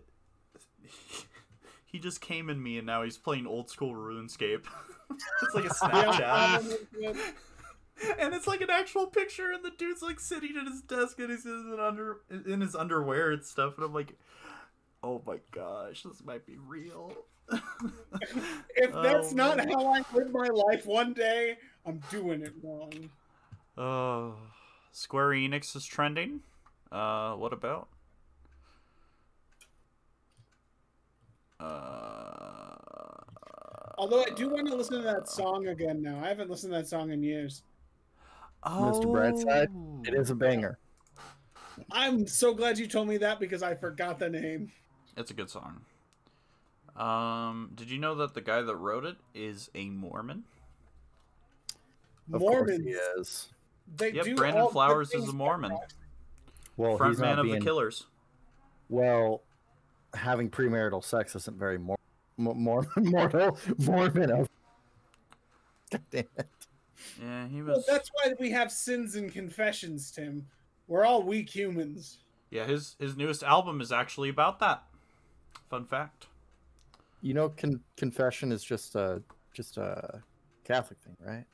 he 1.95 1.99
just 2.01 2.19
came 2.19 2.49
in 2.49 2.61
me 2.61 2.77
and 2.77 2.85
now 2.85 3.03
he's 3.03 3.17
playing 3.17 3.47
old 3.47 3.69
school 3.69 3.93
RuneScape. 3.93 4.65
it's 5.41 5.55
like 5.55 5.63
a 5.63 5.69
Snapchat, 5.73 6.77
and 8.19 8.34
it's 8.34 8.47
like 8.47 8.59
an 8.59 8.69
actual 8.69 9.07
picture, 9.07 9.53
and 9.53 9.63
the 9.63 9.72
dude's 9.77 10.01
like 10.01 10.19
sitting 10.19 10.57
at 10.59 10.67
his 10.67 10.81
desk 10.81 11.19
and 11.19 11.30
he's 11.31 11.45
in 11.45 11.77
under 11.80 12.17
in 12.45 12.59
his 12.59 12.76
underwear 12.76 13.31
and 13.31 13.45
stuff, 13.45 13.76
and 13.77 13.85
I'm 13.85 13.93
like, 13.93 14.17
oh 15.03 15.22
my 15.26 15.38
gosh, 15.51 16.03
this 16.03 16.22
might 16.26 16.45
be 16.45 16.57
real. 16.67 17.13
if 17.49 18.91
that's 18.91 19.31
Oh, 19.31 19.35
not 19.35 19.55
man. 19.57 19.69
how 19.69 19.85
I 19.93 20.03
live 20.13 20.34
my 20.34 20.47
life 20.47 20.85
one 20.85 21.13
day, 21.13 21.57
I'm 21.85 22.01
doing 22.11 22.41
it 22.41 22.53
wrong. 22.61 22.91
Oh, 23.77 24.35
Square 24.91 25.30
Enix 25.30 25.73
is 25.77 25.85
trending. 25.85 26.41
Uh, 26.91 27.35
what 27.35 27.53
about? 27.53 27.88
Uh, 31.60 32.76
Although 33.98 34.23
I 34.23 34.30
do 34.36 34.49
want 34.49 34.68
to 34.68 34.76
listen 34.76 34.98
to 34.98 35.03
that 35.03 35.30
song 35.30 35.68
again 35.68 36.02
now. 36.02 36.19
I 36.23 36.27
haven't 36.27 36.49
listened 36.49 36.73
to 36.73 36.80
that 36.80 36.88
song 36.88 37.11
in 37.11 37.23
years. 37.23 37.64
Oh. 38.64 38.91
Mr. 38.94 39.06
Brightside, 39.06 39.68
Oh. 39.73 40.02
It 40.06 40.14
is 40.14 40.30
a 40.32 40.36
banger. 40.36 40.77
I'm 41.91 42.26
so 42.27 42.53
glad 42.53 42.77
you 42.77 42.88
told 42.88 43.07
me 43.07 43.18
that 43.18 43.40
because 43.40 43.64
I 43.64 43.76
forgot 43.76 44.19
the 44.19 44.30
name. 44.30 44.72
It's 45.18 45.32
a 45.32 45.34
good 45.34 45.49
song. 45.49 45.82
Um, 46.95 47.72
did 47.76 47.90
you 47.90 47.99
know 47.99 48.15
that 48.15 48.34
the 48.34 48.41
guy 48.41 48.61
that 48.61 48.76
wrote 48.76 49.06
it 49.06 49.18
is 49.34 49.69
a 49.76 49.90
Mormon? 49.90 50.44
Of 52.34 52.40
course 52.41 52.72
he 52.72 52.90
is. 52.91 53.49
They 53.98 54.11
Yep, 54.14 54.26
do 54.26 54.36
Brandon 54.36 54.69
Flowers 54.69 55.14
is 55.14 55.27
a 55.30 55.34
Mormon. 55.34 55.72
rock. 55.72 55.90
Well, 56.77 56.98
Front 56.98 57.14
he's 57.14 57.19
man 57.19 57.36
not 57.36 57.40
of 57.40 57.44
being 57.45 57.60
the 57.60 57.65
Killers. 57.65 58.06
well. 58.90 59.41
Having 60.15 60.49
premarital 60.51 61.03
sex 61.03 61.35
isn't 61.35 61.57
very 61.57 61.77
more 61.77 61.97
more 62.37 62.85
mortal 62.97 63.57
Mormon 63.79 64.31
of. 64.31 64.49
God 65.91 66.01
damn 66.11 66.23
it! 66.37 66.47
Yeah, 67.21 67.47
he 67.47 67.61
Well, 67.61 67.75
was. 67.77 67.85
that's 67.85 68.09
why 68.13 68.33
we 68.39 68.49
have 68.51 68.71
sins 68.71 69.15
and 69.15 69.31
confessions, 69.31 70.11
Tim. 70.11 70.47
We're 70.87 71.05
all 71.05 71.23
weak 71.23 71.49
humans. 71.53 72.19
Yeah, 72.49 72.65
his 72.65 72.95
his 72.99 73.15
newest 73.17 73.43
album 73.43 73.81
is 73.81 73.91
actually 73.91 74.29
about 74.29 74.59
that. 74.59 74.83
Fun 75.69 75.85
fact. 75.85 76.27
You 77.21 77.33
know, 77.33 77.49
con- 77.49 77.81
confession 77.97 78.51
is 78.51 78.63
just 78.63 78.95
a 78.95 79.21
just 79.53 79.77
a 79.77 80.21
Catholic 80.63 80.99
thing, 80.99 81.15
right? 81.25 81.45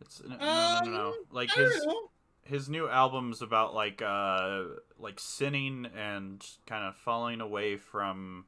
It's 0.00 0.22
no, 0.24 0.36
no, 0.36 0.38
no, 0.38 0.80
no, 0.84 0.90
no. 0.90 1.08
Um, 1.08 1.14
Like 1.32 1.50
I 1.56 1.62
his 1.62 1.72
don't 1.80 1.86
know. 1.88 2.10
His 2.48 2.68
new 2.68 2.88
album's 2.88 3.42
about 3.42 3.74
like 3.74 4.00
uh 4.02 4.62
like 4.98 5.20
sinning 5.20 5.86
and 5.96 6.44
kind 6.66 6.84
of 6.86 6.96
falling 6.96 7.40
away 7.40 7.76
from 7.76 8.46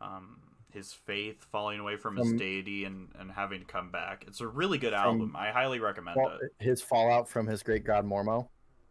um 0.00 0.40
his 0.72 0.92
faith, 0.92 1.46
falling 1.50 1.80
away 1.80 1.96
from 1.96 2.16
his 2.16 2.28
From- 2.28 2.38
deity 2.38 2.84
and 2.84 3.08
and 3.18 3.30
having 3.30 3.60
to 3.60 3.66
come 3.66 3.90
back. 3.90 4.24
It's 4.26 4.40
a 4.40 4.46
really 4.48 4.78
good 4.78 4.92
album. 4.94 5.34
I 5.36 5.50
highly 5.50 5.78
recommend 5.80 6.16
Well, 6.16 6.38
it. 6.42 6.52
his 6.64 6.82
fallout 6.82 7.28
from 7.28 7.46
his 7.46 7.62
great 7.62 7.84
god 7.84 8.04
Mormo. 8.04 8.48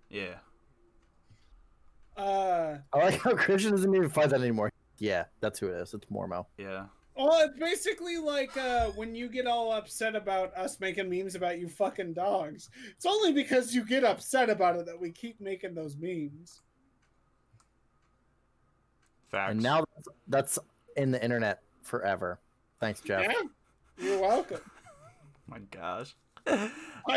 Yeah. 0.10 0.36
Uh, 2.18 2.78
I 2.94 2.98
like 2.98 3.20
how 3.22 3.36
Christian 3.36 3.72
doesn't 3.72 3.94
even 3.94 4.10
fight 4.10 4.30
that 4.30 4.40
anymore. 4.42 4.72
Yeah, 5.00 5.26
that's 5.42 5.60
who 5.60 5.68
it 5.68 5.74
is. 5.82 5.94
It's 5.94 6.06
Mormo. 6.08 6.46
Yeah. 6.58 6.86
Well, 7.16 7.46
it's 7.46 7.58
basically 7.60 8.18
like 8.18 8.56
uh, 8.58 8.88
when 8.92 9.16
you 9.16 9.30
get 9.30 9.48
all 9.48 9.72
upset 9.72 10.16
about 10.16 10.56
us 10.56 10.80
making 10.80 11.10
memes 11.10 11.36
about 11.36 11.60
you 11.60 11.68
fucking 11.68 12.14
dogs. 12.14 12.70
It's 12.92 13.06
only 13.06 13.32
because 13.32 13.74
you 13.74 13.86
get 13.86 14.04
upset 14.04 14.50
about 14.50 14.76
it 14.76 14.86
that 14.86 15.00
we 15.00 15.12
keep 15.12 15.40
making 15.40 15.74
those 15.76 15.96
memes. 15.98 16.62
Facts. 19.30 19.52
And 19.52 19.62
now 19.62 19.84
that's, 19.96 20.08
that's 20.28 20.60
in 20.98 21.12
the 21.12 21.24
internet 21.24 21.62
forever. 21.84 22.40
Thanks, 22.80 23.02
Jeff. 23.02 23.24
Yeah, 23.24 23.42
you're 23.98 24.22
welcome. 24.22 24.62
my 25.48 25.60
gosh. 25.72 26.16
I 26.48 26.70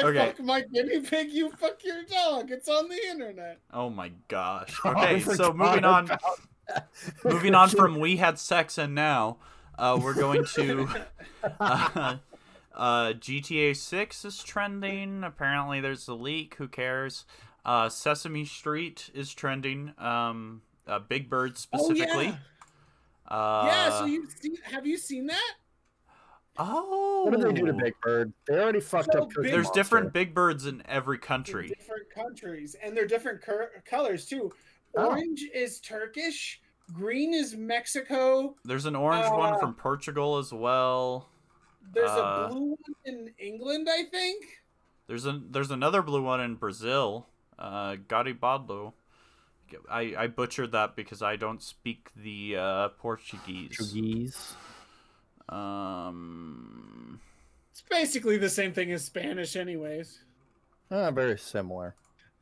Okay. 0.02 0.18
fuck 0.18 0.40
my 0.40 0.62
guinea 0.62 1.00
pig, 1.00 1.30
you 1.30 1.50
fuck 1.50 1.82
your 1.84 2.04
dog. 2.04 2.50
It's 2.50 2.68
on 2.68 2.88
the 2.88 2.98
internet. 3.10 3.58
Oh 3.72 3.90
my 3.90 4.12
gosh. 4.28 4.78
Okay, 4.84 5.20
so 5.20 5.52
moving 5.52 5.84
on 5.84 6.08
moving 7.24 7.54
on 7.54 7.68
from 7.70 7.98
we 7.98 8.16
had 8.16 8.38
sex 8.38 8.76
and 8.78 8.94
now 8.94 9.38
uh, 9.78 9.98
we're 10.02 10.14
going 10.14 10.44
to 10.44 10.88
uh, 11.60 12.16
uh, 12.74 13.12
GTA 13.14 13.74
6 13.76 14.24
is 14.24 14.42
trending. 14.42 15.24
Apparently, 15.24 15.80
there's 15.80 16.06
a 16.08 16.14
leak. 16.14 16.54
Who 16.56 16.68
cares? 16.68 17.24
Uh, 17.64 17.88
Sesame 17.88 18.44
Street 18.44 19.10
is 19.14 19.32
trending. 19.34 19.92
Um, 19.98 20.62
uh, 20.86 20.98
Big 20.98 21.28
Bird 21.30 21.56
specifically. 21.58 22.34
Oh, 23.30 23.34
Uh, 23.34 23.64
yeah. 23.66 23.86
yeah, 23.88 23.98
so 23.98 24.04
you 24.06 24.26
have 24.72 24.86
you 24.86 24.96
seen 24.96 25.26
that? 25.26 25.54
oh, 26.58 27.24
What 27.28 27.38
did 27.38 27.42
they 27.48 27.52
do 27.60 27.66
to 27.66 27.72
Big 27.74 27.94
Bird? 28.00 28.32
They 28.46 28.54
already 28.58 28.80
fucked 28.80 29.10
So 29.12 29.22
up. 29.24 29.28
Big- 29.28 29.44
There's 29.52 29.64
Monster. 29.66 29.72
different 29.80 30.12
Big 30.12 30.34
Birds 30.34 30.66
in 30.66 30.82
every 30.86 31.16
In 31.18 31.22
country. 31.22 31.68
different 31.68 32.08
countries, 32.14 32.74
and 32.82 32.96
they're 32.96 33.06
different 33.06 33.42
cur- 33.42 33.82
colors 33.84 34.24
too. 34.26 34.50
Oh. 34.96 35.08
Orange 35.10 35.44
is 35.54 35.78
Turkish, 35.80 36.62
green 36.92 37.34
is 37.34 37.54
Mexico. 37.56 38.54
There's 38.64 38.86
an 38.86 38.96
orange 38.96 39.30
one 39.30 39.54
Uh, 39.54 39.58
from 39.58 39.74
Portugal 39.74 40.38
as 40.38 40.52
well. 40.52 41.28
There's 41.92 42.10
Uh, 42.10 42.46
a 42.46 42.48
blue 42.52 42.70
one 42.70 42.94
in 43.04 43.34
England, 43.38 43.88
I 43.90 44.04
think. 44.04 44.44
There's 45.06 45.24
a 45.26 45.40
there's 45.50 45.70
another 45.70 46.02
blue 46.02 46.22
one 46.22 46.40
in 46.40 46.56
Brazil. 46.56 47.26
Uh, 47.58 47.96
Garibaldo. 47.96 48.92
I, 49.90 50.14
I 50.16 50.26
butchered 50.28 50.72
that 50.72 50.96
because 50.96 51.20
I 51.22 51.36
don't 51.36 51.62
speak 51.62 52.10
the 52.16 52.56
uh, 52.56 52.88
Portuguese. 52.90 53.76
Portuguese. 53.76 54.54
Um, 55.48 57.20
It's 57.70 57.82
basically 57.82 58.38
the 58.38 58.48
same 58.50 58.72
thing 58.72 58.92
as 58.92 59.04
Spanish, 59.04 59.56
anyways. 59.56 60.20
Ah, 60.90 61.10
very 61.10 61.38
similar. 61.38 61.94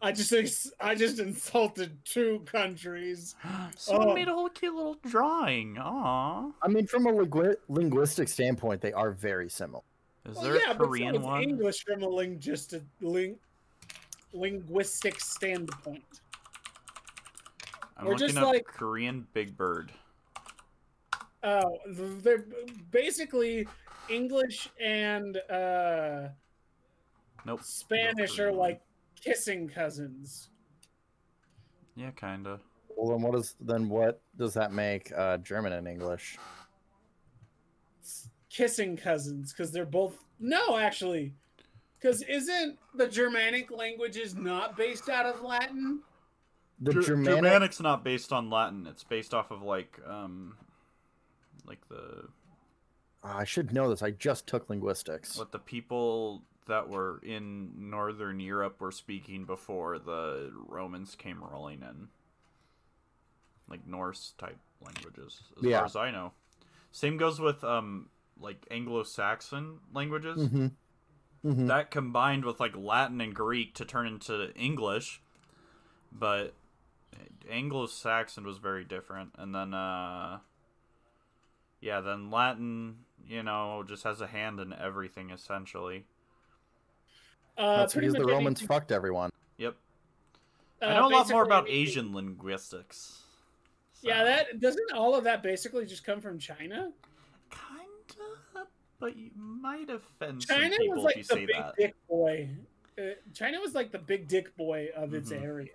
I 0.03 0.13
just 0.13 0.71
I 0.81 0.95
just 0.95 1.19
insulted 1.19 1.97
two 2.05 2.41
countries. 2.45 3.35
someone 3.77 4.09
Oh. 4.11 4.15
made 4.15 4.29
a 4.29 4.33
whole 4.35 4.49
cute 4.51 4.75
little 4.75 4.97
drawing. 5.07 5.79
Aw. 5.79 6.51
I 6.63 6.69
mean, 6.69 6.87
from 6.87 7.07
a 7.07 7.13
lingu- 7.13 7.57
linguistic 7.69 8.29
standpoint, 8.29 8.81
they 8.83 8.93
are 8.93 9.11
very 9.13 9.49
similar. 9.49 9.83
Is 10.29 10.35
Well, 10.37 10.45
there 10.45 10.57
yeah, 10.57 10.71
a 10.73 10.75
but 10.75 10.85
so 10.85 10.89
Korean 10.89 11.15
is 11.17 11.21
one? 11.23 11.43
English 11.43 11.85
from 11.85 12.03
a 12.03 12.09
linguistic 12.09 12.83
ling- 13.01 13.39
linguistic 14.33 15.19
standpoint. 15.21 16.03
I'm 17.97 18.07
Or 18.07 18.11
looking 18.11 18.27
just 18.29 18.39
up 18.39 18.49
like- 18.53 18.65
Korean 18.67 19.27
Big 19.33 19.57
Bird. 19.57 19.93
Oh, 21.43 21.79
they're 21.87 22.45
basically 22.91 23.67
English 24.11 24.69
and 24.81 25.37
uh, 25.49 26.29
Nope. 27.45 27.63
Spanish 27.63 28.39
no 28.39 28.45
are 28.47 28.53
like 28.53 28.81
kissing 29.27 29.69
cousins. 29.69 30.49
Yeah, 31.97 32.11
kinda. 32.11 32.61
Well, 32.97 33.11
then 33.11 33.23
what 33.23 33.39
is 33.39 33.55
then 33.61 33.89
what 33.89 34.21
does 34.39 34.55
that 34.55 34.73
make 34.73 35.13
uh, 35.17 35.39
German 35.39 35.73
and 35.73 35.87
English? 35.87 36.39
Kissing 38.49 38.97
cousins 38.97 39.53
because 39.53 39.71
they're 39.71 39.85
both 39.85 40.25
no, 40.39 40.79
actually, 40.79 41.35
because 41.99 42.23
isn't 42.23 42.79
the 42.95 43.09
Germanic 43.09 43.71
languages 43.71 44.35
not 44.35 44.77
based 44.77 45.09
out 45.09 45.27
of 45.27 45.43
Latin? 45.43 46.01
The 46.81 46.93
Ger- 46.93 47.03
Germanic. 47.03 47.43
Germanic's 47.43 47.81
not 47.81 48.05
based 48.05 48.33
on 48.33 48.51
Latin. 48.51 48.87
It's 48.87 49.05
based 49.05 49.35
off 49.35 49.51
of 49.51 49.63
like 49.63 49.99
um, 50.07 50.57
like 51.67 51.87
the 51.89 52.29
I 53.23 53.45
should 53.45 53.73
know 53.73 53.91
this. 53.91 54.03
I 54.03 54.11
just 54.11 54.47
took 54.47 54.71
linguistics. 54.71 55.37
what 55.37 55.53
the 55.53 55.59
people 55.59 56.43
that 56.67 56.89
were 56.89 57.21
in 57.23 57.91
northern 57.91 58.41
Europe 58.41 58.81
were 58.81 58.93
speaking 58.93 59.45
before 59.45 59.99
the 59.99 60.53
Romans 60.69 61.15
came 61.15 61.43
rolling 61.43 61.83
in. 61.83 62.09
Like 63.69 63.87
Norse 63.87 64.35
type 64.39 64.59
languages, 64.81 65.43
as 65.57 65.63
Yeah. 65.65 65.79
far 65.79 65.87
as 65.87 65.97
I 65.97 66.11
know. 66.11 66.33
Same 66.93 67.17
goes 67.17 67.41
with 67.41 67.65
um 67.65 68.09
like 68.39 68.67
Anglo-Saxon 68.71 69.79
languages. 69.95 70.49
Mm-hmm. 70.49 70.67
Mm-hmm. 71.49 71.67
That 71.67 71.91
combined 71.91 72.45
with 72.45 72.61
like 72.61 72.77
Latin 72.77 73.21
and 73.21 73.35
Greek 73.35 73.75
to 73.75 73.85
turn 73.85 74.07
into 74.07 74.53
English. 74.55 75.21
But 76.13 76.55
Anglo-Saxon 77.49 78.45
was 78.45 78.59
very 78.59 78.85
different 78.85 79.31
and 79.39 79.55
then 79.55 79.73
uh 79.75 80.39
yeah, 81.81 82.01
then 82.01 82.31
Latin, 82.31 83.05
you 83.27 83.43
know, 83.43 83.85
just 83.87 84.03
has 84.05 84.21
a 84.21 84.27
hand 84.27 84.59
in 84.61 84.73
everything 84.73 85.31
essentially. 85.31 86.05
Uh, 87.57 87.79
That's 87.79 87.95
because 87.95 88.13
the 88.15 88.25
Romans 88.25 88.61
anything- 88.61 88.67
fucked 88.69 88.93
everyone. 88.93 89.31
Yep. 89.59 89.77
uh, 90.83 90.85
I 90.85 90.95
know 90.95 91.09
a 91.09 91.11
lot 91.11 91.29
more 91.31 91.43
about 91.45 91.69
Asian 91.69 92.15
linguistics. 92.15 93.23
Yeah, 94.03 94.25
that 94.25 94.61
doesn't 94.61 94.93
all 94.93 95.15
of 95.15 95.25
that 95.25 95.43
basically 95.43 95.87
just 95.87 96.05
come 96.05 96.21
from 96.21 96.39
China. 96.39 96.93
kinda, 97.51 98.67
but 99.01 99.17
you 99.17 99.31
might 99.37 99.89
offend 99.91 100.47
China 100.47 100.71
some 100.75 100.79
people 100.83 100.97
was 100.97 101.05
like 101.05 101.17
if 101.17 101.19
you 101.19 101.23
the 101.25 101.35
say 101.35 101.47
big 101.47 101.57
that. 101.57 101.75
dick 101.77 101.95
boy. 102.09 102.49
Uh, 102.99 103.03
China 103.35 103.61
was 103.61 103.75
like 103.75 103.91
the 103.91 103.99
big 103.99 104.29
dick 104.29 104.55
boy 104.57 104.89
of 104.95 105.13
its 105.15 105.31
Mhm. 105.33 105.43
area. 105.43 105.69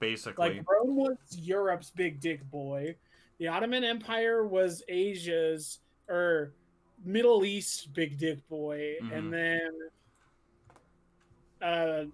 Basically, 0.00 0.58
Like 0.58 0.68
Rome 0.70 0.96
was 0.96 1.16
Europe's 1.38 1.90
big 1.90 2.20
dick 2.20 2.48
boy. 2.50 2.96
The 3.38 3.48
Ottoman 3.48 3.84
Empire 3.84 4.46
was 4.46 4.82
Asia's 4.88 5.80
or 6.08 6.52
Middle 7.04 7.44
East 7.44 7.92
big 7.92 8.18
dick 8.18 8.46
boy, 8.48 8.96
Mhm. 9.02 9.12
and 9.18 9.32
then 9.32 9.90
uh, 11.64 12.04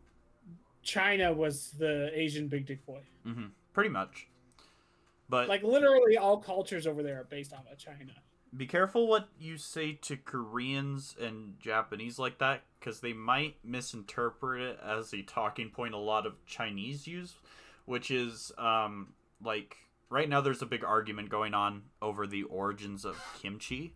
China 0.82 1.32
was 1.32 1.72
the 1.78 2.10
Asian 2.18 2.48
big 2.48 2.66
dick 2.66 2.84
boy. 2.86 3.00
hmm 3.24 3.46
pretty 3.72 3.90
much. 3.90 4.26
But 5.28 5.48
Like 5.48 5.62
literally, 5.62 6.16
all 6.16 6.38
cultures 6.38 6.86
over 6.86 7.02
there 7.02 7.20
are 7.20 7.24
based 7.24 7.52
off 7.52 7.64
of 7.70 7.78
China. 7.78 8.12
be 8.56 8.66
careful 8.66 9.06
what 9.06 9.28
you 9.38 9.56
say 9.56 9.92
to 10.02 10.16
Koreans 10.16 11.14
and 11.20 11.54
Japanese 11.60 12.18
like 12.18 12.38
that, 12.38 12.62
because 12.78 13.00
they 13.00 13.12
might 13.12 13.56
misinterpret 13.64 14.60
it 14.60 14.80
as 14.84 15.12
a 15.14 15.22
talking 15.22 15.70
point 15.70 15.94
a 15.94 15.98
lot 15.98 16.26
of 16.26 16.44
Chinese 16.46 17.06
use, 17.06 17.34
which 17.84 18.10
is 18.10 18.50
um, 18.58 19.14
like 19.44 19.76
right 20.08 20.28
now 20.28 20.40
there's 20.40 20.62
a 20.62 20.66
big 20.66 20.82
argument 20.84 21.28
going 21.28 21.54
on 21.54 21.82
over 22.02 22.26
the 22.26 22.42
origins 22.44 23.04
of 23.04 23.16
kimchi, 23.40 23.94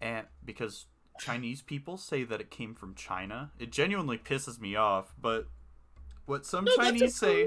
and 0.00 0.26
because 0.44 0.86
Chinese 1.20 1.62
people 1.62 1.96
say 1.96 2.24
that 2.24 2.40
it 2.40 2.50
came 2.50 2.74
from 2.74 2.94
China, 2.94 3.52
it 3.58 3.70
genuinely 3.70 4.18
pisses 4.18 4.60
me 4.60 4.74
off. 4.76 5.14
But 5.20 5.46
what 6.26 6.46
some 6.46 6.64
No, 6.64 6.76
Chinese 6.76 7.16
say 7.16 7.46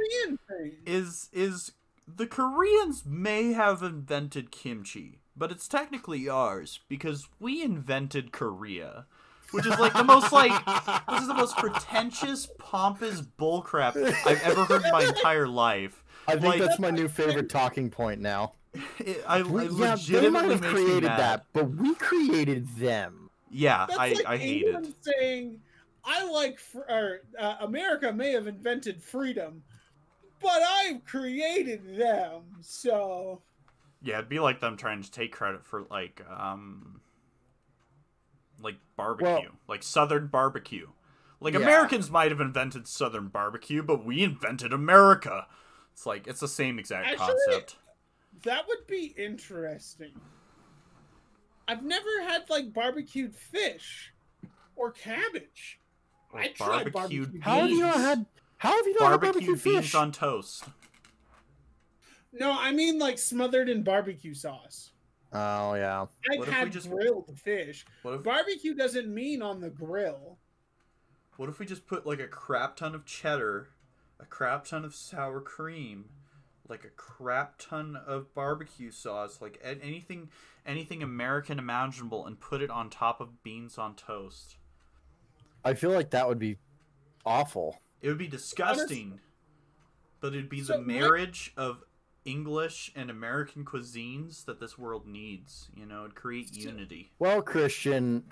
is 0.85 1.29
is 1.33 1.71
the 2.07 2.27
Koreans 2.27 3.03
may 3.05 3.53
have 3.53 3.81
invented 3.81 4.51
kimchi, 4.51 5.19
but 5.35 5.51
it's 5.51 5.67
technically 5.67 6.29
ours 6.29 6.79
because 6.87 7.27
we 7.39 7.61
invented 7.63 8.31
Korea. 8.31 9.05
Which 9.51 9.67
is 9.67 9.77
like 9.77 9.93
the 9.93 10.03
most 10.03 10.31
like 10.31 10.51
this 11.09 11.21
is 11.21 11.27
the 11.27 11.33
most 11.35 11.55
pretentious, 11.57 12.47
pompous 12.57 13.21
bullcrap 13.21 13.95
I've 14.25 14.41
ever 14.41 14.65
heard 14.65 14.83
in 14.83 14.91
my 14.91 15.03
entire 15.03 15.47
life. 15.47 16.03
I 16.27 16.31
think 16.33 16.45
Like- 16.45 16.59
that's 16.61 16.79
my 16.79 16.89
new 16.89 17.07
favorite 17.07 17.49
talking 17.49 17.89
point 17.89 18.21
now. 18.21 18.53
It, 18.97 19.23
I, 19.27 19.43
We- 19.43 19.65
it 19.65 19.71
yeah, 19.73 19.95
they 20.19 20.29
might 20.31 20.49
have 20.49 20.61
created 20.61 21.03
that, 21.03 21.45
but 21.53 21.65
we 21.65 21.93
created 21.93 22.67
them. 22.77 23.22
Yeah, 23.53 23.85
That's 23.87 23.99
I, 23.99 24.09
like 24.13 24.25
I 24.25 24.37
hate 24.37 24.63
it. 24.65 24.93
saying, 25.01 25.59
"I 26.03 26.23
like 26.29 26.59
fr- 26.59 26.89
or 26.89 27.19
uh, 27.39 27.55
America 27.61 28.11
may 28.11 28.31
have 28.31 28.47
invented 28.47 29.01
freedom, 29.03 29.63
but 30.41 30.61
I've 30.61 31.05
created 31.05 31.97
them, 31.97 32.41
so 32.61 33.41
Yeah, 34.01 34.17
it'd 34.17 34.29
be 34.29 34.39
like 34.39 34.59
them 34.59 34.75
trying 34.75 35.03
to 35.03 35.11
take 35.11 35.31
credit 35.31 35.63
for 35.63 35.83
like 35.89 36.21
um 36.35 36.99
like 38.59 38.75
barbecue, 38.95 39.49
like 39.67 39.83
southern 39.83 40.27
barbecue. 40.27 40.87
Like 41.39 41.53
Yeah. 41.53 41.59
Americans 41.61 42.09
might 42.09 42.31
have 42.31 42.41
invented 42.41 42.87
southern 42.87 43.27
barbecue, 43.27 43.83
but 43.83 44.05
we 44.05 44.23
invented 44.23 44.73
America. 44.73 45.47
It's 45.91 46.05
like 46.05 46.27
it's 46.27 46.39
the 46.39 46.47
same 46.47 46.79
exact 46.79 47.07
Actually- 47.07 47.35
concept. 47.47 47.77
that 48.43 48.67
would 48.67 48.87
be 48.87 49.13
interesting. 49.17 50.19
I've 51.67 51.83
never 51.83 52.21
had 52.23 52.49
like 52.49 52.73
barbecued 52.73 53.35
fish 53.35 54.13
or 54.75 54.91
cabbage. 54.91 55.79
Or 56.31 56.39
I 56.39 56.47
tried 56.49 56.91
barbecued 56.91 56.93
barbecued 57.41 57.43
How 57.43 57.61
have 57.61 57.69
you 57.69 57.79
not 57.81 57.93
beans. 57.95 58.05
had? 58.05 58.25
How 58.57 58.75
have 58.77 58.85
you 58.87 58.95
not 58.99 59.11
had 59.11 59.21
barbecued 59.21 59.45
barbecue 59.45 59.71
beans 59.73 59.85
fish? 59.85 59.95
on 59.95 60.11
toast? 60.11 60.63
No, 62.31 62.51
I 62.51 62.71
mean 62.71 62.97
like 62.99 63.17
smothered 63.19 63.69
in 63.69 63.83
barbecue 63.83 64.33
sauce. 64.33 64.91
Oh 65.31 65.73
yeah. 65.75 66.01
I've 66.01 66.09
What 66.39 66.47
if 66.47 66.53
we 66.53 66.53
had 66.53 66.71
just- 66.71 66.89
grilled 66.89 67.39
fish. 67.39 67.85
What 68.01 68.15
if 68.15 68.23
Barbecue 68.23 68.73
doesn't 68.75 69.11
mean 69.13 69.41
on 69.41 69.61
the 69.61 69.69
grill. 69.69 70.37
what 71.37 71.49
if 71.49 71.59
we 71.59 71.65
just 71.65 71.87
put 71.87 72.05
like 72.05 72.19
a 72.19 72.27
crap 72.27 72.75
ton 72.75 72.93
of 72.95 73.05
cheddar, 73.05 73.69
a 74.19 74.25
crap 74.25 74.65
ton 74.65 74.85
of 74.85 74.93
sour 74.95 75.41
cream, 75.41 76.05
like 76.67 76.83
a 76.85 76.89
crap 76.89 77.55
ton 77.59 77.95
of 77.95 78.33
barbecue 78.33 78.91
sauce, 78.91 79.39
like 79.41 79.59
anything 79.63 80.29
anything 80.65 81.03
American 81.03 81.59
imaginable 81.59 82.25
and 82.25 82.39
put 82.39 82.61
it 82.61 82.69
on 82.69 82.89
top 82.89 83.19
of 83.19 83.43
beans 83.43 83.77
on 83.77 83.95
toast? 83.95 84.57
I 85.65 85.73
feel 85.73 85.91
like 85.91 86.11
that 86.11 86.27
would 86.27 86.39
be 86.39 86.57
awful. 87.25 87.77
It 88.01 88.09
would 88.09 88.17
be 88.17 88.27
disgusting. 88.27 89.19
But 90.19 90.33
it'd 90.33 90.49
be 90.49 90.61
So 90.61 90.73
the 90.73 90.79
what- 90.79 90.87
marriage 90.87 91.53
of 91.57 91.83
English 92.25 92.91
and 92.95 93.09
American 93.09 93.65
cuisines 93.65 94.45
that 94.45 94.59
this 94.61 94.77
world 94.77 95.05
needs. 95.05 95.69
You 95.75 95.85
know, 95.85 96.01
it'd 96.05 96.15
create 96.15 96.53
unity. 96.55 97.11
Well, 97.19 97.41
Christian, 97.41 98.23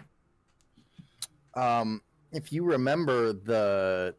um, 1.55 2.01
if 2.31 2.53
you 2.53 2.63
remember 2.63 3.33
the 3.33 4.15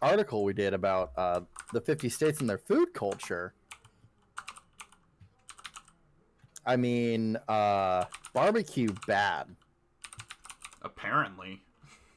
article 0.00 0.44
we 0.44 0.52
did 0.52 0.74
about 0.74 1.12
uh, 1.16 1.40
the 1.72 1.80
50 1.80 2.08
states 2.08 2.40
and 2.40 2.48
their 2.48 2.58
food 2.58 2.94
culture, 2.94 3.54
I 6.64 6.76
mean, 6.76 7.36
uh, 7.48 8.04
barbecue 8.32 8.94
bad. 9.06 9.54
Apparently. 10.82 11.62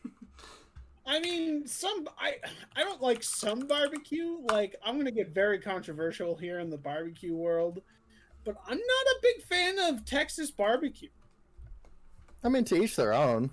I 1.06 1.20
mean, 1.20 1.68
some 1.68 2.08
I 2.20 2.36
I 2.76 2.84
don't 2.84 3.02
like 3.02 3.24
some 3.24 3.62
barbecue. 3.62 4.40
Like 4.50 4.76
I'm 4.84 4.98
gonna 4.98 5.12
get 5.12 5.34
very 5.34 5.60
controversial 5.60 6.36
here 6.36 6.60
in 6.60 6.70
the 6.70 6.78
barbecue 6.78 7.36
world, 7.36 7.82
but 8.44 8.56
I'm 8.68 8.78
not 8.78 8.80
a 8.80 9.20
big 9.22 9.44
fan 9.44 9.80
of 9.80 10.06
Texas 10.06 10.52
barbecue. 10.52 11.10
I 12.44 12.50
mean, 12.50 12.64
to 12.66 12.76
each 12.76 12.96
their 12.96 13.14
own. 13.14 13.52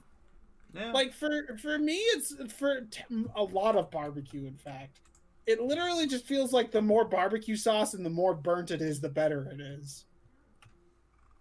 Yeah. 0.74 0.93
Like 0.93 1.12
for 1.12 1.57
for 1.61 1.78
me, 1.78 1.97
it's 1.97 2.35
for 2.55 2.82
t- 2.90 3.03
a 3.36 3.43
lot 3.43 3.77
of 3.77 3.90
barbecue. 3.90 4.47
In 4.47 4.57
fact, 4.57 5.01
it 5.47 5.61
literally 5.61 6.07
just 6.07 6.27
feels 6.27 6.53
like 6.53 6.70
the 6.70 6.82
more 6.82 7.05
barbecue 7.05 7.57
sauce 7.57 7.94
and 7.94 8.05
the 8.07 8.11
more 8.11 8.35
burnt 8.35 8.70
it 8.70 8.81
is, 8.81 9.01
the 9.01 9.09
better 9.09 9.49
it 9.53 9.61
is. 9.61 10.07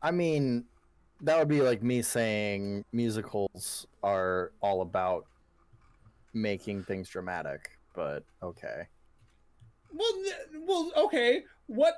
I 0.02 0.12
mean, 0.12 0.66
that 1.22 1.38
would 1.38 1.48
be 1.48 1.62
like 1.62 1.84
me 1.84 2.02
saying 2.02 2.84
musicals 2.92 3.86
are 4.04 4.52
all 4.62 4.82
about 4.82 5.26
making 6.34 6.84
things 6.84 7.10
dramatic, 7.10 7.70
but 7.94 8.24
okay. 8.42 8.88
Well, 9.94 10.14
well, 10.66 10.92
okay. 10.98 11.44
What 11.68 11.96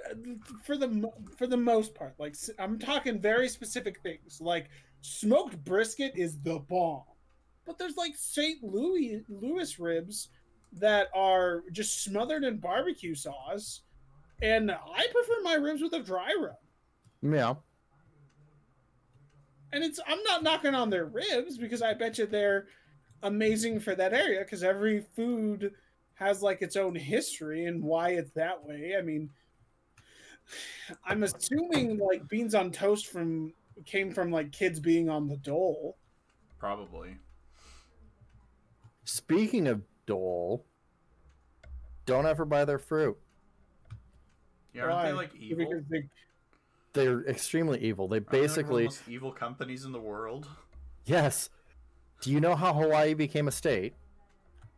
for 0.64 0.78
the 0.78 1.10
for 1.38 1.48
the 1.48 1.58
most 1.58 1.96
part? 1.96 2.16
Like 2.20 2.36
I'm 2.60 2.78
talking 2.78 3.20
very 3.20 3.48
specific 3.48 4.02
things. 4.02 4.40
Like 4.42 4.70
smoked 5.02 5.64
brisket 5.64 6.14
is 6.16 6.40
the 6.42 6.60
bomb, 6.60 7.04
but 7.66 7.78
there's 7.78 7.98
like 7.98 8.16
St. 8.16 8.64
Louis 8.64 9.24
Louis 9.30 9.80
ribs 9.80 10.30
that 10.74 11.08
are 11.14 11.64
just 11.72 12.04
smothered 12.04 12.44
in 12.44 12.58
barbecue 12.58 13.16
sauce, 13.16 13.82
and 14.42 14.72
I 14.72 15.08
prefer 15.12 15.42
my 15.44 15.56
ribs 15.56 15.82
with 15.82 15.94
a 15.94 16.00
dry 16.00 16.36
rub. 16.40 16.56
Yeah. 17.22 17.56
And 19.72 19.84
it's 19.84 20.00
I'm 20.08 20.22
not 20.24 20.44
knocking 20.44 20.76
on 20.76 20.90
their 20.90 21.06
ribs 21.06 21.58
because 21.58 21.82
I 21.82 21.94
bet 21.94 22.18
you 22.18 22.26
they're 22.26 22.68
amazing 23.24 23.80
for 23.80 23.96
that 23.96 24.14
area 24.14 24.42
because 24.42 24.64
every 24.64 25.06
food 25.16 25.72
has 26.16 26.42
like 26.42 26.62
its 26.62 26.76
own 26.76 26.94
history 26.96 27.66
and 27.66 27.84
why 27.84 28.10
it's 28.10 28.32
that 28.32 28.64
way. 28.64 28.96
I 28.98 29.02
mean, 29.02 29.30
I'm 31.06 31.24
assuming 31.24 31.98
like 31.98 32.28
beans 32.28 32.54
on 32.54 32.72
toast 32.72 33.08
from 33.08 33.54
came 33.86 34.14
from 34.14 34.32
like 34.32 34.52
kids 34.52 34.80
being 34.80 35.10
on 35.10 35.28
the 35.28 35.38
dole. 35.38 35.98
Probably. 36.60 37.18
Speaking 39.04 39.68
of 39.68 39.82
Dole, 40.06 40.66
don't 42.06 42.26
ever 42.26 42.46
buy 42.46 42.66
their 42.66 42.80
fruit. 42.80 43.18
Yeah, 44.74 44.84
aren't 44.84 45.04
they 45.06 45.14
Why? 45.14 45.18
like 45.18 45.36
evil? 45.36 45.66
Because 45.70 45.86
they- 45.90 46.10
They're 46.94 47.26
extremely 47.28 47.80
evil. 47.80 48.08
They 48.08 48.18
Aren't 48.18 48.30
they, 48.30 48.38
like, 48.42 48.48
the 48.50 48.54
basically, 48.54 48.84
most 48.86 49.08
evil 49.08 49.32
companies 49.32 49.84
in 49.86 49.92
the 49.92 50.00
world. 50.00 50.48
yes. 51.06 51.50
Do 52.22 52.32
you 52.32 52.40
know 52.40 52.56
how 52.56 52.74
Hawaii 52.74 53.14
became 53.14 53.48
a 53.48 53.52
state? 53.52 53.94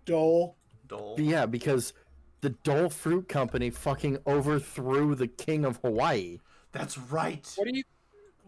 dole. 0.06 0.56
Dole. 0.88 1.16
Yeah, 1.20 1.46
because 1.48 1.94
the 2.42 2.52
Dole 2.52 2.90
Fruit 2.90 3.28
Company 3.28 3.70
fucking 3.72 4.20
overthrew 4.28 5.16
the 5.16 5.28
king 5.28 5.66
of 5.66 5.78
Hawaii. 5.84 6.40
That's 6.72 6.96
right. 6.98 7.52
What 7.56 7.68
do 7.68 7.76
you? 7.76 7.84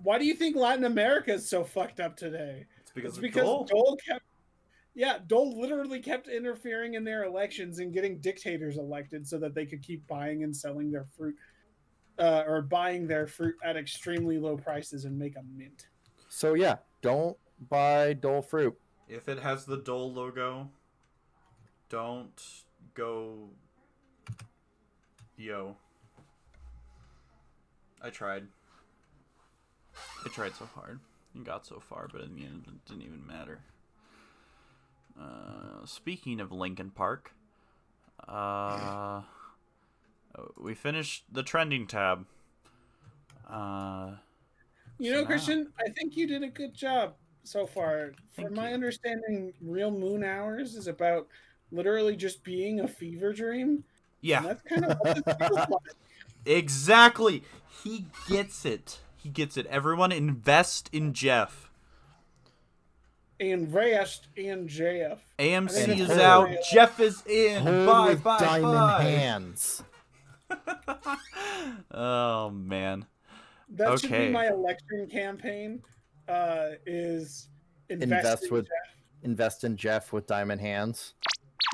Why 0.04 0.20
do 0.20 0.26
you 0.26 0.36
think 0.36 0.56
Latin 0.56 0.84
America 0.86 1.34
is 1.34 1.50
so 1.50 1.64
fucked 1.64 2.00
up 2.00 2.16
today? 2.16 2.68
It's 2.80 2.92
because 2.92 3.10
It's 3.10 3.18
of 3.18 3.22
because 3.24 3.44
Dole. 3.44 3.66
Dole. 3.66 3.98
kept. 4.08 4.24
Yeah, 4.98 5.20
Dole 5.28 5.62
literally 5.62 6.00
kept 6.00 6.28
interfering 6.28 6.96
in 6.96 7.04
their 7.04 7.24
elections 7.24 7.78
and 7.78 7.94
getting 7.94 8.18
dictators 8.18 8.80
elected 8.80 9.28
so 9.28 9.38
that 9.38 9.54
they 9.54 9.64
could 9.64 9.84
keep 9.84 10.08
buying 10.08 10.42
and 10.42 10.58
selling 10.58 10.90
their 10.90 11.06
fruit, 11.16 11.36
uh, 12.18 12.46
or 12.48 12.64
buying 12.64 13.06
their 13.06 13.28
fruit 13.28 13.54
at 13.64 13.78
extremely 13.78 14.40
low 14.40 14.58
prices 14.58 15.06
and 15.06 15.16
make 15.16 15.36
a 15.36 15.44
mint. 15.56 15.86
So 16.30 16.56
yeah, 16.56 16.78
don't 17.04 17.38
buy 17.70 18.14
Dole 18.14 18.42
fruit. 18.42 18.76
If 19.08 19.30
it 19.30 19.38
has 19.38 19.66
the 19.66 19.78
Dole 19.78 20.12
logo, 20.12 20.68
don't 21.90 22.42
go. 22.96 23.50
Yo. 25.38 25.76
I 28.02 28.10
tried. 28.10 28.48
I 30.26 30.30
tried 30.30 30.56
so 30.56 30.68
hard 30.74 31.00
and 31.36 31.46
got 31.46 31.68
so 31.68 31.80
far, 31.80 32.10
but 32.12 32.22
in 32.22 32.34
the 32.34 32.46
end, 32.46 32.64
it 32.68 32.86
didn't 32.90 33.04
even 33.04 33.28
matter. 33.28 33.60
Uh, 35.20 35.86
speaking 35.86 36.40
of 36.40 36.52
Linkin 36.52 36.92
Park, 36.92 37.34
uh, 38.28 39.22
we 40.58 40.74
finished 40.76 41.26
the 41.32 41.44
trending 41.44 41.88
tab. 41.88 42.26
Uh, 43.50 44.12
You 45.00 45.12
know, 45.14 45.22
now- 45.22 45.28
Christian, 45.28 45.72
I 45.80 45.90
think 45.92 46.16
you 46.18 46.28
did 46.28 46.44
a 46.44 46.48
good 46.50 46.74
job 46.74 47.16
so 47.44 47.66
far. 47.66 48.12
From 48.36 48.54
my 48.54 48.70
you. 48.70 48.74
understanding, 48.76 49.54
Real 49.62 49.92
Moon 49.92 50.24
Hours 50.24 50.76
is 50.76 50.88
about 50.88 51.28
literally 51.72 52.16
just 52.16 52.44
being 52.44 52.80
a 52.82 52.88
fever 52.88 53.34
dream. 53.34 53.84
Yeah, 54.22 54.42
that's 54.42 54.62
kind 54.64 54.86
of 54.86 54.98
what 55.00 55.24
this 55.26 55.36
feels 55.38 55.52
like. 55.70 55.70
Exactly. 56.46 57.44
He 57.84 58.06
gets 58.28 58.66
it. 58.66 59.00
He 59.16 59.30
gets 59.30 59.58
it. 59.58 59.66
Everyone 59.68 60.12
invest 60.12 60.90
in 60.92 61.14
Jeff. 61.14 61.67
And 63.40 63.72
Rest 63.74 64.28
and 64.36 64.68
JF. 64.68 65.20
AMC 65.38 65.84
And 65.84 66.00
is 66.02 66.08
hold- 66.08 66.20
out. 66.22 66.50
Jeff 66.72 67.00
is 67.00 67.24
in. 67.28 67.62
Hold 67.62 67.86
bye 67.86 68.10
with 68.10 68.24
bye 68.24 68.40
diamond 68.40 68.74
bye. 68.74 69.04
hands. 69.04 69.84
Oh 71.92 72.50
man. 72.50 73.06
That 73.70 74.00
should 74.00 74.12
Okay. 74.12 74.28
be 74.28 74.32
my 74.34 74.48
election 74.48 75.08
campaign. 75.12 75.82
Uh, 76.28 76.70
is 76.86 77.50
invest, 77.90 78.04
Invest 78.12 78.44
in 78.46 78.54
with- 78.54 78.66
Jeff. 78.66 78.96
Invest 79.24 79.64
in 79.64 79.76
Jeff 79.78 80.14
with 80.14 80.28
diamond 80.28 80.62
hands. 80.62 81.14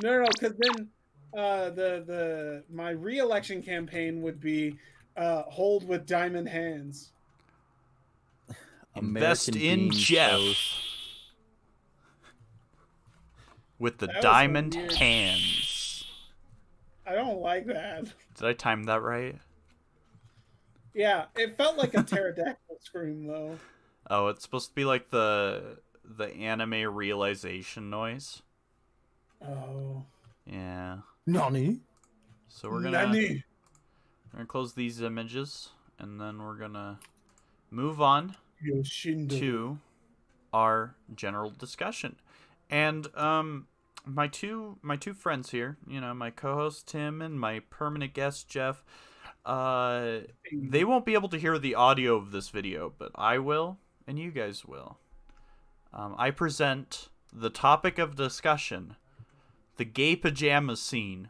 No, 0.02 0.20
no, 0.22 0.28
because 0.34 0.56
then 0.58 0.90
uh, 1.38 1.70
the 1.70 2.04
the 2.06 2.64
my 2.72 2.92
re-election 2.92 3.62
campaign 3.62 4.22
would 4.22 4.40
be 4.40 4.78
uh, 5.18 5.44
hold 5.44 5.88
with 5.88 6.06
diamond 6.08 6.48
hands. 6.50 7.12
Invest 8.96 9.56
in 9.56 9.92
Jeff. 9.92 10.32
toast. 10.32 10.80
With 13.84 13.98
the 13.98 14.08
That 14.08 14.22
diamond 14.22 14.76
weird- 14.76 14.94
hands. 14.94 16.06
I 17.06 17.16
don't 17.16 17.42
like 17.42 17.66
that. 17.66 18.06
Did 18.36 18.48
I 18.48 18.54
time 18.54 18.86
that 18.86 19.02
right? 19.02 19.38
Yeah, 20.94 21.26
it 21.36 21.58
felt 21.58 21.78
like 21.78 21.94
a 21.94 22.02
pterodactyl 22.02 22.78
scream 22.82 23.28
though. 23.28 23.60
Oh, 24.10 24.28
it's 24.30 24.42
supposed 24.44 24.70
to 24.70 24.74
be 24.74 24.86
like 24.86 25.10
the 25.10 25.80
the 26.06 26.28
anime 26.28 26.96
realization 26.96 27.90
noise. 27.90 28.42
Oh, 29.46 30.06
Yeah. 30.46 31.00
Nani? 31.26 31.82
So 32.48 32.70
we're 32.70 32.84
gonna 32.84 33.06
Nani? 33.08 33.44
we're 34.32 34.38
gonna 34.38 34.46
close 34.46 34.76
these 34.76 35.02
images, 35.02 35.72
and 36.00 36.22
then 36.22 36.42
we're 36.42 36.56
gonna 36.56 37.00
move 37.70 38.02
on 38.02 38.38
Yoshindo. 38.66 39.30
to 39.40 39.80
our 40.54 40.96
general 41.14 41.50
discussion. 41.50 42.16
And 42.70 43.14
um 43.18 43.68
my 44.06 44.28
two 44.28 44.78
my 44.82 44.96
two 44.96 45.14
friends 45.14 45.52
here, 45.52 45.78
you 45.88 46.02
know, 46.02 46.14
my 46.14 46.30
co-host 46.30 46.88
Tim 46.88 47.22
and 47.22 47.40
my 47.40 47.60
permanent 47.70 48.14
guest 48.14 48.48
Jeff, 48.50 48.84
uh 49.46 50.20
they 50.54 50.84
won't 50.84 51.06
be 51.06 51.14
able 51.14 51.30
to 51.30 51.38
hear 51.38 51.58
the 51.58 51.76
audio 51.76 52.16
of 52.16 52.32
this 52.32 52.50
video, 52.50 52.94
but 52.98 53.12
I 53.16 53.38
will 53.40 53.78
and 54.08 54.20
you 54.20 54.32
guys 54.32 54.66
will. 54.66 54.98
Um, 55.94 56.16
I 56.18 56.32
present 56.32 57.10
the 57.32 57.50
topic 57.50 58.00
of 58.00 58.16
discussion, 58.16 58.96
the 59.78 59.86
gay 59.86 60.16
pajama 60.16 60.76
scene 60.76 61.30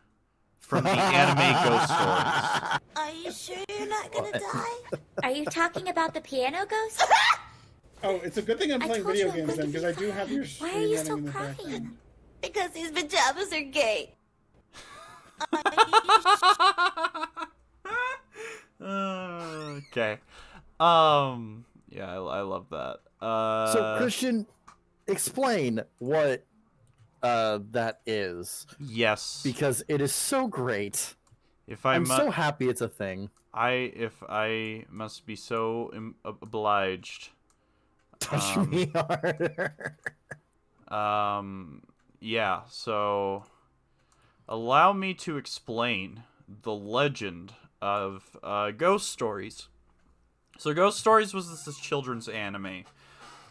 from 0.60 0.86
the 0.86 0.90
anime 0.92 1.64
ghost 1.70 1.86
stories. 1.86 2.80
Are 2.96 3.12
you 3.12 3.32
sure 3.32 3.64
you're 3.78 3.90
not 3.90 4.12
gonna 4.12 4.32
die? 4.40 4.98
Are 5.24 5.32
you 5.32 5.46
talking 5.46 5.90
about 5.90 6.14
the 6.14 6.22
piano 6.22 6.66
ghost? 6.66 7.04
Oh, 8.06 8.20
it's 8.22 8.36
a 8.36 8.42
good 8.42 8.60
thing 8.60 8.70
I'm 8.74 8.82
playing 8.82 9.06
video 9.06 9.32
games 9.32 9.56
then, 9.56 9.68
because 9.68 9.86
I 9.86 9.94
do 9.94 10.12
have 10.12 10.30
your 10.30 10.44
Why 10.60 10.74
are 10.76 10.82
you 10.82 10.98
still 10.98 11.20
in 11.20 11.24
the 11.24 11.32
background. 11.32 11.58
crying? 11.58 11.98
Because 12.44 12.72
these 12.72 12.92
pajamas 12.92 13.52
are 13.54 13.62
gay. 13.62 14.14
okay. 18.82 20.18
Um. 20.80 21.66
Yeah, 21.90 22.12
I, 22.12 22.16
I 22.16 22.42
love 22.42 22.66
that. 22.72 22.98
Uh, 23.22 23.72
so 23.72 23.96
Christian, 23.98 24.46
explain 25.08 25.82
what 26.00 26.44
uh 27.22 27.60
that 27.72 28.02
is 28.06 28.66
yes. 28.80 29.42
because 29.44 29.84
it 29.88 30.02
is 30.02 30.12
so 30.14 30.48
great. 30.48 31.14
if 31.68 31.86
I 31.86 31.96
I'm 31.96 32.02
mu- 32.04 32.08
so 32.18 32.32
happy 32.32 32.68
it's 32.68 32.82
a 32.82 32.90
thing. 32.90 33.30
I 33.54 33.72
if 33.96 34.22
I 34.28 34.86
must 34.90 35.26
be 35.26 35.36
so 35.36 35.92
Im- 35.96 36.16
obliged. 36.26 37.30
Touch 38.20 38.58
Um, 38.58 38.70
me 38.70 38.92
harder. 38.94 39.96
Um. 40.90 41.82
Yeah. 42.24 42.62
So, 42.70 43.44
allow 44.48 44.94
me 44.94 45.14
to 45.16 45.36
explain 45.36 46.24
the 46.48 46.72
legend 46.74 47.54
of 47.82 48.38
uh, 48.42 48.72
Ghost 48.72 49.10
Stories. 49.10 49.68
So, 50.58 50.74
Ghost 50.74 51.00
Stories 51.00 51.34
was 51.34 51.50
this, 51.50 51.64
this 51.64 51.78
children's 51.78 52.30
anime, 52.30 52.86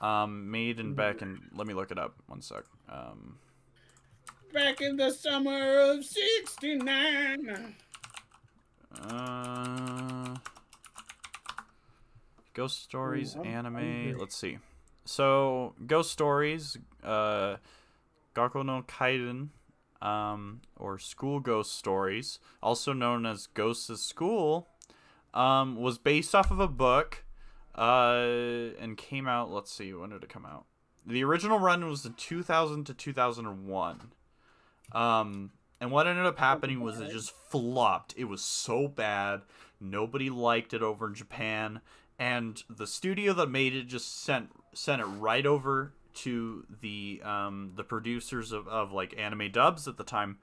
um, 0.01 0.51
made 0.51 0.81
in 0.81 0.95
back 0.95 1.21
in. 1.21 1.39
Let 1.55 1.67
me 1.67 1.75
look 1.75 1.91
it 1.91 1.99
up. 1.99 2.15
One 2.27 2.41
sec. 2.41 2.65
Um. 2.89 3.37
Back 4.55 4.81
in 4.81 4.97
the 4.97 5.11
summer 5.11 5.79
of 5.79 6.05
'69. 6.05 7.75
Uh, 9.03 10.37
Ghost 12.55 12.83
Stories 12.83 13.37
Ooh, 13.37 13.43
anime. 13.43 13.75
hungry. 13.75 14.15
Let's 14.19 14.37
see. 14.37 14.59
So 15.05 15.75
Ghost 15.87 16.11
Stories, 16.11 16.79
uh, 17.03 17.57
Gakko 18.35 18.65
no 18.65 18.83
Kaidan, 18.83 19.49
um, 20.01 20.61
or 20.77 20.99
School 20.99 21.41
Ghost 21.41 21.77
Stories, 21.77 22.39
also 22.63 22.93
known 22.93 23.25
as 23.27 23.47
Ghosts 23.47 23.89
of 23.89 23.99
School, 23.99 24.69
um, 25.33 25.77
was 25.77 25.99
based 25.99 26.35
off 26.35 26.51
of 26.51 26.61
a 26.61 26.69
book, 26.69 27.25
uh, 27.75 28.75
and 28.79 28.97
came 28.97 29.29
out. 29.29 29.51
Let's 29.51 29.73
see, 29.73 29.93
when 29.93 30.11
did 30.11 30.25
it 30.25 30.29
come 30.29 30.45
out? 30.47 30.67
The 31.07 31.25
original 31.25 31.59
run 31.59 31.89
was 31.89 32.05
in 32.05 32.15
2000 32.15 32.85
to 32.85 32.95
2001. 32.95 34.13
Um, 34.93 35.51
and 35.81 35.91
what 35.91 36.07
ended 36.07 36.27
up 36.27 36.39
happening 36.39 36.81
was 36.81 37.01
it 37.01 37.11
just 37.11 37.33
flopped. 37.51 38.15
It 38.17 38.25
was 38.25 38.41
so 38.41 38.87
bad. 38.87 39.43
Nobody 39.81 40.31
liked 40.31 40.75
it 40.75 40.83
over 40.83 41.09
in 41.09 41.15
Japan, 41.15 41.81
and 42.19 42.63
the 42.71 42.87
studio 42.87 43.33
that 43.33 43.51
made 43.51 43.75
it 43.75 43.89
just 43.89 44.23
sent 44.23 44.51
sent 44.75 45.03
it 45.03 45.07
right 45.07 45.45
over 45.45 45.93
to 46.15 46.67
the 46.81 47.21
um 47.25 47.73
the 47.77 47.85
producers 47.85 48.53
of, 48.53 48.69
of 48.69 48.93
like 48.93 49.15
anime 49.19 49.51
dubs 49.51 49.89
at 49.89 49.97
the 49.97 50.05
time. 50.05 50.39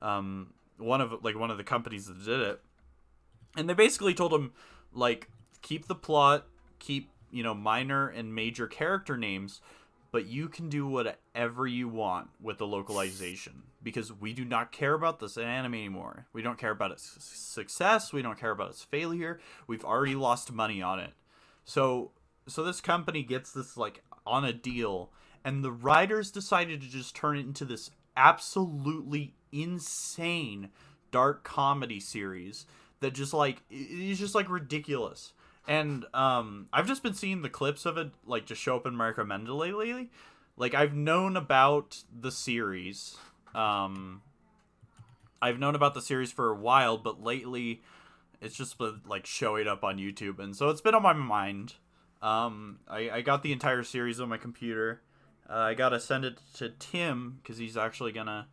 Um, 0.00 0.54
one 0.78 1.00
of 1.00 1.24
like 1.24 1.38
one 1.38 1.50
of 1.50 1.58
the 1.58 1.64
companies 1.64 2.06
that 2.06 2.24
did 2.24 2.40
it, 2.40 2.60
and 3.56 3.68
they 3.68 3.74
basically 3.74 4.14
told 4.14 4.32
him 4.32 4.52
like 4.92 5.28
keep 5.62 5.86
the 5.86 5.94
plot, 5.94 6.46
keep 6.78 7.10
you 7.30 7.42
know 7.42 7.54
minor 7.54 8.08
and 8.08 8.34
major 8.34 8.66
character 8.66 9.16
names, 9.16 9.60
but 10.10 10.26
you 10.26 10.48
can 10.48 10.68
do 10.68 10.86
whatever 10.86 11.66
you 11.66 11.88
want 11.88 12.28
with 12.40 12.58
the 12.58 12.66
localization 12.66 13.62
because 13.82 14.12
we 14.12 14.32
do 14.32 14.44
not 14.44 14.70
care 14.70 14.94
about 14.94 15.18
this 15.20 15.36
anime 15.36 15.74
anymore. 15.74 16.26
We 16.32 16.42
don't 16.42 16.58
care 16.58 16.70
about 16.70 16.92
its 16.92 17.16
success. 17.24 18.12
We 18.12 18.22
don't 18.22 18.38
care 18.38 18.50
about 18.50 18.70
its 18.70 18.84
failure. 18.84 19.40
We've 19.66 19.84
already 19.84 20.14
lost 20.14 20.52
money 20.52 20.82
on 20.82 21.00
it. 21.00 21.12
So, 21.64 22.12
so 22.46 22.62
this 22.62 22.80
company 22.80 23.22
gets 23.22 23.52
this 23.52 23.76
like 23.76 24.02
on 24.26 24.44
a 24.44 24.52
deal, 24.52 25.10
and 25.44 25.64
the 25.64 25.72
writers 25.72 26.30
decided 26.30 26.80
to 26.80 26.88
just 26.88 27.14
turn 27.14 27.36
it 27.36 27.46
into 27.46 27.64
this 27.64 27.90
absolutely 28.16 29.34
insane 29.50 30.70
dark 31.10 31.44
comedy 31.44 32.00
series 32.00 32.66
that 33.00 33.12
just 33.12 33.34
like 33.34 33.62
is 33.70 34.18
just 34.18 34.34
like 34.34 34.48
ridiculous. 34.48 35.32
And 35.68 36.06
um, 36.12 36.68
I've 36.72 36.88
just 36.88 37.02
been 37.02 37.14
seeing 37.14 37.42
the 37.42 37.48
clips 37.48 37.86
of 37.86 37.96
it 37.96 38.10
like 38.26 38.46
just 38.46 38.60
show 38.60 38.76
up 38.76 38.86
in 38.86 38.96
my 38.96 39.08
recommended 39.08 39.52
lately. 39.52 40.10
Like 40.56 40.74
I've 40.74 40.94
known 40.94 41.36
about 41.36 42.02
the 42.12 42.32
series. 42.32 43.16
Um, 43.54 44.22
I've 45.40 45.58
known 45.58 45.74
about 45.74 45.94
the 45.94 46.02
series 46.02 46.32
for 46.32 46.50
a 46.50 46.54
while, 46.54 46.96
but 46.96 47.22
lately 47.22 47.82
it's 48.40 48.56
just 48.56 48.78
been 48.78 49.02
like 49.06 49.26
showing 49.26 49.68
up 49.68 49.84
on 49.84 49.98
YouTube, 49.98 50.38
and 50.38 50.54
so 50.56 50.68
it's 50.68 50.80
been 50.80 50.94
on 50.94 51.02
my 51.02 51.12
mind. 51.12 51.74
Um, 52.22 52.78
I, 52.88 53.10
I 53.10 53.20
got 53.20 53.42
the 53.42 53.52
entire 53.52 53.82
series 53.82 54.20
on 54.20 54.28
my 54.28 54.38
computer. 54.38 55.02
Uh, 55.50 55.54
I 55.54 55.74
gotta 55.74 55.98
send 55.98 56.24
it 56.24 56.38
to 56.54 56.70
Tim 56.78 57.40
because 57.42 57.58
he's 57.58 57.76
actually 57.76 58.12
gonna 58.12 58.46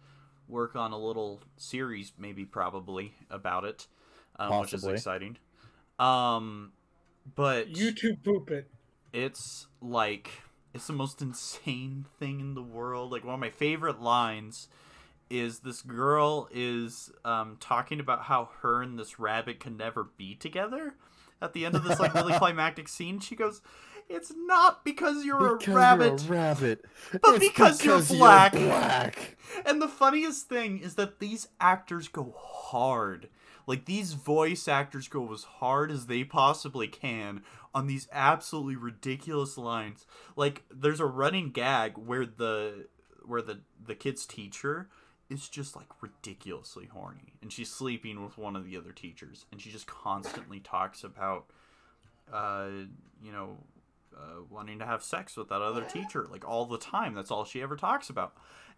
work 0.47 0.75
on 0.75 0.91
a 0.91 0.97
little 0.97 1.41
series, 1.55 2.11
maybe 2.17 2.43
probably 2.45 3.13
about 3.29 3.63
it, 3.63 3.87
um, 4.37 4.59
which 4.59 4.73
is 4.73 4.83
exciting. 4.85 5.37
Um, 5.99 6.71
but 7.35 7.71
YouTube 7.71 8.23
poop 8.23 8.49
it. 8.49 8.67
it's 9.13 9.67
like 9.81 10.31
it's 10.73 10.87
the 10.87 10.93
most 10.93 11.21
insane 11.21 12.05
thing 12.17 12.39
in 12.39 12.55
the 12.55 12.63
world. 12.63 13.11
Like 13.11 13.23
one 13.23 13.35
of 13.35 13.39
my 13.39 13.51
favorite 13.51 14.01
lines 14.01 14.67
is 15.29 15.59
this 15.59 15.83
girl 15.83 16.49
is 16.51 17.11
um, 17.23 17.57
talking 17.59 17.99
about 17.99 18.23
how 18.23 18.49
her 18.61 18.81
and 18.81 18.97
this 18.97 19.19
rabbit 19.19 19.59
can 19.59 19.77
never 19.77 20.03
be 20.03 20.33
together. 20.33 20.95
At 21.41 21.53
the 21.53 21.65
end 21.65 21.75
of 21.75 21.83
this 21.83 21.99
like 21.99 22.13
really 22.13 22.33
climactic 22.37 22.87
scene, 22.87 23.19
she 23.19 23.35
goes, 23.35 23.61
"It's 24.09 24.31
not 24.35 24.83
because 24.83 25.23
you're 25.23 25.57
Because 25.57 25.73
a 25.73 25.77
rabbit." 25.77 26.23
You're 26.23 26.33
a 26.33 26.37
rabbit. 26.37 26.85
But 27.11 27.35
It's 27.35 27.47
because 27.47 27.83
you're 27.85 27.97
because 27.97 28.17
black. 28.17 28.51
black. 28.53 29.37
And 29.65 29.81
the 29.81 29.87
funniest 29.87 30.49
thing 30.49 30.79
is 30.79 30.95
that 30.95 31.19
these 31.19 31.47
actors 31.59 32.07
go 32.07 32.35
hard. 32.37 33.29
Like 33.67 33.85
these 33.85 34.13
voice 34.13 34.67
actors 34.67 35.07
go 35.07 35.31
as 35.31 35.43
hard 35.43 35.91
as 35.91 36.07
they 36.07 36.23
possibly 36.23 36.87
can 36.87 37.43
on 37.73 37.85
these 37.87 38.07
absolutely 38.11 38.75
ridiculous 38.75 39.57
lines. 39.57 40.07
Like 40.35 40.63
there's 40.71 40.99
a 40.99 41.05
running 41.05 41.51
gag 41.51 41.97
where 41.97 42.25
the 42.25 42.87
where 43.23 43.43
the 43.43 43.59
the 43.85 43.95
kid's 43.95 44.25
teacher 44.25 44.89
is 45.29 45.47
just 45.47 45.75
like 45.75 45.87
ridiculously 46.01 46.87
horny 46.91 47.33
and 47.41 47.51
she's 47.53 47.71
sleeping 47.71 48.23
with 48.23 48.37
one 48.37 48.55
of 48.55 48.65
the 48.65 48.75
other 48.75 48.91
teachers 48.91 49.45
and 49.51 49.61
she 49.61 49.69
just 49.69 49.87
constantly 49.87 50.59
talks 50.59 51.03
about 51.03 51.45
uh 52.33 52.67
you 53.23 53.31
know 53.31 53.57
uh, 54.19 54.41
wanting 54.49 54.79
to 54.79 54.85
have 54.85 55.03
sex 55.03 55.37
with 55.37 55.49
that 55.49 55.61
other 55.61 55.83
teacher 55.83 56.27
like 56.31 56.47
all 56.47 56.65
the 56.65 56.77
time. 56.77 57.13
That's 57.13 57.31
all 57.31 57.45
she 57.45 57.61
ever 57.61 57.75
talks 57.75 58.09
about. 58.09 58.33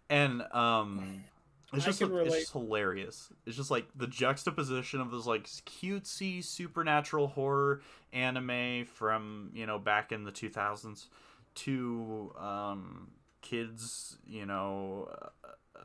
And 0.08 0.42
um 0.52 1.24
it's 1.72 1.86
just 1.86 2.02
it's 2.02 2.34
just 2.34 2.52
hilarious. 2.52 3.30
It's 3.46 3.56
just 3.56 3.70
like 3.70 3.86
the 3.96 4.06
juxtaposition 4.06 5.00
of 5.00 5.10
this 5.10 5.26
like 5.26 5.44
cutesy 5.44 6.44
supernatural 6.44 7.28
horror 7.28 7.80
anime 8.12 8.84
from 8.84 9.50
you 9.54 9.66
know 9.66 9.78
back 9.78 10.12
in 10.12 10.24
the 10.24 10.32
2000s 10.32 11.06
to 11.54 12.32
um 12.38 13.08
kids 13.40 14.18
you 14.26 14.46
know 14.46 15.08
uh, 15.10 15.48
uh, 15.76 15.80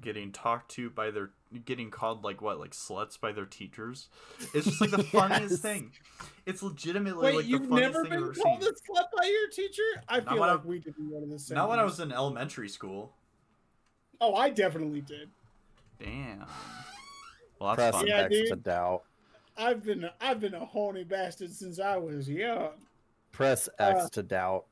getting 0.00 0.32
talked 0.32 0.70
to 0.72 0.90
by 0.90 1.10
their 1.10 1.30
getting 1.64 1.90
called 1.90 2.22
like 2.24 2.40
what 2.40 2.58
like 2.60 2.70
sluts 2.70 3.20
by 3.20 3.32
their 3.32 3.44
teachers 3.44 4.08
it's 4.54 4.66
just 4.66 4.80
like 4.80 4.90
the 4.90 5.02
funniest 5.12 5.50
Yes. 5.50 5.60
thing 5.60 5.92
it's 6.46 6.62
legitimately 6.62 7.24
Wait, 7.24 7.34
like 7.36 7.44
the 7.44 7.50
you've 7.50 7.68
funniest 7.68 7.92
never 7.92 8.04
thing 8.04 8.12
I've 8.12 8.34
been 8.34 8.42
called 8.42 8.62
seen. 8.62 8.72
a 8.72 9.00
slut 9.00 9.04
by 9.16 9.24
your 9.26 9.48
teacher? 9.50 9.82
I 10.08 10.16
Not 10.18 10.28
feel 10.28 10.40
when 10.40 10.48
I- 10.48 10.52
like 10.52 10.64
we 10.64 10.78
didn't 10.78 11.10
go 11.10 11.20
to 11.20 11.26
the 11.26 11.38
same. 11.38 11.56
Not 11.56 11.68
when 11.68 11.78
I 11.78 11.84
was 11.84 11.98
in 12.00 12.12
elementary 12.12 12.68
school. 12.68 13.12
Oh, 14.20 14.34
I 14.34 14.50
definitely 14.50 15.00
did. 15.00 15.30
Damn. 15.98 16.44
Well, 17.58 17.74
that's 17.74 17.90
Press 17.90 17.94
fun. 17.94 18.06
Yeah, 18.06 18.16
X 18.22 18.34
dude. 18.34 18.48
to 18.48 18.56
doubt. 18.56 19.02
I've 19.56 19.82
been 19.84 20.08
I've 20.20 20.40
been 20.40 20.54
a 20.54 20.64
horny 20.64 21.04
bastard 21.04 21.50
since 21.52 21.78
I 21.80 21.96
was 21.96 22.28
young. 22.28 22.70
Press 23.32 23.68
X 23.78 24.04
Uh, 24.04 24.08
to 24.10 24.22
doubt. 24.22 24.64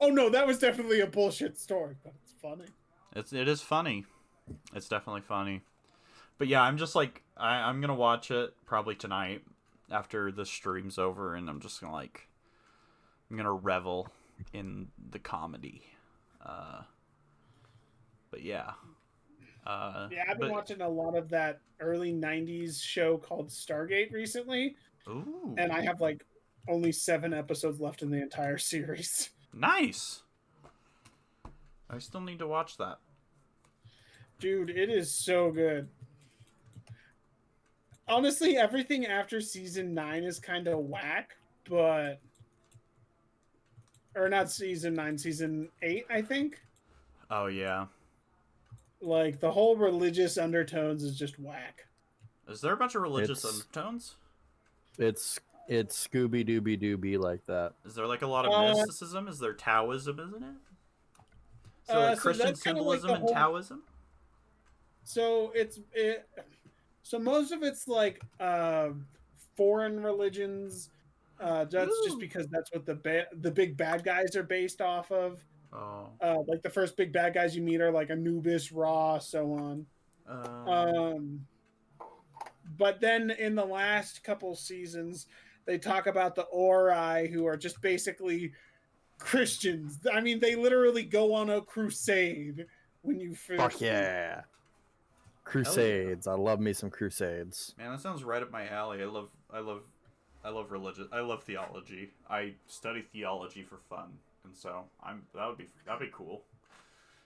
Oh 0.00 0.08
no, 0.08 0.30
that 0.30 0.46
was 0.46 0.58
definitely 0.58 1.00
a 1.00 1.06
bullshit 1.06 1.58
story, 1.58 1.96
but 2.02 2.14
it's 2.22 2.34
funny. 2.40 2.64
It's 3.14 3.32
it 3.32 3.48
is 3.48 3.60
funny. 3.60 4.04
It's 4.74 4.88
definitely 4.88 5.22
funny. 5.22 5.62
but 6.38 6.48
yeah, 6.48 6.62
I'm 6.62 6.78
just 6.78 6.94
like 6.94 7.22
I, 7.36 7.56
I'm 7.68 7.80
gonna 7.80 7.94
watch 7.94 8.30
it 8.30 8.54
probably 8.66 8.94
tonight 8.94 9.42
after 9.90 10.30
the 10.32 10.46
stream's 10.46 10.98
over, 10.98 11.34
and 11.34 11.48
I'm 11.50 11.60
just 11.60 11.80
gonna 11.80 11.92
like 11.92 12.28
I'm 13.30 13.36
gonna 13.36 13.52
revel 13.52 14.08
in 14.52 14.88
the 15.10 15.18
comedy. 15.18 15.82
Uh, 16.44 16.82
but 18.30 18.42
yeah. 18.42 18.72
Uh, 19.66 20.08
Yeah, 20.10 20.22
I've 20.28 20.38
been 20.38 20.48
but- 20.48 20.52
watching 20.52 20.80
a 20.80 20.88
lot 20.88 21.14
of 21.16 21.28
that 21.30 21.60
early 21.80 22.12
'90s 22.12 22.80
show 22.82 23.18
called 23.18 23.48
Stargate 23.50 24.10
recently, 24.12 24.76
Ooh, 25.08 25.54
and 25.58 25.70
I 25.72 25.82
have 25.82 26.00
like 26.00 26.24
only 26.68 26.92
seven 26.92 27.34
episodes 27.34 27.80
left 27.80 28.00
in 28.02 28.10
the 28.10 28.20
entire 28.22 28.58
series. 28.72 29.30
nice. 29.52 30.22
I 31.92 31.98
still 31.98 32.20
need 32.20 32.38
to 32.38 32.46
watch 32.46 32.76
that. 32.78 32.98
Dude, 34.40 34.70
it 34.70 34.88
is 34.90 35.12
so 35.12 35.50
good. 35.50 35.88
Honestly, 38.08 38.56
everything 38.56 39.06
after 39.06 39.40
season 39.40 39.94
nine 39.94 40.24
is 40.24 40.40
kind 40.40 40.66
of 40.66 40.78
whack, 40.80 41.36
but 41.68 42.18
or 44.16 44.28
not 44.28 44.50
season 44.50 44.94
nine, 44.94 45.16
season 45.16 45.68
eight, 45.82 46.06
I 46.10 46.20
think. 46.22 46.60
Oh 47.30 47.46
yeah. 47.46 47.86
Like 49.00 49.38
the 49.40 49.50
whole 49.50 49.76
religious 49.76 50.38
undertones 50.38 51.04
is 51.04 51.16
just 51.16 51.38
whack. 51.38 51.86
Is 52.48 52.60
there 52.60 52.72
a 52.72 52.76
bunch 52.76 52.96
of 52.96 53.02
religious 53.02 53.44
It's- 53.44 53.54
undertones? 53.54 54.14
It's 54.98 55.38
it's 55.68 56.08
Scooby 56.08 56.44
Dooby 56.44 56.80
Dooby 56.80 57.16
like 57.16 57.46
that. 57.46 57.74
Is 57.84 57.94
there 57.94 58.06
like 58.08 58.22
a 58.22 58.26
lot 58.26 58.44
of 58.44 58.52
Uh, 58.52 58.72
mysticism? 58.74 59.28
Is 59.28 59.38
there 59.38 59.52
Taoism, 59.54 60.18
isn't 60.18 60.42
it? 60.42 60.46
Is 61.82 61.86
there 61.86 61.96
Uh, 61.98 62.00
like 62.08 62.16
so 62.16 62.22
Christian 62.22 62.46
that's 62.46 62.62
kinda 62.62 62.82
like 62.82 63.00
symbolism 63.00 63.24
and 63.28 63.34
Taoism? 63.36 63.82
So 65.12 65.50
it's 65.56 65.80
it. 65.92 66.28
So 67.02 67.18
most 67.18 67.50
of 67.50 67.64
it's 67.64 67.88
like 67.88 68.22
uh, 68.38 68.90
foreign 69.56 70.00
religions. 70.00 70.90
Uh, 71.40 71.64
that's 71.64 71.90
Ooh. 71.90 72.04
just 72.04 72.20
because 72.20 72.46
that's 72.48 72.72
what 72.72 72.86
the 72.86 72.94
ba- 72.94 73.26
the 73.40 73.50
big 73.50 73.76
bad 73.76 74.04
guys 74.04 74.36
are 74.36 74.44
based 74.44 74.80
off 74.80 75.10
of. 75.10 75.44
Oh. 75.72 76.10
Uh, 76.20 76.38
like 76.46 76.62
the 76.62 76.70
first 76.70 76.96
big 76.96 77.12
bad 77.12 77.34
guys 77.34 77.56
you 77.56 77.62
meet 77.62 77.80
are 77.80 77.90
like 77.90 78.10
Anubis, 78.10 78.70
Ra, 78.70 79.18
so 79.18 79.52
on. 79.52 79.86
Um, 80.28 80.68
Um, 80.68 81.46
but 82.78 83.00
then 83.00 83.30
in 83.32 83.56
the 83.56 83.64
last 83.64 84.22
couple 84.22 84.54
seasons, 84.54 85.26
they 85.66 85.78
talk 85.78 86.06
about 86.06 86.36
the 86.36 86.44
Ori, 86.52 87.28
who 87.28 87.46
are 87.46 87.56
just 87.56 87.80
basically 87.82 88.52
Christians. 89.18 89.98
I 90.12 90.20
mean, 90.20 90.38
they 90.38 90.54
literally 90.54 91.02
go 91.02 91.34
on 91.34 91.50
a 91.50 91.60
crusade 91.62 92.66
when 93.02 93.18
you 93.18 93.34
first. 93.34 93.60
Fuck 93.60 93.80
yeah. 93.80 94.42
Crusades. 95.50 96.26
I 96.26 96.34
love 96.34 96.60
me 96.60 96.72
some 96.72 96.90
crusades. 96.90 97.74
man, 97.78 97.92
that 97.92 98.00
sounds 98.00 98.22
right 98.24 98.42
up 98.42 98.50
my 98.50 98.68
alley. 98.68 99.02
I 99.02 99.06
love, 99.06 99.28
I 99.52 99.60
love, 99.60 99.82
I 100.44 100.50
love 100.50 100.70
religion. 100.70 101.08
I 101.12 101.20
love 101.20 101.42
theology. 101.44 102.10
I 102.28 102.54
study 102.66 103.02
theology 103.12 103.62
for 103.62 103.78
fun, 103.88 104.12
and 104.44 104.54
so 104.54 104.84
I'm 105.02 105.22
that 105.34 105.46
would 105.48 105.58
be 105.58 105.66
that'd 105.86 106.00
be 106.00 106.10
cool. 106.12 106.42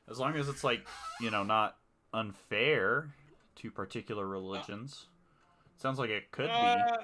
As 0.08 0.18
long 0.18 0.34
as 0.36 0.48
it's 0.48 0.64
like 0.64 0.86
you 1.20 1.30
know 1.30 1.42
not 1.44 1.76
unfair 2.12 3.08
to 3.56 3.70
particular 3.70 4.26
religions. 4.26 5.06
Sounds 5.76 5.98
like 5.98 6.10
it 6.10 6.30
could 6.30 6.46
be. 6.46 6.50
Uh, 6.52 6.96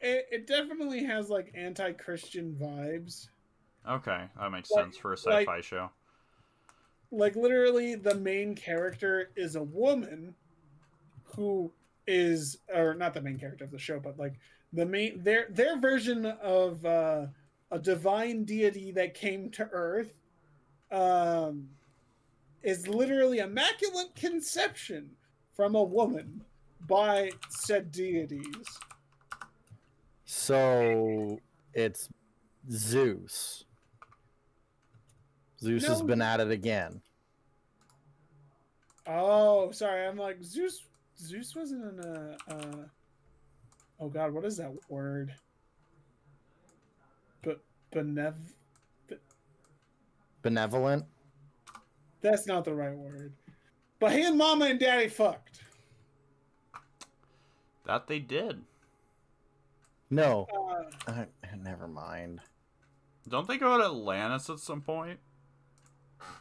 it, 0.00 0.26
it 0.30 0.46
definitely 0.46 1.04
has 1.04 1.28
like 1.30 1.52
anti-Christian 1.54 2.56
vibes. 2.60 3.28
Okay, 3.88 4.24
that 4.38 4.50
makes 4.52 4.70
like- 4.70 4.84
sense 4.84 4.96
for 4.96 5.12
a 5.12 5.16
sci-fi 5.16 5.60
show. 5.60 5.90
Like 7.16 7.36
literally, 7.36 7.94
the 7.94 8.14
main 8.14 8.54
character 8.54 9.30
is 9.36 9.56
a 9.56 9.62
woman 9.62 10.34
who 11.24 11.72
is, 12.06 12.58
or 12.72 12.94
not 12.94 13.14
the 13.14 13.20
main 13.20 13.38
character 13.38 13.64
of 13.64 13.70
the 13.70 13.78
show, 13.78 13.98
but 13.98 14.18
like 14.18 14.34
the 14.72 14.86
main 14.86 15.22
their 15.22 15.46
their 15.50 15.78
version 15.78 16.26
of 16.26 16.84
uh, 16.84 17.26
a 17.70 17.78
divine 17.78 18.44
deity 18.44 18.92
that 18.92 19.14
came 19.14 19.50
to 19.50 19.68
Earth. 19.72 20.12
Um, 20.92 21.70
is 22.66 22.88
literally 22.88 23.38
immaculate 23.38 24.14
conception 24.16 25.10
from 25.54 25.76
a 25.76 25.82
woman 25.82 26.44
by 26.88 27.30
said 27.48 27.92
deities. 27.92 28.66
So 30.24 31.38
it's 31.72 32.08
Zeus. 32.70 33.64
Zeus 35.60 35.86
has 35.86 36.02
been 36.02 36.20
at 36.20 36.40
it 36.40 36.50
again. 36.50 37.00
Oh, 39.06 39.70
sorry. 39.70 40.06
I'm 40.06 40.16
like 40.16 40.42
Zeus. 40.42 40.84
Zeus 41.18 41.54
wasn't 41.54 41.84
in 41.84 42.04
a. 42.04 42.36
Uh, 42.48 42.84
oh 44.00 44.08
God, 44.08 44.32
what 44.32 44.44
is 44.44 44.56
that 44.58 44.72
word? 44.88 45.34
But 47.42 47.60
benev. 47.92 48.34
Benevolent. 50.42 51.04
That's 52.20 52.46
not 52.46 52.64
the 52.64 52.74
right 52.74 52.96
word. 52.96 53.32
But 53.98 54.12
he 54.12 54.22
and 54.22 54.36
Mama 54.36 54.66
and 54.66 54.78
Daddy 54.78 55.08
fucked. 55.08 55.60
That 57.86 58.06
they 58.06 58.18
did. 58.18 58.62
No. 60.10 60.46
Uh, 61.06 61.12
Uh, 61.12 61.24
never 61.62 61.88
mind. 61.88 62.40
Don't 63.28 63.48
they 63.48 63.58
go 63.58 63.78
to 63.78 63.84
Atlantis 63.84 64.50
at 64.50 64.58
some 64.58 64.80
point? 64.82 65.18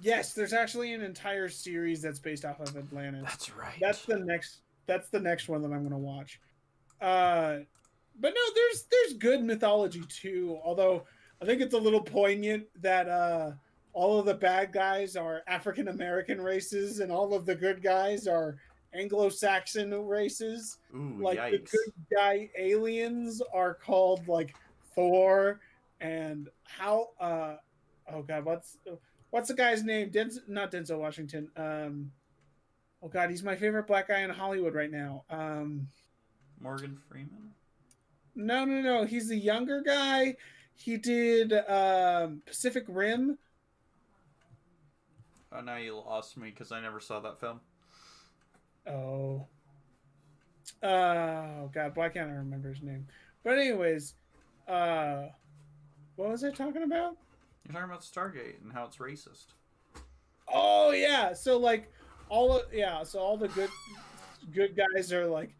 Yes, 0.02 0.34
there's 0.34 0.54
actually 0.54 0.94
an 0.94 1.02
entire 1.02 1.50
series 1.50 2.02
that's 2.02 2.20
based 2.20 2.46
off 2.46 2.60
of 2.60 2.76
Atlantis. 2.76 3.24
That's 3.24 3.56
right. 3.56 3.78
That's 3.82 4.06
the 4.06 4.20
next. 4.20 4.62
That's 4.88 5.10
the 5.10 5.20
next 5.20 5.50
one 5.50 5.62
that 5.64 5.72
I'm 5.72 5.84
gonna 5.84 5.98
watch. 5.98 6.40
Uh, 7.02 7.60
but 8.20 8.34
no, 8.34 8.42
there's 8.54 8.86
there's 8.92 9.14
good 9.14 9.44
mythology 9.44 10.04
too. 10.10 10.60
Although 10.64 11.06
I 11.42 11.46
think 11.46 11.62
it's 11.62 11.74
a 11.74 11.80
little 11.80 12.02
poignant 12.02 12.66
that 12.82 13.10
uh, 13.10 13.52
all 13.94 14.20
of 14.20 14.26
the 14.26 14.34
bad 14.34 14.72
guys 14.72 15.16
are 15.16 15.42
African 15.48 15.88
American 15.88 16.40
races 16.40 17.00
and 17.00 17.12
all 17.12 17.34
of 17.34 17.46
the 17.46 17.56
good 17.56 17.82
guys 17.82 18.28
are 18.28 18.58
Anglo-Saxon 18.94 19.92
races. 20.06 20.78
Ooh, 20.96 21.18
like 21.20 21.40
the 21.52 21.58
good 21.58 21.94
guy 22.16 22.50
aliens 22.58 23.42
are 23.54 23.74
called 23.74 24.28
like 24.28 24.56
Thor 24.96 25.60
and 26.02 26.50
how 26.64 27.10
uh 27.20 27.56
oh 28.12 28.22
god 28.22 28.46
what's 28.46 28.78
what's 29.36 29.50
the 29.50 29.54
guy's 29.54 29.84
name? 29.84 30.10
Denzel, 30.12 30.48
not 30.48 30.72
Denzel 30.72 30.98
Washington. 30.98 31.50
Um 31.58 32.12
oh 33.04 33.10
god 33.10 33.30
he's 33.30 33.44
my 33.44 33.58
favorite 33.58 33.86
black 33.86 34.08
guy 34.08 34.22
in 34.22 34.30
Hollywood 34.30 34.74
right 34.74 34.90
now. 34.90 35.26
Um 35.30 35.90
Morgan 36.58 36.98
Freeman. 37.10 37.52
no 38.34 38.64
no 38.64 38.80
no. 38.82 39.04
He's 39.04 39.28
the 39.28 39.36
younger 39.36 39.82
guy. 39.82 40.38
He 40.74 40.96
did 40.96 41.52
um 41.52 42.44
Pacific 42.46 42.86
Rim. 42.88 43.38
Oh, 45.52 45.60
now 45.60 45.76
you 45.76 45.98
lost 45.98 46.38
me 46.38 46.50
because 46.50 46.72
I 46.72 46.80
never 46.80 47.02
saw 47.02 47.20
that 47.20 47.38
film. 47.38 47.60
oh. 48.88 49.48
Oh 50.82 51.70
god 51.74 51.92
why 51.96 52.08
can't 52.08 52.30
I 52.30 52.36
remember 52.36 52.70
his 52.70 52.82
name? 52.82 53.06
But 53.44 53.58
anyways 53.58 54.14
uh 54.66 55.24
what 56.16 56.30
was 56.30 56.46
I 56.46 56.52
talking 56.52 56.84
about 56.84 57.18
You're 57.66 57.74
talking 57.74 57.90
about 57.90 58.02
Stargate 58.04 58.62
and 58.64 58.72
how 58.72 58.86
it's 58.86 58.98
racist. 58.98 59.48
Oh 60.48 60.92
yeah, 60.92 61.34
so 61.34 61.58
like 61.58 61.92
all 62.30 62.58
of 62.58 62.74
yeah, 62.74 63.04
so 63.04 63.20
all 63.20 63.38
the 63.38 63.48
good 63.50 63.70
good 64.54 64.76
guys 64.76 65.12
are 65.12 65.26
like 65.26 65.56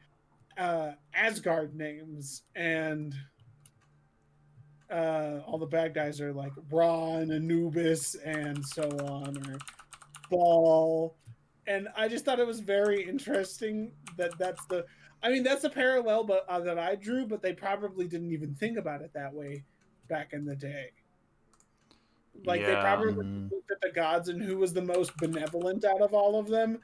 uh 0.58 0.92
Asgard 1.14 1.76
names 1.76 2.44
and 2.56 3.14
uh 4.92 5.40
all 5.46 5.58
the 5.58 5.66
bad 5.66 5.94
guys 5.94 6.22
are 6.22 6.32
like 6.32 6.52
Ra 6.72 7.16
and 7.16 7.32
Anubis 7.32 8.16
and 8.16 8.64
so 8.66 8.84
on 8.84 9.38
or 9.38 9.58
Ba'al 10.32 11.14
And 11.68 11.88
I 11.98 12.08
just 12.08 12.26
thought 12.26 12.40
it 12.40 12.48
was 12.48 12.60
very 12.60 13.04
interesting 13.08 13.92
that 14.18 14.38
that's 14.38 14.64
the 14.68 14.86
I 15.24 15.32
mean 15.32 15.44
that's 15.44 15.64
a 15.64 15.70
parallel 15.70 16.24
but 16.24 16.46
uh, 16.48 16.60
that 16.60 16.78
I 16.78 16.96
drew 16.96 17.26
but 17.26 17.42
they 17.42 17.54
probably 17.54 18.08
didn't 18.08 18.32
even 18.32 18.54
think 18.54 18.78
about 18.78 19.02
it 19.02 19.12
that 19.14 19.34
way 19.34 19.64
back 20.08 20.34
in 20.34 20.46
the 20.46 20.56
day. 20.56 20.92
Like 22.44 22.62
they 22.62 22.72
Yeah. 22.74 22.82
probably 22.82 23.14
Mhm. 23.24 23.52
looked 23.52 23.72
at 23.72 23.82
the 23.82 23.92
gods 23.92 24.30
and 24.30 24.42
who 24.42 24.58
was 24.58 24.74
the 24.74 24.82
most 24.82 25.16
benevolent 25.18 25.86
out 25.86 26.02
of 26.02 26.14
all 26.14 26.38
of 26.40 26.48
them. 26.48 26.82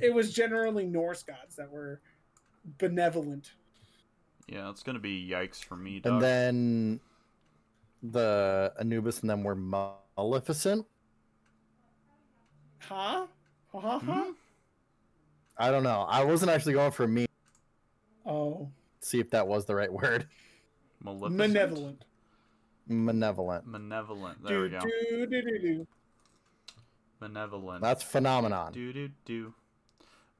It 0.00 0.12
was 0.14 0.32
generally 0.32 0.86
Norse 0.86 1.22
gods 1.22 1.56
that 1.56 1.70
were 1.70 2.00
benevolent. 2.78 3.54
Yeah, 4.46 4.68
it's 4.70 4.82
gonna 4.82 4.98
be 4.98 5.28
yikes 5.28 5.62
for 5.62 5.76
me, 5.76 6.00
dog. 6.00 6.14
And 6.14 6.22
then 6.22 7.00
the 8.02 8.72
Anubis 8.78 9.20
and 9.20 9.30
them 9.30 9.42
were 9.44 9.54
Maleficent. 9.54 10.86
Huh? 12.80 13.26
Ha 13.72 13.80
ha 13.80 13.98
ha. 13.98 14.24
Hmm? 14.24 14.32
I 15.56 15.70
don't 15.70 15.82
know. 15.82 16.02
I 16.08 16.24
wasn't 16.24 16.50
actually 16.50 16.72
going 16.74 16.92
for 16.92 17.06
me. 17.06 17.26
Oh, 18.26 18.70
See 19.00 19.18
if 19.18 19.30
that 19.30 19.46
was 19.48 19.64
the 19.66 19.74
right 19.74 19.92
word. 19.92 20.28
Maleficent? 21.00 21.38
benevolent. 21.38 22.04
Malevolent. 22.90 23.66
Malevolent. 23.66 24.44
There 24.44 24.60
we 24.62 24.68
go. 24.68 24.80
do, 24.80 25.26
do, 25.26 25.42
do, 25.42 25.58
do. 25.58 25.86
Malevolent. 27.20 27.82
That's 27.82 28.02
phenomenon. 28.02 28.72
Do 28.72 28.92
do 28.92 29.10
do. 29.24 29.54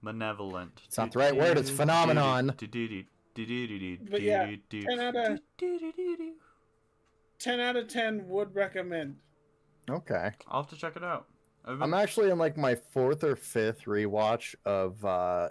Malevolent. 0.02 0.80
It's 0.86 0.98
not 0.98 1.12
the 1.12 1.18
right 1.18 1.36
word, 1.36 1.58
it's 1.58 1.70
phenomenon. 1.70 2.54
But 2.56 2.74
yeah, 4.22 4.50
10 4.70 5.00
out 5.00 5.16
of 5.16 5.40
10 7.38 7.60
out 7.60 7.76
of 7.76 7.88
10 7.88 8.28
would 8.28 8.54
recommend. 8.54 9.16
Okay. 9.88 10.30
I'll 10.48 10.62
have 10.62 10.70
to 10.70 10.76
check 10.76 10.96
it 10.96 11.04
out. 11.04 11.26
I've 11.64 11.82
I'm 11.82 11.94
actually 11.94 12.30
in 12.30 12.38
like 12.38 12.56
my 12.56 12.74
fourth 12.74 13.22
or 13.22 13.36
fifth 13.36 13.84
rewatch 13.84 14.54
of 14.64 15.04
uh, 15.04 15.48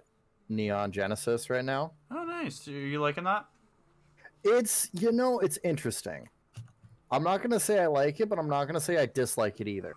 Neon 0.50 0.92
Genesis 0.92 1.50
right 1.50 1.64
now. 1.64 1.94
Oh, 2.12 2.24
nice. 2.24 2.68
Are 2.68 2.72
you 2.72 3.00
liking 3.00 3.26
that? 3.26 3.46
It's 4.44 4.90
you 4.94 5.12
know 5.12 5.40
it's 5.40 5.60
interesting. 5.64 6.30
I'm 7.12 7.24
not 7.24 7.42
gonna 7.42 7.60
say 7.60 7.80
I 7.80 7.88
like 7.88 8.20
it, 8.20 8.30
but 8.30 8.40
I'm 8.40 8.50
not 8.50 8.66
gonna 8.66 8.82
say 8.82 8.98
I 8.98 9.06
dislike 9.06 9.60
it 9.62 9.68
either. 9.68 9.96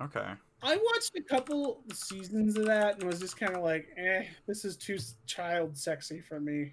Okay. 0.00 0.26
I 0.62 0.76
watched 0.76 1.16
a 1.16 1.22
couple 1.22 1.82
seasons 1.92 2.56
of 2.56 2.66
that 2.66 2.96
and 2.96 3.04
was 3.04 3.20
just 3.20 3.36
kind 3.36 3.54
of 3.54 3.62
like, 3.62 3.88
eh, 3.96 4.24
this 4.46 4.64
is 4.64 4.76
too 4.76 4.98
child 5.26 5.76
sexy 5.76 6.20
for 6.20 6.40
me. 6.40 6.72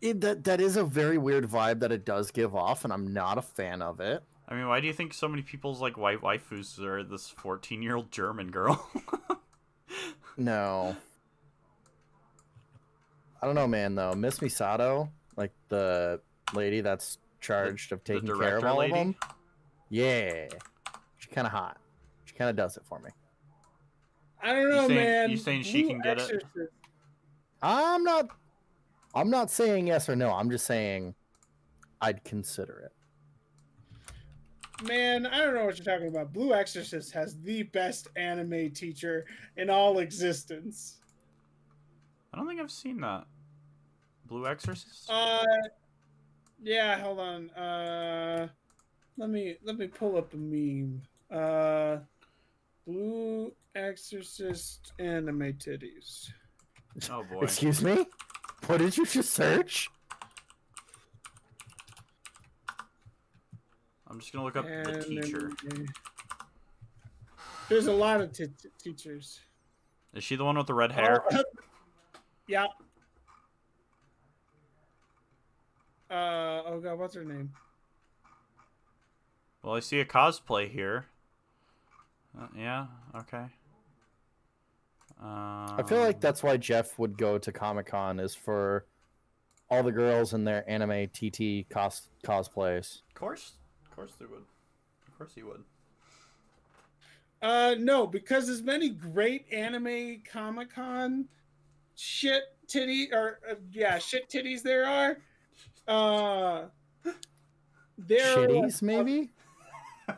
It, 0.00 0.20
that 0.20 0.44
that 0.44 0.60
is 0.60 0.76
a 0.76 0.84
very 0.84 1.18
weird 1.18 1.48
vibe 1.48 1.80
that 1.80 1.90
it 1.90 2.04
does 2.04 2.30
give 2.30 2.54
off, 2.54 2.84
and 2.84 2.92
I'm 2.92 3.12
not 3.12 3.36
a 3.36 3.42
fan 3.42 3.82
of 3.82 4.00
it. 4.00 4.22
I 4.48 4.54
mean, 4.54 4.68
why 4.68 4.80
do 4.80 4.86
you 4.86 4.92
think 4.92 5.12
so 5.12 5.26
many 5.26 5.42
people's 5.42 5.80
like 5.80 5.98
white 5.98 6.20
waifus 6.22 6.78
are 6.78 7.02
this 7.02 7.28
14 7.28 7.82
year 7.82 7.96
old 7.96 8.12
German 8.12 8.50
girl? 8.50 8.88
No. 10.36 10.96
I 13.40 13.46
don't 13.46 13.54
know, 13.54 13.66
man. 13.66 13.94
Though 13.94 14.14
Miss 14.14 14.40
Misato, 14.40 15.10
like 15.36 15.52
the 15.68 16.20
lady 16.52 16.80
that's 16.80 17.18
charged 17.46 17.92
of 17.92 18.02
taking 18.04 18.26
care 18.38 18.58
of 18.58 18.64
all 18.64 18.78
lady? 18.78 18.92
of 18.92 18.98
them. 18.98 19.16
Yeah, 19.88 20.48
she's 21.18 21.32
kind 21.32 21.46
of 21.46 21.52
hot. 21.52 21.78
She 22.24 22.34
kind 22.34 22.50
of 22.50 22.56
does 22.56 22.76
it 22.76 22.82
for 22.88 22.98
me. 22.98 23.10
I 24.42 24.52
don't 24.52 24.68
know, 24.70 24.86
saying- 24.88 24.94
man. 24.94 25.30
you 25.30 25.36
saying 25.36 25.62
she 25.62 25.82
Blue 25.82 25.90
can 25.92 26.00
get 26.00 26.20
it? 26.20 26.44
I'm 27.62 28.02
not. 28.04 28.28
I'm 29.14 29.30
not 29.30 29.50
saying 29.50 29.86
yes 29.86 30.08
or 30.08 30.16
no. 30.16 30.30
I'm 30.30 30.50
just 30.50 30.66
saying 30.66 31.14
I'd 32.02 32.22
consider 32.24 32.80
it. 32.80 32.92
Man, 34.86 35.24
I 35.24 35.38
don't 35.38 35.54
know 35.54 35.64
what 35.64 35.78
you're 35.78 35.86
talking 35.86 36.08
about. 36.08 36.34
Blue 36.34 36.52
Exorcist 36.52 37.10
has 37.12 37.40
the 37.40 37.62
best 37.62 38.08
anime 38.16 38.70
teacher 38.72 39.24
in 39.56 39.70
all 39.70 40.00
existence. 40.00 40.96
I 42.34 42.36
don't 42.36 42.46
think 42.46 42.60
I've 42.60 42.70
seen 42.70 43.00
that. 43.00 43.24
Blue 44.26 44.46
Exorcist? 44.46 45.08
Uh, 45.08 45.42
yeah. 46.62 46.98
Hold 47.00 47.20
on. 47.20 47.50
Uh, 47.50 48.48
let 49.16 49.30
me 49.30 49.56
let 49.64 49.78
me 49.78 49.86
pull 49.86 50.16
up 50.16 50.32
a 50.34 50.36
meme. 50.36 51.02
Uh, 51.30 51.98
Blue 52.86 53.52
Exorcist 53.74 54.92
anime 54.98 55.54
titties. 55.54 56.30
oh 57.10 57.24
boy. 57.24 57.42
Excuse 57.42 57.82
me. 57.82 58.06
What 58.66 58.78
did 58.78 58.96
you 58.96 59.04
just 59.06 59.32
search? 59.34 59.90
I'm 64.08 64.20
just 64.20 64.32
gonna 64.32 64.44
look 64.44 64.56
up 64.56 64.66
the 64.66 65.04
teacher. 65.06 65.50
Anime. 65.70 65.86
There's 67.68 67.86
a 67.88 67.92
lot 67.92 68.20
of 68.20 68.32
t- 68.32 68.46
t- 68.46 68.68
teachers. 68.78 69.40
Is 70.14 70.22
she 70.22 70.36
the 70.36 70.44
one 70.44 70.56
with 70.56 70.68
the 70.68 70.74
red 70.74 70.92
hair? 70.92 71.22
Oh, 71.32 71.42
yeah. 72.46 72.66
Uh 76.10 76.62
oh 76.66 76.80
god, 76.82 76.98
what's 76.98 77.14
her 77.14 77.24
name? 77.24 77.52
Well, 79.62 79.74
I 79.74 79.80
see 79.80 79.98
a 80.00 80.04
cosplay 80.04 80.70
here. 80.70 81.06
Uh, 82.38 82.46
yeah. 82.56 82.86
Okay. 83.16 83.46
Um, 85.20 85.76
I 85.78 85.82
feel 85.86 86.00
like 86.00 86.20
that's 86.20 86.42
why 86.42 86.56
Jeff 86.56 86.98
would 86.98 87.16
go 87.16 87.38
to 87.38 87.50
Comic 87.50 87.86
Con 87.86 88.20
is 88.20 88.34
for 88.34 88.84
all 89.70 89.82
the 89.82 89.92
girls 89.92 90.34
in 90.34 90.44
their 90.44 90.68
anime 90.70 91.08
TT 91.08 91.68
cos- 91.70 92.10
cosplays. 92.22 93.00
Of 93.08 93.14
course, 93.14 93.54
of 93.84 93.96
course 93.96 94.12
they 94.18 94.26
would. 94.26 94.44
Of 95.08 95.18
course 95.18 95.32
he 95.34 95.42
would. 95.42 95.64
Uh 97.42 97.74
no, 97.78 98.06
because 98.06 98.48
as 98.48 98.62
many 98.62 98.90
great 98.90 99.46
anime 99.52 100.22
Comic 100.30 100.74
Con 100.74 101.26
shit 101.96 102.42
titty 102.68 103.08
or 103.12 103.40
uh, 103.50 103.54
yeah 103.72 103.98
shit 103.98 104.28
titties 104.28 104.62
there 104.62 104.86
are. 104.86 105.18
Uh, 105.88 106.64
there. 107.98 108.38
are, 108.38 108.48
like, 108.48 108.64
Shitties, 108.64 108.82
maybe? 108.82 109.30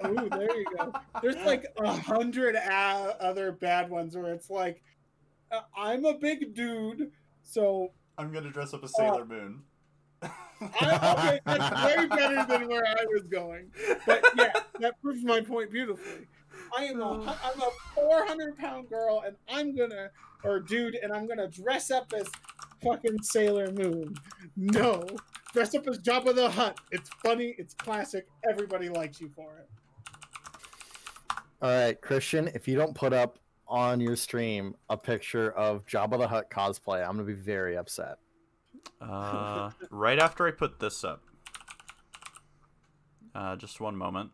Ooh, 0.07 0.29
there 0.31 0.57
you 0.57 0.67
go. 0.77 0.93
There's 1.23 1.37
like 1.47 1.65
a 1.79 1.91
hundred 1.93 2.55
a- 2.55 3.17
other 3.21 3.53
bad 3.53 3.89
ones 3.91 4.17
where 4.17 4.33
it's 4.33 4.51
like, 4.51 4.83
uh, 5.51 5.61
I'm 5.77 6.05
a 6.05 6.15
big 6.19 6.55
dude, 6.55 7.11
so 7.43 7.93
I'm 8.19 8.33
gonna 8.33 8.51
dress 8.51 8.75
up 8.75 8.85
as 8.85 8.95
Sailor 8.95 9.25
Moon. 9.25 9.63
I, 10.23 10.31
okay, 10.61 11.41
that's 11.47 11.85
way 11.97 12.07
better 12.09 12.45
than 12.49 12.69
where 12.69 12.85
I 12.87 13.05
was 13.07 13.23
going. 13.31 13.71
But 14.07 14.25
yeah, 14.37 14.53
that 14.81 15.01
proves 15.01 15.23
my 15.25 15.41
point 15.41 15.71
beautifully. 15.71 16.27
I 16.77 16.85
am 16.85 17.01
a 17.01 17.15
hu- 17.15 17.23
I'm 17.51 17.61
a 17.61 17.71
400 17.95 18.57
pound 18.57 18.89
girl, 18.91 19.23
and 19.27 19.37
I'm 19.49 19.75
gonna 19.77 20.11
or 20.45 20.61
dude, 20.61 20.97
and 20.97 21.13
I'm 21.13 21.27
gonna 21.27 21.49
dress 21.49 21.91
up 21.91 22.13
as 22.15 22.29
fucking 22.83 23.23
Sailor 23.23 23.71
Moon. 23.73 24.15
No, 24.57 25.07
dress 25.53 25.75
up 25.75 25.87
as 25.87 25.99
Jabba 25.99 26.35
the 26.35 26.51
Hutt. 26.51 26.79
It's 26.91 27.11
funny. 27.23 27.55
It's 27.59 27.75
classic. 27.75 28.27
Everybody 28.49 28.89
likes 28.89 29.21
you 29.21 29.31
for 29.35 29.59
it. 29.59 29.69
All 31.61 31.71
right, 31.71 32.01
Christian, 32.01 32.49
if 32.55 32.69
you 32.69 32.77
don't 32.77 32.95
put 32.95 33.13
up 33.13 33.39
on 33.67 34.01
your 34.01 34.17
stream 34.17 34.75
a 34.89 34.97
picture 34.97 35.51
of 35.53 35.85
Jabba 35.87 36.19
the 36.19 36.29
Hutt 36.29 36.51
cosplay, 36.51 37.03
I'm 37.03 37.13
gonna 37.13 37.25
be 37.25 37.33
very 37.35 37.77
upset. 37.77 38.19
Uh, 39.01 39.71
right 39.91 40.19
after 40.19 40.47
I 40.47 40.53
put 40.53 40.79
this 40.79 41.05
up. 41.05 41.23
Uh, 43.35 43.57
just 43.57 43.81
one 43.81 43.97
moment. 43.97 44.31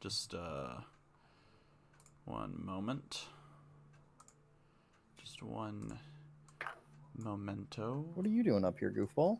Just 0.00 0.34
uh, 0.34 0.74
one 2.24 2.54
moment. 2.56 3.24
Just 5.18 5.42
one 5.42 5.98
momento. 7.16 8.04
What 8.14 8.26
are 8.26 8.30
you 8.30 8.42
doing 8.44 8.64
up 8.64 8.78
here, 8.78 8.90
goofball? 8.96 9.38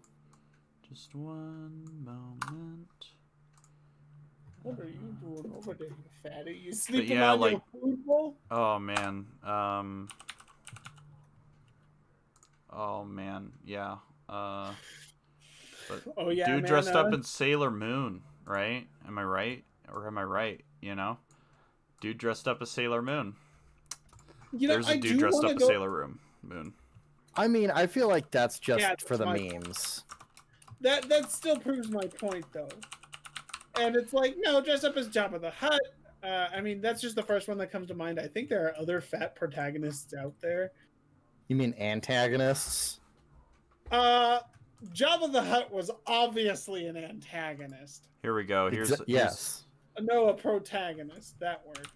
Just 0.90 1.14
one 1.14 1.84
moment. 2.04 2.88
What 4.62 4.80
are 4.80 4.88
you 4.88 5.16
doing 5.20 5.52
over 5.56 5.74
there, 5.74 5.88
you 5.88 5.94
fatty? 6.22 6.60
You 6.64 6.72
sleeping 6.72 7.16
yeah, 7.18 7.32
on 7.32 7.40
like- 7.40 7.52
your 7.52 7.62
food 7.72 8.06
bowl? 8.06 8.36
Oh 8.50 8.78
man. 8.78 9.26
Um. 9.44 10.08
Oh 12.70 13.04
man. 13.04 13.52
Yeah. 13.64 13.96
Uh. 14.28 14.72
But 15.88 16.02
Oh 16.16 16.30
yeah, 16.30 16.46
dude 16.46 16.62
man, 16.64 16.70
dressed 16.70 16.94
uh, 16.94 17.00
up 17.00 17.14
in 17.14 17.22
Sailor 17.22 17.70
Moon, 17.70 18.22
right? 18.44 18.86
Am 19.06 19.18
I 19.18 19.24
right? 19.24 19.64
Or 19.92 20.06
am 20.06 20.18
I 20.18 20.24
right? 20.24 20.60
You 20.82 20.94
know, 20.94 21.18
dude 22.00 22.18
dressed 22.18 22.46
up 22.48 22.60
as 22.60 22.70
Sailor 22.70 23.00
Moon. 23.02 23.34
You 24.52 24.68
know, 24.68 24.74
There's 24.74 24.88
I 24.88 24.94
a 24.94 24.98
dude 24.98 25.18
dressed 25.18 25.34
wanna 25.36 25.48
up 25.48 25.56
as 25.56 25.60
go- 25.62 25.68
Sailor 25.68 25.90
Room 25.90 26.18
Moon. 26.42 26.72
I 27.36 27.46
mean, 27.48 27.70
I 27.70 27.86
feel 27.86 28.08
like 28.08 28.30
that's 28.30 28.58
just 28.58 28.80
Yeah, 28.80 28.94
for 29.06 29.16
the 29.16 29.24
that's 29.24 29.40
my- 29.40 29.48
memes. 29.58 30.04
That 30.80 31.08
that 31.08 31.32
still 31.32 31.58
proves 31.58 31.88
my 31.88 32.06
point 32.06 32.44
though. 32.52 32.68
And 33.78 33.96
it's 33.96 34.12
like, 34.12 34.36
no, 34.38 34.60
dress 34.60 34.84
up 34.84 34.96
as 34.96 35.08
Jabba 35.08 35.40
the 35.40 35.50
Hutt. 35.50 35.80
Uh, 36.22 36.48
I 36.52 36.60
mean, 36.60 36.80
that's 36.80 37.00
just 37.00 37.14
the 37.14 37.22
first 37.22 37.46
one 37.46 37.58
that 37.58 37.70
comes 37.70 37.86
to 37.88 37.94
mind. 37.94 38.18
I 38.18 38.26
think 38.26 38.48
there 38.48 38.66
are 38.66 38.74
other 38.76 39.00
fat 39.00 39.36
protagonists 39.36 40.14
out 40.14 40.34
there. 40.40 40.72
You 41.46 41.56
mean 41.56 41.74
antagonists? 41.78 43.00
Uh, 43.90 44.40
Jabba 44.94 45.32
the 45.32 45.42
Hutt 45.42 45.72
was 45.72 45.90
obviously 46.06 46.86
an 46.86 46.96
antagonist. 46.96 48.08
Here 48.22 48.34
we 48.34 48.44
go. 48.44 48.70
Here's, 48.70 48.90
Exa- 48.90 48.96
here's 48.98 49.08
yes. 49.08 49.64
No, 50.00 50.28
a 50.28 50.34
protagonist. 50.34 51.38
That 51.40 51.64
word. 51.66 51.86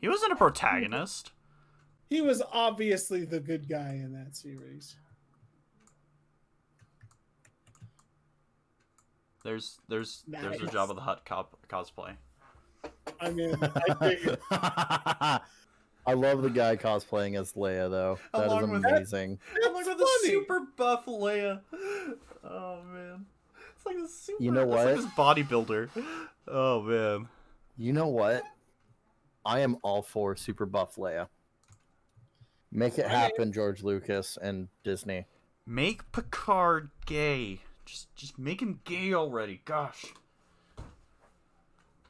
He 0.00 0.08
wasn't 0.08 0.32
a 0.32 0.36
protagonist. 0.36 1.32
He 2.10 2.20
was 2.20 2.42
obviously 2.52 3.24
the 3.24 3.40
good 3.40 3.68
guy 3.68 4.00
in 4.02 4.12
that 4.12 4.36
series. 4.36 4.96
There's 9.44 9.78
there's 9.88 10.24
there's 10.26 10.60
a 10.60 10.64
Nice. 10.64 10.74
Jabba 10.74 10.94
the 10.94 11.00
Hutt 11.02 11.24
cop, 11.24 11.56
cosplay. 11.68 12.16
I 13.20 13.30
mean, 13.30 13.54
I 14.50 15.40
I 16.06 16.12
love 16.12 16.42
the 16.42 16.50
guy 16.50 16.76
cosplaying 16.76 17.38
as 17.38 17.52
Leia, 17.52 17.90
though. 17.90 18.18
That 18.32 18.46
is 18.46 18.52
Along 18.52 18.70
with 18.72 18.82
that- 18.82 18.96
amazing. 18.96 19.38
that's 19.54 19.66
funny. 20.22 20.44
buff 20.76 21.06
Leia. 21.06 21.60
Oh 22.42 22.78
man, 22.92 23.26
it's 23.76 23.86
like 23.86 23.96
a 23.96 24.08
super. 24.08 24.42
You 24.42 24.50
know 24.50 24.66
what? 24.66 24.88
it's 24.88 25.04
like 25.04 25.16
what? 25.16 25.36
this 25.36 25.46
bodybuilder. 25.48 25.88
Oh 26.48 26.82
man. 26.82 27.28
You 27.76 27.92
know 27.92 28.08
what? 28.08 28.42
I 29.46 29.60
am 29.60 29.76
all 29.82 30.02
for 30.02 30.36
super 30.36 30.64
buff 30.66 30.96
Leia. 30.96 31.28
Make 32.72 32.98
it 32.98 33.06
happen, 33.06 33.52
George 33.52 33.82
Lucas 33.82 34.36
and 34.40 34.68
Disney. 34.84 35.26
Make 35.66 36.10
Picard 36.12 36.90
gay. 37.06 37.60
Just 37.84 38.14
just 38.16 38.38
make 38.38 38.60
him 38.62 38.80
gay 38.84 39.12
already. 39.14 39.60
Gosh. 39.64 40.06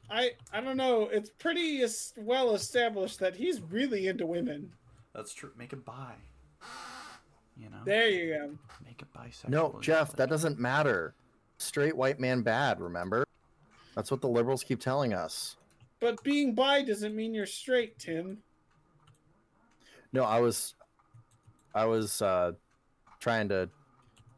I 0.09 0.31
I 0.53 0.61
don't 0.61 0.77
know. 0.77 1.03
It's 1.11 1.29
pretty 1.29 1.81
es- 1.81 2.13
well 2.17 2.53
established 2.55 3.19
that 3.19 3.35
he's 3.35 3.59
really 3.61 4.07
into 4.07 4.25
women. 4.25 4.71
That's 5.13 5.33
true. 5.33 5.51
Make 5.57 5.73
him 5.73 5.81
bi. 5.85 6.13
You 7.57 7.69
know, 7.69 7.77
There 7.85 8.09
you 8.09 8.33
go. 8.33 8.57
make 8.85 9.01
it 9.01 9.07
bisexual. 9.17 9.49
No, 9.49 9.79
Jeff, 9.81 10.09
that 10.11 10.17
that 10.17 10.29
doesn't 10.29 10.59
matter. 10.59 11.15
Straight 11.57 11.95
white 11.95 12.19
man 12.19 12.41
bad, 12.41 12.81
remember? 12.81 13.25
That's 13.95 14.11
what 14.11 14.19
the 14.21 14.27
liberals 14.27 14.61
keep 14.63 14.81
telling 14.81 15.13
us. 15.13 15.55
But 16.01 16.21
being 16.23 16.53
bi 16.53 16.81
doesn't 16.83 17.15
mean 17.15 17.33
you're 17.33 17.45
straight, 17.45 17.97
Tim. 17.97 18.39
No, 20.11 20.23
I 20.25 20.39
was 20.39 20.75
I 21.73 21.85
was 21.85 22.21
uh 22.21 22.51
trying 23.19 23.47
to 23.49 23.69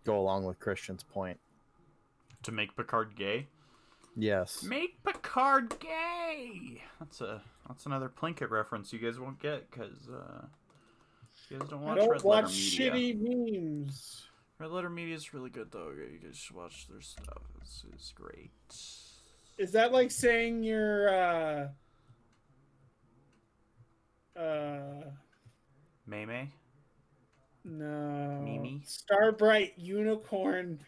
go 0.07 0.19
along 0.19 0.45
with 0.45 0.59
Christian's 0.59 1.03
point. 1.03 1.37
to 2.43 2.51
make 2.51 2.75
Picard 2.75 3.15
gay. 3.15 3.47
Yes. 4.15 4.63
Make 4.63 5.03
Picard 5.03 5.75
gay. 5.79 6.81
That's 6.99 7.21
a 7.21 7.41
that's 7.67 7.85
another 7.85 8.09
Plinkett 8.09 8.49
reference 8.49 8.91
you 8.93 8.99
guys 8.99 9.19
won't 9.19 9.39
get 9.39 9.69
because 9.69 10.07
uh, 10.09 10.45
you 11.49 11.59
guys 11.59 11.69
don't 11.69 11.81
watch. 11.81 11.99
I 11.99 12.01
watch 12.01 12.07
don't 12.07 12.09
Red 12.11 12.23
watch 12.23 12.43
Letter 12.45 12.47
Media. 12.47 13.15
shitty 13.15 13.83
memes. 13.83 14.23
Red 14.59 14.71
Letter 14.71 14.89
Media 14.89 15.15
is 15.15 15.33
really 15.33 15.49
good 15.51 15.71
though. 15.71 15.89
You 15.89 16.19
guys 16.23 16.37
should 16.37 16.55
watch 16.55 16.87
their 16.87 17.01
stuff. 17.01 17.43
It's, 17.61 17.83
it's 17.93 18.11
great. 18.13 18.51
Is 19.59 19.71
that 19.73 19.91
like 19.91 20.09
saying 20.11 20.63
you're 20.63 21.09
uh 21.09 21.67
uh 24.39 25.03
May 26.07 26.25
May. 26.25 26.49
No 27.67 28.41
Mimi? 28.43 28.81
Starbright 28.85 29.73
unicorn 29.77 30.79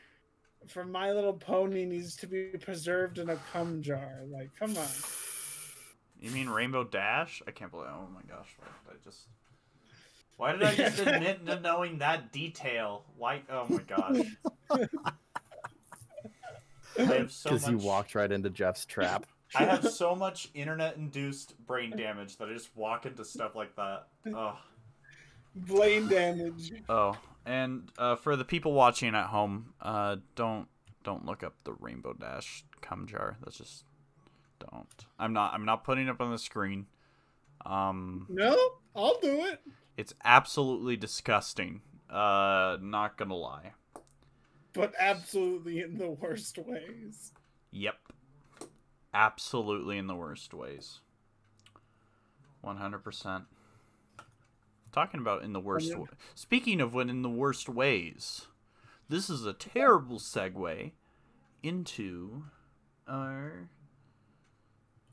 from 0.68 0.92
My 0.92 1.12
Little 1.12 1.34
Pony 1.34 1.86
needs 1.86 2.16
to 2.18 2.28
be 2.28 2.46
preserved 2.62 3.18
in 3.18 3.30
a 3.30 3.38
cum 3.52 3.82
jar. 3.82 4.22
Like, 4.30 4.50
come 4.58 4.76
on. 4.78 4.88
You 6.20 6.32
mean 6.32 6.50
Rainbow 6.50 6.84
Dash? 6.84 7.42
I 7.48 7.52
can't 7.52 7.72
believe. 7.72 7.90
Oh 7.90 8.08
my 8.14 8.22
gosh! 8.28 8.56
Why 8.58 8.68
did 8.92 9.00
I 9.00 9.04
just? 9.04 9.28
Why 10.38 10.52
did 10.54 10.64
I 10.64 10.76
just 10.76 11.00
admit 11.08 11.46
to 11.46 11.60
knowing 11.60 12.00
that 12.00 12.32
detail? 12.32 13.06
Why? 13.18 13.42
Oh 13.50 13.66
my 13.70 13.82
gosh! 13.84 14.26
I 17.00 17.04
have 17.04 17.32
so 17.32 17.52
Because 17.52 17.70
you 17.70 17.78
walked 17.78 18.16
right 18.16 18.32
into 18.32 18.50
Jeff's 18.50 18.86
trap. 18.86 19.26
I 19.56 19.64
have 19.64 19.90
so 19.90 20.16
much 20.16 20.50
internet-induced 20.54 21.66
brain 21.66 21.96
damage 21.98 22.38
that 22.38 22.50
I 22.50 22.54
just 22.54 22.76
walk 22.76 23.06
into 23.06 23.26
stuff 23.26 23.56
like 23.56 23.76
that. 23.78 24.08
Oh. 24.28 24.58
Brain 25.68 26.08
damage. 26.08 26.72
Oh, 26.88 27.18
and 27.46 27.92
uh, 27.98 28.16
for 28.16 28.36
the 28.36 28.46
people 28.46 28.74
watching 28.74 29.16
at 29.16 29.28
home, 29.28 29.74
uh, 29.82 30.18
don't 30.36 30.68
don't 31.04 31.26
look 31.26 31.44
up 31.44 31.56
the 31.64 31.74
Rainbow 31.74 32.14
Dash 32.14 32.64
cum 32.82 33.08
jar. 33.08 33.38
That's 33.44 33.58
just 33.58 33.84
don't. 34.60 35.06
I'm 35.18 35.34
not. 35.34 35.54
I'm 35.54 35.66
not 35.66 35.84
putting 35.84 36.08
it 36.08 36.10
up 36.12 36.22
on 36.22 36.32
the 36.32 36.38
screen. 36.40 36.88
Um, 37.66 38.26
No, 38.30 38.58
I'll 38.96 39.20
do 39.22 39.46
it. 39.46 39.62
it's 39.98 40.14
absolutely 40.24 40.96
disgusting. 40.98 41.82
Uh, 42.10 42.78
not 42.82 43.18
gonna 43.18 43.36
lie. 43.36 43.74
But 44.74 44.94
absolutely 45.00 45.80
in 45.82 45.98
the 45.98 46.10
worst 46.10 46.58
ways. 46.58 47.32
Yep. 47.72 47.96
Absolutely 49.14 49.98
in 49.98 50.08
the 50.08 50.16
worst 50.16 50.54
ways. 50.54 51.00
100%. 52.64 53.46
Talking 54.92 55.20
about 55.20 55.44
in 55.44 55.54
the 55.54 55.60
worst 55.60 55.96
wa- 55.96 56.08
Speaking 56.36 56.82
of 56.82 56.94
when 56.94 57.10
in 57.10 57.22
the 57.22 57.30
worst 57.30 57.70
ways, 57.70 58.48
this 59.08 59.30
is 59.30 59.46
a 59.46 59.54
terrible 59.54 60.18
segue 60.20 60.92
into 61.62 62.44
our 63.08 63.70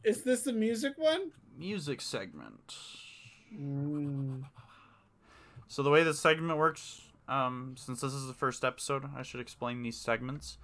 Is 0.05 0.23
this 0.23 0.43
the 0.43 0.53
music 0.53 0.95
one? 0.97 1.33
music 1.59 2.01
segment. 2.01 2.75
Mm. 3.55 4.45
So 5.69 5.83
the 5.83 5.91
way 5.91 6.03
this 6.05 6.19
segment 6.21 6.59
works, 6.59 7.03
um, 7.29 7.75
since 7.79 8.01
this 8.01 8.13
is 8.13 8.27
the 8.27 8.35
first 8.35 8.65
episode, 8.65 9.05
I 9.17 9.23
should 9.23 9.41
explain 9.41 9.83
these 9.83 9.97
segments. 9.99 10.59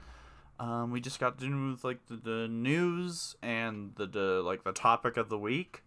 Um, 0.60 0.90
we 0.93 1.01
just 1.01 1.18
got 1.18 1.39
done 1.39 1.72
with 1.72 1.82
like 1.84 2.06
the, 2.06 2.16
the 2.16 2.48
news 2.48 3.36
and 3.43 3.93
the, 3.97 4.06
the 4.06 4.43
like 4.44 4.64
the 4.64 4.72
topic 4.72 5.16
of 5.16 5.28
the 5.28 5.39
week. 5.39 5.82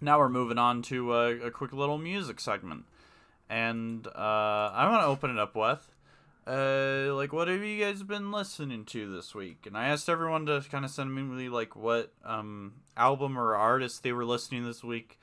Now 0.00 0.18
we're 0.18 0.28
moving 0.28 0.58
on 0.58 0.82
to 0.82 1.14
a, 1.14 1.46
a 1.46 1.50
quick 1.50 1.72
little 1.72 1.96
music 1.98 2.38
segment, 2.40 2.84
and 3.48 4.06
uh, 4.08 4.10
I 4.74 4.88
want 4.90 5.02
to 5.02 5.06
open 5.06 5.30
it 5.30 5.38
up 5.38 5.56
with, 5.56 5.90
uh, 6.46 7.14
like 7.14 7.32
what 7.32 7.48
have 7.48 7.62
you 7.62 7.82
guys 7.82 8.02
been 8.02 8.30
listening 8.30 8.84
to 8.86 9.10
this 9.14 9.34
week? 9.34 9.64
And 9.66 9.76
I 9.76 9.86
asked 9.88 10.08
everyone 10.08 10.44
to 10.46 10.62
kind 10.70 10.84
of 10.84 10.90
send 10.90 11.14
me 11.14 11.48
like 11.48 11.74
what 11.74 12.12
um 12.24 12.74
album 12.96 13.38
or 13.38 13.54
artist 13.56 14.02
they 14.02 14.12
were 14.12 14.24
listening 14.24 14.64
this 14.64 14.84
week 14.84 15.18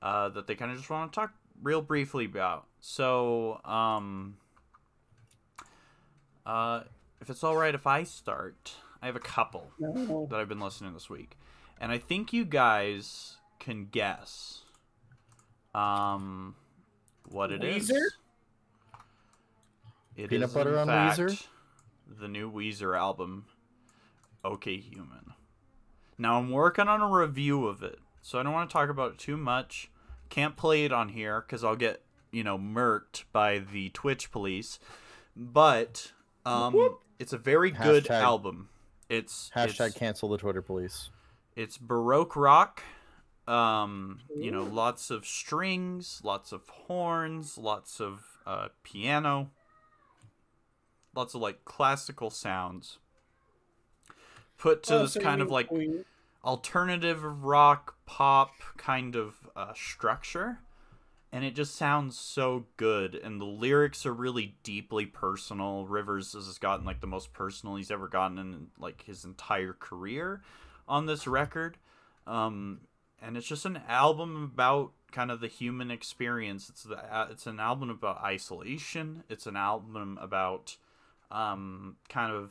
uh, 0.00 0.28
that 0.30 0.46
they 0.46 0.54
kind 0.54 0.70
of 0.70 0.76
just 0.76 0.88
want 0.88 1.12
to 1.12 1.16
talk 1.20 1.32
real 1.62 1.82
briefly 1.82 2.24
about. 2.24 2.66
So, 2.80 3.60
um, 3.64 4.36
uh, 6.46 6.82
if 7.20 7.28
it's 7.28 7.42
all 7.44 7.56
right 7.56 7.74
if 7.74 7.86
I 7.86 8.04
start, 8.04 8.74
I 9.02 9.06
have 9.06 9.16
a 9.16 9.20
couple 9.20 9.72
No. 9.80 10.26
that 10.30 10.38
I've 10.38 10.48
been 10.48 10.60
listening 10.60 10.92
this 10.94 11.10
week, 11.10 11.36
and 11.80 11.90
I 11.90 11.98
think 11.98 12.32
you 12.32 12.44
guys 12.44 13.36
can 13.62 13.86
guess, 13.90 14.62
um, 15.74 16.56
what 17.28 17.52
it 17.52 17.62
is. 17.62 17.90
Weezer? 17.90 18.06
It 20.16 20.28
Peanut 20.28 20.48
is, 20.48 20.54
butter 20.54 20.74
in 20.74 20.80
on 20.80 20.86
fact, 20.88 21.18
Weezer? 21.18 21.46
The 22.20 22.28
new 22.28 22.50
Weezer 22.50 22.98
album, 22.98 23.46
OK 24.44 24.76
Human. 24.76 25.32
Now 26.18 26.38
I'm 26.38 26.50
working 26.50 26.88
on 26.88 27.00
a 27.00 27.08
review 27.08 27.66
of 27.66 27.82
it, 27.82 28.00
so 28.20 28.38
I 28.38 28.42
don't 28.42 28.52
want 28.52 28.68
to 28.68 28.72
talk 28.72 28.90
about 28.90 29.12
it 29.12 29.18
too 29.18 29.36
much. 29.36 29.90
Can't 30.28 30.56
play 30.56 30.84
it 30.84 30.92
on 30.92 31.10
here 31.10 31.40
because 31.40 31.62
I'll 31.62 31.76
get 31.76 32.02
you 32.32 32.42
know 32.42 32.58
murked 32.58 33.24
by 33.32 33.58
the 33.58 33.90
Twitch 33.90 34.30
police. 34.32 34.80
But 35.36 36.12
um, 36.44 36.74
Whoop. 36.74 37.00
it's 37.18 37.32
a 37.32 37.38
very 37.38 37.70
good 37.70 38.10
album. 38.10 38.68
It's 39.08 39.50
Hashtag 39.54 39.88
it's, 39.88 39.98
cancel 39.98 40.28
the 40.28 40.38
Twitter 40.38 40.62
police. 40.62 41.10
it's 41.54 41.78
baroque 41.78 42.34
rock 42.34 42.82
um 43.48 44.20
you 44.38 44.50
know 44.52 44.64
lots 44.64 45.10
of 45.10 45.26
strings 45.26 46.20
lots 46.24 46.52
of 46.52 46.68
horns 46.68 47.58
lots 47.58 48.00
of 48.00 48.24
uh, 48.46 48.68
piano. 48.82 49.50
Lots 51.14 51.34
of 51.34 51.40
like 51.40 51.64
classical 51.64 52.28
sounds. 52.30 52.98
Put 54.58 54.82
to 54.84 54.92
Oh, 54.94 55.02
this 55.02 55.12
so 55.12 55.20
kind 55.20 55.40
of 55.40 55.50
like 55.50 55.68
Queen. 55.68 56.04
alternative 56.44 57.24
rock 57.44 57.96
pop 58.06 58.62
kind 58.76 59.16
of 59.16 59.34
uh, 59.56 59.74
structure 59.74 60.60
and 61.32 61.44
it 61.44 61.54
just 61.54 61.74
sounds 61.76 62.18
so 62.18 62.66
good 62.76 63.14
and 63.14 63.40
the 63.40 63.46
lyrics 63.46 64.06
are 64.06 64.14
really 64.14 64.56
deeply 64.62 65.06
personal. 65.06 65.86
Rivers 65.86 66.32
has 66.34 66.58
gotten 66.58 66.84
like 66.86 67.00
the 67.00 67.06
most 67.06 67.32
personal 67.32 67.76
he's 67.76 67.90
ever 67.90 68.08
gotten 68.08 68.38
in 68.38 68.68
like 68.78 69.02
his 69.04 69.24
entire 69.24 69.72
career 69.74 70.42
on 70.88 71.06
this 71.06 71.26
record. 71.26 71.78
Um 72.26 72.82
and 73.22 73.36
it's 73.36 73.46
just 73.46 73.64
an 73.64 73.80
album 73.88 74.50
about 74.52 74.92
kind 75.10 75.30
of 75.30 75.40
the 75.40 75.48
human 75.48 75.90
experience 75.90 76.68
it's 76.68 76.82
the 76.84 76.96
uh, 76.96 77.28
it's 77.30 77.46
an 77.46 77.60
album 77.60 77.90
about 77.90 78.22
isolation 78.22 79.22
it's 79.28 79.46
an 79.46 79.56
album 79.56 80.18
about 80.20 80.76
um 81.30 81.96
kind 82.08 82.32
of 82.32 82.50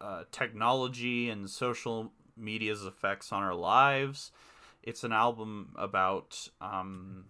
uh, 0.00 0.24
technology 0.30 1.30
and 1.30 1.48
social 1.48 2.12
media's 2.36 2.84
effects 2.84 3.32
on 3.32 3.42
our 3.42 3.54
lives 3.54 4.30
it's 4.82 5.04
an 5.04 5.12
album 5.12 5.72
about 5.76 6.48
um 6.60 7.24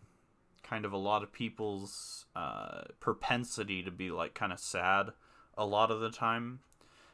kind 0.68 0.84
of 0.84 0.92
a 0.92 0.96
lot 0.96 1.22
of 1.22 1.32
people's 1.32 2.26
uh, 2.34 2.82
propensity 2.98 3.82
to 3.82 3.90
be 3.90 4.10
like 4.10 4.34
kind 4.34 4.52
of 4.52 4.58
sad 4.58 5.10
a 5.56 5.64
lot 5.64 5.90
of 5.90 6.00
the 6.00 6.10
time. 6.10 6.60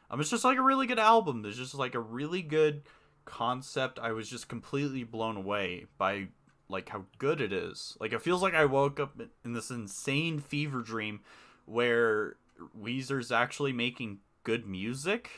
Um, 0.09 0.19
it's 0.19 0.29
just 0.29 0.43
like 0.43 0.57
a 0.57 0.63
really 0.63 0.87
good 0.87 0.99
album. 0.99 1.41
There's 1.41 1.57
just 1.57 1.75
like 1.75 1.95
a 1.95 1.99
really 1.99 2.41
good 2.41 2.83
concept. 3.25 3.99
I 3.99 4.11
was 4.11 4.29
just 4.29 4.47
completely 4.47 5.03
blown 5.03 5.37
away 5.37 5.85
by 5.97 6.27
like 6.69 6.89
how 6.89 7.05
good 7.17 7.41
it 7.41 7.53
is. 7.53 7.97
Like 7.99 8.13
it 8.13 8.21
feels 8.21 8.41
like 8.41 8.53
I 8.53 8.65
woke 8.65 8.99
up 8.99 9.19
in 9.45 9.53
this 9.53 9.69
insane 9.69 10.39
fever 10.39 10.81
dream 10.81 11.21
where 11.65 12.35
Weezer's 12.79 13.31
actually 13.31 13.73
making 13.73 14.19
good 14.43 14.67
music 14.67 15.29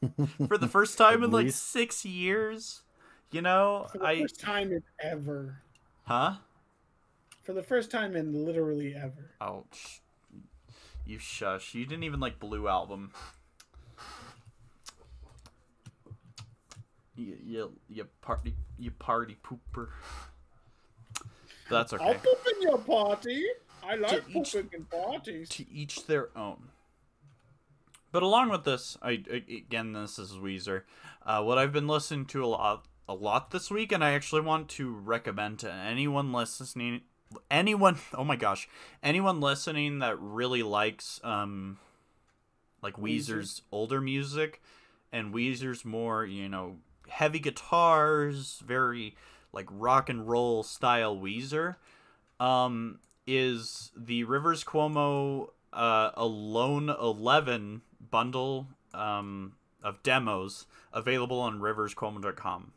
for 0.48 0.58
the 0.58 0.66
first 0.68 0.98
time 0.98 1.22
At 1.22 1.24
in 1.24 1.30
like 1.30 1.46
least. 1.46 1.62
six 1.70 2.04
years. 2.04 2.82
You 3.30 3.40
know, 3.42 3.88
For 3.92 3.98
the 3.98 4.06
I 4.06 4.20
first 4.20 4.40
time 4.40 4.72
in 4.72 4.82
ever. 5.00 5.62
huh? 6.04 6.34
For 7.42 7.52
the 7.52 7.62
first 7.62 7.90
time 7.90 8.16
in 8.16 8.32
literally 8.44 8.94
ever. 8.96 9.30
Oh, 9.40 9.66
sh- 9.72 10.00
you 11.04 11.18
shush. 11.18 11.74
You 11.74 11.84
didn't 11.86 12.04
even 12.04 12.20
like 12.20 12.38
Blue 12.38 12.68
Album. 12.68 13.12
You, 17.22 17.38
you, 17.44 17.72
you 17.88 18.06
party, 18.20 18.54
you 18.78 18.90
party 18.90 19.36
pooper. 19.44 19.88
That's 21.70 21.92
okay. 21.92 22.04
I'll 22.04 22.14
poop 22.14 22.46
in 22.56 22.62
your 22.62 22.78
party. 22.78 23.44
I 23.82 23.94
like 23.96 24.24
each- 24.28 24.52
pooping 24.52 24.70
in 24.72 24.84
parties. 24.84 25.48
To 25.50 25.70
each 25.70 26.06
their 26.06 26.28
own. 26.36 26.68
But 28.10 28.22
along 28.22 28.50
with 28.50 28.64
this, 28.64 28.98
I 29.00 29.22
again, 29.32 29.94
this 29.94 30.18
is 30.18 30.32
Weezer. 30.32 30.82
Uh, 31.24 31.42
what 31.42 31.56
I've 31.56 31.72
been 31.72 31.88
listening 31.88 32.26
to 32.26 32.44
a 32.44 32.46
lot, 32.46 32.84
a 33.08 33.14
lot 33.14 33.52
this 33.52 33.70
week, 33.70 33.90
and 33.90 34.04
I 34.04 34.12
actually 34.12 34.42
want 34.42 34.68
to 34.70 34.92
recommend 34.92 35.60
to 35.60 35.72
anyone 35.72 36.30
listening 36.32 37.02
anyone 37.50 37.96
oh 38.14 38.24
my 38.24 38.36
gosh 38.36 38.68
anyone 39.02 39.40
listening 39.40 40.00
that 40.00 40.18
really 40.20 40.62
likes 40.62 41.20
um 41.24 41.78
like 42.82 42.96
Weezer. 42.96 43.36
Weezer's 43.36 43.62
older 43.70 44.00
music 44.00 44.60
and 45.12 45.32
Weezer's 45.32 45.84
more 45.84 46.24
you 46.24 46.48
know 46.48 46.76
heavy 47.08 47.38
guitars 47.38 48.62
very 48.66 49.14
like 49.52 49.66
rock 49.70 50.08
and 50.08 50.28
roll 50.28 50.62
style 50.62 51.16
Weezer 51.16 51.76
um 52.40 52.98
is 53.26 53.90
the 53.96 54.24
Rivers 54.24 54.64
Cuomo 54.64 55.50
uh 55.72 56.10
Alone 56.14 56.88
11 56.88 57.82
bundle 58.10 58.66
um 58.94 59.54
of 59.82 60.02
demos 60.02 60.66
available 60.92 61.40
on 61.40 61.60
riverscuomo.com 61.60 62.72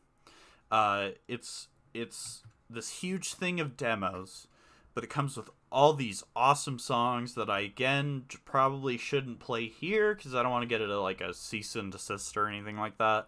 uh 0.71 1.09
it's 1.27 1.67
it's 1.93 2.43
this 2.69 2.99
huge 3.01 3.33
thing 3.33 3.59
of 3.59 3.77
demos, 3.77 4.47
but 4.93 5.03
it 5.03 5.09
comes 5.09 5.37
with 5.37 5.49
all 5.71 5.93
these 5.93 6.23
awesome 6.35 6.79
songs 6.79 7.35
that 7.35 7.49
I 7.49 7.61
again 7.61 8.25
probably 8.45 8.97
shouldn't 8.97 9.39
play 9.39 9.67
here 9.67 10.15
because 10.15 10.33
I 10.33 10.41
don't 10.41 10.51
want 10.51 10.63
to 10.63 10.67
get 10.67 10.81
it 10.81 10.87
like 10.87 11.21
a 11.21 11.33
cease 11.33 11.75
and 11.75 11.91
desist 11.91 12.37
or 12.37 12.47
anything 12.47 12.77
like 12.77 12.97
that. 12.97 13.27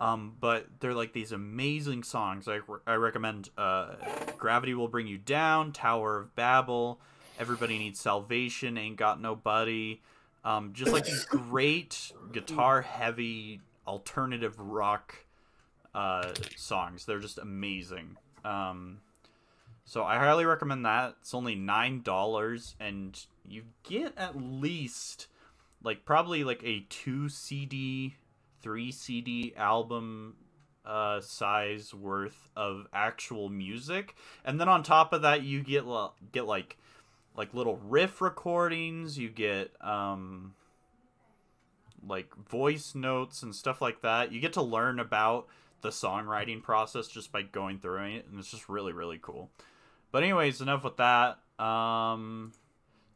Um, 0.00 0.36
but 0.40 0.66
they're 0.80 0.94
like 0.94 1.12
these 1.12 1.32
amazing 1.32 2.02
songs. 2.02 2.48
I, 2.48 2.56
re- 2.66 2.80
I 2.86 2.94
recommend 2.94 3.50
uh, 3.56 3.94
"Gravity 4.36 4.74
Will 4.74 4.88
Bring 4.88 5.06
You 5.06 5.18
Down," 5.18 5.72
"Tower 5.72 6.18
of 6.18 6.34
Babel," 6.34 7.00
"Everybody 7.38 7.78
Needs 7.78 8.00
Salvation," 8.00 8.76
"Ain't 8.76 8.96
Got 8.96 9.20
Nobody." 9.20 10.02
Um, 10.44 10.72
just 10.74 10.92
like 10.92 11.06
these 11.06 11.24
great 11.30 12.12
guitar 12.32 12.82
heavy 12.82 13.60
alternative 13.86 14.58
rock 14.58 15.24
uh, 15.94 16.32
songs. 16.56 17.06
They're 17.06 17.20
just 17.20 17.38
amazing. 17.38 18.16
Um, 18.44 18.98
so 19.84 20.04
I 20.04 20.16
highly 20.16 20.44
recommend 20.44 20.84
that. 20.84 21.16
It's 21.20 21.34
only 21.34 21.54
nine 21.54 22.02
dollars, 22.02 22.74
and 22.80 23.18
you 23.46 23.64
get 23.84 24.12
at 24.16 24.36
least 24.36 25.28
like 25.82 26.04
probably 26.04 26.42
like 26.44 26.62
a 26.64 26.86
two 26.88 27.28
CD, 27.28 28.16
three 28.64 28.90
CD 28.90 29.52
album 29.56 30.36
uh 30.86 31.20
size 31.20 31.94
worth 31.94 32.48
of 32.56 32.86
actual 32.92 33.48
music. 33.50 34.16
And 34.44 34.58
then 34.58 34.68
on 34.68 34.82
top 34.82 35.12
of 35.12 35.22
that 35.22 35.42
you 35.42 35.62
get 35.62 35.84
get 36.32 36.46
like 36.46 36.78
like 37.36 37.52
little 37.52 37.76
riff 37.76 38.22
recordings. 38.22 39.18
You 39.18 39.28
get 39.28 39.70
um 39.82 40.54
like 42.06 42.34
voice 42.36 42.94
notes 42.94 43.42
and 43.42 43.54
stuff 43.54 43.82
like 43.82 44.00
that. 44.00 44.32
You 44.32 44.40
get 44.40 44.54
to 44.54 44.62
learn 44.62 44.98
about 44.98 45.46
the 45.82 45.90
songwriting 45.90 46.62
process 46.62 47.06
just 47.06 47.30
by 47.30 47.42
going 47.42 47.78
through 47.78 48.04
it 48.04 48.26
and 48.26 48.38
it's 48.38 48.50
just 48.50 48.70
really 48.70 48.92
really 48.92 49.18
cool. 49.20 49.50
But 50.10 50.22
anyways 50.22 50.62
enough 50.62 50.84
with 50.84 50.96
that. 50.96 51.38
Um 51.62 52.52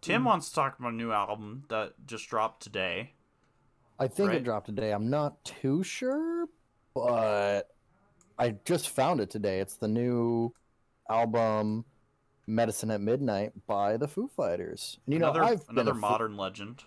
tim 0.02 0.24
wants 0.24 0.50
to 0.50 0.54
talk 0.54 0.78
about 0.78 0.92
a 0.92 0.96
new 0.96 1.10
album 1.10 1.64
that 1.68 1.94
just 2.06 2.28
dropped 2.28 2.62
today 2.62 3.14
I 3.98 4.06
think 4.08 4.28
Right. 4.28 4.36
it 4.38 4.44
dropped 4.44 4.66
today. 4.66 4.92
I'm 4.92 5.10
not 5.10 5.42
too 5.44 5.82
sure, 5.82 6.46
but 6.94 7.62
I 8.38 8.50
just 8.64 8.90
found 8.90 9.20
it 9.20 9.30
today. 9.30 9.58
It's 9.60 9.76
the 9.76 9.88
new 9.88 10.52
album 11.10 11.84
"Medicine 12.46 12.90
at 12.92 13.00
Midnight" 13.00 13.52
by 13.66 13.96
the 13.96 14.06
Foo 14.06 14.28
Fighters. 14.28 15.00
And 15.06 15.14
you 15.14 15.18
know, 15.18 15.30
another 15.30 15.42
I've 15.44 15.66
been 15.66 15.76
another 15.78 15.90
a 15.92 15.94
Foo- 15.94 16.00
modern 16.00 16.36
legend 16.36 16.84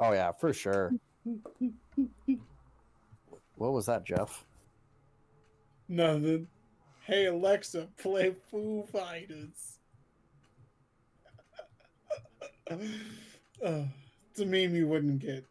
Oh 0.00 0.12
yeah, 0.12 0.30
for 0.32 0.52
sure. 0.52 0.92
what 3.56 3.72
was 3.72 3.86
that, 3.86 4.04
Jeff? 4.04 4.46
Nothing. 5.88 6.46
Hey 7.04 7.26
Alexa, 7.26 7.88
play 7.96 8.36
Foo 8.50 8.84
Fighters. 8.92 9.78
oh, 12.70 13.88
it's 14.30 14.40
a 14.40 14.46
meme 14.46 14.74
you 14.76 14.86
wouldn't 14.86 15.18
get. 15.18 15.44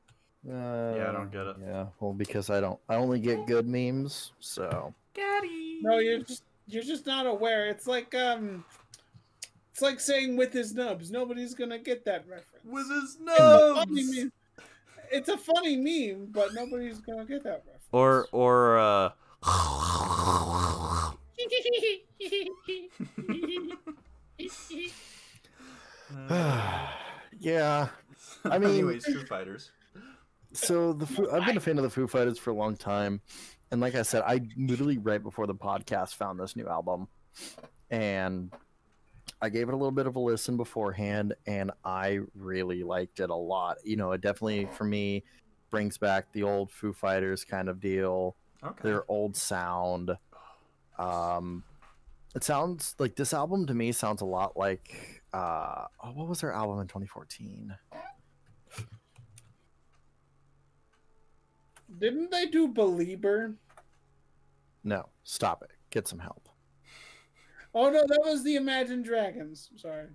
Uh, 0.46 0.94
Yeah, 0.96 1.10
I 1.10 1.12
don't 1.12 1.32
get 1.32 1.46
it. 1.48 1.56
Yeah, 1.62 1.86
well, 2.00 2.14
because 2.14 2.50
I 2.50 2.60
don't. 2.60 2.80
I 2.90 2.96
only 2.96 3.20
get 3.20 3.46
good 3.48 3.68
memes, 3.68 4.32
so. 4.40 4.94
Daddy. 5.14 5.80
No, 5.82 6.00
you're 6.00 6.20
just 6.20 6.44
you're 6.68 6.84
just 6.84 7.06
not 7.06 7.26
aware. 7.26 7.68
It's 7.68 7.88
like 7.88 8.14
um, 8.16 8.64
it's 9.72 9.82
like 9.82 10.00
saying 10.00 10.38
with 10.38 10.54
his 10.54 10.74
nubs. 10.74 11.10
Nobody's 11.12 11.54
gonna 11.56 11.80
get 11.80 12.06
that 12.06 12.26
reference. 12.28 12.64
with 12.66 12.90
his 12.90 13.18
It's 13.22 13.40
a 13.40 13.74
funny 13.76 14.04
nubs. 14.04 14.16
meme. 14.16 14.32
It's 15.12 15.30
a 15.30 15.38
funny 15.38 15.76
meme, 15.78 16.28
but 16.32 16.54
nobody's 16.54 17.00
gonna 17.00 17.26
get 17.26 17.44
that 17.44 17.64
reference. 17.66 17.84
Or 17.92 18.28
or 18.32 18.78
uh 18.78 19.12
yeah. 27.40 27.88
I 28.46 28.58
mean- 28.60 28.70
anyways, 28.70 29.06
Foo 29.06 29.26
Fighters. 29.26 29.72
So 30.54 30.94
the 30.94 31.06
Foo, 31.06 31.30
I've 31.32 31.46
been 31.46 31.58
a 31.58 31.62
fan 31.62 31.78
of 31.78 31.84
the 31.84 31.90
Foo 31.90 32.08
Fighters 32.08 32.40
for 32.40 32.52
a 32.52 32.56
long 32.56 32.76
time, 32.78 33.22
and 33.72 33.82
like 33.82 33.96
I 33.96 34.02
said, 34.02 34.24
I 34.26 34.42
literally 34.58 34.98
right 34.98 35.22
before 35.22 35.46
the 35.48 35.56
podcast 35.56 36.16
found 36.16 36.40
this 36.40 36.56
new 36.56 36.68
album, 36.68 37.08
and 37.92 38.52
I 39.42 39.50
gave 39.50 39.68
it 39.68 39.74
a 39.74 39.78
little 39.78 39.92
bit 39.92 40.08
of 40.08 40.16
a 40.16 40.20
listen 40.20 40.58
beforehand, 40.58 41.36
and 41.46 41.72
I 41.84 42.20
really 42.34 42.84
liked 42.84 43.20
it 43.20 43.30
a 43.30 43.36
lot. 43.36 43.78
You 43.84 43.98
know, 43.98 44.14
it 44.14 44.22
definitely 44.22 44.68
for 44.74 44.84
me 44.86 45.24
brings 45.70 45.98
back 45.98 46.32
the 46.32 46.44
old 46.44 46.72
Foo 46.72 46.94
Fighters 46.94 47.44
kind 47.44 47.70
of 47.70 47.80
deal, 47.80 48.36
Okay. 48.64 48.80
their 48.84 49.04
old 49.12 49.36
sound. 49.36 50.12
Um, 50.98 51.64
it 52.36 52.44
sounds 52.44 52.96
like 52.98 53.16
this 53.16 53.34
album 53.34 53.68
to 53.68 53.74
me 53.74 53.92
sounds 53.92 54.22
a 54.22 54.26
lot 54.26 54.58
like 54.58 55.22
uh, 55.34 55.86
oh, 56.04 56.12
what 56.14 56.28
was 56.28 56.42
their 56.42 56.52
album 56.54 56.80
in 56.80 56.88
2014? 56.88 57.76
Didn't 62.00 62.32
they 62.32 62.46
do 62.46 62.68
Believer? 62.68 63.54
No, 64.84 65.10
stop 65.24 65.64
it. 65.64 65.72
Get 65.90 66.08
some 66.08 66.20
help. 66.20 66.48
Oh 67.74 67.90
no, 67.90 68.06
that 68.08 68.22
was 68.24 68.44
the 68.44 68.56
Imagine 68.56 69.02
Dragons. 69.02 69.70
Sorry. 69.76 70.08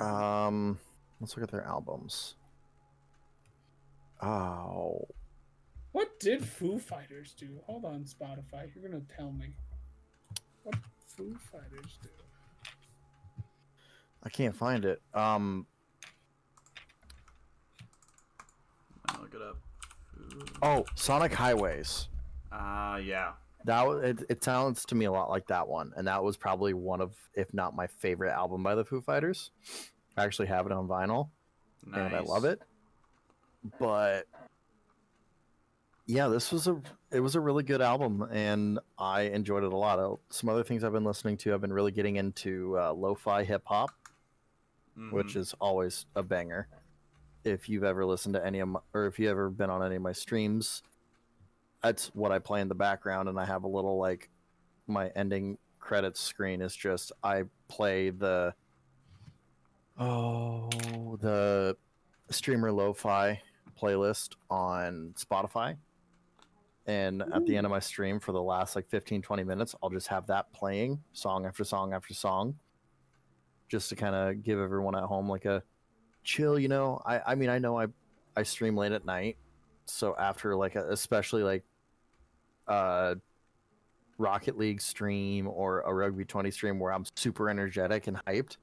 Um, 0.00 0.78
let's 1.20 1.36
look 1.36 1.44
at 1.44 1.50
their 1.50 1.64
albums. 1.64 2.34
Oh, 4.20 5.06
What 5.92 6.18
did 6.18 6.44
Foo 6.44 6.78
Fighters 6.78 7.34
do? 7.38 7.60
Hold 7.66 7.84
on, 7.84 8.04
Spotify. 8.04 8.68
You're 8.74 8.88
gonna 8.88 9.04
tell 9.16 9.30
me. 9.32 9.54
What 10.64 10.74
Foo 11.16 11.36
Fighters 11.52 11.98
do? 12.02 12.08
I 14.24 14.28
can't 14.28 14.56
find 14.56 14.84
it. 14.84 15.00
Um, 15.14 15.66
I'll 19.08 19.22
look 19.22 19.34
it 19.34 19.40
up. 19.42 19.58
Oh, 20.62 20.84
Sonic 20.94 21.32
Highways. 21.32 22.08
Ah, 22.52 22.96
yeah. 22.96 23.32
That 23.64 23.86
was, 23.86 24.02
it, 24.02 24.24
it 24.30 24.44
sounds 24.44 24.84
to 24.86 24.94
me 24.94 25.04
a 25.04 25.12
lot 25.12 25.30
like 25.30 25.46
that 25.48 25.66
one, 25.68 25.92
and 25.96 26.06
that 26.06 26.22
was 26.22 26.36
probably 26.36 26.74
one 26.74 27.00
of, 27.00 27.14
if 27.34 27.52
not 27.52 27.74
my 27.76 27.86
favorite 27.86 28.32
album 28.32 28.62
by 28.62 28.74
the 28.74 28.84
Foo 28.84 29.00
Fighters. 29.00 29.50
I 30.16 30.24
actually 30.24 30.48
have 30.48 30.66
it 30.66 30.72
on 30.72 30.88
vinyl, 30.88 31.28
Nice. 31.84 32.06
and 32.06 32.14
I 32.16 32.20
love 32.20 32.44
it. 32.44 32.60
But 33.78 34.26
yeah, 36.06 36.28
this 36.28 36.50
was 36.52 36.66
a 36.68 36.80
it 37.10 37.20
was 37.20 37.34
a 37.34 37.40
really 37.40 37.62
good 37.62 37.80
album, 37.82 38.26
and 38.30 38.78
I 38.98 39.22
enjoyed 39.22 39.64
it 39.64 39.72
a 39.72 39.76
lot. 39.76 39.98
Uh, 39.98 40.16
Some 40.30 40.48
other 40.48 40.64
things 40.64 40.82
I've 40.84 40.92
been 40.92 41.04
listening 41.04 41.36
to, 41.38 41.52
I've 41.54 41.60
been 41.60 41.72
really 41.72 41.92
getting 41.92 42.16
into 42.16 42.78
uh, 42.78 42.92
lo-fi 42.92 43.44
hip 43.44 43.62
hop. 43.66 43.90
which 45.12 45.34
Mhm. 45.34 45.36
is 45.36 45.54
always 45.60 46.06
a 46.16 46.22
banger. 46.24 46.66
If 47.44 47.68
you've 47.68 47.84
ever 47.84 48.04
listened 48.04 48.34
to 48.34 48.44
any 48.44 48.60
of 48.60 48.68
my, 48.68 48.80
or 48.94 49.06
if 49.06 49.18
you 49.18 49.30
ever 49.30 49.50
been 49.50 49.70
on 49.70 49.82
any 49.82 49.96
of 49.96 50.02
my 50.02 50.12
streams, 50.12 50.82
that's 51.82 52.08
what 52.14 52.32
I 52.32 52.38
play 52.38 52.60
in 52.60 52.68
the 52.68 52.74
background, 52.74 53.28
and 53.28 53.38
I 53.38 53.44
have 53.44 53.64
a 53.64 53.68
little 53.68 53.98
like 53.98 54.28
my 54.86 55.08
ending 55.14 55.58
credits 55.78 56.20
screen 56.20 56.60
is 56.60 56.74
just 56.74 57.12
I 57.22 57.44
play 57.68 58.10
the 58.10 58.54
oh 59.98 60.68
the 61.20 61.76
streamer 62.30 62.72
lo-fi 62.72 63.40
playlist 63.80 64.34
on 64.50 65.14
Spotify. 65.16 65.76
And 66.86 67.22
at 67.34 67.44
the 67.44 67.54
end 67.56 67.66
of 67.66 67.70
my 67.70 67.80
stream 67.80 68.18
for 68.18 68.32
the 68.32 68.42
last 68.42 68.74
like 68.74 68.88
15 68.88 69.20
20 69.20 69.44
minutes, 69.44 69.74
I'll 69.82 69.90
just 69.90 70.08
have 70.08 70.26
that 70.28 70.50
playing 70.52 71.02
song 71.12 71.44
after 71.44 71.62
song 71.62 71.92
after 71.92 72.14
song 72.14 72.54
just 73.68 73.90
to 73.90 73.96
kind 73.96 74.14
of 74.14 74.42
give 74.42 74.58
everyone 74.58 74.96
at 74.96 75.04
home 75.04 75.28
like 75.28 75.44
a 75.44 75.62
chill 76.28 76.58
you 76.58 76.68
know 76.68 77.00
i 77.06 77.20
i 77.28 77.34
mean 77.34 77.48
i 77.48 77.58
know 77.58 77.80
i 77.80 77.86
i 78.36 78.42
stream 78.42 78.76
late 78.76 78.92
at 78.92 79.06
night 79.06 79.38
so 79.86 80.14
after 80.18 80.54
like 80.54 80.74
a, 80.74 80.86
especially 80.90 81.42
like 81.42 81.64
uh 82.66 83.14
rocket 84.18 84.58
league 84.58 84.80
stream 84.82 85.48
or 85.48 85.80
a 85.80 85.94
rugby 85.94 86.26
20 86.26 86.50
stream 86.50 86.78
where 86.78 86.92
i'm 86.92 87.04
super 87.16 87.48
energetic 87.48 88.08
and 88.08 88.18
hyped 88.26 88.58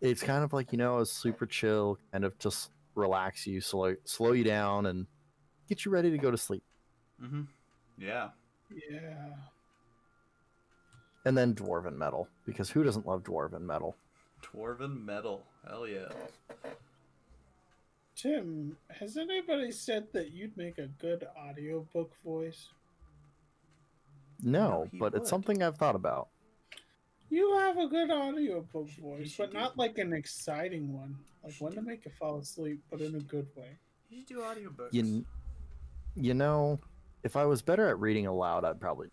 it's 0.00 0.22
kind 0.22 0.44
of 0.44 0.52
like 0.52 0.70
you 0.70 0.78
know 0.78 1.00
a 1.00 1.06
super 1.06 1.44
chill 1.44 1.98
kind 2.12 2.24
of 2.24 2.38
just 2.38 2.70
relax 2.94 3.48
you 3.48 3.60
slow 3.60 3.96
slow 4.04 4.30
you 4.30 4.44
down 4.44 4.86
and 4.86 5.06
get 5.68 5.84
you 5.84 5.90
ready 5.90 6.10
to 6.12 6.18
go 6.18 6.30
to 6.30 6.38
sleep 6.38 6.62
Mm-hmm. 7.20 7.42
Yeah. 7.98 8.28
Yeah. 8.90 9.32
and 11.24 11.36
then 11.36 11.54
dwarven 11.54 11.96
metal 11.96 12.28
because 12.44 12.68
who 12.70 12.84
doesn't 12.84 13.06
love 13.06 13.22
dwarven 13.22 13.62
metal? 13.62 13.96
Dwarven 14.42 15.02
metal. 15.04 15.42
Hell 15.68 15.86
yeah. 15.88 16.08
Tim, 18.14 18.76
has 18.88 19.16
anybody 19.16 19.70
said 19.72 20.06
that 20.12 20.32
you'd 20.32 20.56
make 20.56 20.78
a 20.78 20.86
good 20.86 21.26
audiobook 21.38 22.12
voice? 22.24 22.68
No, 24.42 24.68
No, 24.70 24.88
but 24.98 25.12
would. 25.12 25.22
it's 25.22 25.30
something 25.30 25.62
I've 25.62 25.76
thought 25.76 25.94
about. 25.96 26.28
You 27.28 27.56
have 27.58 27.76
a 27.78 27.88
good 27.88 28.10
audiobook 28.10 28.88
voice, 28.90 29.34
but 29.36 29.52
not 29.52 29.74
do- 29.74 29.80
like 29.80 29.98
an 29.98 30.12
exciting 30.12 30.92
one. 30.92 31.16
Like 31.42 31.54
one 31.58 31.72
to 31.72 31.82
make 31.82 32.04
you 32.04 32.10
fall 32.18 32.38
asleep, 32.38 32.80
but 32.90 33.00
in 33.00 33.14
a 33.16 33.20
good 33.20 33.46
way. 33.56 33.70
You 34.08 34.18
should 34.18 34.26
do 34.28 34.38
audiobooks. 34.38 34.92
You, 34.92 35.24
you 36.14 36.34
know, 36.34 36.78
if 37.24 37.36
I 37.36 37.44
was 37.44 37.60
better 37.62 37.88
at 37.88 37.98
reading 37.98 38.26
aloud, 38.26 38.64
I'd 38.64 38.80
probably. 38.80 39.08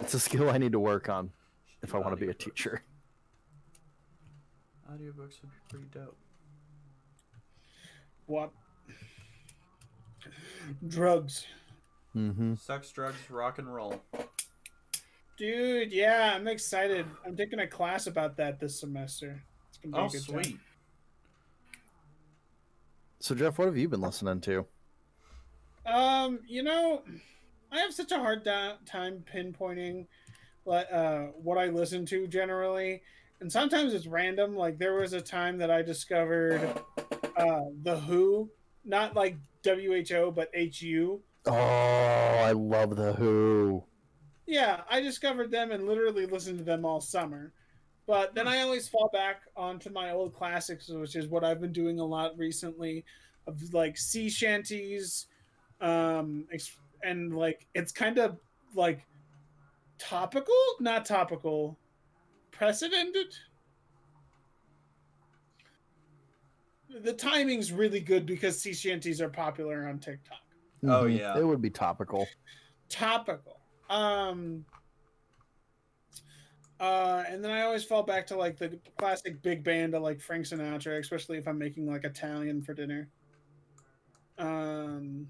It's 0.00 0.14
a 0.14 0.20
skill 0.20 0.50
I 0.50 0.58
need 0.58 0.72
to 0.72 0.78
work 0.80 1.08
on 1.08 1.30
if 1.82 1.94
I 1.94 1.98
want 1.98 2.10
to 2.10 2.16
be 2.24 2.30
a 2.30 2.34
teacher. 2.34 2.82
Audiobooks 4.90 5.40
would 5.42 5.50
be 5.50 5.58
pretty 5.68 5.86
dope. 5.92 6.16
What? 8.26 8.50
Drugs. 10.86 11.46
Mm-hmm. 12.16 12.54
Sex, 12.54 12.90
drugs, 12.90 13.16
rock 13.30 13.58
and 13.58 13.72
roll. 13.72 14.02
Dude, 15.36 15.92
yeah, 15.92 16.32
I'm 16.34 16.48
excited. 16.48 17.06
I'm 17.24 17.36
taking 17.36 17.60
a 17.60 17.66
class 17.66 18.06
about 18.06 18.36
that 18.38 18.58
this 18.58 18.80
semester. 18.80 19.40
It's 19.68 19.78
gonna 19.78 19.94
be 19.96 19.98
Oh, 20.02 20.06
a 20.06 20.08
good 20.08 20.26
time. 20.32 20.44
sweet. 20.44 20.58
So 23.20 23.34
Jeff, 23.34 23.58
what 23.58 23.66
have 23.66 23.76
you 23.76 23.88
been 23.88 24.00
listening 24.00 24.40
to? 24.42 24.66
Um, 25.86 26.40
you 26.46 26.62
know, 26.62 27.02
I 27.72 27.78
have 27.80 27.92
such 27.94 28.12
a 28.12 28.18
hard 28.18 28.42
da- 28.44 28.76
time 28.86 29.24
pinpointing 29.32 30.06
what 30.64 30.92
uh 30.92 31.26
what 31.42 31.56
I 31.56 31.66
listen 31.66 32.04
to 32.06 32.26
generally, 32.26 33.02
and 33.40 33.50
sometimes 33.50 33.94
it's 33.94 34.06
random. 34.06 34.56
Like 34.56 34.78
there 34.78 34.94
was 34.94 35.12
a 35.12 35.20
time 35.20 35.58
that 35.58 35.70
I 35.70 35.82
discovered 35.82 36.60
uh 37.36 37.60
the 37.82 37.98
Who, 38.00 38.50
not 38.84 39.14
like 39.14 39.36
WHO, 39.64 40.32
but 40.34 40.50
HU. 40.54 41.20
Oh, 41.46 41.52
I 41.52 42.52
love 42.52 42.96
the 42.96 43.12
Who. 43.14 43.84
Yeah, 44.46 44.80
I 44.90 45.00
discovered 45.00 45.50
them 45.50 45.72
and 45.72 45.86
literally 45.86 46.26
listened 46.26 46.58
to 46.58 46.64
them 46.64 46.84
all 46.84 47.00
summer. 47.00 47.52
But 48.06 48.34
then 48.34 48.48
I 48.48 48.62
always 48.62 48.88
fall 48.88 49.10
back 49.12 49.42
onto 49.54 49.90
my 49.90 50.12
old 50.12 50.34
classics, 50.34 50.88
which 50.88 51.14
is 51.14 51.28
what 51.28 51.44
I've 51.44 51.60
been 51.60 51.72
doing 51.74 52.00
a 52.00 52.04
lot 52.04 52.38
recently, 52.38 53.04
of 53.46 53.74
like 53.74 53.98
sea 53.98 54.30
shanties, 54.30 55.26
um, 55.82 56.46
and 57.02 57.36
like 57.36 57.66
it's 57.74 57.92
kind 57.92 58.16
of 58.16 58.38
like 58.74 59.04
topical, 59.98 60.54
not 60.80 61.04
topical, 61.04 61.76
precedented. 62.58 63.32
The 67.02 67.12
timing's 67.12 67.70
really 67.70 68.00
good 68.00 68.26
because 68.26 68.60
sea 68.60 68.74
shanties 68.74 69.20
are 69.20 69.28
popular 69.28 69.86
on 69.86 70.00
TikTok. 70.00 70.38
Oh, 70.82 71.04
Mhm. 71.04 71.18
yeah. 71.18 71.38
it 71.38 71.44
would 71.46 71.62
be 71.62 71.70
topical. 71.70 72.26
topical. 72.88 73.60
Um 73.90 74.64
uh 76.80 77.24
and 77.28 77.42
then 77.44 77.50
I 77.50 77.62
always 77.62 77.84
fall 77.84 78.02
back 78.02 78.26
to 78.28 78.36
like 78.36 78.56
the 78.56 78.78
classic 78.98 79.42
big 79.42 79.62
band 79.64 79.94
of 79.94 80.02
like 80.02 80.20
Frank 80.20 80.46
Sinatra, 80.46 80.98
especially 80.98 81.36
if 81.38 81.46
I'm 81.46 81.58
making 81.58 81.86
like 81.86 82.04
Italian 82.04 82.62
for 82.62 82.72
dinner. 82.74 83.08
Um 84.38 85.28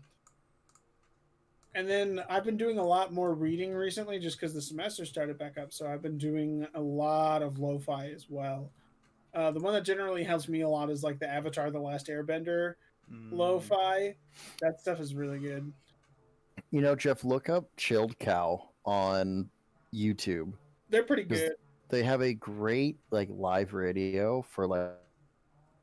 and 1.75 1.89
then 1.89 2.23
I've 2.29 2.45
been 2.45 2.57
doing 2.57 2.79
a 2.79 2.85
lot 2.85 3.13
more 3.13 3.35
reading 3.35 3.75
recently 3.75 4.19
just 4.19 4.39
because 4.39 4.55
the 4.55 4.63
semester 4.63 5.05
started 5.05 5.39
back 5.39 5.59
up. 5.59 5.73
So 5.73 5.87
I've 5.87 6.03
been 6.03 6.19
doing 6.19 6.67
a 6.75 6.81
lot 6.81 7.43
of 7.43 7.59
lo-fi 7.59 8.09
as 8.09 8.27
well. 8.29 8.71
Uh, 9.35 9.51
the 9.51 9.61
one 9.61 9.75
that 9.75 9.85
generally 9.85 10.25
helps 10.25 10.49
me 10.49 10.63
a 10.63 10.69
lot 10.69 10.91
is 10.91 11.03
like 11.03 11.19
the 11.19 11.29
Avatar: 11.29 11.71
The 11.71 11.81
Last 11.81 12.07
Airbender 12.09 12.75
Mm. 13.13 13.33
lo-fi. 13.33 14.15
That 14.61 14.81
stuff 14.81 15.01
is 15.01 15.15
really 15.15 15.39
good. 15.39 15.73
You 16.71 16.81
know, 16.81 16.95
Jeff, 16.95 17.25
look 17.25 17.49
up 17.49 17.65
Chilled 17.77 18.19
Cow 18.19 18.69
on 18.85 19.49
YouTube. 19.95 20.53
They're 20.91 21.05
pretty 21.05 21.25
good. 21.25 21.53
They 21.89 22.03
have 22.03 22.21
a 22.21 22.35
great 22.35 22.99
like 23.11 23.29
live 23.31 23.73
radio 23.73 24.43
for 24.43 24.67
like 24.67 24.91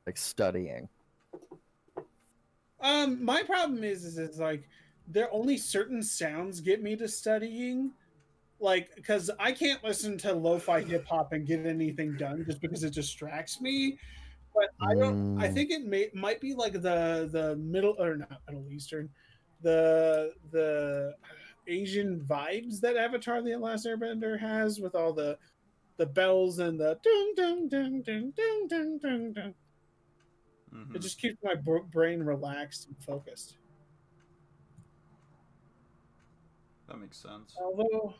like 0.05 0.17
studying. 0.17 0.87
Um, 2.79 3.23
my 3.23 3.41
problem 3.41 3.83
is, 3.83 4.05
is, 4.05 4.19
is 4.19 4.37
like 4.37 4.69
there 5.07 5.31
only 5.31 5.57
certain 5.57 6.01
sounds 6.01 6.59
get 6.59 6.81
me 6.81 6.95
to 6.95 7.07
studying 7.07 7.91
like 8.59 8.93
because 8.95 9.29
i 9.39 9.51
can't 9.51 9.83
listen 9.83 10.17
to 10.17 10.33
lo-fi 10.33 10.81
hip-hop 10.81 11.33
and 11.33 11.45
get 11.45 11.65
anything 11.65 12.15
done 12.15 12.43
just 12.45 12.61
because 12.61 12.83
it 12.83 12.93
distracts 12.93 13.61
me 13.61 13.97
but 14.53 14.69
i 14.81 14.95
don't 14.95 15.35
mm. 15.35 15.41
i 15.41 15.47
think 15.47 15.69
it 15.71 15.85
may 15.85 16.09
might 16.13 16.39
be 16.39 16.53
like 16.53 16.73
the 16.73 17.29
the 17.31 17.55
middle 17.57 17.95
or 17.99 18.15
not 18.15 18.41
middle 18.47 18.65
eastern 18.71 19.09
the 19.61 20.31
the 20.51 21.13
asian 21.67 22.19
vibes 22.21 22.79
that 22.79 22.95
avatar 22.95 23.41
the 23.41 23.55
last 23.55 23.85
airbender 23.85 24.39
has 24.39 24.79
with 24.79 24.95
all 24.95 25.11
the 25.11 25.37
the 25.97 26.05
bells 26.05 26.59
and 26.59 26.79
the 26.79 26.97
ding 27.03 27.33
ding 27.35 27.67
ding 27.67 28.01
ding 28.01 28.31
ding 28.35 28.67
ding 28.67 29.33
ding 29.33 29.53
mm-hmm. 30.73 30.95
it 30.95 31.01
just 31.01 31.19
keeps 31.19 31.37
my 31.43 31.55
brain 31.91 32.23
relaxed 32.23 32.87
and 32.87 32.97
focused 33.03 33.57
That 36.87 36.99
makes 36.99 37.17
sense. 37.17 37.55
Although 37.59 38.15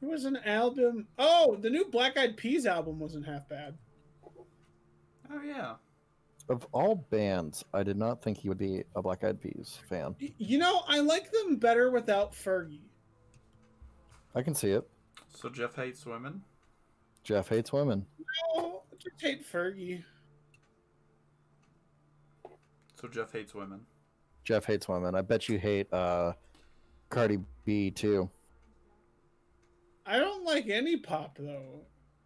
there 0.00 0.10
was 0.10 0.24
an 0.24 0.38
album. 0.44 1.06
Oh, 1.18 1.56
the 1.60 1.70
new 1.70 1.84
Black 1.86 2.16
Eyed 2.16 2.36
Peas 2.36 2.66
album 2.66 2.98
wasn't 2.98 3.26
half 3.26 3.48
bad. 3.48 3.76
Oh 5.30 5.42
yeah. 5.42 5.74
Of 6.48 6.66
all 6.72 7.06
bands, 7.10 7.62
I 7.74 7.82
did 7.82 7.98
not 7.98 8.22
think 8.22 8.38
he 8.38 8.48
would 8.48 8.58
be 8.58 8.82
a 8.96 9.02
Black 9.02 9.22
Eyed 9.24 9.40
Peas 9.40 9.78
fan. 9.88 10.14
You 10.38 10.58
know, 10.58 10.82
I 10.88 11.00
like 11.00 11.30
them 11.30 11.56
better 11.56 11.90
without 11.90 12.32
Fergie. 12.32 12.80
I 14.34 14.42
can 14.42 14.54
see 14.54 14.70
it. 14.70 14.88
So 15.34 15.50
Jeff 15.50 15.74
hates 15.74 16.06
women. 16.06 16.42
Jeff 17.22 17.48
hates 17.48 17.72
women. 17.72 18.06
No, 18.56 18.82
I 18.90 18.96
just 18.98 19.20
hate 19.20 19.46
Fergie. 19.46 20.02
So 22.94 23.08
Jeff 23.08 23.32
hates 23.32 23.54
women. 23.54 23.80
Jeff 24.44 24.64
hates 24.64 24.88
women. 24.88 25.14
I 25.14 25.20
bet 25.20 25.48
you 25.48 25.58
hate 25.58 25.92
uh 25.92 26.32
Cardi 27.08 27.38
B 27.64 27.90
too. 27.90 28.30
I 30.06 30.18
don't 30.18 30.44
like 30.44 30.68
any 30.68 30.96
pop 30.96 31.36
though. 31.38 31.82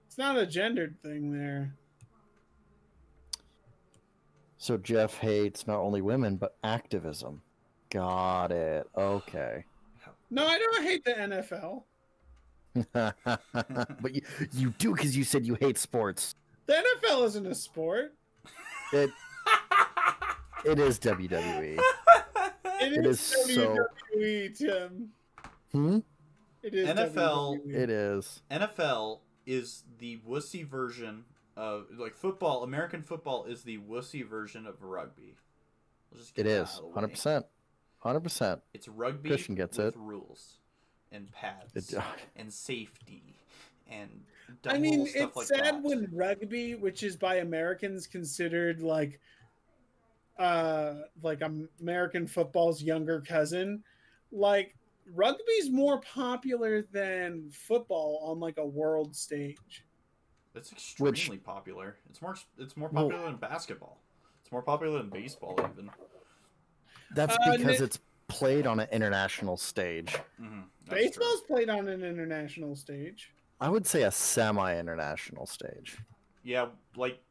It's 0.06 0.18
not 0.18 0.38
a 0.38 0.46
gendered 0.46 1.00
thing 1.02 1.32
there. 1.32 1.74
So 4.58 4.76
Jeff 4.76 5.18
hates 5.18 5.66
not 5.66 5.78
only 5.78 6.00
women 6.00 6.36
but 6.36 6.56
activism. 6.62 7.42
Got 7.90 8.52
it. 8.52 8.86
Okay. 8.96 9.64
No, 10.30 10.46
I 10.46 10.58
don't 10.58 10.82
hate 10.84 11.04
the 11.04 11.10
NFL. 11.10 11.82
but 14.00 14.14
you 14.14 14.22
you 14.52 14.70
do 14.78 14.94
because 14.94 15.16
you 15.16 15.24
said 15.24 15.44
you 15.44 15.56
hate 15.60 15.76
sports. 15.76 16.34
The 16.66 16.74
NFL 16.74 17.26
isn't 17.26 17.46
a 17.46 17.54
sport. 17.54 18.14
It 18.92 19.10
it 20.64 20.78
is 20.78 20.98
WWE. 20.98 21.80
It 22.82 22.92
It 22.98 23.06
is, 23.06 23.20
is 23.20 23.54
so- 23.54 23.76
WWE, 24.16 24.58
Tim. 24.58 25.08
Hmm? 25.72 25.98
It 26.62 26.74
is 26.74 26.88
NFL 26.88 27.58
WWE. 27.64 27.74
It 27.74 27.90
is. 27.90 28.42
NFL 28.50 29.20
is 29.46 29.84
the 29.98 30.18
wussy 30.28 30.64
version 30.66 31.24
of 31.56 31.86
like 31.98 32.14
football. 32.14 32.62
American 32.62 33.02
football 33.02 33.44
is 33.44 33.62
the 33.64 33.78
wussy 33.78 34.26
version 34.26 34.66
of 34.66 34.82
rugby. 34.82 35.36
We'll 36.10 36.20
just 36.20 36.34
get 36.34 36.46
It 36.46 36.50
that 36.50 36.62
is. 36.62 36.68
out 36.74 36.78
of 36.78 36.84
way. 36.86 36.92
Hundred 36.94 37.08
percent. 37.08 37.46
Hundred 37.98 38.20
percent. 38.20 38.60
It's 38.74 38.88
rugby 38.88 39.30
Christian 39.30 39.54
gets 39.54 39.78
with 39.78 39.88
it. 39.88 39.94
rules 39.96 40.58
and 41.10 41.30
pads 41.32 41.74
It 41.74 41.98
and 42.36 42.52
safety 42.52 43.34
and 43.90 44.24
I 44.66 44.78
mean, 44.78 45.06
stuff 45.06 45.22
it's 45.28 45.36
like 45.36 45.46
sad 45.46 45.64
that. 45.76 45.82
when 45.82 46.08
rugby, 46.12 46.74
which 46.74 47.02
is 47.02 47.16
by 47.16 47.36
Americans 47.36 48.06
considered 48.06 48.82
like, 48.82 49.18
uh, 50.38 50.94
like 51.22 51.42
American 51.80 52.26
football's 52.26 52.82
younger 52.82 53.20
cousin, 53.20 53.82
like 54.30 54.74
rugby's 55.14 55.70
more 55.70 56.00
popular 56.00 56.82
than 56.92 57.50
football 57.50 58.20
on 58.24 58.40
like 58.40 58.58
a 58.58 58.66
world 58.66 59.14
stage. 59.14 59.84
It's 60.54 60.72
extremely 60.72 61.10
Which- 61.38 61.44
popular. 61.44 61.96
It's 62.10 62.20
more. 62.22 62.36
It's 62.58 62.76
more 62.76 62.88
Well- 62.90 63.08
popular 63.08 63.26
than 63.30 63.36
basketball. 63.36 63.98
It's 64.42 64.52
more 64.52 64.62
popular 64.62 64.98
than 64.98 65.10
baseball 65.10 65.54
even. 65.72 65.90
That's 67.14 67.34
Uh, 67.36 67.56
because 67.56 67.66
Nick- 67.66 67.80
it's 67.80 67.98
played 68.28 68.66
on 68.66 68.80
an 68.80 68.88
international 68.90 69.56
stage. 69.56 70.16
hmm 70.38 70.62
Baseball's 70.88 71.42
played 71.42 71.70
on 71.70 71.88
an 71.88 72.02
international 72.02 72.74
stage. 72.76 73.32
I 73.60 73.68
would 73.68 73.86
say 73.86 74.02
a 74.02 74.10
semi-international 74.10 75.46
stage. 75.46 75.96
Yeah, 76.42 76.70
like 76.96 77.22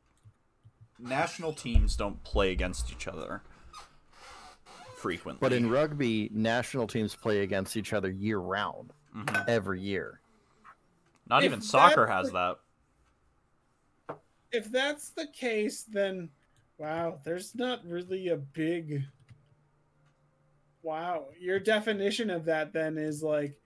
national 1.01 1.53
teams 1.53 1.95
don't 1.95 2.21
play 2.23 2.51
against 2.51 2.91
each 2.91 3.07
other 3.07 3.41
frequently. 4.97 5.39
But 5.41 5.53
in 5.53 5.69
rugby, 5.69 6.29
national 6.33 6.87
teams 6.87 7.15
play 7.15 7.41
against 7.41 7.75
each 7.75 7.93
other 7.93 8.09
year 8.11 8.37
round. 8.37 8.93
Mhm. 9.15 9.45
every 9.49 9.81
year. 9.81 10.21
Not 11.27 11.43
If 11.43 11.47
even 11.51 11.61
soccer 11.61 12.05
that's 12.05 12.27
has 12.27 12.31
that. 12.31 12.59
if 14.53 14.71
that's 14.71 15.09
the 15.09 15.27
case, 15.27 15.83
then 15.83 16.29
wow, 16.77 17.19
there's 17.25 17.53
not 17.53 17.85
really 17.85 18.29
a 18.29 18.37
big 18.37 19.03
wow. 20.81 21.27
Your 21.39 21.59
definition 21.59 22.29
of 22.29 22.45
that 22.45 22.71
then 22.73 22.97
is 22.97 23.21
like 23.21 23.57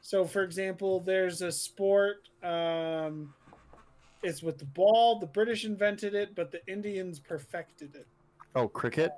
so 0.00 0.24
for 0.24 0.42
example, 0.42 1.00
there's 1.00 1.42
a 1.42 1.52
sport 1.52 2.28
um 2.42 3.34
it's 4.24 4.42
with 4.42 4.58
the 4.58 4.64
ball, 4.64 5.18
the 5.20 5.26
British 5.26 5.64
invented 5.64 6.14
it, 6.14 6.34
but 6.34 6.50
the 6.50 6.66
Indians 6.66 7.18
perfected 7.20 7.94
it. 7.94 8.06
Oh, 8.54 8.66
cricket. 8.68 9.12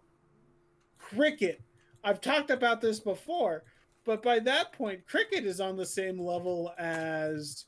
Cricket. 0.98 1.62
I've 2.04 2.20
talked 2.20 2.50
about 2.50 2.80
this 2.80 2.98
before, 3.00 3.64
but 4.04 4.22
by 4.22 4.38
that 4.40 4.72
point 4.72 5.06
cricket 5.06 5.44
is 5.44 5.60
on 5.60 5.76
the 5.76 5.86
same 5.86 6.18
level 6.20 6.72
as 6.78 7.66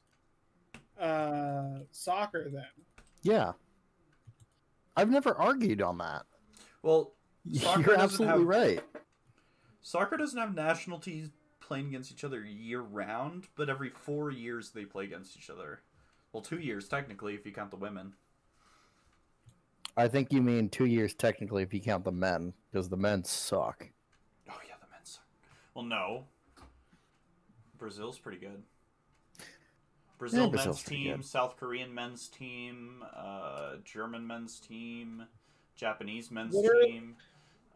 uh 1.01 1.81
soccer 1.93 2.49
then. 2.53 2.67
Yeah. 3.23 3.53
I've 4.97 5.11
never 5.11 5.35
argued 5.35 5.81
on 5.81 5.99
that. 5.99 6.23
Well, 6.83 7.15
Soccer 7.53 7.93
You're 7.93 8.01
absolutely 8.01 8.39
have- 8.41 8.47
right. 8.47 8.81
soccer 9.81 10.17
doesn't 10.17 10.39
have 10.39 10.55
national 10.55 10.99
teams 10.99 11.31
playing 11.61 11.87
against 11.89 12.11
each 12.13 12.25
other 12.25 12.45
year 12.45 12.81
round, 12.81 13.47
but 13.57 13.69
every 13.71 13.91
four 13.91 14.31
years 14.33 14.71
they 14.71 14.85
play 14.85 15.05
against 15.05 15.37
each 15.37 15.51
other. 15.51 15.81
Well, 16.33 16.43
two 16.43 16.59
years 16.59 16.89
technically 16.89 17.35
if 17.35 17.47
you 17.47 17.53
count 17.53 17.71
the 17.71 17.77
women. 17.77 18.13
I 19.97 20.07
think 20.09 20.33
you 20.33 20.43
mean 20.43 20.69
two 20.69 20.85
years 20.85 21.15
technically 21.15 21.63
if 21.63 21.75
you 21.75 21.81
count 21.81 22.05
the 22.05 22.13
men, 22.13 22.53
because 22.71 22.89
the 22.89 22.97
men 22.97 23.25
suck. 23.25 23.89
Oh 24.49 24.55
yeah, 24.69 24.75
the 24.81 24.87
men 24.91 25.01
suck. 25.03 25.25
Well, 25.75 25.85
no. 25.85 26.25
Brazil's 27.79 28.19
pretty 28.19 28.39
good. 28.39 28.63
Brazil 30.19 30.51
Brazil's 30.51 30.77
men's 30.79 30.83
team, 30.83 31.17
good. 31.17 31.25
South 31.25 31.57
Korean 31.57 31.95
men's 31.95 32.29
team, 32.29 33.05
uh, 33.17 33.77
German 33.85 34.27
men's 34.27 34.59
team, 34.59 35.25
Japanese 35.77 36.31
men's 36.33 36.55
Literally- 36.55 36.91
team, 36.93 37.17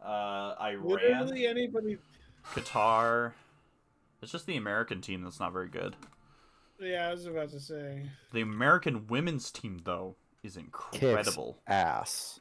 uh, 0.01 0.55
Iran, 0.59 0.85
Literally 0.85 1.47
anybody 1.47 1.97
Qatar. 2.53 3.33
It's 4.21 4.31
just 4.31 4.45
the 4.45 4.57
American 4.57 4.99
team 5.01 5.23
that's 5.23 5.39
not 5.39 5.53
very 5.53 5.69
good. 5.69 5.95
Yeah, 6.83 7.07
I 7.07 7.11
was 7.11 7.25
about 7.25 7.49
to 7.51 7.59
say. 7.59 8.03
The 8.31 8.41
American 8.41 9.07
women's 9.07 9.51
team, 9.51 9.81
though, 9.83 10.15
is 10.43 10.55
Kicks 10.55 10.65
incredible. 11.01 11.57
ass. 11.67 12.39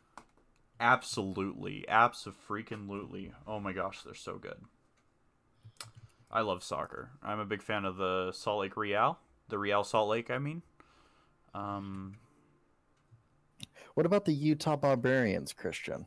Absolutely, 0.81 1.85
absolutely. 1.89 3.33
Oh 3.47 3.61
my 3.61 3.73
gosh, 3.73 4.03
they're 4.03 4.15
so 4.15 4.39
good. 4.39 4.61
I 6.31 6.41
love 6.41 6.65
soccer. 6.65 7.11
I'm 7.23 7.39
a 7.39 7.45
big 7.45 7.63
fan 7.63 7.85
of 7.85 7.97
the 7.97 8.33
Salt 8.33 8.61
Lake 8.63 8.77
Real, 8.77 9.19
the 9.49 9.59
Real 9.59 9.85
Salt 9.85 10.09
Lake. 10.09 10.31
I 10.31 10.39
mean, 10.39 10.63
um, 11.55 12.17
What 13.95 14.07
about 14.07 14.25
the 14.25 14.33
Utah 14.33 14.77
Barbarians, 14.77 15.53
Christian? 15.53 16.07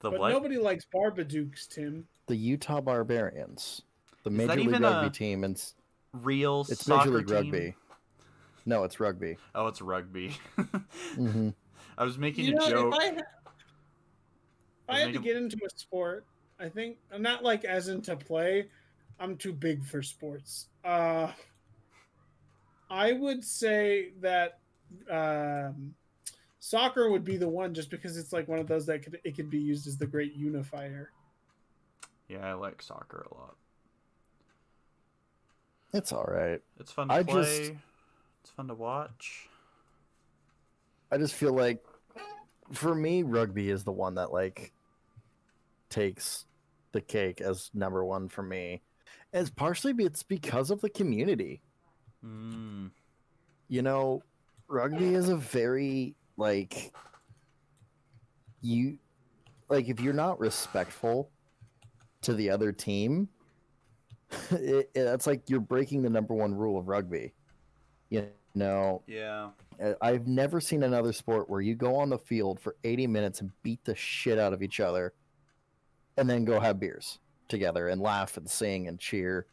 the 0.00 0.10
but 0.10 0.18
what? 0.20 0.30
nobody 0.32 0.56
likes 0.58 0.86
Barbadukes, 0.92 1.68
Tim. 1.68 2.06
The 2.26 2.36
Utah 2.36 2.80
Barbarians, 2.80 3.82
the 4.24 4.30
Is 4.30 4.36
Major 4.36 4.54
League 4.60 4.80
Rugby 4.80 5.06
a 5.06 5.10
team, 5.10 5.44
and 5.44 5.56
s- 5.56 5.74
Real 6.22 6.62
it's 6.62 6.84
soccer 6.84 7.10
Major 7.10 7.18
League 7.18 7.26
team? 7.28 7.52
Rugby. 7.52 7.74
No, 8.66 8.84
it's 8.84 8.98
rugby. 9.00 9.36
Oh, 9.54 9.66
it's 9.66 9.82
rugby. 9.82 10.36
hmm 11.14 11.50
I 11.98 12.04
was 12.04 12.18
making 12.18 12.46
You 12.46 12.52
a 12.52 12.54
know, 12.56 12.68
joke. 12.70 12.94
if 12.94 13.00
I, 13.00 13.06
ha- 13.08 13.16
if 13.16 14.88
I 14.88 14.98
had 14.98 15.00
to 15.00 15.06
Make 15.06 15.16
'em- 15.16 15.22
get 15.22 15.36
into 15.36 15.56
a 15.64 15.70
sport, 15.78 16.24
I 16.58 16.68
think 16.68 16.96
I'm 17.12 17.22
not 17.22 17.42
like 17.42 17.64
as 17.64 17.88
into 17.88 18.16
play. 18.16 18.66
I'm 19.20 19.36
too 19.36 19.52
big 19.52 19.84
for 19.84 20.02
sports. 20.02 20.68
Uh, 20.84 21.30
I 22.90 23.12
would 23.12 23.44
say 23.44 24.12
that 24.20 24.58
um, 25.10 25.94
soccer 26.60 27.10
would 27.10 27.24
be 27.24 27.36
the 27.36 27.48
one, 27.48 27.74
just 27.74 27.90
because 27.90 28.16
it's 28.16 28.32
like 28.32 28.48
one 28.48 28.58
of 28.58 28.66
those 28.66 28.86
that 28.86 29.02
could 29.02 29.18
it 29.24 29.36
could 29.36 29.50
be 29.50 29.58
used 29.58 29.86
as 29.86 29.98
the 29.98 30.06
great 30.06 30.34
unifier. 30.34 31.10
Yeah, 32.28 32.48
I 32.48 32.54
like 32.54 32.82
soccer 32.82 33.26
a 33.30 33.34
lot. 33.34 33.56
It's 35.94 36.12
all 36.12 36.24
right. 36.24 36.60
It's 36.80 36.90
fun 36.92 37.08
to 37.08 37.14
I 37.14 37.22
play. 37.22 37.42
just- 37.42 37.72
It's 38.42 38.50
fun 38.50 38.68
to 38.68 38.74
watch. 38.74 39.48
I 41.10 41.16
just 41.18 41.34
feel 41.34 41.52
like, 41.54 41.82
for 42.72 42.94
me, 42.94 43.22
rugby 43.22 43.70
is 43.70 43.84
the 43.84 43.92
one 43.92 44.16
that 44.16 44.32
like 44.32 44.72
takes 45.88 46.46
the 46.92 47.00
cake 47.00 47.40
as 47.40 47.70
number 47.74 48.04
one 48.04 48.28
for 48.28 48.42
me. 48.42 48.82
As 49.32 49.50
partially 49.50 49.94
it's 50.04 50.22
because 50.22 50.70
of 50.70 50.80
the 50.80 50.90
community. 50.90 51.62
Mm. 52.24 52.90
you 53.68 53.82
know, 53.82 54.22
rugby 54.68 55.14
is 55.14 55.28
a 55.28 55.36
very 55.36 56.14
like 56.36 56.92
you 58.62 58.98
like 59.68 59.88
if 59.88 60.00
you're 60.00 60.12
not 60.14 60.40
respectful 60.40 61.30
to 62.22 62.32
the 62.34 62.48
other 62.50 62.72
team, 62.72 63.28
it, 64.50 64.90
it- 64.94 65.04
that's 65.04 65.26
like 65.26 65.48
you're 65.48 65.60
breaking 65.60 66.02
the 66.02 66.10
number 66.10 66.34
one 66.34 66.54
rule 66.54 66.78
of 66.78 66.88
rugby. 66.88 67.32
You 68.10 68.28
know, 68.54 69.02
Yeah. 69.06 69.50
I've 70.00 70.28
never 70.28 70.60
seen 70.60 70.84
another 70.84 71.12
sport 71.12 71.50
where 71.50 71.60
you 71.60 71.74
go 71.74 71.96
on 71.96 72.08
the 72.08 72.18
field 72.18 72.60
for 72.60 72.76
80 72.84 73.08
minutes 73.08 73.40
and 73.40 73.50
beat 73.64 73.84
the 73.84 73.94
shit 73.96 74.38
out 74.38 74.52
of 74.52 74.62
each 74.62 74.78
other 74.78 75.12
and 76.16 76.30
then 76.30 76.44
go 76.44 76.60
have 76.60 76.78
beers 76.78 77.18
together 77.48 77.88
and 77.88 78.00
laugh 78.00 78.36
and 78.36 78.48
sing 78.48 78.86
and 78.86 79.00
cheer. 79.00 79.46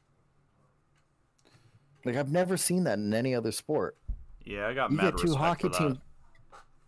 Like 2.05 2.15
I've 2.17 2.31
never 2.31 2.55
seen 2.57 2.83
that 2.83 2.99
in 2.99 3.13
any 3.13 3.33
other 3.35 3.51
sport. 3.51 3.97
Yeah, 4.45 4.67
I 4.67 4.73
got 4.75 4.91
You 4.91 4.97
mad 4.97 5.15
get 5.15 5.25
two 5.25 5.35
hockey 5.35 5.69
teams 5.69 5.97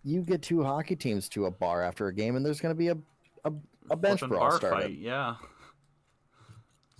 you 0.06 0.22
get 0.22 0.42
two 0.42 0.64
hockey 0.64 0.96
teams 0.98 1.30
to 1.30 1.46
a 1.46 1.52
bar 1.52 1.82
after 1.82 2.08
a 2.08 2.14
game 2.14 2.36
and 2.36 2.46
there's 2.46 2.60
going 2.60 2.76
to 2.76 2.78
be 2.78 2.90
a 2.90 2.98
a, 3.46 3.54
a 3.90 3.96
bench 3.96 4.22
brawl 4.22 4.52
started. 4.52 4.84
fight, 4.84 4.98
yeah. 4.98 5.36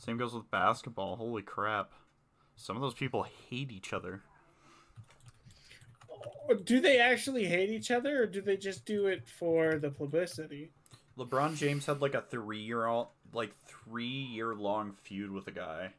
Same 0.04 0.18
goes 0.18 0.34
with 0.34 0.52
basketball. 0.52 1.16
Holy 1.16 1.42
crap. 1.42 1.92
Some 2.58 2.76
of 2.76 2.82
those 2.82 2.94
people 2.94 3.26
hate 3.50 3.72
each 3.72 3.94
other. 3.94 4.22
Do 6.66 6.82
they 6.82 7.00
actually 7.00 7.46
hate 7.46 7.70
each 7.70 7.90
other, 7.90 8.24
or 8.24 8.26
do 8.26 8.42
they 8.42 8.58
just 8.58 8.86
do 8.86 9.08
it 9.08 9.26
for 9.26 9.76
the 9.80 9.90
publicity? 9.90 10.72
LeBron 11.18 11.56
James 11.56 11.86
had 11.86 12.02
like 12.02 12.16
a 12.16 12.22
three 12.22 12.60
year 12.60 12.86
old 12.86 13.08
like 13.34 13.54
three 13.66 14.06
year 14.06 14.54
long 14.56 14.94
feud 15.04 15.32
with 15.32 15.48
a 15.48 15.52
guy. 15.52 15.94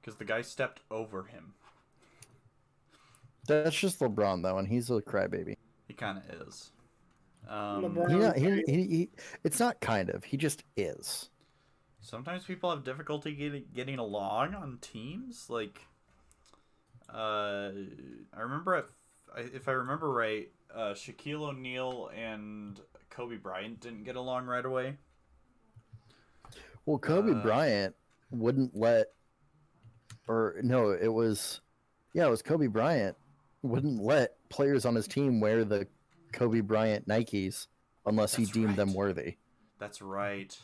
Because 0.00 0.16
the 0.16 0.24
guy 0.24 0.42
stepped 0.42 0.82
over 0.92 1.24
him. 1.24 1.54
That's 3.48 3.76
just 3.76 3.98
LeBron 3.98 4.42
though 4.42 4.58
and 4.58 4.68
he's 4.68 4.90
a 4.90 5.00
crybaby. 5.00 5.56
He 5.88 5.94
kinda 5.94 6.22
is. 6.46 6.70
Um, 7.48 7.84
LeBron- 7.84 8.36
He, 8.36 8.44
he, 8.44 8.62
he, 8.82 8.96
he 8.96 9.08
it's 9.42 9.58
not 9.58 9.80
kind 9.80 10.10
of. 10.10 10.22
He 10.22 10.36
just 10.36 10.62
is. 10.76 11.30
Sometimes 12.06 12.44
people 12.44 12.70
have 12.70 12.84
difficulty 12.84 13.34
getting 13.34 13.64
getting 13.74 13.98
along 13.98 14.54
on 14.54 14.78
teams. 14.80 15.46
Like, 15.50 15.80
uh, 17.12 17.70
I 18.34 18.40
remember 18.40 18.76
if 18.76 18.86
I, 19.36 19.40
if 19.40 19.68
I 19.68 19.72
remember 19.72 20.10
right, 20.10 20.48
uh, 20.74 20.94
Shaquille 20.94 21.48
O'Neal 21.48 22.10
and 22.16 22.80
Kobe 23.10 23.36
Bryant 23.36 23.80
didn't 23.80 24.04
get 24.04 24.16
along 24.16 24.46
right 24.46 24.64
away. 24.64 24.96
Well, 26.86 26.98
Kobe 26.98 27.32
Uh, 27.32 27.42
Bryant 27.42 27.96
wouldn't 28.30 28.76
let, 28.76 29.08
or 30.28 30.56
no, 30.62 30.90
it 30.90 31.08
was, 31.12 31.60
yeah, 32.12 32.26
it 32.26 32.30
was 32.30 32.42
Kobe 32.42 32.68
Bryant 32.68 33.16
wouldn't 33.62 34.00
let 34.00 34.36
players 34.48 34.84
on 34.84 34.94
his 34.94 35.08
team 35.08 35.40
wear 35.40 35.64
the 35.64 35.88
Kobe 36.32 36.60
Bryant 36.60 37.08
Nikes 37.08 37.66
unless 38.04 38.36
he 38.36 38.44
deemed 38.44 38.76
them 38.76 38.94
worthy. 38.94 39.36
That's 39.80 40.00
right. 40.00 40.56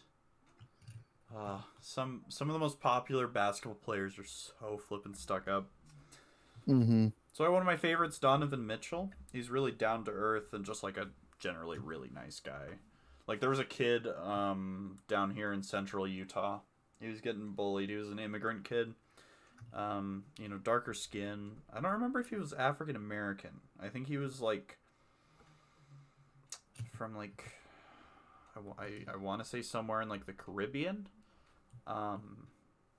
Uh, 1.37 1.59
some 1.81 2.23
some 2.29 2.49
of 2.49 2.53
the 2.53 2.59
most 2.59 2.81
popular 2.81 3.27
basketball 3.27 3.75
players 3.75 4.19
are 4.19 4.25
so 4.25 4.77
flippin' 4.77 5.15
stuck 5.15 5.49
up. 5.49 5.69
Mm-hmm. 6.69 7.09
So 7.33 7.51
one 7.51 7.63
of 7.63 7.67
my 7.67 7.77
favorites, 7.77 8.19
Donovan 8.19 8.67
Mitchell. 8.67 9.11
He's 9.33 9.51
really 9.51 9.73
down 9.73 10.05
to 10.05 10.11
earth 10.11 10.53
and 10.53 10.65
just 10.65 10.83
like 10.83 10.97
a 10.97 11.09
generally 11.39 11.79
really 11.79 12.11
nice 12.15 12.41
guy. 12.41 12.77
Like 13.27 13.41
there 13.41 13.51
was 13.51 13.59
a 13.59 13.65
kid 13.65 14.07
um, 14.23 14.99
down 15.09 15.31
here 15.31 15.53
in 15.53 15.63
central 15.63 16.07
Utah. 16.07 16.61
He 17.01 17.09
was 17.09 17.21
getting 17.21 17.53
bullied. 17.53 17.89
He 17.89 17.97
was 17.97 18.11
an 18.11 18.19
immigrant 18.19 18.65
kid. 18.65 18.95
Um, 19.73 20.25
you 20.39 20.49
know, 20.49 20.59
darker 20.59 20.93
skin. 20.93 21.53
I 21.73 21.81
don't 21.81 21.93
remember 21.93 22.21
if 22.21 22.29
he 22.29 22.37
was 22.37 22.53
African 22.53 22.97
American. 22.97 23.61
I 23.81 23.89
think 23.89 24.07
he 24.07 24.19
was 24.19 24.41
like 24.41 24.77
from 26.93 27.17
like 27.17 27.53
I, 28.55 28.85
I, 28.85 29.15
I 29.15 29.17
want 29.17 29.43
to 29.43 29.49
say 29.49 29.63
somewhere 29.63 30.03
in 30.03 30.09
like 30.09 30.27
the 30.27 30.33
Caribbean. 30.33 31.09
Um, 31.87 32.47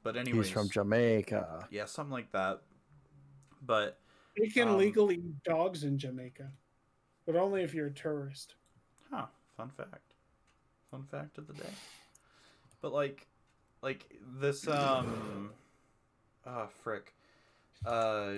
but 0.03 0.17
anyways, 0.17 0.47
He's 0.47 0.53
from 0.53 0.69
Jamaica. 0.69 1.67
yeah, 1.71 1.85
something 1.85 2.11
like 2.11 2.31
that. 2.31 2.61
But 3.65 3.99
You 4.35 4.51
can 4.51 4.69
Um, 4.69 4.77
legally 4.77 5.15
eat 5.15 5.43
dogs 5.43 5.83
in 5.83 5.97
Jamaica, 5.97 6.51
but 7.25 7.35
only 7.35 7.61
if 7.63 7.73
you're 7.73 7.87
a 7.87 7.93
tourist. 7.93 8.55
Huh. 9.11 9.27
Fun 9.55 9.69
fact. 9.69 10.13
Fun 10.89 11.03
fact 11.03 11.37
of 11.37 11.47
the 11.47 11.53
day. 11.53 11.69
But 12.81 12.91
like, 12.93 13.27
like 13.81 14.11
this 14.39 14.67
um 14.67 15.51
ah 16.45 16.67
frick 16.67 17.13
uh 17.85 18.33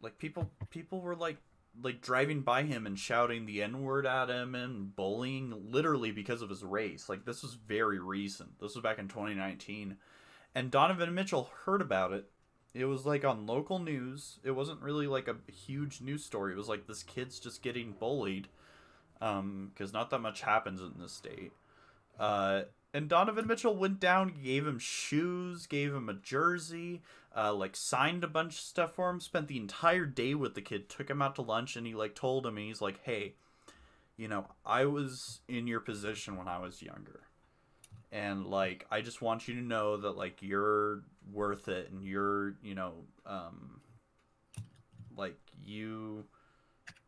like 0.00 0.16
people 0.18 0.50
people 0.70 1.00
were 1.00 1.14
like 1.14 1.36
like 1.82 2.00
driving 2.00 2.42
by 2.42 2.62
him 2.62 2.86
and 2.86 2.98
shouting 2.98 3.46
the 3.46 3.62
n 3.62 3.82
word 3.82 4.06
at 4.06 4.30
him 4.30 4.54
and 4.54 4.94
bullying 4.94 5.70
literally 5.70 6.12
because 6.12 6.42
of 6.42 6.50
his 6.50 6.62
race. 6.62 7.08
Like 7.08 7.24
this 7.24 7.42
was 7.42 7.54
very 7.54 7.98
recent. 7.98 8.60
This 8.60 8.74
was 8.74 8.82
back 8.82 8.98
in 8.98 9.08
2019 9.08 9.96
and 10.54 10.70
donovan 10.70 11.14
mitchell 11.14 11.50
heard 11.64 11.80
about 11.80 12.12
it. 12.12 12.30
It 12.74 12.86
was 12.86 13.06
like 13.06 13.24
on 13.24 13.46
local 13.46 13.78
news. 13.78 14.38
It 14.44 14.52
wasn't 14.52 14.82
really 14.82 15.06
like 15.06 15.28
a 15.28 15.36
huge 15.50 16.00
news 16.00 16.24
story. 16.24 16.52
It 16.52 16.58
was 16.58 16.68
like 16.68 16.86
this 16.86 17.02
kid's 17.02 17.38
just 17.40 17.62
getting 17.62 17.92
bullied 17.92 18.48
um 19.20 19.70
because 19.74 19.92
not 19.92 20.10
that 20.10 20.20
much 20.20 20.42
happens 20.42 20.80
in 20.80 20.92
this 20.98 21.12
state. 21.12 21.52
Uh 22.18 22.62
and 22.94 23.08
Donovan 23.08 23.48
Mitchell 23.48 23.76
went 23.76 23.98
down, 23.98 24.36
gave 24.42 24.64
him 24.64 24.78
shoes, 24.78 25.66
gave 25.66 25.92
him 25.92 26.08
a 26.08 26.14
jersey, 26.14 27.02
uh, 27.36 27.52
like 27.52 27.74
signed 27.74 28.22
a 28.22 28.28
bunch 28.28 28.54
of 28.54 28.60
stuff 28.60 28.94
for 28.94 29.10
him. 29.10 29.20
Spent 29.20 29.48
the 29.48 29.56
entire 29.56 30.06
day 30.06 30.36
with 30.36 30.54
the 30.54 30.62
kid, 30.62 30.88
took 30.88 31.10
him 31.10 31.20
out 31.20 31.34
to 31.34 31.42
lunch, 31.42 31.74
and 31.74 31.88
he 31.88 31.94
like 31.94 32.14
told 32.14 32.46
him, 32.46 32.56
he's 32.56 32.80
like, 32.80 33.02
"Hey, 33.02 33.34
you 34.16 34.28
know, 34.28 34.46
I 34.64 34.84
was 34.84 35.40
in 35.48 35.66
your 35.66 35.80
position 35.80 36.36
when 36.36 36.46
I 36.46 36.58
was 36.58 36.80
younger, 36.82 37.22
and 38.12 38.46
like, 38.46 38.86
I 38.92 39.00
just 39.00 39.20
want 39.20 39.48
you 39.48 39.54
to 39.54 39.60
know 39.60 39.96
that 39.96 40.16
like 40.16 40.40
you're 40.40 41.02
worth 41.32 41.66
it, 41.66 41.90
and 41.90 42.04
you're, 42.06 42.54
you 42.62 42.76
know, 42.76 42.92
um, 43.26 43.80
like 45.16 45.36
you." 45.60 46.26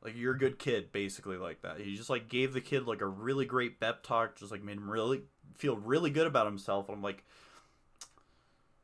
Like 0.03 0.15
you're 0.17 0.35
a 0.35 0.39
good 0.39 0.61
kid, 0.61 0.93
basically 0.93 1.37
like 1.37 1.63
that. 1.63 1.81
He 1.81 1.97
just 1.97 2.11
like 2.11 2.29
gave 2.29 2.53
the 2.53 2.61
kid 2.61 2.87
like 2.87 3.01
a 3.01 3.07
really 3.07 3.45
great 3.45 3.81
pep 3.81 4.05
talk, 4.05 4.37
just 4.37 4.53
like 4.53 4.63
made 4.63 4.77
him 4.77 4.89
really 4.89 5.23
feel 5.57 5.77
really 5.77 6.11
good 6.11 6.27
about 6.27 6.47
himself. 6.47 6.89
And 6.89 6.97
I'm 6.97 7.03
like, 7.03 7.23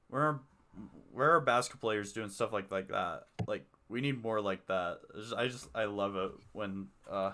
where 0.09 0.23
are 0.23 0.41
where 1.13 1.33
are 1.37 1.41
basketball 1.41 1.89
players 1.91 2.13
doing 2.13 2.29
stuff 2.29 2.53
like 2.53 2.71
like 2.71 2.89
that? 2.89 3.27
Like 3.47 3.67
we 3.89 4.01
need 4.01 4.23
more 4.23 4.41
like 4.41 4.67
that. 4.67 5.01
I 5.37 5.49
just 5.49 5.69
I 5.75 5.85
love 5.85 6.17
it 6.17 6.33
when 6.53 6.89
uh 7.11 7.33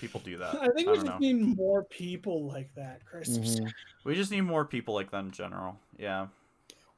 people 0.00 0.20
do 0.24 0.36
that. 0.38 0.54
I 0.60 0.66
think 0.68 0.76
we 0.76 0.84
don't 0.84 0.94
just 0.96 1.06
know. 1.06 1.18
need 1.18 1.56
more 1.56 1.84
people 1.84 2.46
like 2.46 2.74
that, 2.76 3.04
Chris. 3.04 3.38
Mhm. 3.38 3.70
We 4.02 4.14
just 4.14 4.30
need 4.30 4.40
more 4.40 4.64
people 4.64 4.94
like 4.94 5.10
that 5.10 5.24
in 5.24 5.30
general. 5.30 5.76
Yeah. 5.98 6.28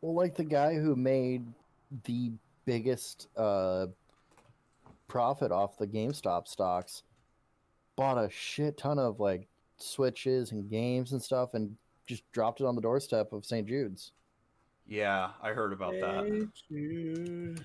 Well, 0.00 0.14
like 0.14 0.36
the 0.36 0.44
guy 0.44 0.74
who 0.74 0.94
made 0.94 1.44
the 2.04 2.30
biggest 2.64 3.26
uh, 3.36 3.86
profit 5.08 5.50
off 5.50 5.76
the 5.78 5.86
GameStop 5.88 6.46
stocks 6.46 7.02
bought 7.96 8.24
a 8.24 8.30
shit 8.30 8.76
ton 8.78 9.00
of 9.00 9.18
like 9.18 9.48
switches 9.82 10.52
and 10.52 10.68
games 10.70 11.12
and 11.12 11.22
stuff 11.22 11.54
and 11.54 11.76
just 12.06 12.30
dropped 12.32 12.60
it 12.60 12.66
on 12.66 12.74
the 12.74 12.80
doorstep 12.82 13.32
of 13.32 13.44
St. 13.44 13.66
Jude's. 13.66 14.12
Yeah, 14.86 15.30
I 15.42 15.50
heard 15.50 15.72
about 15.72 15.92
that. 16.00 16.24
Hey, 16.26 16.42
Jude, 16.68 17.64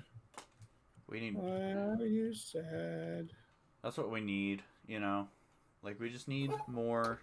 We 1.07 1.19
need 1.19 1.35
why 1.35 1.95
are 2.03 2.05
you 2.05 2.33
sad? 2.33 3.31
that's 3.83 3.97
what 3.97 4.11
we 4.11 4.21
need, 4.21 4.61
you 4.87 4.99
know. 4.99 5.27
Like 5.83 5.99
we 5.99 6.09
just 6.09 6.27
need 6.27 6.51
more 6.67 7.19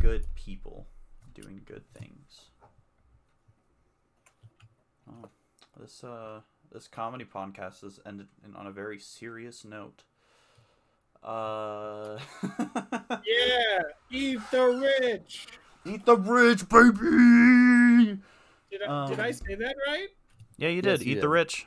good 0.00 0.26
people 0.34 0.86
doing 1.34 1.60
good 1.64 1.84
things. 1.94 2.50
Oh, 5.10 5.28
this 5.80 6.02
uh 6.04 6.40
this 6.72 6.88
comedy 6.88 7.24
podcast 7.24 7.82
has 7.82 8.00
ended 8.06 8.26
on 8.56 8.66
a 8.66 8.72
very 8.72 8.98
serious 8.98 9.64
note. 9.64 10.02
Uh 11.24 12.18
Yeah, 13.24 13.78
eat 14.10 14.40
the 14.50 14.66
rich. 15.00 15.46
Eat 15.86 16.04
the 16.04 16.16
rich, 16.16 16.68
baby. 16.68 18.18
Did 18.70 18.82
I, 18.82 19.06
did 19.06 19.20
I 19.20 19.30
Um, 19.30 19.32
say 19.32 19.54
that 19.54 19.76
right? 19.88 20.08
Yeah, 20.58 20.68
you 20.68 20.82
Yes, 20.82 20.98
did. 20.98 21.06
you 21.06 21.16
Eat 21.16 21.20
the 21.20 21.28
rich. 21.28 21.66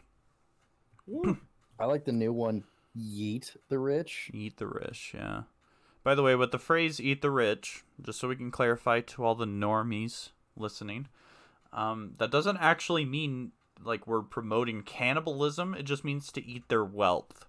Woo. 1.08 1.38
I 1.80 1.86
like 1.86 2.06
the 2.06 2.12
new 2.12 2.34
one, 2.34 2.64
Yeet 2.98 3.56
the 3.70 3.80
Rich. 3.80 4.32
Eat 4.34 4.58
the 4.58 4.68
rich, 4.68 5.14
yeah. 5.16 5.44
By 6.04 6.16
the 6.16 6.24
way, 6.24 6.36
with 6.36 6.52
the 6.52 6.60
phrase 6.60 7.00
"eat 7.00 7.22
the 7.22 7.32
rich," 7.32 7.84
just 8.02 8.20
so 8.20 8.28
we 8.28 8.36
can 8.36 8.52
clarify 8.52 9.02
to 9.02 9.24
all 9.24 9.36
the 9.36 9.46
normies 9.46 10.30
listening, 10.56 11.08
um, 11.74 12.14
that 12.18 12.32
doesn't 12.32 12.58
actually 12.58 13.06
mean 13.06 13.52
like 13.84 14.08
we're 14.08 14.22
promoting 14.22 14.82
cannibalism. 14.84 15.74
It 15.74 15.84
just 15.84 16.04
means 16.04 16.32
to 16.32 16.46
eat 16.46 16.68
their 16.70 16.84
wealth 16.84 17.47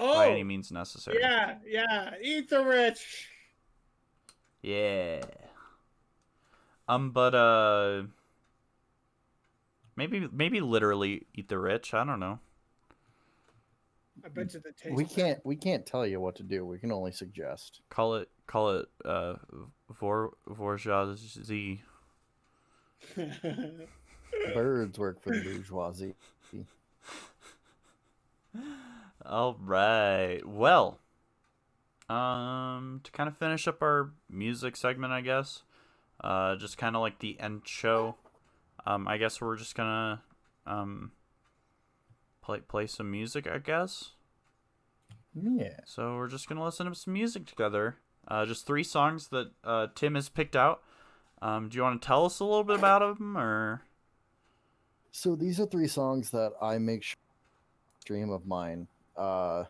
by 0.00 0.30
any 0.30 0.40
Oh, 0.40 0.44
means 0.44 0.72
necessary. 0.72 1.18
yeah, 1.20 1.56
yeah, 1.66 2.14
eat 2.22 2.48
the 2.48 2.64
rich. 2.64 3.28
Yeah. 4.62 5.22
Um, 6.88 7.10
but 7.12 7.34
uh, 7.34 8.02
maybe 9.96 10.28
maybe 10.32 10.60
literally 10.60 11.26
eat 11.34 11.48
the 11.48 11.58
rich. 11.58 11.94
I 11.94 12.04
don't 12.04 12.20
know. 12.20 12.40
I 14.24 14.28
bet 14.28 14.52
you 14.54 14.60
the 14.60 14.72
taste. 14.72 14.94
We 14.94 15.04
can't 15.04 15.38
we 15.44 15.56
can't 15.56 15.86
tell 15.86 16.06
you 16.06 16.20
what 16.20 16.36
to 16.36 16.42
do. 16.42 16.66
We 16.66 16.78
can 16.78 16.92
only 16.92 17.12
suggest. 17.12 17.80
Call 17.90 18.16
it 18.16 18.28
call 18.46 18.70
it 18.76 18.88
uh, 19.04 19.34
vor 19.88 20.32
bourgeoisie. 20.46 21.82
Birds 24.54 24.98
work 24.98 25.22
for 25.22 25.30
the 25.30 25.42
bourgeoisie. 25.42 26.14
All 29.24 29.56
right. 29.60 30.40
Well, 30.46 30.98
um, 32.08 33.00
to 33.04 33.10
kind 33.12 33.28
of 33.28 33.36
finish 33.36 33.68
up 33.68 33.82
our 33.82 34.12
music 34.28 34.76
segment, 34.76 35.12
I 35.12 35.20
guess, 35.20 35.62
uh, 36.22 36.56
just 36.56 36.78
kind 36.78 36.96
of 36.96 37.02
like 37.02 37.18
the 37.18 37.38
end 37.38 37.62
show. 37.66 38.16
Um, 38.86 39.06
I 39.06 39.18
guess 39.18 39.40
we're 39.40 39.56
just 39.56 39.74
gonna 39.74 40.22
um 40.66 41.12
play 42.42 42.60
play 42.60 42.86
some 42.86 43.10
music, 43.10 43.46
I 43.46 43.58
guess. 43.58 44.12
Yeah. 45.34 45.80
So 45.84 46.16
we're 46.16 46.28
just 46.28 46.48
gonna 46.48 46.64
listen 46.64 46.86
to 46.86 46.94
some 46.94 47.12
music 47.12 47.46
together. 47.46 47.96
Uh, 48.26 48.46
just 48.46 48.66
three 48.66 48.84
songs 48.84 49.28
that 49.28 49.50
uh, 49.64 49.88
Tim 49.94 50.14
has 50.14 50.28
picked 50.28 50.56
out. 50.56 50.82
Um, 51.42 51.68
do 51.68 51.76
you 51.76 51.82
want 51.82 52.00
to 52.00 52.06
tell 52.06 52.26
us 52.26 52.40
a 52.40 52.44
little 52.44 52.64
bit 52.64 52.78
about 52.78 53.18
them, 53.18 53.36
or? 53.36 53.82
So 55.12 55.34
these 55.34 55.58
are 55.58 55.66
three 55.66 55.88
songs 55.88 56.30
that 56.30 56.52
I 56.60 56.78
make 56.78 57.02
sure 57.02 57.16
stream 58.00 58.30
of 58.30 58.46
mine. 58.46 58.88
Uh, 59.16 59.64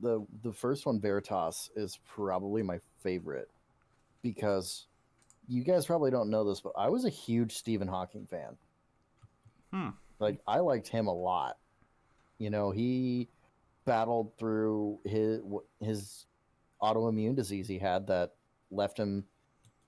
the 0.00 0.24
the 0.42 0.52
first 0.52 0.86
one, 0.86 1.00
Veritas, 1.00 1.70
is 1.76 1.98
probably 2.06 2.62
my 2.62 2.78
favorite 3.02 3.50
because 4.22 4.86
you 5.46 5.62
guys 5.62 5.86
probably 5.86 6.10
don't 6.10 6.30
know 6.30 6.44
this, 6.44 6.60
but 6.60 6.72
I 6.76 6.88
was 6.88 7.04
a 7.04 7.10
huge 7.10 7.52
Stephen 7.52 7.88
Hawking 7.88 8.26
fan. 8.26 8.56
Hmm. 9.72 9.90
Like 10.18 10.40
I 10.46 10.60
liked 10.60 10.88
him 10.88 11.06
a 11.06 11.14
lot. 11.14 11.58
You 12.38 12.50
know, 12.50 12.70
he 12.70 13.28
battled 13.84 14.32
through 14.38 14.98
his 15.04 15.40
his 15.80 16.26
autoimmune 16.82 17.36
disease 17.36 17.68
he 17.68 17.78
had 17.78 18.06
that 18.06 18.32
left 18.70 18.98
him 18.98 19.24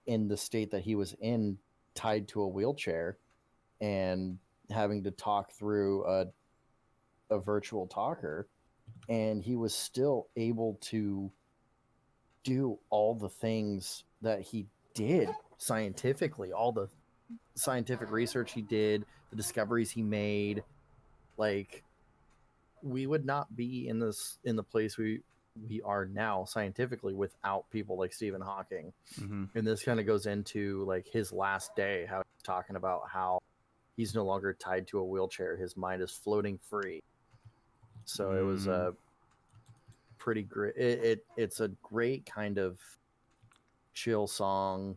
in 0.06 0.28
the 0.28 0.36
state 0.36 0.70
that 0.70 0.82
he 0.82 0.94
was 0.94 1.14
in, 1.20 1.58
tied 1.94 2.28
to 2.28 2.42
a 2.42 2.48
wheelchair, 2.48 3.18
and 3.80 4.38
having 4.70 5.02
to 5.04 5.10
talk 5.10 5.52
through 5.52 6.04
a 6.06 6.26
a 7.30 7.38
virtual 7.38 7.86
talker 7.86 8.46
and 9.08 9.42
he 9.42 9.56
was 9.56 9.74
still 9.74 10.28
able 10.36 10.78
to 10.80 11.30
do 12.44 12.78
all 12.90 13.14
the 13.14 13.28
things 13.28 14.04
that 14.22 14.40
he 14.40 14.66
did 14.94 15.28
scientifically 15.58 16.52
all 16.52 16.72
the 16.72 16.88
scientific 17.54 18.10
research 18.10 18.52
he 18.52 18.62
did 18.62 19.04
the 19.30 19.36
discoveries 19.36 19.90
he 19.90 20.02
made. 20.02 20.62
Like 21.36 21.82
we 22.82 23.06
would 23.06 23.24
not 23.24 23.54
be 23.56 23.88
in 23.88 23.98
this 23.98 24.38
in 24.44 24.56
the 24.56 24.62
place 24.62 24.96
we 24.96 25.22
we 25.68 25.80
are 25.82 26.04
now 26.04 26.44
scientifically 26.44 27.14
without 27.14 27.68
people 27.70 27.98
like 27.98 28.12
Stephen 28.12 28.42
Hawking. 28.42 28.92
Mm-hmm. 29.18 29.44
and 29.54 29.66
this 29.66 29.82
kind 29.82 29.98
of 29.98 30.06
goes 30.06 30.26
into 30.26 30.84
like 30.86 31.06
his 31.08 31.32
last 31.32 31.74
day 31.74 32.06
how 32.08 32.18
he's 32.18 32.42
talking 32.42 32.76
about 32.76 33.02
how 33.10 33.40
he's 33.96 34.14
no 34.14 34.24
longer 34.24 34.52
tied 34.54 34.86
to 34.88 34.98
a 34.98 35.04
wheelchair. 35.04 35.56
His 35.56 35.76
mind 35.76 36.02
is 36.02 36.10
floating 36.10 36.58
free 36.58 37.02
so 38.06 38.32
it 38.32 38.42
was 38.42 38.66
Mm. 38.66 38.72
a 38.72 38.94
pretty 40.18 40.42
great 40.42 40.74
it, 40.76 41.04
it 41.04 41.26
it's 41.36 41.60
a 41.60 41.68
great 41.82 42.24
kind 42.26 42.58
of 42.58 42.78
chill 43.92 44.26
song 44.26 44.96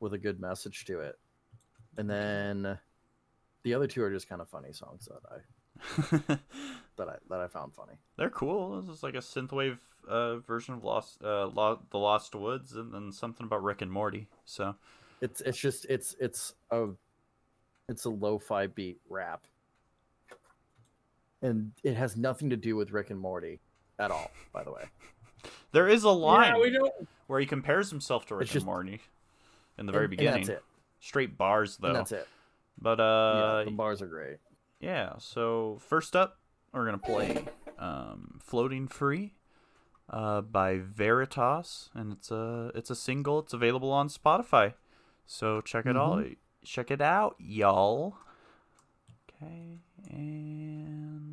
with 0.00 0.12
a 0.12 0.18
good 0.18 0.38
message 0.40 0.84
to 0.84 1.00
it 1.00 1.18
and 1.96 2.08
then 2.08 2.78
the 3.62 3.74
other 3.74 3.86
two 3.86 4.02
are 4.02 4.10
just 4.10 4.28
kind 4.28 4.40
of 4.40 4.48
funny 4.48 4.72
songs 4.72 5.08
that 5.08 5.20
i 5.32 5.38
that 6.96 7.08
i 7.08 7.14
that 7.28 7.40
i 7.40 7.46
found 7.48 7.74
funny 7.74 7.94
They're 8.16 8.30
cool. 8.30 8.80
This 8.82 8.94
is 8.96 9.02
like 9.02 9.14
a 9.14 9.18
synthwave 9.18 9.78
uh, 10.08 10.36
version 10.38 10.74
of 10.74 10.84
Lost, 10.84 11.18
uh, 11.22 11.46
Lo- 11.48 11.80
the 11.90 11.98
Lost 11.98 12.34
Woods, 12.34 12.74
and 12.74 12.92
then 12.92 13.12
something 13.12 13.46
about 13.46 13.62
Rick 13.62 13.80
and 13.82 13.90
Morty. 13.90 14.28
So 14.44 14.74
it's 15.22 15.40
it's 15.42 15.56
just 15.58 15.86
it's 15.88 16.14
it's 16.20 16.54
a 16.70 16.88
it's 17.88 18.04
a 18.04 18.10
lo-fi 18.10 18.66
beat 18.66 18.98
rap 19.08 19.46
and 21.42 21.72
it 21.82 21.94
has 21.94 22.16
nothing 22.16 22.50
to 22.50 22.56
do 22.56 22.76
with 22.76 22.90
rick 22.90 23.10
and 23.10 23.18
morty 23.20 23.60
at 23.98 24.10
all 24.10 24.30
by 24.52 24.62
the 24.64 24.70
way 24.72 24.84
there 25.72 25.88
is 25.88 26.04
a 26.04 26.10
line 26.10 26.54
Yeah, 26.56 26.60
we 26.60 26.70
don't. 26.70 26.92
where 27.26 27.40
he 27.40 27.46
compares 27.46 27.90
himself 27.90 28.26
to 28.26 28.34
Rick 28.34 28.42
It's 28.46 28.50
and 28.52 28.54
just- 28.60 28.66
Morty 28.66 29.00
in 29.78 29.86
the 29.86 29.92
very 29.92 30.04
And- 30.04 30.12
and 30.12 30.18
beginning. 30.18 30.44
that's 30.46 30.48
it 30.58 30.64
straight 31.00 31.38
bars 31.38 31.78
though. 31.78 31.88
And 31.88 31.96
that's 31.96 32.12
it. 32.12 32.28
But 32.78 32.98
yeah, 32.98 33.04
uh, 33.04 33.64
the 33.64 33.70
bars 33.70 34.02
are 34.02 34.06
great. 34.06 34.36
yeah. 34.80 35.14
So 35.18 35.78
first 35.80 36.14
up, 36.14 36.38
we're 36.72 36.84
gonna 36.84 36.98
play 36.98 37.46
um, 37.78 38.38
"Floating 38.42 38.86
Free" 38.88 39.34
uh, 40.10 40.42
by 40.42 40.76
Veritas, 40.78 41.88
and 41.94 42.12
it's 42.12 42.30
a 42.30 42.70
it's 42.74 42.90
a 42.90 42.94
single. 42.96 43.38
It's 43.38 43.54
available 43.54 43.90
on 43.92 44.08
Spotify. 44.08 44.74
So 45.24 45.60
check 45.62 45.86
it 45.86 45.96
out. 45.96 46.26
Check 46.64 46.90
it 46.90 47.00
out, 47.00 47.36
y'all. 47.38 48.16
Okay, 49.42 49.78
and 50.10 51.29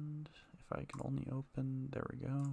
if 0.70 0.78
I 0.78 0.84
can 0.84 1.02
only 1.06 1.26
open, 1.32 1.90
there 1.94 2.04
we 2.12 2.18
go. 2.18 2.44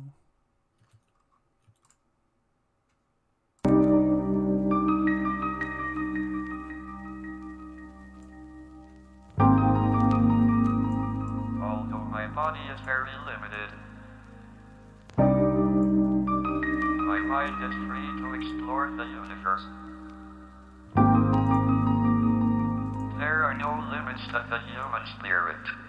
Although 11.60 12.04
my 12.10 12.26
body 12.28 12.60
is 12.72 12.80
very 12.84 13.10
limited, 13.26 13.70
my 17.06 17.18
mind 17.18 17.64
is 17.64 17.74
free 17.88 18.10
to 18.22 18.34
explore 18.34 18.90
the 18.96 19.04
universe. 19.04 19.64
There 23.18 23.42
are 23.42 23.54
no 23.58 23.70
limits 23.90 24.24
to 24.28 24.46
the 24.48 24.58
human 24.70 25.06
spirit. 25.18 25.83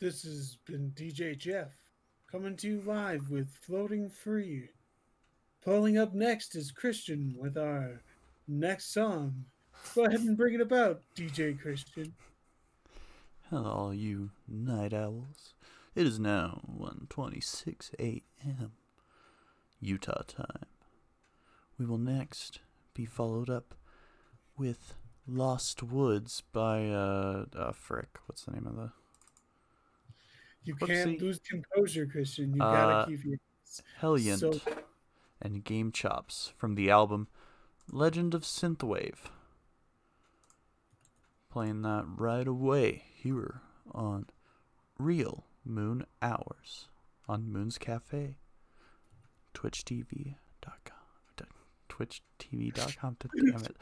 This 0.00 0.22
has 0.22 0.56
been 0.64 0.92
DJ 0.96 1.36
Jeff 1.36 1.68
coming 2.32 2.56
to 2.56 2.68
you 2.68 2.82
live 2.86 3.28
with 3.28 3.50
Floating 3.50 4.08
Free. 4.08 4.70
Pulling 5.62 5.98
up 5.98 6.14
next 6.14 6.54
is 6.54 6.72
Christian 6.72 7.36
with 7.38 7.58
our 7.58 8.00
next 8.48 8.94
song. 8.94 9.44
Go 9.94 10.06
ahead 10.06 10.20
and 10.20 10.38
bring 10.38 10.54
it 10.54 10.62
about, 10.62 11.02
DJ 11.14 11.60
Christian. 11.60 12.14
Hello, 13.50 13.90
you 13.90 14.30
night 14.48 14.94
owls. 14.94 15.52
It 15.94 16.06
is 16.06 16.18
now 16.18 16.62
1:26 16.66 17.90
a.m. 18.00 18.72
Utah 19.82 20.22
time. 20.26 20.66
We 21.76 21.84
will 21.84 21.98
next 21.98 22.60
be 22.94 23.04
followed 23.04 23.50
up 23.50 23.74
with 24.56 24.94
Lost 25.28 25.82
Woods 25.82 26.42
by 26.54 26.88
uh, 26.88 27.44
uh 27.54 27.72
frick. 27.72 28.18
What's 28.24 28.46
the 28.46 28.52
name 28.52 28.66
of 28.66 28.76
the 28.76 28.92
You 30.64 30.74
Whoopsie. 30.76 30.86
can't 30.86 31.20
lose 31.22 31.38
composure, 31.40 32.06
Christian. 32.06 32.54
You 32.54 32.62
Uh, 32.62 32.72
gotta 32.72 33.10
keep 33.10 33.24
your 33.24 33.38
Helynt 34.00 34.38
So- 34.40 34.60
and 35.40 35.64
Game 35.64 35.90
Chops 35.92 36.52
from 36.56 36.74
the 36.74 36.90
album 36.90 37.28
Legend 37.90 38.34
of 38.34 38.42
Synthwave. 38.42 39.30
Playing 41.50 41.82
that 41.82 42.04
right 42.06 42.46
away 42.46 43.04
here 43.14 43.62
on 43.90 44.26
Real 44.98 45.46
Moon 45.64 46.04
Hours 46.22 46.88
on 47.28 47.50
Moon's 47.50 47.78
Cafe. 47.78 48.36
TwitchTV.com. 49.54 50.99
D- 52.06 52.20
TwitchTV.com. 52.38 53.16
d- 53.18 53.28
Damn 53.50 53.64
it. 53.64 53.76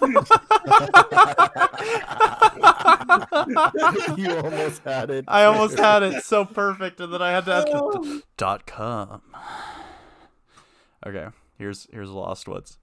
you 4.18 4.36
almost 4.36 4.82
had 4.84 5.10
it. 5.10 5.24
I 5.28 5.44
almost 5.44 5.78
had 5.78 6.02
it 6.02 6.24
so 6.24 6.44
perfect, 6.44 7.00
and 7.00 7.12
then 7.12 7.22
I 7.22 7.30
had 7.30 7.44
to 7.46 7.54
add 7.54 7.66
the 7.66 7.72
oh. 7.74 8.20
dot 8.36 8.66
com. 8.66 9.22
Okay, 11.06 11.28
here's 11.58 11.86
here's 11.92 12.10
Lost 12.10 12.48
Woods. 12.48 12.78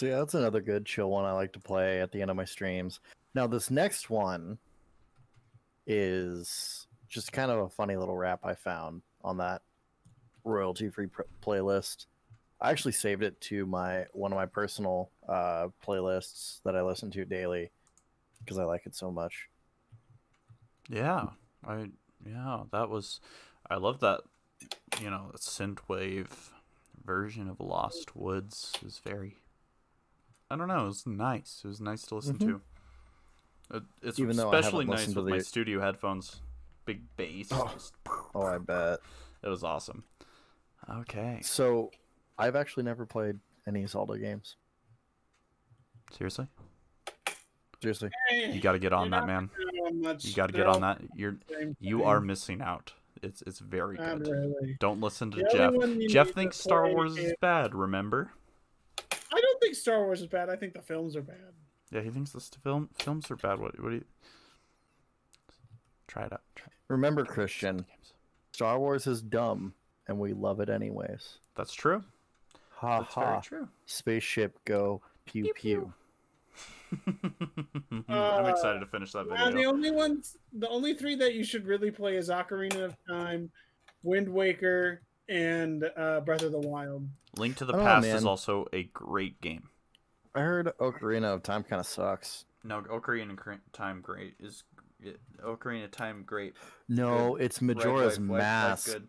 So 0.00 0.06
yeah, 0.06 0.16
that's 0.20 0.32
another 0.32 0.62
good 0.62 0.86
chill 0.86 1.10
one 1.10 1.26
I 1.26 1.32
like 1.32 1.52
to 1.52 1.58
play 1.58 2.00
at 2.00 2.10
the 2.10 2.22
end 2.22 2.30
of 2.30 2.36
my 2.38 2.46
streams. 2.46 3.00
Now 3.34 3.46
this 3.46 3.70
next 3.70 4.08
one 4.08 4.56
is 5.86 6.86
just 7.06 7.34
kind 7.34 7.50
of 7.50 7.58
a 7.58 7.68
funny 7.68 7.96
little 7.96 8.16
rap 8.16 8.40
I 8.42 8.54
found 8.54 9.02
on 9.22 9.36
that 9.36 9.60
royalty-free 10.42 11.08
pr- 11.08 11.22
playlist. 11.44 12.06
I 12.62 12.70
actually 12.70 12.92
saved 12.92 13.22
it 13.22 13.38
to 13.42 13.66
my 13.66 14.06
one 14.14 14.32
of 14.32 14.36
my 14.36 14.46
personal 14.46 15.10
uh, 15.28 15.68
playlists 15.86 16.62
that 16.64 16.74
I 16.74 16.80
listen 16.80 17.10
to 17.10 17.26
daily 17.26 17.70
because 18.38 18.56
I 18.56 18.64
like 18.64 18.86
it 18.86 18.96
so 18.96 19.10
much. 19.10 19.50
Yeah, 20.88 21.26
I 21.62 21.90
yeah 22.24 22.62
that 22.72 22.88
was 22.88 23.20
I 23.68 23.76
love 23.76 24.00
that 24.00 24.22
you 24.98 25.10
know 25.10 25.32
synthwave 25.36 26.30
version 27.04 27.50
of 27.50 27.60
Lost 27.60 28.16
Woods 28.16 28.72
is 28.82 28.98
very 29.04 29.36
I 30.50 30.56
don't 30.56 30.68
know 30.68 30.82
it 30.84 30.86
was 30.86 31.06
nice 31.06 31.60
it 31.64 31.68
was 31.68 31.80
nice 31.80 32.02
to 32.02 32.16
listen 32.16 32.36
mm-hmm. 32.36 32.48
to. 32.48 32.60
It, 33.76 33.82
it's 34.02 34.18
Even 34.18 34.36
though 34.36 34.50
I 34.50 34.56
haven't 34.56 34.60
especially 34.66 34.84
nice 34.86 35.06
with 35.06 35.14
to 35.26 35.30
my 35.30 35.38
studio 35.38 35.80
headphones, 35.80 36.40
big 36.84 37.02
bass. 37.16 37.48
Oh. 37.52 37.70
just- 37.72 37.94
Oh, 38.34 38.42
I 38.42 38.58
bet. 38.58 38.98
it 39.42 39.48
was 39.48 39.62
awesome. 39.62 40.04
Okay, 40.88 41.38
So 41.42 41.90
I've 42.38 42.56
actually 42.56 42.82
never 42.82 43.06
played 43.06 43.38
any 43.66 43.86
Zelda 43.86 44.18
games. 44.18 44.56
seriously, 46.12 46.48
Seriously. 47.80 48.10
Hey, 48.28 48.52
you 48.52 48.60
got 48.60 48.72
to 48.72 48.78
get 48.78 48.92
on 48.92 49.10
that, 49.10 49.26
man. 49.26 49.50
You 50.20 50.34
got 50.34 50.48
to 50.48 50.52
get 50.52 50.66
on 50.66 50.80
that. 50.82 51.00
You're 51.14 51.38
you 51.80 52.04
are 52.04 52.20
missing 52.20 52.60
out. 52.60 52.92
It's 53.22 53.42
it's 53.46 53.58
very 53.58 53.96
Not 53.96 54.22
good. 54.22 54.28
really. 54.28 54.76
Don't 54.80 55.00
listen 55.00 55.30
to 55.30 55.38
The 55.38 55.48
Jeff. 55.52 56.10
Jeff 56.10 56.34
thinks 56.34 56.56
Star 56.56 56.88
Wars 56.88 57.12
is 57.16 57.26
is- 57.26 57.34
bad. 57.40 57.74
Remember? 57.74 58.32
I 59.70 59.72
don't 59.72 59.76
think 59.76 59.82
Star 59.82 60.04
Wars 60.04 60.20
is 60.20 60.26
bad. 60.26 60.48
I 60.50 60.56
think 60.56 60.72
the 60.74 60.82
films 60.82 61.14
are 61.14 61.22
bad. 61.22 61.36
Yeah, 61.92 62.00
he 62.00 62.10
thinks 62.10 62.32
the 62.32 62.40
film 62.62 62.88
films 62.98 63.30
are 63.30 63.36
bad. 63.36 63.58
What 63.60 63.80
what 63.80 63.90
do 63.90 63.96
you? 63.96 64.04
Try 66.08 66.24
it 66.24 66.32
out. 66.32 66.42
Try 66.56 66.66
it. 66.66 66.72
Remember, 66.88 67.24
Christian, 67.24 67.84
Star 68.52 68.78
Wars 68.80 69.06
is 69.06 69.22
dumb, 69.22 69.72
and 70.08 70.18
we 70.18 70.32
love 70.32 70.58
it 70.60 70.68
anyways. 70.68 71.38
That's 71.54 71.72
true. 71.72 72.02
Ha 72.72 73.00
That's 73.00 73.14
very 73.14 73.26
ha. 73.26 73.40
true. 73.40 73.68
Spaceship 73.86 74.58
go 74.64 75.00
pew 75.26 75.44
Pew, 75.44 75.52
pew. 75.54 75.92
I'm 77.06 78.04
Uh, 78.08 78.48
excited 78.50 78.80
to 78.80 78.86
finish 78.86 79.12
that 79.12 79.28
Now, 79.28 79.46
the 79.46 79.52
video. 79.52 79.68
only 79.70 79.90
ones, 79.92 80.36
the 80.52 80.68
only 80.68 80.94
three 80.94 81.14
that 81.16 81.34
you 81.34 81.44
should 81.44 81.64
really 81.66 81.90
play 81.92 82.16
is 82.16 82.28
Ocarina 82.28 82.84
of 82.86 82.96
Time, 83.06 83.50
Wind 84.02 84.28
Waker, 84.28 85.02
and 85.28 85.88
uh, 85.96 86.20
Breath 86.22 86.42
of 86.42 86.50
the 86.52 86.58
Wild. 86.58 87.06
Link 87.36 87.56
to 87.56 87.64
the 87.64 87.72
I 87.72 87.76
don't 87.76 87.84
know, 87.84 87.90
Past 87.92 88.06
is 88.08 88.24
also 88.24 88.66
a 88.72 88.84
great 88.84 89.40
game. 89.40 89.68
I 90.34 90.40
heard 90.40 90.72
Ocarina 90.78 91.34
of 91.34 91.42
Time 91.42 91.62
kind 91.62 91.80
of 91.80 91.86
sucks. 91.86 92.44
No, 92.64 92.82
Ocarina 92.82 93.36
Cr- 93.36 93.54
Time 93.72 94.00
Great 94.00 94.34
is 94.40 94.64
Ocarina 95.42 95.90
Time 95.90 96.22
Great. 96.26 96.54
No, 96.88 97.36
it's 97.36 97.60
Majora's 97.60 98.18
Right, 98.18 98.28
right, 98.28 98.34
right, 98.34 98.38
Mask. 98.38 98.86
Good. 98.92 99.08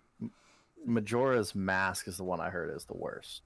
Majora's 0.86 1.54
Mask 1.54 2.08
is 2.08 2.18
the 2.18 2.24
one 2.24 2.40
I 2.40 2.50
heard 2.50 2.76
is 2.76 2.86
the 2.86 2.96
worst. 2.98 3.42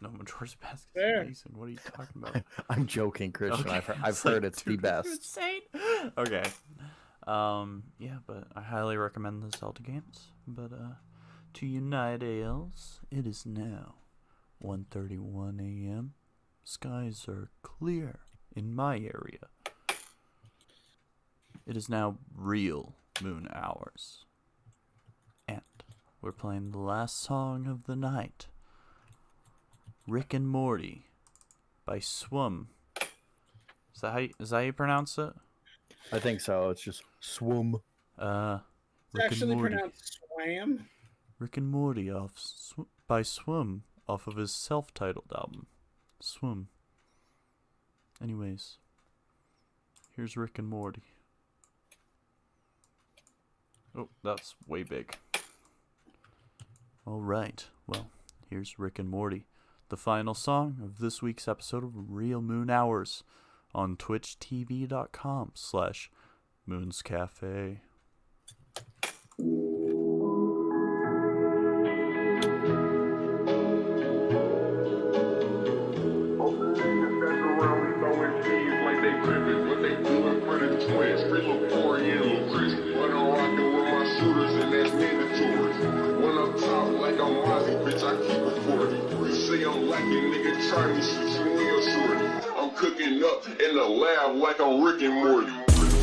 No, 0.00 0.10
Majora's 0.10 0.56
Mask 0.62 0.84
is 0.84 0.88
There. 0.94 1.22
amazing. 1.22 1.52
What 1.54 1.64
are 1.66 1.70
you 1.70 1.78
talking 1.96 2.22
about? 2.22 2.42
I'm 2.68 2.86
joking, 2.86 3.32
Christian. 3.32 3.66
Okay, 3.66 3.76
I've, 3.76 3.84
heard, 3.86 3.96
I 3.96 4.00
I've 4.02 4.06
was 4.08 4.24
like, 4.24 4.34
heard 4.34 4.44
it's 4.44 4.62
the 4.62 4.70
dude, 4.70 4.78
are 4.80 4.82
best. 4.82 5.06
insane? 5.08 5.60
Okay. 6.18 6.42
Um. 7.26 7.84
Yeah, 7.98 8.18
but 8.26 8.44
I 8.54 8.60
highly 8.60 8.96
recommend 8.98 9.42
the 9.42 9.56
Zelda 9.56 9.80
games. 9.82 10.28
But 10.46 10.72
uh, 10.72 10.92
to 11.54 11.66
unite 11.66 12.22
ales, 12.22 13.00
it 13.10 13.26
is 13.26 13.44
now 13.46 13.94
1:31 14.62 15.60
a.m. 15.60 16.14
Skies 16.64 17.26
are 17.28 17.50
clear 17.62 18.20
in 18.54 18.74
my 18.74 18.96
area. 18.96 19.48
It 21.66 21.76
is 21.76 21.88
now 21.88 22.18
real 22.34 22.94
moon 23.22 23.48
hours, 23.52 24.24
and 25.48 25.62
we're 26.20 26.32
playing 26.32 26.70
the 26.72 26.78
last 26.78 27.20
song 27.22 27.66
of 27.66 27.84
the 27.84 27.96
night. 27.96 28.46
Rick 30.06 30.34
and 30.34 30.46
Morty 30.48 31.06
by 31.86 31.98
Swum. 32.00 32.68
Is 33.94 34.00
that 34.02 34.12
how 34.12 34.18
you, 34.18 34.30
is 34.38 34.50
that 34.50 34.56
how 34.56 34.62
you 34.62 34.72
pronounce 34.72 35.16
it? 35.18 35.32
I 36.12 36.18
think 36.18 36.40
so. 36.42 36.68
It's 36.70 36.82
just 36.82 37.02
swum. 37.20 37.80
Uh, 38.18 38.58
It's 39.06 39.14
Rick 39.14 39.24
actually 39.32 39.52
and 39.52 39.60
Morty. 39.60 39.74
pronounced 39.76 40.18
swam. 40.34 40.86
Rick 41.38 41.56
and 41.56 41.68
Morty 41.68 42.10
off 42.10 42.38
sw- 42.38 42.88
by 43.06 43.22
Swim 43.22 43.82
off 44.08 44.26
of 44.26 44.36
his 44.36 44.52
self-titled 44.52 45.32
album, 45.34 45.66
Swim. 46.20 46.68
Anyways, 48.22 48.78
here's 50.14 50.36
Rick 50.36 50.58
and 50.58 50.68
Morty. 50.68 51.02
Oh, 53.96 54.08
that's 54.22 54.54
way 54.66 54.82
big. 54.82 55.16
All 57.06 57.20
right. 57.20 57.64
Well, 57.86 58.10
here's 58.48 58.78
Rick 58.78 58.98
and 58.98 59.08
Morty, 59.08 59.46
the 59.88 59.96
final 59.96 60.34
song 60.34 60.78
of 60.82 60.98
this 60.98 61.20
week's 61.20 61.46
episode 61.46 61.84
of 61.84 61.92
Real 61.94 62.40
Moon 62.40 62.70
Hours 62.70 63.22
on 63.74 63.96
twitchtv.com 63.96 65.52
slash 65.54 66.10
Moon's 66.66 67.02
I'm 90.76 92.70
cooking 92.74 93.22
up 93.22 93.46
in 93.46 93.76
the 93.76 93.84
lab 93.84 94.34
like 94.34 94.60
I'm 94.60 94.82
Rick 94.82 95.02
and 95.02 95.14
Morty. 95.14 95.46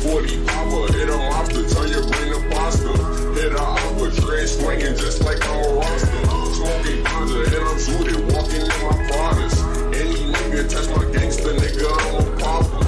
40 0.00 0.44
papa, 0.46 0.92
hit 0.94 1.10
'em 1.10 1.20
off 1.32 1.48
to 1.50 1.62
turn 1.68 1.88
your 1.90 2.00
brain 2.08 2.32
to 2.32 2.40
pasta. 2.56 2.88
Hit 3.34 3.52
a 3.52 3.60
opera, 3.60 4.10
dread 4.12 4.48
swinging 4.48 4.96
just 4.96 5.22
like 5.24 5.46
I'm 5.46 5.62
a 5.62 5.74
roster. 5.74 6.06
Smoking 6.56 7.04
ganja 7.04 7.46
and 7.48 7.68
I'm 7.68 7.76
zooted, 7.76 8.32
walking 8.32 8.62
in 8.62 8.68
my 8.80 8.96
Pradas. 9.08 9.56
Any 9.94 10.32
nigga 10.32 10.66
touch 10.70 10.88
my 10.96 11.04
gangster, 11.12 11.52
nigga, 11.52 11.92
I'm 12.06 12.14
a 12.16 12.36
popper. 12.40 12.80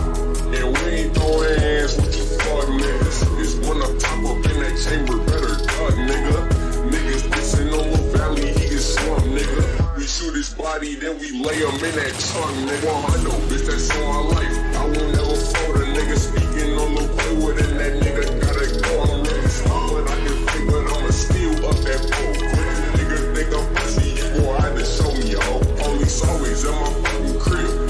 And 0.57 0.79
we 0.79 0.85
ain't 0.89 1.15
throwing 1.15 1.59
hands 1.59 1.97
with 1.97 2.17
you 2.17 2.25
fuck 2.39 2.65
niggas. 2.65 3.41
It's 3.41 3.55
when 3.69 3.83
I'm 3.83 3.99
top 3.99 4.25
up 4.25 4.47
in 4.51 4.57
that 4.63 4.77
chamber, 4.81 5.24
his 10.45 10.55
body, 10.55 10.95
then 10.97 11.19
we 11.19 11.31
lay 11.45 11.57
him 11.57 11.75
in 11.75 11.95
that 11.97 12.15
trunk, 12.29 12.57
nigga. 12.69 12.93
I 12.93 13.23
know, 13.25 13.39
bitch, 13.49 13.67
that's 13.67 13.91
on 13.97 14.05
my 14.05 14.35
life. 14.35 14.77
I 14.77 14.85
will 14.85 15.11
never 15.17 15.37
fold 15.37 15.77
a 15.77 15.87
nigga 15.97 16.17
speaking 16.19 16.79
on 16.79 16.95
the 16.95 17.05
fluid, 17.17 17.59
and 17.65 17.81
that 17.81 17.95
nigga 18.03 18.25
gotta 18.43 18.67
go. 18.85 19.03
I'm 19.03 19.23
really 19.23 19.49
smart, 19.49 19.91
but 19.93 20.11
I 20.11 20.17
can 20.25 20.47
think, 20.47 20.71
but 20.71 20.85
I'ma 20.93 21.11
steal 21.11 21.67
up 21.67 21.77
that 21.89 22.01
pole. 22.13 22.35
Nigga 22.97 23.19
think 23.35 23.55
I'm 23.57 23.75
pussy, 23.75 24.09
you 24.11 24.43
gon' 24.43 24.61
have 24.61 24.77
to 24.77 24.85
show 24.85 25.13
me, 25.13 25.33
yo. 25.33 25.61
Police 25.81 26.25
always 26.29 26.65
in 26.65 26.73
my 26.73 26.93
fucking 27.03 27.41
crib. 27.41 27.84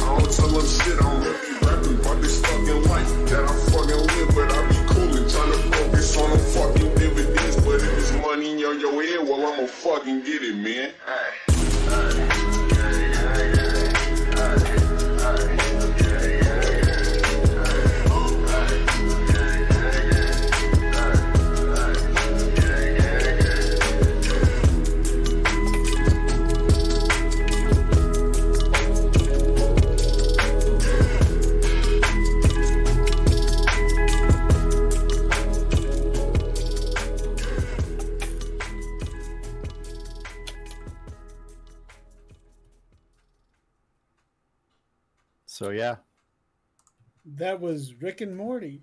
That 47.85 47.91
was 47.91 48.01
Rick 48.03 48.21
and 48.23 48.35
Morty 48.35 48.81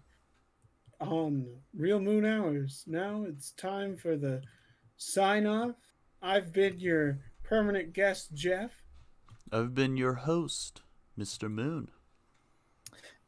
on 1.00 1.48
Real 1.76 2.00
Moon 2.00 2.24
Hours. 2.24 2.84
Now 2.86 3.24
it's 3.28 3.50
time 3.54 3.98
for 3.98 4.16
the 4.16 4.44
sign 4.96 5.48
off. 5.48 5.74
I've 6.22 6.54
been 6.54 6.80
your 6.80 7.18
permanent 7.44 7.94
guest, 7.94 8.32
Jeff. 8.36 8.70
I've 9.52 9.74
been 9.74 9.98
your 9.98 10.14
host, 10.14 10.82
Mr. 11.18 11.50
Moon. 11.50 11.90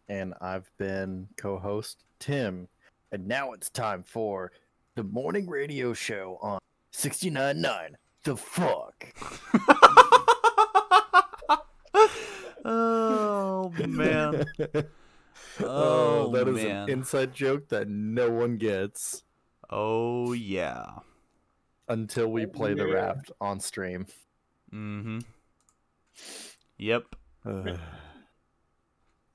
and 0.08 0.36
I've 0.40 0.70
been 0.78 1.30
co-host 1.38 2.04
Tim, 2.20 2.68
and 3.12 3.28
now 3.28 3.54
it's 3.54 3.72
time 3.72 4.04
for 4.04 4.52
the 4.94 5.04
morning 5.04 5.50
radio 5.50 5.94
show 5.94 6.38
on 6.40 6.60
69.9. 6.94 7.96
The 8.26 8.38
fuck. 8.38 9.12
oh 12.64 13.74
man. 13.88 14.46
oh, 15.62 15.66
Oh, 16.28 16.32
that 16.34 16.48
is 16.48 16.56
man. 16.56 16.84
an 16.84 16.90
inside 16.90 17.34
joke 17.34 17.70
that 17.70 17.88
no 17.88 18.30
one 18.30 18.58
gets 18.58 19.24
Oh 19.70 20.34
yeah. 20.34 20.86
until 21.88 22.28
we 22.28 22.46
Oh, 22.46 22.50
play 22.50 22.74
the 22.74 22.88
raft 22.88 23.32
on 23.42 23.60
stream. 23.60 24.06
Mm-hmm. 24.74 25.20
Yep. 26.78 27.16
Ugh. 27.46 27.80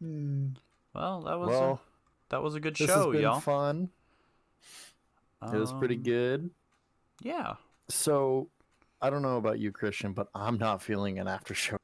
Hmm. 0.00 0.50
Well, 0.94 1.22
that 1.22 1.38
was 1.38 1.48
well, 1.48 1.72
a, 1.72 1.80
that 2.30 2.42
was 2.42 2.54
a 2.54 2.60
good 2.60 2.76
this 2.76 2.86
show, 2.88 3.06
has 3.06 3.12
been 3.12 3.22
y'all. 3.22 3.40
fun. 3.40 3.90
It 5.42 5.56
was 5.56 5.72
pretty 5.72 5.96
Um, 5.96 6.02
good. 6.02 6.50
Yeah. 7.22 7.54
So, 7.88 8.48
I 9.02 9.10
don't 9.10 9.22
know 9.22 9.36
about 9.38 9.58
you, 9.58 9.72
Christian, 9.72 10.12
but 10.12 10.28
I'm 10.34 10.56
not 10.58 10.82
feeling 10.82 11.18
an 11.18 11.26
after 11.28 11.52
show. 11.54 11.78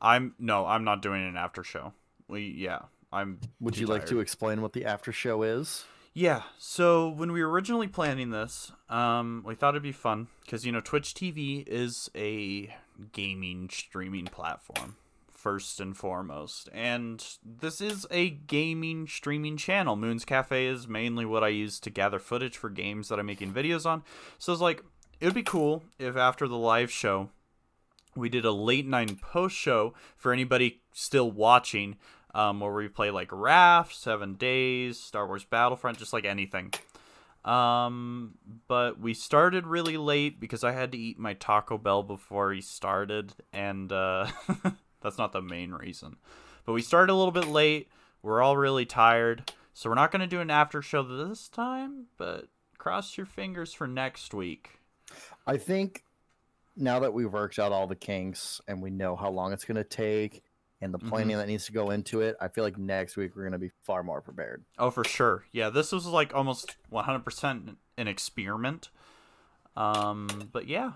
I'm 0.00 0.34
no, 0.38 0.66
I'm 0.66 0.84
not 0.84 1.02
doing 1.02 1.26
an 1.26 1.36
after 1.36 1.64
show. 1.64 1.92
We 2.28 2.42
yeah. 2.42 2.80
I'm 3.12 3.40
Would 3.60 3.78
you 3.78 3.86
like 3.86 4.06
to 4.06 4.20
explain 4.20 4.62
what 4.62 4.72
the 4.72 4.84
after 4.84 5.12
show 5.12 5.42
is? 5.42 5.84
Yeah. 6.12 6.42
So 6.58 7.10
when 7.10 7.30
we 7.32 7.42
were 7.42 7.50
originally 7.50 7.88
planning 7.88 8.30
this, 8.30 8.72
um, 8.88 9.42
we 9.46 9.54
thought 9.54 9.74
it'd 9.74 9.82
be 9.82 9.92
fun 9.92 10.28
because 10.42 10.64
you 10.64 10.72
know 10.72 10.80
Twitch 10.80 11.14
TV 11.14 11.66
is 11.66 12.10
a 12.14 12.74
gaming 13.12 13.68
streaming 13.70 14.24
platform 14.24 14.96
first 15.30 15.78
and 15.78 15.96
foremost, 15.96 16.68
and 16.72 17.22
this 17.44 17.80
is 17.80 18.06
a 18.10 18.30
gaming 18.30 19.06
streaming 19.06 19.56
channel. 19.56 19.94
Moon's 19.94 20.24
Cafe 20.24 20.66
is 20.66 20.88
mainly 20.88 21.26
what 21.26 21.44
I 21.44 21.48
use 21.48 21.78
to 21.80 21.90
gather 21.90 22.18
footage 22.18 22.56
for 22.56 22.70
games 22.70 23.08
that 23.08 23.18
I'm 23.18 23.26
making 23.26 23.52
videos 23.52 23.84
on. 23.84 24.02
So 24.38 24.52
it's 24.52 24.62
like 24.62 24.82
it 25.20 25.26
would 25.26 25.34
be 25.34 25.42
cool 25.42 25.84
if 25.98 26.16
after 26.16 26.48
the 26.48 26.56
live 26.56 26.90
show 26.90 27.28
we 28.16 28.28
did 28.28 28.44
a 28.44 28.52
late 28.52 28.86
night 28.86 29.20
post 29.20 29.54
show 29.54 29.94
for 30.16 30.32
anybody 30.32 30.80
still 30.92 31.30
watching 31.30 31.96
um, 32.36 32.60
where 32.60 32.72
we 32.72 32.88
play 32.88 33.10
like 33.10 33.28
raft 33.32 33.94
seven 33.94 34.34
days 34.34 34.98
star 34.98 35.26
wars 35.26 35.44
battlefront 35.44 35.98
just 35.98 36.12
like 36.12 36.24
anything 36.24 36.72
um, 37.44 38.34
but 38.66 38.98
we 38.98 39.14
started 39.14 39.66
really 39.66 39.96
late 39.96 40.40
because 40.40 40.64
i 40.64 40.72
had 40.72 40.92
to 40.92 40.98
eat 40.98 41.18
my 41.18 41.34
taco 41.34 41.78
bell 41.78 42.02
before 42.02 42.52
he 42.52 42.60
started 42.60 43.32
and 43.52 43.92
uh, 43.92 44.26
that's 45.00 45.18
not 45.18 45.32
the 45.32 45.42
main 45.42 45.70
reason 45.72 46.16
but 46.64 46.72
we 46.72 46.82
started 46.82 47.12
a 47.12 47.16
little 47.16 47.32
bit 47.32 47.48
late 47.48 47.88
we're 48.26 48.42
all 48.42 48.56
really 48.56 48.84
tired, 48.86 49.52
so 49.72 49.88
we're 49.88 49.94
not 49.94 50.10
gonna 50.10 50.26
do 50.26 50.40
an 50.40 50.50
after 50.50 50.82
show 50.82 51.04
this 51.04 51.48
time. 51.48 52.06
But 52.16 52.48
cross 52.76 53.16
your 53.16 53.24
fingers 53.24 53.72
for 53.72 53.86
next 53.86 54.34
week. 54.34 54.80
I 55.46 55.58
think 55.58 56.02
now 56.76 56.98
that 56.98 57.14
we've 57.14 57.32
worked 57.32 57.60
out 57.60 57.70
all 57.70 57.86
the 57.86 57.94
kinks 57.94 58.60
and 58.66 58.82
we 58.82 58.90
know 58.90 59.14
how 59.14 59.30
long 59.30 59.52
it's 59.52 59.64
going 59.64 59.76
to 59.76 59.84
take 59.84 60.42
and 60.80 60.92
the 60.92 60.98
planning 60.98 61.36
that 61.38 61.46
needs 61.48 61.66
to 61.66 61.72
go 61.72 61.90
into 61.90 62.20
it, 62.20 62.36
I 62.40 62.48
feel 62.48 62.64
like 62.64 62.76
next 62.78 63.16
week 63.16 63.34
we're 63.34 63.42
going 63.42 63.52
to 63.52 63.58
be 63.58 63.70
far 63.82 64.02
more 64.02 64.20
prepared. 64.20 64.64
Oh, 64.78 64.90
for 64.90 65.04
sure. 65.04 65.44
Yeah, 65.52 65.70
this 65.70 65.92
was 65.92 66.06
like 66.06 66.34
almost 66.34 66.76
100% 66.92 67.76
an 67.96 68.08
experiment. 68.08 68.90
Um, 69.76 70.50
but 70.52 70.66
yeah, 70.68 70.92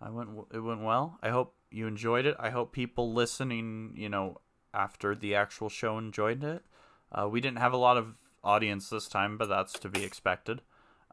I 0.00 0.10
went. 0.10 0.30
It 0.52 0.60
went 0.60 0.82
well. 0.82 1.18
I 1.22 1.30
hope 1.30 1.54
you 1.70 1.86
enjoyed 1.86 2.26
it. 2.26 2.36
I 2.38 2.50
hope 2.50 2.72
people 2.72 3.12
listening, 3.12 3.94
you 3.96 4.08
know, 4.08 4.40
after 4.74 5.14
the 5.14 5.34
actual 5.34 5.68
show 5.68 5.98
enjoyed 5.98 6.42
it. 6.42 6.62
Uh, 7.10 7.28
we 7.28 7.40
didn't 7.40 7.58
have 7.58 7.72
a 7.72 7.78
lot 7.78 7.96
of 7.96 8.14
audience 8.42 8.88
this 8.88 9.08
time, 9.08 9.38
but 9.38 9.48
that's 9.48 9.74
to 9.80 9.88
be 9.88 10.02
expected. 10.02 10.60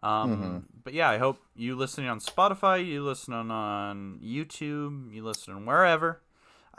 Um, 0.02 0.66
But 0.84 0.94
yeah, 0.94 1.10
I 1.10 1.18
hope 1.18 1.40
you 1.56 1.76
listening 1.76 2.10
on 2.10 2.20
Spotify, 2.20 2.86
you 2.86 3.04
listening 3.04 3.52
on 3.52 4.20
YouTube, 4.24 5.14
you 5.14 5.24
listening 5.24 5.66
wherever. 5.66 6.22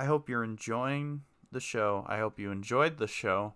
I 0.00 0.06
hope 0.06 0.30
you're 0.30 0.42
enjoying 0.42 1.24
the 1.52 1.60
show. 1.60 2.06
I 2.08 2.20
hope 2.20 2.38
you 2.38 2.50
enjoyed 2.50 2.96
the 2.96 3.06
show. 3.06 3.52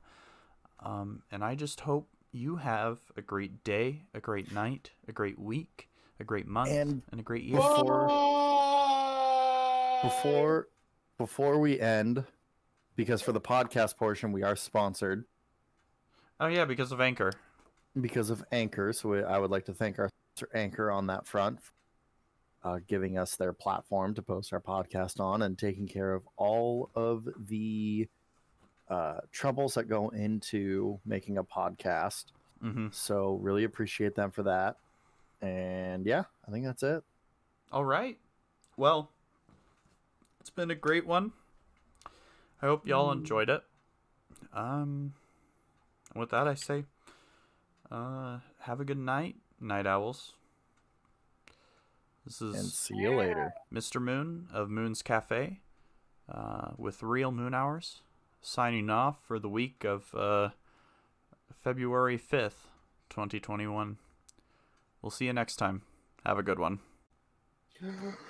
Um, 0.81 1.23
and 1.33 1.43
I 1.43 1.55
just 1.55 1.81
hope 1.81 2.11
you 2.33 2.57
have 2.57 2.99
a 3.17 3.23
great 3.23 3.65
day, 3.65 4.03
a 4.13 4.21
great 4.21 4.53
night, 4.53 4.91
a 5.09 5.13
great 5.13 5.39
week, 5.39 5.89
a 6.21 6.25
great 6.25 6.47
month, 6.47 6.69
and, 6.71 7.01
And 7.11 7.19
a 7.19 7.23
great 7.23 7.45
year. 7.45 7.57
Before 7.57 8.09
before 10.03 10.69
before 11.17 11.59
we 11.59 11.81
end, 11.81 12.25
because 12.95 13.23
for 13.23 13.33
the 13.33 13.41
podcast 13.41 13.97
portion 13.97 14.31
we 14.31 14.43
are 14.43 14.55
sponsored 14.55 15.25
Oh 16.39 16.49
yeah, 16.49 16.67
because 16.67 16.93
of 16.93 17.01
Anchor. 17.01 17.33
because 17.99 18.29
of 18.29 18.45
Anchor. 18.53 18.93
So 18.93 19.09
we, 19.09 19.23
I 19.23 19.39
would 19.39 19.51
like 19.51 19.65
to 19.65 19.73
thank 19.73 19.99
our 19.99 20.11
Anchor 20.53 20.91
on 20.91 21.07
that 21.07 21.27
front, 21.27 21.61
uh, 22.65 22.79
giving 22.89 23.19
us 23.19 23.37
their 23.37 23.53
platform 23.53 24.15
to 24.15 24.23
post 24.23 24.53
our 24.53 24.61
podcast 24.61 25.21
on 25.21 25.43
and 25.43 25.59
taking 25.59 25.87
care 25.87 26.15
of 26.15 26.23
all 26.37 26.91
of 26.95 27.29
the 27.49 28.09
uh, 28.89 29.19
troubles 29.33 29.75
that 29.75 29.85
go 29.89 30.09
into 30.11 30.99
making 31.05 31.39
a 31.39 31.45
podcast. 31.45 32.27
hmm 32.61 32.89
So 32.91 33.35
really 33.43 33.65
appreciate 33.65 34.15
them 34.15 34.31
for 34.31 34.43
that. 34.45 34.77
And 35.43 36.07
yeah, 36.07 36.25
I 36.49 36.51
think 36.51 36.65
that's 36.65 36.83
it. 36.83 37.03
All 37.71 37.85
right. 37.85 38.19
Well, 38.77 39.11
it's 40.41 40.51
been 40.51 40.71
a 40.71 40.75
great 40.75 41.07
one. 41.07 41.33
I 42.63 42.67
hope 42.67 42.87
y'all 42.87 43.13
enjoyed 43.13 43.51
it. 43.51 43.63
Um, 44.53 45.13
with 46.15 46.31
that, 46.31 46.49
I 46.49 46.55
say, 46.55 46.85
uh, 47.91 48.39
have 48.61 48.81
a 48.81 48.85
good 48.85 48.99
night, 48.99 49.37
night 49.61 49.87
owls. 49.87 50.33
This 52.25 52.41
is 52.41 52.55
And 52.55 52.65
see 52.67 52.97
you 52.97 53.15
later. 53.15 53.53
Mr. 53.73 54.01
Moon 54.01 54.49
of 54.53 54.71
Moon's 54.71 55.03
Cafe 55.03 55.61
uh, 56.33 56.71
with 56.79 57.03
Real 57.03 57.31
Moon 57.31 57.53
Hours, 57.55 58.01
signing 58.41 58.89
off 58.89 59.19
for 59.27 59.39
the 59.39 59.49
week 59.49 59.85
of 59.85 60.15
uh, 60.15 60.51
February 61.63 62.19
5th, 62.19 62.69
2021. 63.11 63.99
We'll 65.03 65.11
see 65.11 65.27
you 65.27 65.33
next 65.35 65.57
time. 65.57 65.83
Have 66.25 66.39
a 66.39 66.43
good 66.43 66.59
one. 66.59 66.81